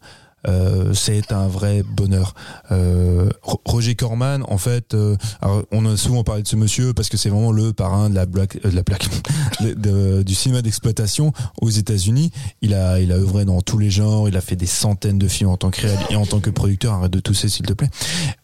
Euh, 0.47 0.93
c'est 0.93 1.31
un 1.31 1.47
vrai 1.47 1.83
bonheur. 1.83 2.33
Euh, 2.71 3.29
Ro- 3.41 3.61
Roger 3.65 3.95
Corman, 3.95 4.43
en 4.47 4.57
fait, 4.57 4.93
euh, 4.93 5.15
alors, 5.41 5.63
on 5.71 5.85
a 5.85 5.95
souvent 5.97 6.23
parlé 6.23 6.43
de 6.43 6.47
ce 6.47 6.55
monsieur 6.55 6.93
parce 6.93 7.09
que 7.09 7.17
c'est 7.17 7.29
vraiment 7.29 7.51
le 7.51 7.73
parrain 7.73 8.09
de 8.09 8.15
la 8.15 8.23
euh, 8.23 8.69
de 8.69 8.75
la 8.75 8.83
plaque, 8.83 9.07
de- 9.61 10.23
du 10.23 10.35
cinéma 10.35 10.61
d'exploitation 10.61 11.31
aux 11.61 11.69
États-Unis. 11.69 12.31
Il 12.61 12.73
a, 12.73 12.99
il 12.99 13.11
a 13.11 13.15
œuvré 13.15 13.45
dans 13.45 13.61
tous 13.61 13.77
les 13.77 13.89
genres. 13.89 14.27
Il 14.27 14.35
a 14.37 14.41
fait 14.41 14.55
des 14.55 14.65
centaines 14.65 15.17
de 15.19 15.27
films 15.27 15.49
en 15.49 15.57
tant 15.57 15.71
que 15.71 15.81
réal 15.81 15.97
et 16.09 16.15
en 16.15 16.25
tant 16.25 16.39
que 16.39 16.49
producteur. 16.49 16.93
Arrête 16.93 17.11
de 17.11 17.19
tousser, 17.19 17.49
s'il 17.49 17.65
te 17.65 17.73
plaît. 17.73 17.89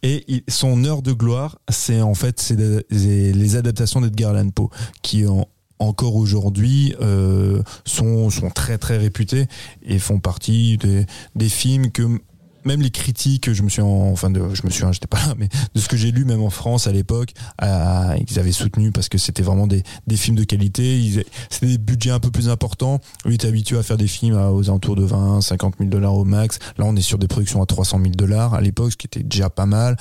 Et 0.04 0.24
il- 0.28 0.44
son 0.48 0.84
heure 0.86 1.02
de 1.02 1.12
gloire, 1.14 1.60
c'est 1.70 2.02
en 2.02 2.14
fait 2.14 2.40
c'est 2.40 2.86
les 2.90 3.56
adaptations 3.56 4.02
d'Edgar 4.02 4.32
Allan 4.36 4.50
Poe 4.50 4.70
qui 5.02 5.26
ont 5.26 5.46
encore 5.80 6.16
aujourd'hui 6.16 6.94
euh, 7.02 7.62
sont 7.86 8.30
sont 8.30 8.50
très 8.50 8.78
très 8.78 8.98
réputés 8.98 9.48
et 9.84 9.98
font 10.00 10.20
partie 10.20 10.78
des, 10.78 11.06
des 11.36 11.50
films 11.50 11.90
que 11.92 12.20
même 12.66 12.82
les 12.82 12.92
critiques, 12.92 13.52
je 13.54 13.64
me 13.64 13.70
suis 13.70 13.82
en, 13.82 13.88
enfin 14.12 14.30
de, 14.30 14.42
je 14.54 14.64
me 14.66 14.70
suis, 14.70 14.84
j'étais 14.92 15.08
pas 15.08 15.26
là, 15.26 15.34
mais 15.38 15.48
de 15.74 15.80
ce 15.80 15.88
que 15.88 15.96
j'ai 15.96 16.12
lu 16.12 16.26
même 16.26 16.42
en 16.44 16.50
France 16.50 16.88
à 16.88 16.92
l'époque, 16.92 17.32
euh, 17.64 18.16
ils 18.30 18.38
avaient 18.38 18.52
soutenu 18.52 18.92
parce 18.92 19.08
que 19.08 19.18
c'était 19.18 19.42
vraiment 19.44 19.66
des, 19.66 19.82
des 20.08 20.18
films 20.18 20.36
de 20.36 20.44
qualité. 20.44 21.24
C'était 21.50 21.68
des 21.68 21.78
budgets 21.78 22.12
un 22.12 22.20
peu 22.20 22.32
plus 22.32 22.50
importants. 22.50 23.00
Lui 23.24 23.36
était 23.36 23.48
habitué 23.48 23.78
à 23.78 23.82
faire 23.82 23.96
des 23.96 24.08
films 24.08 24.36
à- 24.38 24.52
aux 24.52 24.70
alentours 24.70 24.98
de 24.98 25.06
20, 25.06 25.40
50 25.40 25.76
000 25.80 25.90
dollars 25.90 26.14
au 26.16 26.26
max. 26.26 26.60
Là, 26.78 26.84
on 26.86 26.98
est 26.98 27.02
sur 27.02 27.18
des 27.18 27.30
productions 27.30 27.64
à 27.64 27.66
300 27.66 28.00
000 28.02 28.12
dollars 28.16 28.54
à 28.54 28.60
l'époque, 28.60 28.92
ce 28.92 28.98
qui 28.98 29.08
était 29.08 29.24
déjà 29.24 29.50
pas 29.50 29.66
mal. 29.66 29.96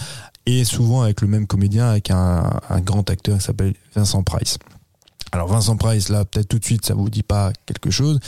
Et 0.45 0.65
souvent 0.65 1.03
avec 1.03 1.21
le 1.21 1.29
même 1.29 1.47
comédien, 1.47 1.89
avec 1.89 2.11
un, 2.11 2.59
un 2.69 2.81
grand 2.81 3.09
acteur 3.09 3.39
qui 3.39 3.45
s'appelle 3.45 3.75
Vincent 3.95 4.25
Price. 4.25 4.59
Alors 5.33 5.49
Vincent 5.49 5.77
Price, 5.77 6.09
là, 6.09 6.25
peut-être 6.25 6.49
tout 6.49 6.59
de 6.59 6.65
suite, 6.65 6.87
ça 6.87 6.95
vous 6.95 7.11
dit 7.11 7.23
pas 7.23 7.53
quelque 7.67 7.91
chose, 7.91 8.19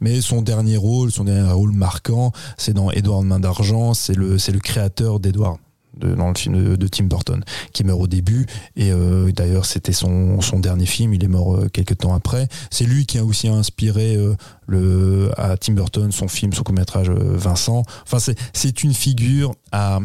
mais 0.00 0.20
son 0.20 0.42
dernier 0.42 0.76
rôle, 0.76 1.10
son 1.10 1.24
dernier 1.24 1.50
rôle 1.50 1.72
marquant, 1.72 2.32
c'est 2.58 2.74
dans 2.74 2.90
Edward 2.90 3.24
Main 3.24 3.40
d'argent. 3.40 3.94
C'est 3.94 4.14
le, 4.14 4.38
c'est 4.38 4.52
le 4.52 4.60
créateur 4.60 5.20
d'Edward. 5.20 5.58
De, 5.96 6.14
dans 6.14 6.28
le 6.28 6.36
film 6.36 6.56
de, 6.56 6.76
de 6.76 6.86
Tim 6.86 7.06
Burton 7.06 7.42
qui 7.72 7.82
meurt 7.82 8.00
au 8.00 8.06
début 8.06 8.46
et 8.76 8.92
euh, 8.92 9.32
d'ailleurs 9.32 9.64
c'était 9.66 9.92
son, 9.92 10.40
son 10.40 10.60
dernier 10.60 10.86
film 10.86 11.12
il 11.14 11.24
est 11.24 11.28
mort 11.28 11.56
euh, 11.56 11.68
quelques 11.68 11.98
temps 11.98 12.14
après 12.14 12.46
c'est 12.70 12.84
lui 12.84 13.06
qui 13.06 13.18
a 13.18 13.24
aussi 13.24 13.48
inspiré 13.48 14.14
euh, 14.14 14.36
le 14.68 15.32
à 15.36 15.56
Tim 15.56 15.72
Burton 15.72 16.12
son 16.12 16.28
film 16.28 16.52
son 16.52 16.62
court 16.62 16.76
métrage 16.76 17.10
Vincent 17.10 17.82
enfin 18.04 18.20
c'est 18.20 18.38
c'est 18.52 18.84
une 18.84 18.94
figure 18.94 19.52
à 19.72 19.98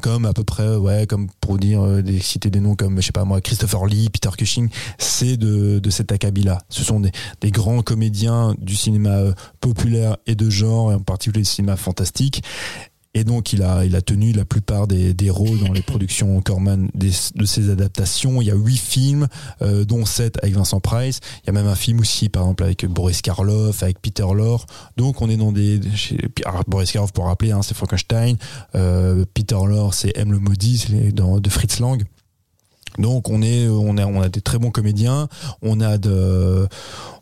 comme 0.00 0.24
à 0.24 0.32
peu 0.32 0.44
près 0.44 0.76
ouais 0.76 1.06
comme 1.06 1.28
pour 1.40 1.58
dire 1.58 1.82
euh, 1.82 2.02
des, 2.02 2.20
citer 2.20 2.50
des 2.50 2.60
noms 2.60 2.74
comme 2.74 3.00
je 3.00 3.06
sais 3.06 3.12
pas 3.12 3.24
moi 3.24 3.40
Christopher 3.40 3.86
Lee 3.86 4.08
Peter 4.10 4.30
Cushing 4.36 4.68
c'est 4.98 5.36
de, 5.36 5.78
de 5.78 5.90
cet 5.90 6.12
acabit 6.12 6.42
là 6.42 6.58
ce 6.68 6.84
sont 6.84 7.00
des, 7.00 7.10
des 7.40 7.50
grands 7.50 7.82
comédiens 7.82 8.54
du 8.58 8.76
cinéma 8.76 9.10
euh, 9.10 9.32
populaire 9.60 10.16
et 10.26 10.34
de 10.34 10.50
genre 10.50 10.92
et 10.92 10.94
en 10.94 11.00
particulier 11.00 11.42
du 11.42 11.48
cinéma 11.48 11.76
fantastique 11.76 12.42
et 13.14 13.24
donc 13.24 13.52
il 13.52 13.62
a 13.62 13.84
il 13.84 13.94
a 13.96 14.02
tenu 14.02 14.32
la 14.32 14.44
plupart 14.44 14.86
des, 14.86 15.14
des 15.14 15.30
rôles 15.30 15.58
dans 15.60 15.72
les 15.72 15.82
productions 15.82 16.40
Corman 16.42 16.88
des- 16.94 17.10
de 17.34 17.44
ses 17.44 17.70
adaptations. 17.70 18.42
Il 18.42 18.48
y 18.48 18.50
a 18.50 18.54
huit 18.54 18.76
films 18.78 19.28
euh, 19.62 19.84
dont 19.84 20.04
sept 20.04 20.38
avec 20.42 20.54
Vincent 20.54 20.80
Price. 20.80 21.20
Il 21.42 21.46
y 21.46 21.50
a 21.50 21.52
même 21.52 21.66
un 21.66 21.74
film 21.74 22.00
aussi 22.00 22.28
par 22.28 22.42
exemple 22.42 22.64
avec 22.64 22.86
Boris 22.86 23.22
Karloff 23.22 23.82
avec 23.82 24.00
Peter 24.00 24.26
Lorre. 24.34 24.66
Donc 24.96 25.22
on 25.22 25.30
est 25.30 25.36
dans 25.36 25.52
des 25.52 25.80
chez, 25.94 26.18
alors, 26.44 26.62
Boris 26.66 26.90
Karloff 26.92 27.12
pour 27.12 27.26
rappeler 27.26 27.52
hein, 27.52 27.62
c'est 27.62 27.74
Frankenstein. 27.74 28.36
Euh, 28.74 29.24
Peter 29.34 29.54
Lorre 29.54 29.94
c'est 29.94 30.12
M. 30.16 30.32
Le 30.32 30.38
maudit 30.38 30.78
c'est 30.78 31.12
dans 31.12 31.38
de 31.40 31.48
Fritz 31.50 31.78
Lang 31.80 32.02
donc 32.98 33.28
on 33.28 33.42
est 33.42 33.66
on 33.68 33.96
a 33.96 34.06
on 34.06 34.20
a 34.20 34.28
des 34.28 34.40
très 34.40 34.58
bons 34.58 34.70
comédiens. 34.70 35.28
On 35.62 35.80
a 35.80 35.98
de 35.98 36.66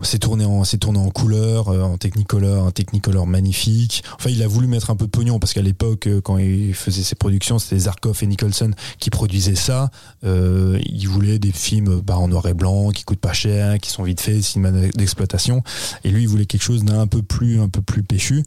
c'est 0.02 0.18
tourné 0.18 0.44
en 0.44 0.64
c'est 0.64 0.78
tourné 0.78 0.98
en 0.98 1.10
couleur 1.10 1.68
euh, 1.68 1.82
en 1.82 1.96
technicolor 1.96 2.66
un 2.66 2.70
technicolor 2.70 3.26
magnifique. 3.26 4.04
Enfin 4.14 4.30
il 4.30 4.42
a 4.42 4.48
voulu 4.48 4.66
mettre 4.66 4.90
un 4.90 4.96
peu 4.96 5.06
de 5.06 5.10
pognon 5.10 5.38
parce 5.38 5.52
qu'à 5.52 5.62
l'époque 5.62 6.06
euh, 6.06 6.20
quand 6.20 6.38
il 6.38 6.74
faisait 6.74 7.02
ses 7.02 7.14
productions 7.14 7.58
c'était 7.58 7.78
Zarkov 7.78 8.18
et 8.22 8.26
Nicholson 8.26 8.72
qui 8.98 9.10
produisaient 9.10 9.54
ça. 9.54 9.90
Euh, 10.24 10.78
il 10.84 11.08
voulait 11.08 11.38
des 11.38 11.52
films 11.52 12.00
bah, 12.04 12.18
en 12.18 12.28
noir 12.28 12.46
et 12.46 12.54
blanc 12.54 12.90
qui 12.90 13.04
coûtent 13.04 13.20
pas 13.20 13.32
cher 13.32 13.78
qui 13.78 13.90
sont 13.90 14.02
vite 14.02 14.20
faits 14.20 14.42
cinéma 14.42 14.70
d'exploitation. 14.94 15.62
Et 16.04 16.10
lui 16.10 16.22
il 16.22 16.28
voulait 16.28 16.46
quelque 16.46 16.62
chose 16.62 16.84
d'un 16.84 17.06
peu 17.06 17.22
plus 17.22 17.60
un 17.60 17.68
peu 17.68 17.80
plus 17.82 18.02
péchu 18.02 18.44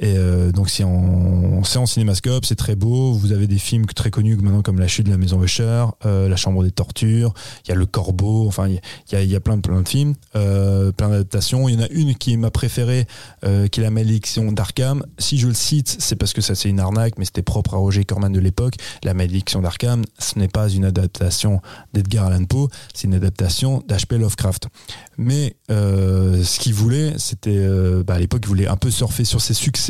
et 0.00 0.14
euh, 0.16 0.52
donc 0.52 0.70
c'est 0.70 0.84
en 0.84 1.64
c'est 1.64 1.78
en 1.78 1.86
cinémascope 1.86 2.44
c'est 2.44 2.54
très 2.54 2.76
beau. 2.76 3.12
Vous 3.12 3.32
avez 3.32 3.48
des 3.48 3.58
films 3.58 3.86
très 3.86 4.10
connus 4.10 4.36
maintenant 4.36 4.62
comme 4.62 4.78
La 4.78 4.86
chute 4.86 5.06
de 5.06 5.10
la 5.10 5.18
maison 5.18 5.42
Usher 5.42 5.86
euh, 6.06 6.28
La 6.28 6.36
chambre 6.36 6.62
des 6.62 6.70
tortures. 6.70 7.34
Il 7.64 7.70
y 7.70 7.72
a 7.72 7.74
Le 7.74 7.86
Corbeau. 7.86 8.46
Enfin 8.46 8.68
il 8.68 8.80
y 9.12 9.36
a, 9.36 9.40
plein 9.40 9.56
de 9.56 9.88
films 9.88 10.14
euh, 10.36 10.92
plein 10.92 11.08
d'adaptations. 11.08 11.68
Il 11.68 11.74
y 11.74 11.78
en 11.78 11.84
a 11.84 11.88
une 11.90 12.14
qui 12.14 12.32
est 12.32 12.36
ma 12.36 12.50
préférée 12.50 13.06
qui 13.42 13.80
est 13.80 13.82
La 13.82 13.90
malédiction 13.90 14.52
d'Arkham. 14.52 15.04
Si 15.18 15.38
je 15.38 15.48
le 15.48 15.54
cite 15.54 15.96
c'est 15.98 16.16
parce 16.16 16.32
que 16.32 16.40
ça 16.40 16.54
c'est 16.54 16.68
une 16.68 16.80
arnaque 16.80 17.18
mais 17.18 17.24
c'était 17.24 17.42
propre 17.42 17.74
à 17.74 17.78
Roger 17.78 18.04
Corman 18.04 18.32
de 18.32 18.40
l'époque. 18.40 18.74
La 19.02 19.14
malédiction 19.14 19.62
d'Arkham 19.62 20.04
ce 20.18 20.38
n'est 20.38 20.48
pas 20.48 20.68
une 20.68 20.84
adaptation 20.84 21.60
d'Edgar 21.92 22.26
Allan 22.26 22.44
Poe 22.44 22.68
c'est 22.94 23.08
une 23.08 23.14
adaptation 23.14 23.82
d'H.P. 23.88 24.18
Lovecraft. 24.18 24.68
Mais 25.16 25.56
ce 25.68 26.58
qu'il 26.60 26.74
voulait, 26.74 27.14
c'était 27.16 27.66
bah, 28.04 28.14
à 28.14 28.18
l'époque, 28.20 28.42
il 28.44 28.48
voulait 28.48 28.68
un 28.68 28.76
peu 28.76 28.90
surfer 28.90 29.24
sur 29.24 29.40
ses 29.40 29.54
succès 29.54 29.87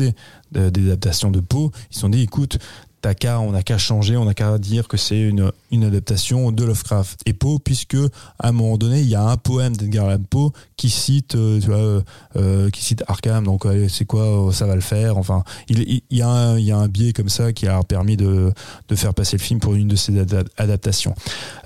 de- 0.51 0.69
des 0.69 0.85
adaptations 0.87 1.31
de 1.31 1.39
Poe. 1.39 1.71
Ils 1.91 1.95
se 1.95 2.01
sont 2.01 2.09
dit, 2.09 2.21
écoute, 2.21 2.57
t'as 3.01 3.13
qu'à, 3.13 3.39
on 3.39 3.53
n'a 3.53 3.63
qu'à 3.63 3.77
changer, 3.77 4.17
on 4.17 4.25
n'a 4.25 4.33
qu'à 4.33 4.57
dire 4.57 4.89
que 4.89 4.97
c'est 4.97 5.21
une, 5.21 5.53
une 5.71 5.85
adaptation 5.85 6.51
de 6.51 6.65
Lovecraft 6.65 7.21
et 7.25 7.31
Poe, 7.31 7.57
puisque 7.63 7.95
à 8.39 8.49
un 8.49 8.51
moment 8.51 8.77
donné, 8.77 8.99
il 8.99 9.07
y 9.07 9.15
a 9.15 9.23
un 9.23 9.37
poème 9.37 9.73
d'Edgar 9.77 10.09
Allan 10.09 10.21
Poe 10.29 10.51
qui 10.75 10.89
cite, 10.89 11.35
euh, 11.35 11.61
tu 11.61 11.67
vois, 11.67 12.03
euh, 12.35 12.69
qui 12.71 12.83
cite 12.83 13.05
Arkham. 13.07 13.45
Donc, 13.45 13.65
c'est 13.87 14.03
quoi, 14.03 14.49
euh, 14.49 14.51
ça 14.51 14.65
va 14.65 14.75
le 14.75 14.81
faire. 14.81 15.15
Enfin, 15.17 15.45
il, 15.69 16.01
y 16.11 16.21
a 16.21 16.27
un, 16.27 16.57
il 16.57 16.65
y 16.65 16.71
a 16.73 16.77
un 16.77 16.89
biais 16.89 17.13
comme 17.13 17.29
ça 17.29 17.53
qui 17.53 17.67
a 17.67 17.81
permis 17.83 18.17
de, 18.17 18.51
de 18.89 18.95
faire 18.95 19.13
passer 19.13 19.37
le 19.37 19.43
film 19.43 19.61
pour 19.61 19.75
une 19.75 19.87
de 19.87 19.95
ses 19.95 20.19
ada- 20.19 20.43
adaptations. 20.57 21.15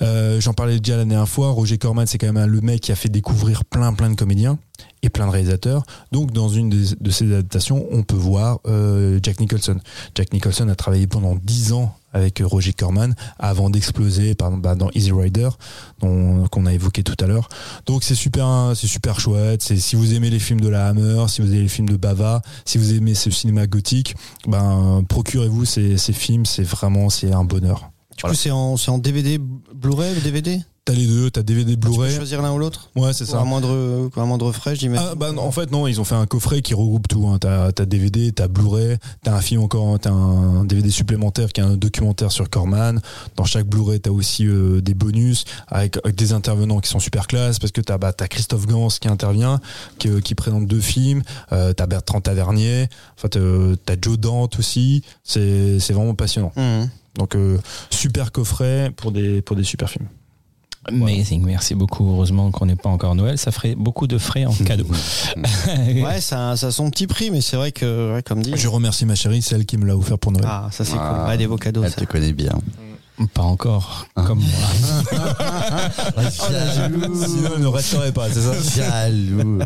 J'en 0.01 0.53
parlais 0.53 0.77
déjà 0.79 0.97
la 0.97 1.05
dernière 1.05 1.27
fois. 1.27 1.49
Roger 1.49 1.79
Corman, 1.79 2.05
c'est 2.05 2.19
quand 2.19 2.31
même 2.31 2.45
le 2.47 2.61
mec 2.61 2.81
qui 2.81 2.91
a 2.91 2.95
fait 2.95 3.09
découvrir 3.09 3.65
plein, 3.65 3.91
plein 3.93 4.11
de 4.11 4.15
comédiens 4.15 4.59
et 5.03 5.09
plein 5.09 5.27
de 5.27 5.31
réalisateurs. 5.31 5.83
Donc, 6.11 6.31
dans 6.31 6.49
une 6.49 6.69
des- 6.69 6.95
de 6.99 7.11
ces 7.11 7.25
adaptations, 7.25 7.85
on 7.91 8.01
peut 8.01 8.15
voir 8.15 8.59
euh, 8.67 9.19
Jack 9.21 9.39
Nicholson. 9.39 9.77
Jack 10.15 10.33
Nicholson 10.33 10.67
a 10.69 10.75
travaillé 10.75 11.05
pendant 11.05 11.35
10 11.35 11.73
ans 11.73 11.95
avec 12.13 12.41
euh, 12.41 12.45
Roger 12.47 12.73
Corman 12.73 13.13
avant 13.39 13.69
d'exploser 13.69 14.33
par 14.35 14.47
exemple, 14.49 14.63
bah, 14.63 14.75
dans 14.75 14.89
Easy 14.95 15.11
Rider 15.11 15.49
dont 15.99 16.47
qu'on 16.47 16.65
a 16.65 16.73
évoqué 16.73 17.03
tout 17.03 17.15
à 17.23 17.27
l'heure. 17.27 17.49
Donc 17.85 18.03
c'est 18.03 18.15
super 18.15 18.71
c'est 18.75 18.87
super 18.87 19.19
chouette, 19.19 19.61
c'est 19.61 19.77
si 19.77 19.95
vous 19.95 20.13
aimez 20.13 20.29
les 20.29 20.39
films 20.39 20.61
de 20.61 20.69
la 20.69 20.87
Hammer, 20.87 21.25
si 21.27 21.41
vous 21.41 21.47
aimez 21.51 21.63
les 21.63 21.67
films 21.67 21.89
de 21.89 21.97
Bava, 21.97 22.41
si 22.65 22.77
vous 22.77 22.93
aimez 22.93 23.15
ce 23.15 23.31
cinéma 23.31 23.65
gothique, 23.67 24.15
ben 24.47 25.03
procurez-vous 25.09 25.65
ces, 25.65 25.97
ces 25.97 26.13
films, 26.13 26.45
c'est 26.45 26.63
vraiment 26.63 27.09
c'est 27.09 27.31
un 27.33 27.43
bonheur. 27.43 27.89
Du 28.15 28.23
coup, 28.23 28.35
c'est 28.35 28.51
en, 28.51 28.77
c'est 28.77 28.91
en 28.91 28.99
DVD, 28.99 29.39
Blu-ray 29.73 30.13
DVD 30.21 30.59
T'as 30.85 30.91
les 30.93 31.07
deux, 31.07 31.31
t'as 31.31 31.43
DVD 31.43 31.71
Tu 31.75 31.77
peux 31.79 31.87
Blu-ray. 31.87 32.13
choisir 32.13 32.41
l'un 32.41 32.51
ou 32.51 32.57
l'autre 32.57 32.89
Ouais, 32.97 33.13
c'est 33.13 33.25
ça. 33.25 33.39
un 33.39 33.45
moindre, 33.45 34.09
un 34.17 34.25
moindre 34.25 34.51
frais, 34.51 34.75
j'imagine. 34.75 35.07
Ah, 35.11 35.15
bah, 35.15 35.31
non, 35.31 35.43
en 35.43 35.51
fait, 35.51 35.71
non, 35.71 35.87
ils 35.87 36.01
ont 36.01 36.03
fait 36.03 36.15
un 36.15 36.25
coffret 36.25 36.61
qui 36.61 36.73
regroupe 36.73 37.07
tout. 37.07 37.25
Hein. 37.25 37.37
T'as 37.39 37.67
as 37.67 37.85
DVD, 37.85 38.33
t'as 38.33 38.49
Blu-ray, 38.49 38.97
t'as 39.23 39.33
un 39.33 39.39
film 39.39 39.61
encore, 39.61 39.97
t'as 39.97 40.11
un 40.11 40.65
DVD 40.65 40.89
supplémentaire 40.89 41.53
qui 41.53 41.61
est 41.61 41.63
un 41.63 41.77
documentaire 41.77 42.33
sur 42.33 42.49
Corman. 42.49 42.99
Dans 43.37 43.45
chaque 43.45 43.65
Blu-ray, 43.65 44.01
t'as 44.01 44.09
aussi 44.11 44.45
euh, 44.45 44.81
des 44.81 44.93
bonus 44.93 45.45
avec, 45.69 45.97
avec 46.03 46.17
des 46.17 46.33
intervenants 46.33 46.81
qui 46.81 46.89
sont 46.89 46.99
super 46.99 47.27
classe 47.27 47.59
parce 47.59 47.71
que 47.71 47.79
t'as 47.79 47.97
bah, 47.97 48.11
t'as 48.11 48.27
Christophe 48.27 48.65
Gans 48.67 48.89
qui 48.89 49.07
intervient, 49.07 49.61
qui, 49.99 50.09
euh, 50.09 50.19
qui 50.19 50.35
présente 50.35 50.65
deux 50.67 50.81
films. 50.81 51.23
Euh, 51.53 51.71
t'as 51.71 51.85
Bertrand 51.85 52.19
Tavernier, 52.19 52.89
enfin, 53.17 53.29
t'as 53.29 53.95
Joe 54.01 54.19
Dante 54.19 54.59
aussi. 54.59 55.01
C'est 55.23 55.79
vraiment 55.93 56.13
passionnant. 56.13 56.51
Mhm. 56.57 56.89
Donc, 57.17 57.37
super 57.89 58.33
coffret 58.33 58.91
pour 58.97 59.13
des, 59.13 59.41
pour 59.43 59.55
des 59.55 59.63
super 59.63 59.89
films. 59.89 60.07
Amazing, 60.85 61.43
merci 61.45 61.75
beaucoup. 61.75 62.07
Heureusement 62.11 62.51
qu'on 62.51 62.65
n'est 62.65 62.75
pas 62.75 62.89
encore 62.89 63.15
Noël, 63.15 63.37
ça 63.37 63.51
ferait 63.51 63.75
beaucoup 63.75 64.07
de 64.07 64.17
frais 64.17 64.45
en 64.45 64.53
cadeau. 64.65 64.85
Ouais, 65.95 66.19
ça, 66.21 66.51
a- 66.51 66.57
ça 66.57 66.67
a 66.67 66.71
son 66.71 66.89
petit 66.89 67.07
prix, 67.07 67.31
mais 67.31 67.41
c'est 67.41 67.55
vrai 67.55 67.71
que, 67.71 68.13
ouais, 68.15 68.23
comme 68.23 68.41
dit. 68.41 68.53
Je 68.55 68.67
remercie 68.67 69.05
ma 69.05 69.15
chérie, 69.15 69.41
celle 69.41 69.65
qui 69.65 69.77
me 69.77 69.85
l'a 69.85 69.95
offert 69.95 70.17
pour 70.19 70.31
Noël. 70.31 70.45
Ah, 70.47 70.67
ça 70.71 70.83
c'est 70.85 70.97
Ah. 70.99 71.15
cool. 71.19 71.27
Ouais, 71.29 71.37
des 71.37 71.47
beaux 71.47 71.57
cadeaux. 71.57 71.83
Elle 71.83 71.91
ça. 71.91 72.01
te 72.01 72.05
connaît 72.05 72.33
bien. 72.33 72.53
Pas 73.33 73.43
encore, 73.43 74.07
comme 74.15 74.39
moi. 74.39 75.19
Jaloux. 76.75 77.13
Sinon, 77.25 77.49
elle 77.55 77.61
ne 77.61 77.67
resterait 77.67 78.11
pas, 78.11 78.27
c'est 78.29 78.41
ça 78.41 78.53
Jaloux. 79.09 79.59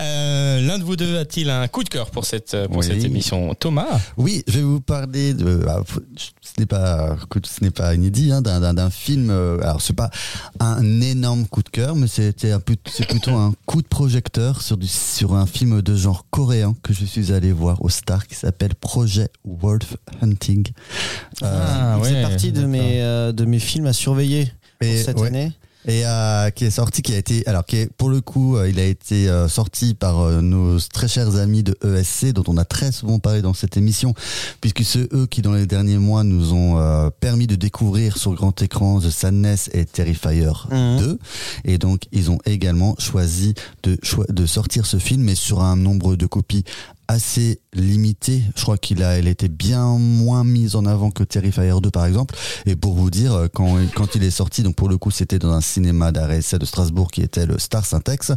Euh, 0.00 0.60
L'un 0.60 0.78
de 0.78 0.84
vous 0.84 0.96
deux 0.96 1.16
a-t-il 1.18 1.50
un 1.50 1.66
coup 1.68 1.84
de 1.84 1.88
cœur 1.88 2.10
pour 2.10 2.24
cette, 2.24 2.56
pour 2.68 2.78
Oui. 2.78 2.86
cette 2.86 3.04
émission 3.04 3.54
Thomas? 3.54 4.00
Oui, 4.16 4.42
je 4.46 4.54
vais 4.58 4.62
vous 4.62 4.80
parler 4.80 5.34
de. 5.34 5.64
ah, 5.68 5.80
faut- 5.86 6.00
Ce 6.40 6.52
n'est 6.60 6.66
pas, 6.66 7.16
ce 7.44 7.64
n'est 7.64 7.70
pas 7.70 7.94
inédit, 7.94 8.32
hein, 8.32 8.42
d'un- 8.42 8.90
film. 8.90 9.30
euh, 9.30 9.58
Alors, 9.62 9.80
c'est 9.80 9.92
pas 9.94 10.10
un 10.60 11.00
énorme 11.00 11.46
coup 11.46 11.62
de 11.62 11.68
cœur, 11.68 11.94
mais 11.96 12.06
c'est 12.08 12.32
plutôt 12.64 13.34
un 13.34 13.52
coup 13.66 13.82
de 13.82 13.86
projecteur 13.88 14.62
sur 14.62 14.76
du, 14.76 14.86
sur 14.86 15.34
un 15.34 15.46
film 15.46 15.82
de 15.82 15.96
genre 15.96 16.26
coréen 16.30 16.74
que 16.82 16.92
je 16.92 17.04
suis 17.04 17.32
allé 17.32 17.52
voir 17.52 17.82
au 17.84 17.88
Star 17.88 18.26
qui 18.26 18.34
s'appelle 18.34 18.74
Projet 18.74 19.28
Wolf 19.44 19.96
Hunting. 20.22 20.66
Ah, 21.42 21.98
C'est 22.02 22.12
ouais, 22.12 22.22
partie 22.22 22.52
de 22.52 22.64
mes, 22.66 23.02
euh, 23.02 23.32
de 23.32 23.44
mes 23.44 23.58
films 23.58 23.86
à 23.86 23.92
surveiller 23.92 24.50
Et, 24.80 25.02
cette 25.02 25.18
ouais. 25.20 25.28
année. 25.28 25.52
Et 25.86 26.04
euh, 26.04 26.50
qui 26.50 26.64
est 26.64 26.70
sorti, 26.70 27.02
qui 27.02 27.14
a 27.14 27.16
été, 27.18 27.46
alors 27.46 27.64
qui 27.64 27.76
est 27.76 27.90
pour 27.96 28.08
le 28.08 28.20
coup, 28.20 28.56
euh, 28.56 28.68
il 28.68 28.78
a 28.78 28.84
été 28.84 29.28
euh, 29.28 29.48
sorti 29.48 29.94
par 29.94 30.20
euh, 30.20 30.40
nos 30.40 30.78
très 30.80 31.08
chers 31.08 31.36
amis 31.36 31.62
de 31.62 31.76
ESC, 31.84 32.32
dont 32.32 32.44
on 32.48 32.56
a 32.56 32.64
très 32.64 32.92
souvent 32.92 33.18
parlé 33.18 33.40
dans 33.42 33.54
cette 33.54 33.76
émission, 33.76 34.12
puisque 34.60 34.84
c'est 34.84 35.12
eux 35.14 35.26
qui 35.26 35.42
dans 35.42 35.52
les 35.52 35.66
derniers 35.66 35.98
mois 35.98 36.24
nous 36.24 36.52
ont 36.52 36.78
euh, 36.78 37.10
permis 37.20 37.46
de 37.46 37.54
découvrir 37.56 38.16
sur 38.18 38.34
grand 38.34 38.60
écran 38.62 39.00
The 39.00 39.10
Sadness 39.10 39.70
et 39.72 39.84
Terrifier 39.84 40.26
Mhm. 40.70 40.98
2, 40.98 41.18
et 41.64 41.78
donc 41.78 42.02
ils 42.12 42.30
ont 42.30 42.38
également 42.46 42.94
choisi 42.98 43.54
de 43.82 43.96
de 44.28 44.46
sortir 44.46 44.86
ce 44.86 44.98
film, 44.98 45.22
mais 45.22 45.34
sur 45.34 45.62
un 45.62 45.76
nombre 45.76 46.16
de 46.16 46.26
copies 46.26 46.64
assez 47.08 47.60
limité. 47.72 48.42
Je 48.56 48.62
crois 48.62 48.78
qu'il 48.78 49.02
a, 49.02 49.18
elle 49.18 49.28
était 49.28 49.48
bien 49.48 49.86
moins 49.98 50.44
mise 50.44 50.76
en 50.76 50.86
avant 50.86 51.10
que 51.10 51.24
Terrifier 51.24 51.72
2 51.80 51.90
par 51.90 52.06
exemple. 52.06 52.34
Et 52.66 52.76
pour 52.76 52.94
vous 52.94 53.10
dire, 53.10 53.34
euh, 53.34 53.48
quand, 53.48 54.14
il 54.14 54.24
est 54.24 54.30
sorti, 54.30 54.62
donc 54.62 54.74
pour 54.74 54.88
le 54.88 54.98
coup, 54.98 55.10
c'était 55.10 55.38
dans 55.38 55.52
un 55.52 55.60
cinéma 55.60 56.12
d'arrêt 56.12 56.40
de 56.40 56.64
Strasbourg 56.64 57.10
qui 57.10 57.22
était 57.22 57.46
le 57.46 57.58
Star 57.58 57.84
Syntex. 57.84 58.32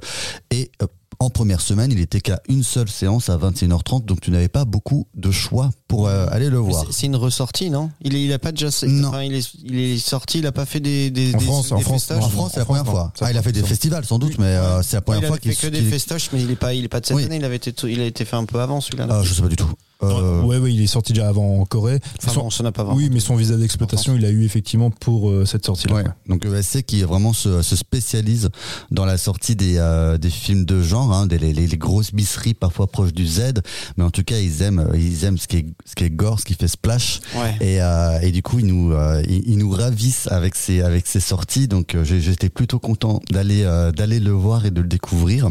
Et 0.51 0.71
euh, 0.81 0.87
En 1.21 1.29
première 1.29 1.59
semaine, 1.59 1.91
il 1.91 1.99
était 1.99 2.21
qu'à 2.21 2.39
une 2.47 2.63
seule 2.63 2.87
séance 2.87 3.27
à 3.29 3.35
21h30, 3.37 4.05
donc 4.05 4.21
tu 4.21 4.31
n'avais 4.31 4.47
pas 4.47 4.63
beaucoup 4.63 5.05
de 5.15 5.31
choix 5.31 5.69
pour 5.89 6.07
euh, 6.07 6.27
aller 6.31 6.49
le 6.49 6.59
voir. 6.59 6.85
C'est 6.91 7.07
une 7.07 7.17
ressortie, 7.17 7.69
non? 7.69 7.91
Il, 8.01 8.15
est, 8.15 8.23
il 8.23 8.31
a 8.31 8.39
pas 8.39 8.53
déjà. 8.53 8.69
Non. 8.87 9.09
enfin, 9.09 9.23
il, 9.23 9.33
est, 9.33 9.53
il 9.65 9.77
est 9.77 9.97
sorti, 9.97 10.39
il 10.39 10.47
a 10.47 10.53
pas 10.53 10.65
fait 10.65 10.79
des. 10.79 11.11
des 11.11 11.35
En 11.35 11.39
France, 11.39 11.67
des 11.67 11.73
en 11.73 11.79
France, 11.81 12.03
festoches 12.05 12.23
En 12.23 12.29
France, 12.29 12.51
c'est 12.53 12.59
la 12.59 12.65
première 12.65 12.85
fois. 12.85 13.11
Ah, 13.19 13.31
il 13.31 13.37
a 13.37 13.41
fait 13.41 13.51
des 13.51 13.63
festivals 13.63 14.05
sans 14.05 14.17
doute, 14.17 14.37
mais 14.39 14.45
euh, 14.45 14.81
c'est 14.81 14.95
la 14.95 15.01
première 15.01 15.23
il 15.23 15.27
fois 15.27 15.37
qu'il 15.37 15.53
fait 15.53 15.67
que 15.69 15.73
des 15.73 15.81
festoches, 15.81 16.29
mais 16.31 16.41
il 16.41 16.51
est 16.51 16.55
pas, 16.55 16.73
il 16.73 16.85
est 16.85 16.87
pas 16.87 17.01
de 17.01 17.05
cette 17.05 17.17
Oui. 17.17 17.25
année. 17.25 17.35
Il 17.35 17.43
avait 17.43 17.57
été, 17.57 17.73
il 17.89 17.99
a 17.99 18.05
été 18.05 18.23
fait 18.23 18.37
un 18.37 18.45
peu 18.45 18.61
avant 18.61 18.79
celui-là. 18.79 19.05
Ah, 19.09 19.21
je 19.21 19.33
sais 19.33 19.41
pas 19.41 19.49
du 19.49 19.57
tout. 19.57 19.69
Euh, 20.01 20.41
Ouais, 20.43 20.57
ouais, 20.57 20.73
il 20.73 20.81
est 20.81 20.87
sorti 20.87 21.11
déjà 21.13 21.27
avant 21.27 21.59
en 21.59 21.65
Corée. 21.65 21.99
Enfin, 22.21 22.31
Son- 22.31 22.41
bon, 22.43 22.49
ça 22.49 22.63
n'a 22.63 22.71
pas 22.71 22.85
oui, 22.93 23.09
mais 23.11 23.19
son 23.19 23.35
visa 23.35 23.55
d'exploitation, 23.57 24.15
il 24.15 24.23
a 24.25 24.29
eu 24.29 24.45
effectivement 24.45 24.89
pour 24.89 25.29
euh, 25.29 25.45
cette 25.45 25.65
sortie-là. 25.65 25.95
Ouais. 25.95 26.03
Donc 26.27 26.45
ESC 26.45 26.83
qui 26.83 27.01
vraiment 27.03 27.33
se, 27.33 27.61
se 27.61 27.75
spécialise 27.75 28.49
dans 28.91 29.05
la 29.05 29.17
sortie 29.17 29.55
des, 29.55 29.77
euh, 29.77 30.17
des 30.17 30.29
films 30.29 30.63
de 30.65 30.81
genre, 30.81 31.13
hein, 31.13 31.27
des, 31.27 31.37
les, 31.37 31.53
les 31.53 31.77
grosses 31.77 32.13
bisseries 32.13 32.53
parfois 32.53 32.87
proches 32.87 33.13
du 33.13 33.27
Z, 33.27 33.55
mais 33.97 34.03
en 34.05 34.09
tout 34.09 34.23
cas 34.23 34.37
ils 34.39 34.61
aiment 34.61 34.89
ils 34.95 35.25
aiment 35.25 35.37
ce 35.37 35.47
qui 35.47 35.57
est 35.57 35.65
ce 35.85 35.95
qui 35.95 36.05
est 36.05 36.09
gore, 36.09 36.39
ce 36.39 36.45
qui 36.45 36.53
fait 36.53 36.67
splash. 36.69 37.19
Ouais. 37.35 37.55
Et, 37.59 37.81
euh, 37.81 38.19
et 38.21 38.31
du 38.31 38.41
coup, 38.41 38.59
ils 38.59 38.65
nous, 38.67 38.93
euh, 38.93 39.21
ils, 39.27 39.43
ils 39.49 39.57
nous 39.57 39.69
ravissent 39.71 40.27
avec 40.31 40.55
ces, 40.55 40.81
avec 40.81 41.07
ces 41.07 41.19
sorties. 41.19 41.67
Donc, 41.67 41.93
euh, 41.95 42.03
j'ai- 42.05 42.21
j'étais 42.21 42.49
plutôt 42.49 42.79
content 42.79 43.19
d'aller, 43.31 43.63
euh, 43.63 43.91
d'aller 43.91 44.19
le 44.19 44.31
voir 44.31 44.65
et 44.65 44.71
de 44.71 44.81
le 44.81 44.87
découvrir. 44.87 45.49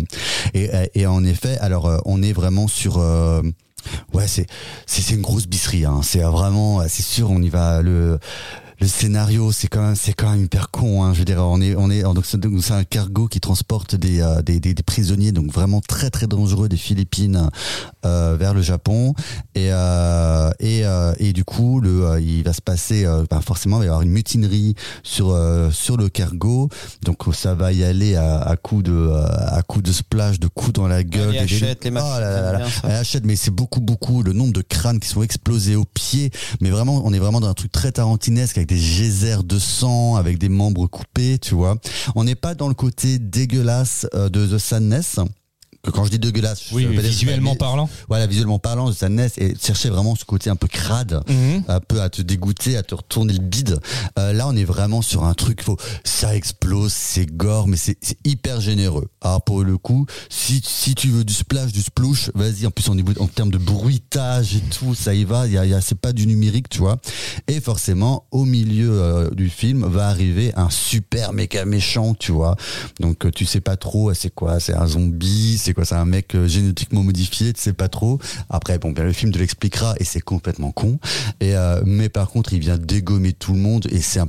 Et, 0.54 0.74
euh, 0.74 0.86
et 0.94 1.06
en 1.06 1.22
effet, 1.24 1.58
alors, 1.58 1.86
euh, 1.86 1.98
on 2.06 2.22
est 2.22 2.32
vraiment 2.32 2.66
sur. 2.68 2.98
Euh, 3.86 4.18
ouais, 4.18 4.28
c'est, 4.28 4.46
c'est, 4.86 5.14
une 5.14 5.22
grosse 5.22 5.46
bisserie. 5.46 5.84
Hein. 5.84 6.00
C'est 6.02 6.22
euh, 6.22 6.30
vraiment, 6.30 6.82
c'est 6.88 7.02
sûr, 7.02 7.30
on 7.30 7.40
y 7.42 7.48
va. 7.48 7.82
Le, 7.82 8.18
le 8.80 8.86
scénario, 8.86 9.50
c'est 9.52 9.68
quand 9.68 9.82
même, 9.82 9.96
c'est 9.96 10.12
quand 10.12 10.30
même 10.30 10.44
hyper 10.44 10.70
con. 10.70 11.02
Hein. 11.04 11.12
Je 11.14 11.18
veux 11.20 11.24
dire, 11.24 11.38
on 11.40 11.60
est, 11.60 11.74
on 11.76 11.90
est, 11.90 12.02
donc 12.02 12.24
c'est, 12.26 12.70
un 12.72 12.84
cargo 12.84 13.26
qui 13.28 13.40
transporte 13.40 13.94
des, 13.96 14.20
euh, 14.20 14.42
des, 14.42 14.60
des, 14.60 14.74
des 14.74 14.82
prisonniers, 14.82 15.32
donc 15.32 15.50
vraiment 15.52 15.80
très 15.80 16.10
très 16.10 16.26
dangereux 16.26 16.68
des 16.68 16.76
Philippines 16.76 17.50
euh, 18.04 18.36
vers 18.38 18.54
le 18.54 18.62
Japon. 18.62 19.14
Et 19.54 19.68
euh, 19.72 20.50
et, 20.60 20.84
euh, 20.84 21.12
et 21.18 21.32
du 21.32 21.44
coup, 21.44 21.80
le, 21.80 22.04
euh, 22.06 22.20
il 22.20 22.42
va 22.44 22.52
se 22.52 22.60
passer, 22.62 23.04
euh, 23.04 23.24
ben 23.30 23.40
forcément, 23.40 23.76
il 23.76 23.80
va 23.80 23.84
y 23.84 23.88
avoir 23.88 24.02
une 24.02 24.10
mutinerie 24.10 24.74
sur 25.02 25.30
euh, 25.30 25.70
sur 25.70 25.96
le 25.96 26.08
cargo. 26.08 26.68
Donc 27.04 27.22
ça 27.34 27.54
va 27.54 27.72
y 27.72 27.82
aller 27.84 28.14
à, 28.16 28.40
à 28.40 28.56
coup 28.56 28.82
de 28.82 29.10
à 29.12 29.62
coup 29.62 29.82
de 29.82 29.92
splash, 29.92 30.38
de 30.38 30.46
coups 30.46 30.74
dans 30.74 30.86
la 30.88 31.02
gueule. 31.02 31.32
les 31.32 31.38
des- 31.38 31.54
hachettes, 31.54 31.84
les 31.84 31.90
Oh 31.90 31.94
machins, 31.94 32.08
là 32.20 32.20
là 32.20 32.40
là 32.42 32.52
là. 32.52 32.58
bien 32.58 32.68
ça. 32.68 32.80
Elle 32.84 32.92
achète, 32.96 33.24
mais 33.24 33.36
c'est 33.36 33.50
beaucoup, 33.50 33.80
beaucoup 33.80 34.22
le 34.22 34.32
nombre 34.32 34.52
de 34.52 34.62
crânes 34.62 35.00
qui 35.00 35.08
sont 35.08 35.22
explosés 35.22 35.74
au 35.76 35.84
pied. 35.84 36.30
Mais 36.60 36.70
vraiment, 36.70 37.02
on 37.04 37.12
est 37.12 37.18
vraiment 37.18 37.40
dans 37.40 37.48
un 37.48 37.54
truc 37.54 37.72
très 37.72 37.90
tarantinesque 37.92 38.56
avec 38.56 38.67
des 38.68 38.76
geysers 38.76 39.42
de 39.42 39.58
sang, 39.58 40.16
avec 40.16 40.38
des 40.38 40.48
membres 40.48 40.86
coupés, 40.86 41.38
tu 41.38 41.54
vois. 41.54 41.76
On 42.14 42.24
n'est 42.24 42.34
pas 42.34 42.54
dans 42.54 42.68
le 42.68 42.74
côté 42.74 43.18
dégueulasse 43.18 44.06
euh, 44.14 44.28
de 44.28 44.46
The 44.46 44.58
Sadness. 44.58 45.18
Quand 45.90 46.04
je 46.04 46.10
dis 46.10 46.18
dégueulasse, 46.18 46.64
Oui, 46.72 46.86
dire- 46.86 47.00
visuellement 47.00 47.54
parlant. 47.56 47.88
Voilà, 48.08 48.26
visuellement 48.26 48.58
parlant, 48.58 48.90
The 48.90 48.94
Sadness 48.94 49.38
et 49.38 49.54
chercher 49.60 49.90
vraiment 49.90 50.14
ce 50.16 50.24
côté 50.24 50.50
un 50.50 50.56
peu 50.56 50.66
crade 50.68 51.22
Mhm. 51.28 51.62
un 51.68 51.80
peu 51.80 52.00
à 52.00 52.08
te 52.10 52.22
dégoûter, 52.22 52.76
à 52.76 52.82
te 52.82 52.94
retourner 52.94 53.32
le 53.32 53.40
bide. 53.40 53.78
Euh, 54.18 54.32
là, 54.32 54.46
on 54.48 54.56
est 54.56 54.64
vraiment 54.64 55.02
sur 55.02 55.24
un 55.24 55.34
truc, 55.34 55.62
faut, 55.62 55.76
ça 56.04 56.34
explose, 56.36 56.92
c'est 56.92 57.26
gore, 57.26 57.68
mais 57.68 57.76
c'est 57.76 57.96
hyper 58.24 58.60
généreux. 58.60 59.08
Alors 59.20 59.42
pour 59.42 59.62
le 59.64 59.76
coup, 59.78 60.06
si, 60.28 60.60
si 60.64 60.94
tu 60.94 61.08
veux 61.08 61.24
du 61.24 61.32
splash, 61.34 61.72
du 61.72 61.82
splouche, 61.82 62.30
vas-y. 62.34 62.66
En 62.66 62.70
plus, 62.70 62.88
en, 62.88 62.94
niveau- 62.94 63.12
en 63.20 63.26
termes 63.26 63.50
de 63.50 63.58
bruitage 63.58 64.54
et 64.56 64.60
tout, 64.60 64.94
ça 64.94 65.14
y 65.14 65.24
va. 65.24 65.46
Il 65.46 65.52
y 65.52 65.58
a, 65.58 65.64
y 65.66 65.74
a- 65.74 65.80
c'est 65.80 65.98
pas 65.98 66.12
du 66.12 66.26
numérique, 66.26 66.68
tu 66.68 66.78
vois. 66.78 66.98
Et 67.48 67.60
forcément, 67.60 68.24
au 68.30 68.44
milieu 68.44 68.90
euh, 68.92 69.30
du 69.30 69.48
film 69.48 69.84
va 69.86 70.08
arriver 70.08 70.52
un 70.56 70.70
super 70.70 71.32
méga 71.32 71.64
méchant, 71.64 72.14
tu 72.14 72.32
vois. 72.32 72.56
Donc 73.00 73.24
euh, 73.26 73.30
tu 73.30 73.46
sais 73.46 73.60
pas 73.60 73.76
trop, 73.76 74.12
c'est 74.14 74.34
quoi, 74.34 74.60
c'est 74.60 74.74
un 74.74 74.86
zombie, 74.86 75.58
c'est 75.58 75.74
quoi, 75.78 75.84
c'est 75.84 75.94
un 75.94 76.04
mec 76.04 76.34
euh, 76.34 76.48
génétiquement 76.48 77.04
modifié, 77.04 77.52
tu 77.52 77.60
sais 77.60 77.72
pas 77.72 77.88
trop. 77.88 78.18
Après, 78.50 78.80
bon, 78.80 78.90
bien 78.90 79.04
le 79.04 79.12
film 79.12 79.30
te 79.30 79.38
l'expliquera 79.38 79.94
et 80.00 80.04
c'est 80.04 80.20
complètement 80.20 80.72
con. 80.72 80.98
Et 81.38 81.54
euh, 81.54 81.80
mais 81.86 82.08
par 82.08 82.30
contre, 82.30 82.52
il 82.52 82.58
vient 82.58 82.76
dégommer 82.76 83.32
tout 83.32 83.52
le 83.52 83.60
monde 83.60 83.86
et 83.90 84.00
c'est 84.00 84.18
un 84.18 84.28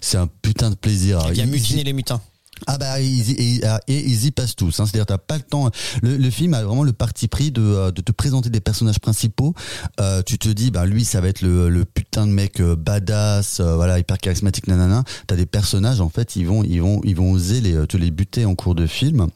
c'est 0.00 0.16
un 0.16 0.28
putain 0.42 0.70
de 0.70 0.74
plaisir. 0.74 1.20
Il 1.28 1.34
vient 1.34 1.46
mutiner 1.46 1.84
les 1.84 1.92
mutins. 1.92 2.20
Ah 2.66 2.78
bah 2.78 3.00
ils, 3.00 3.30
y- 3.30 3.60
et, 3.88 4.08
ils 4.08 4.26
y 4.26 4.30
passent 4.30 4.56
tous. 4.56 4.80
Hein. 4.80 4.86
C'est-à-dire 4.86 5.06
t'as 5.06 5.18
pas 5.18 5.36
le 5.36 5.42
temps. 5.42 5.70
Le, 6.02 6.30
film 6.30 6.54
a 6.54 6.62
vraiment 6.62 6.82
le 6.82 6.92
parti 6.92 7.28
pris 7.28 7.50
de, 7.50 7.62
euh, 7.62 7.90
te 7.90 8.12
présenter 8.12 8.50
des 8.50 8.60
personnages 8.60 8.98
principaux. 8.98 9.54
Euh, 10.00 10.22
tu 10.24 10.38
te 10.38 10.48
dis 10.48 10.70
bah 10.70 10.86
lui 10.86 11.04
ça 11.04 11.20
va 11.20 11.28
être 11.28 11.42
le, 11.42 11.84
putain 11.84 12.26
de 12.26 12.32
mec 12.32 12.60
euh, 12.60 12.76
badass, 12.76 13.60
voilà 13.60 13.98
hyper 13.98 14.18
charismatique 14.18 14.66
nanana. 14.66 15.04
T'as 15.26 15.36
des 15.36 15.46
personnages 15.46 16.00
en 16.00 16.08
fait 16.08 16.36
ils 16.36 16.46
vont 16.46 16.62
ils 16.64 16.80
vont 16.80 17.00
ils 17.04 17.16
vont 17.16 17.32
oser 17.32 17.62
te 17.86 17.96
les 17.96 18.10
buter 18.10 18.44
en 18.44 18.54
cours 18.54 18.74
de 18.74 18.86
film. 18.86 19.28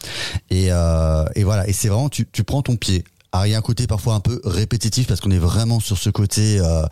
Et, 0.50 0.68
voilà 0.70 1.68
et 1.68 1.72
c'est 1.72 1.88
vraiment 1.88 2.08
tu 2.08 2.26
prends 2.44 2.62
ton 2.62 2.76
pied. 2.76 3.04
Alors, 3.35 3.47
il 3.47 3.51
y 3.53 3.55
a 3.55 3.59
un 3.59 3.62
côté 3.62 3.87
parfois 3.87 4.12
un 4.14 4.20
peu 4.20 4.43
répétitif 4.45 5.07
parce 5.07 5.20
qu'on 5.22 5.30
est 5.30 5.39
vraiment 5.39 5.80
sur 5.80 5.97
ce 5.97 6.11
côté, 6.11 6.59
euh, 6.61 6.83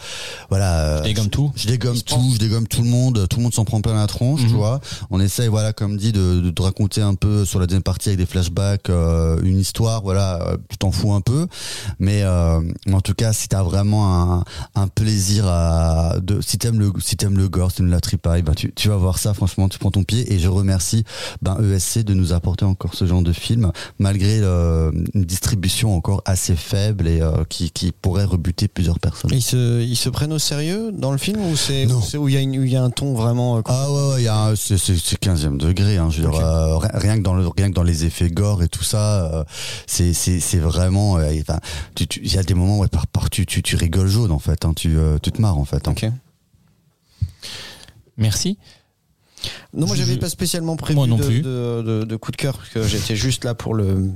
voilà. 0.48 0.78
euh, 0.78 0.98
Je 1.00 1.02
dégomme 1.08 1.28
tout. 1.28 1.52
je 1.54 1.66
dégomme 1.68 2.00
tout, 2.00 2.30
je 2.32 2.38
dégomme 2.38 2.66
tout 2.66 2.82
le 2.82 2.88
monde, 2.88 3.26
tout 3.28 3.36
le 3.36 3.42
monde 3.42 3.52
s'en 3.52 3.66
prend 3.66 3.82
plein 3.82 3.92
la 3.94 4.06
tronche, 4.06 4.40
tu 4.40 4.46
Mhm. 4.46 4.52
vois. 4.56 4.80
On 5.10 5.20
essaye, 5.20 5.48
voilà, 5.48 5.74
comme 5.74 5.98
dit, 5.98 6.12
de, 6.12 6.40
de, 6.40 6.50
de 6.50 6.62
raconter 6.62 7.02
un 7.02 7.14
peu 7.14 7.44
sur 7.44 7.60
la 7.60 7.66
deuxième 7.66 7.82
partie 7.82 8.08
avec 8.08 8.18
des 8.18 8.24
flashbacks, 8.24 8.88
euh, 8.88 9.38
une 9.42 9.58
histoire, 9.58 10.00
voilà, 10.00 10.40
euh, 10.48 10.56
tu 10.70 10.78
t'en 10.78 10.92
fous 10.92 11.12
un 11.12 11.20
peu. 11.20 11.46
Mais 11.98 12.22
euh, 12.22 12.60
en 12.90 13.00
tout 13.02 13.12
cas, 13.12 13.34
si 13.34 13.46
t'as 13.48 13.62
vraiment 13.62 14.38
un, 14.38 14.44
un 14.76 14.88
plaisir 14.88 15.44
à, 15.46 16.14
de, 16.22 16.40
si 16.40 16.56
t'aimes 16.56 16.80
le, 16.80 16.90
si 17.00 17.18
t'aimes 17.18 17.36
le 17.36 17.50
gore, 17.50 17.70
si 17.70 17.76
t'aimes 17.78 17.90
la 17.90 18.00
tripaille, 18.00 18.40
ben 18.40 18.54
tu, 18.54 18.72
tu 18.74 18.88
vas 18.88 18.96
voir 18.96 19.18
ça. 19.18 19.34
Franchement, 19.34 19.68
tu 19.68 19.78
prends 19.78 19.90
ton 19.90 20.04
pied. 20.04 20.32
Et 20.32 20.38
je 20.38 20.48
remercie 20.48 21.04
ben 21.42 21.58
ESC 21.62 21.98
de 21.98 22.14
nous 22.14 22.32
apporter 22.32 22.64
encore 22.64 22.94
ce 22.94 23.04
genre 23.04 23.20
de 23.22 23.32
film, 23.34 23.72
malgré 23.98 24.38
euh, 24.40 24.90
une 25.12 25.24
distribution 25.26 25.94
encore 25.94 26.22
assez 26.30 26.56
faible 26.56 27.06
et 27.06 27.20
euh, 27.20 27.44
qui, 27.48 27.70
qui 27.70 27.92
pourrait 27.92 28.24
rebuter 28.24 28.66
plusieurs 28.68 28.98
personnes. 28.98 29.30
Ils 29.32 29.42
se, 29.42 29.82
ils 29.82 29.96
se 29.96 30.08
prennent 30.08 30.32
au 30.32 30.38
sérieux 30.38 30.90
dans 30.92 31.12
le 31.12 31.18
film 31.18 31.40
ou 31.44 31.56
c'est 31.56 31.86
où 32.16 32.28
il 32.28 32.34
y, 32.34 32.36
a 32.38 32.40
y 32.42 32.76
un 32.76 32.90
ton 32.90 33.14
vraiment. 33.14 33.58
euh, 33.58 33.62
Ah 33.66 33.90
ouais, 33.92 34.08
ouais, 34.14 34.20
il 34.22 34.24
y 34.24 34.28
a 34.28 34.36
un- 34.46 34.56
c'est, 34.56 34.78
c'est, 34.78 34.96
c'est 34.96 35.18
15e 35.20 35.56
degré. 35.58 35.96
Hein, 35.98 36.08
je 36.10 36.22
veux 36.22 36.30
dire, 36.30 36.40
euh, 36.40 36.78
ri- 36.78 36.88
rien 36.94 37.16
que 37.18 37.22
dans 37.22 37.34
le, 37.34 37.46
rien 37.48 37.68
que 37.70 37.74
dans 37.74 37.82
les 37.82 38.04
effets 38.04 38.30
gore 38.30 38.62
et 38.62 38.68
tout 38.68 38.84
ça, 38.84 39.32
euh, 39.34 39.44
c'est, 39.86 40.12
vraiment. 40.58 41.18
euh, 41.18 41.32
il 41.32 42.32
y 42.32 42.38
a 42.38 42.42
des 42.42 42.54
moments 42.54 42.78
où 42.80 42.86
par, 42.88 43.06
par 43.06 43.30
tu, 43.30 43.46
tu, 43.46 43.62
tu 43.62 43.76
rigoles 43.76 44.08
jaune 44.08 44.32
en 44.32 44.38
fait. 44.38 44.64
Hein, 44.64 44.72
tu, 44.74 44.96
euh, 44.96 45.18
tu 45.22 45.30
te 45.32 45.40
marres 45.40 45.58
en 45.58 45.64
fait. 45.64 45.86
hein. 45.88 45.94
Merci. 48.16 48.58
Non, 49.72 49.86
moi 49.86 49.96
j'avais 49.96 50.18
pas 50.18 50.28
spécialement 50.28 50.76
prévu 50.76 50.96
Moi 50.96 51.06
non 51.06 51.16
de, 51.16 51.24
plus. 51.24 51.40
De, 51.42 51.82
de- 51.86 52.04
de 52.04 52.16
coup 52.16 52.30
de 52.30 52.36
cœur 52.36 52.58
parce 52.58 52.68
que 52.68 52.82
j'étais 52.82 53.16
juste 53.16 53.44
là 53.44 53.54
pour 53.54 53.72
le. 53.74 54.10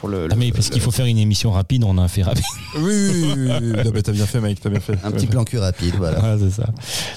Pour 0.00 0.08
le, 0.08 0.28
Ah, 0.30 0.34
mais 0.36 0.50
parce 0.52 0.68
qu'il 0.70 0.80
faut 0.80 0.90
faire 0.90 1.06
une 1.06 1.18
émission 1.18 1.50
rapide, 1.52 1.84
on 1.84 1.96
a 1.98 2.02
un 2.02 2.08
fait 2.08 2.22
rapide. 2.22 2.44
Oui, 2.76 2.82
oui, 2.82 3.12
oui, 3.12 3.32
oui, 3.36 3.50
oui. 3.60 3.82
Non, 3.84 3.90
mais 3.94 4.02
t'as 4.02 4.12
bien 4.12 4.26
fait, 4.26 4.40
Mike, 4.40 4.60
t'as 4.60 4.70
bien 4.70 4.80
fait. 4.80 4.98
Un 5.04 5.10
petit 5.12 5.26
plan 5.26 5.44
cul 5.44 5.58
rapide, 5.58 5.94
voilà. 5.96 6.18
Voilà, 6.18 6.38
c'est 6.38 6.50
ça. 6.50 6.68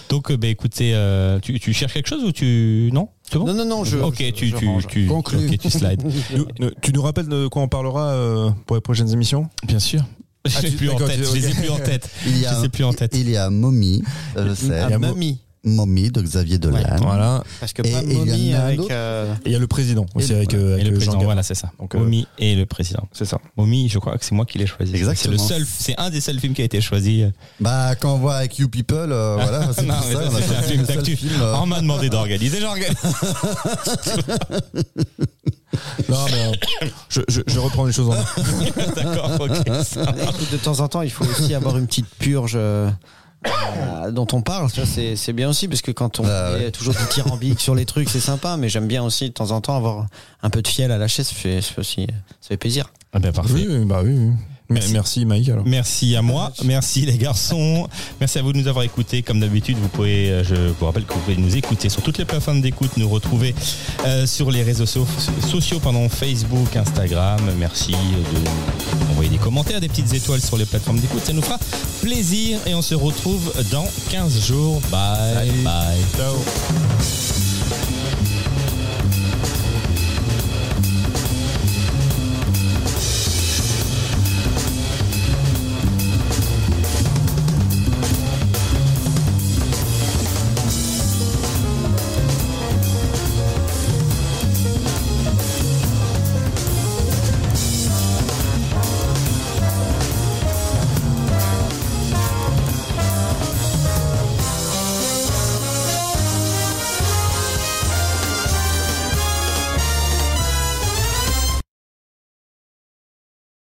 Donc, 0.09 0.31
euh, 0.31 0.37
bah, 0.37 0.47
écoutez, 0.47 0.91
euh, 0.93 1.39
tu, 1.39 1.59
tu 1.59 1.73
cherches 1.73 1.93
quelque 1.93 2.07
chose 2.09 2.23
ou 2.23 2.31
tu. 2.31 2.89
Non? 2.93 3.09
C'est 3.29 3.37
bon? 3.39 3.45
Non, 3.47 3.53
non, 3.53 3.65
non, 3.65 3.83
je. 3.83 3.97
Ok, 3.97 4.17
je- 4.19 4.29
tu, 4.31 4.47
je 4.49 4.87
tu, 4.87 5.09
tu, 5.49 5.57
tu 5.57 5.69
slides. 5.69 6.03
Tu 6.81 6.93
nous 6.93 7.01
rappelles 7.01 7.27
de 7.27 7.47
quoi 7.47 7.61
on 7.61 7.67
parlera 7.67 8.11
euh, 8.11 8.49
pour 8.65 8.75
les 8.77 8.81
prochaines 8.81 9.11
émissions? 9.11 9.47
Bien 9.65 9.79
sûr. 9.79 10.01
Je 10.45 10.53
Ah, 10.57 10.61
les 10.61 10.67
ai 10.69 10.71
plus 10.77 10.89
en 10.89 10.95
tête. 10.97 11.19
Je 11.27 11.33
les 11.35 11.47
ai 11.49 11.53
plus 11.53 11.69
en 11.69 11.77
tête. 11.77 12.09
Il 12.25 12.37
y 12.37 12.41
Je 12.43 12.47
a, 12.47 12.59
les 12.59 12.65
ai 12.65 12.69
plus 12.69 12.83
en 12.85 12.93
tête. 12.93 13.11
il 13.15 13.29
y 13.29 13.35
a 13.35 13.49
Mommy, 13.49 14.01
je 14.35 14.53
sais. 14.53 14.79
Ah, 14.79 14.85
Il 14.87 14.91
y 14.91 14.93
a 14.93 14.99
mamie. 14.99 15.39
Mommy 15.67 16.09
de 16.11 16.21
Xavier 16.21 16.57
Dolan. 16.57 16.79
Voilà. 17.01 17.43
Parce 17.59 17.73
que 17.73 17.81
Et- 17.85 17.91
pas 17.91 18.01
et 18.03 18.53
avec. 18.55 18.91
euh, 18.91 19.33
Et 19.45 19.47
il 19.47 19.51
y 19.51 19.55
a 19.55 19.59
le 19.59 19.67
président 19.67 20.05
aussi 20.15 20.31
Et- 20.31 20.35
avec, 20.35 20.53
euh, 20.53 20.77
Et 20.77 20.83
le 20.83 20.91
président, 20.93 21.13
Jean 21.19 21.23
voilà, 21.23 21.43
c'est 21.43 21.55
ça. 21.55 21.71
Donc, 21.79 21.93
euh, 21.95 21.99
Momi 21.99 22.27
et 22.39 22.55
le 22.55 22.65
président. 22.65 23.07
C'est 23.13 23.25
ça. 23.25 23.39
Momi, 23.57 23.89
je 23.89 23.99
crois 23.99 24.17
que 24.17 24.25
c'est 24.25 24.35
moi 24.35 24.45
qui 24.45 24.57
l'ai 24.57 24.67
choisi. 24.67 24.95
Exactement. 24.95 25.37
C'est 25.37 25.59
le 25.59 25.65
seul, 25.65 25.67
c'est 25.67 25.95
un 25.99 26.09
des 26.09 26.21
seuls 26.21 26.39
films 26.39 26.53
qui 26.53 26.61
a 26.61 26.65
été 26.65 26.81
choisi. 26.81 27.25
Bah 27.59 27.95
quand 27.95 28.13
on 28.13 28.17
voit 28.17 28.35
avec 28.35 28.57
You 28.59 28.67
People, 28.69 29.11
euh, 29.11 29.35
voilà, 29.39 29.71
c'est 29.73 29.85
Non, 29.85 29.93
pour 29.95 30.07
mais 30.07 30.13
ça. 30.15 30.31
ça, 30.31 30.37
c'est 30.47 30.55
un 30.55 30.61
film 30.61 30.83
d'actu. 30.83 31.15
film, 31.15 31.33
euh, 31.41 31.55
On 31.61 31.65
m'a 31.65 31.81
demandé 31.81 32.09
d'organiser, 32.09 32.59
j'organise. 32.59 32.95
Non, 36.09 36.25
mais 36.31 36.51
euh, 36.83 36.87
je, 37.09 37.21
je, 37.27 37.41
je 37.45 37.59
reprends 37.59 37.85
les 37.85 37.91
choses 37.91 38.09
en 38.09 38.13
main. 38.13 38.25
D'accord, 38.95 39.31
ok. 39.41 39.63
de 40.51 40.57
temps 40.57 40.79
en 40.79 40.87
temps, 40.87 41.01
il 41.01 41.11
faut 41.11 41.25
aussi 41.25 41.53
avoir 41.53 41.77
une 41.77 41.87
petite 41.87 42.07
purge. 42.17 42.57
Euh, 43.45 44.11
dont 44.11 44.27
on 44.33 44.41
parle, 44.41 44.71
tu 44.71 44.79
vois, 44.79 44.89
c'est 44.89 45.15
c'est 45.15 45.33
bien 45.33 45.49
aussi 45.49 45.67
parce 45.67 45.81
que 45.81 45.91
quand 45.91 46.19
on 46.19 46.23
Bah, 46.23 46.51
est 46.59 46.65
ouais. 46.65 46.71
toujours 46.71 46.93
dithyrambique 46.95 47.59
sur 47.59 47.75
les 47.75 47.85
trucs, 47.85 48.09
c'est 48.09 48.19
sympa, 48.19 48.57
mais 48.57 48.67
j'aime 48.69 48.87
bien 48.87 49.03
aussi 49.03 49.29
de 49.29 49.33
temps 49.33 49.51
en 49.51 49.61
temps 49.61 49.75
avoir 49.77 50.07
un 50.41 50.49
peu 50.49 50.61
de 50.61 50.67
fiel 50.67 50.91
à 50.91 50.97
lâcher, 50.97 51.23
ça 51.23 51.33
fait, 51.35 51.61
ça 51.61 51.73
fait 51.73 51.79
aussi, 51.81 52.07
ça 52.41 52.49
fait 52.49 52.57
plaisir. 52.57 52.91
Ah 53.13 53.19
ben, 53.19 53.31
parfait. 53.31 53.53
Oui, 53.53 53.67
oui, 53.69 53.85
bah 53.85 54.01
oui. 54.03 54.13
oui. 54.17 54.31
Merci. 54.69 54.91
Merci. 54.93 55.25
Mike 55.25 55.49
alors. 55.49 55.63
Merci 55.65 56.15
à 56.15 56.21
moi, 56.21 56.51
merci 56.65 57.05
les 57.05 57.17
garçons, 57.17 57.87
merci 58.19 58.37
à 58.37 58.41
vous 58.41 58.51
de 58.53 58.57
nous 58.57 58.67
avoir 58.67 58.83
écoutés. 58.83 59.21
Comme 59.23 59.39
d'habitude, 59.39 59.77
vous 59.81 59.87
pouvez, 59.87 60.29
euh, 60.29 60.43
je 60.43 60.55
vous 60.77 60.85
rappelle 60.85 61.05
que 61.05 61.13
vous 61.13 61.19
pouvez 61.21 61.37
nous 61.37 61.55
écouter 61.55 61.87
sur 61.89 62.01
toutes 62.01 62.17
les 62.17 62.25
plateformes 62.25 62.59
d'écoute, 62.61 62.91
nous 62.97 63.07
retrouver 63.07 63.55
euh, 64.05 64.25
sur 64.27 64.51
les 64.51 64.63
réseaux 64.63 64.85
so- 64.85 65.07
sociaux, 65.49 65.79
pardon, 65.79 66.09
Facebook, 66.09 66.75
Instagram. 66.75 67.39
Merci 67.57 67.91
de 67.93 69.11
envoyer 69.11 69.29
des 69.29 69.37
commentaires, 69.37 69.79
des 69.79 69.87
petites 69.87 70.13
étoiles 70.13 70.41
sur 70.41 70.57
les 70.57 70.65
plateformes 70.65 70.99
d'écoute, 70.99 71.21
ça 71.25 71.33
nous 71.33 71.41
fera 71.41 71.57
plaisir 72.01 72.59
et 72.67 72.75
on 72.75 72.81
se 72.81 72.93
retrouve 72.95 73.53
dans 73.71 73.87
15 74.09 74.45
jours. 74.47 74.81
Bye 74.91 75.49
bye. 75.63 75.97
Ciao. 76.17 76.35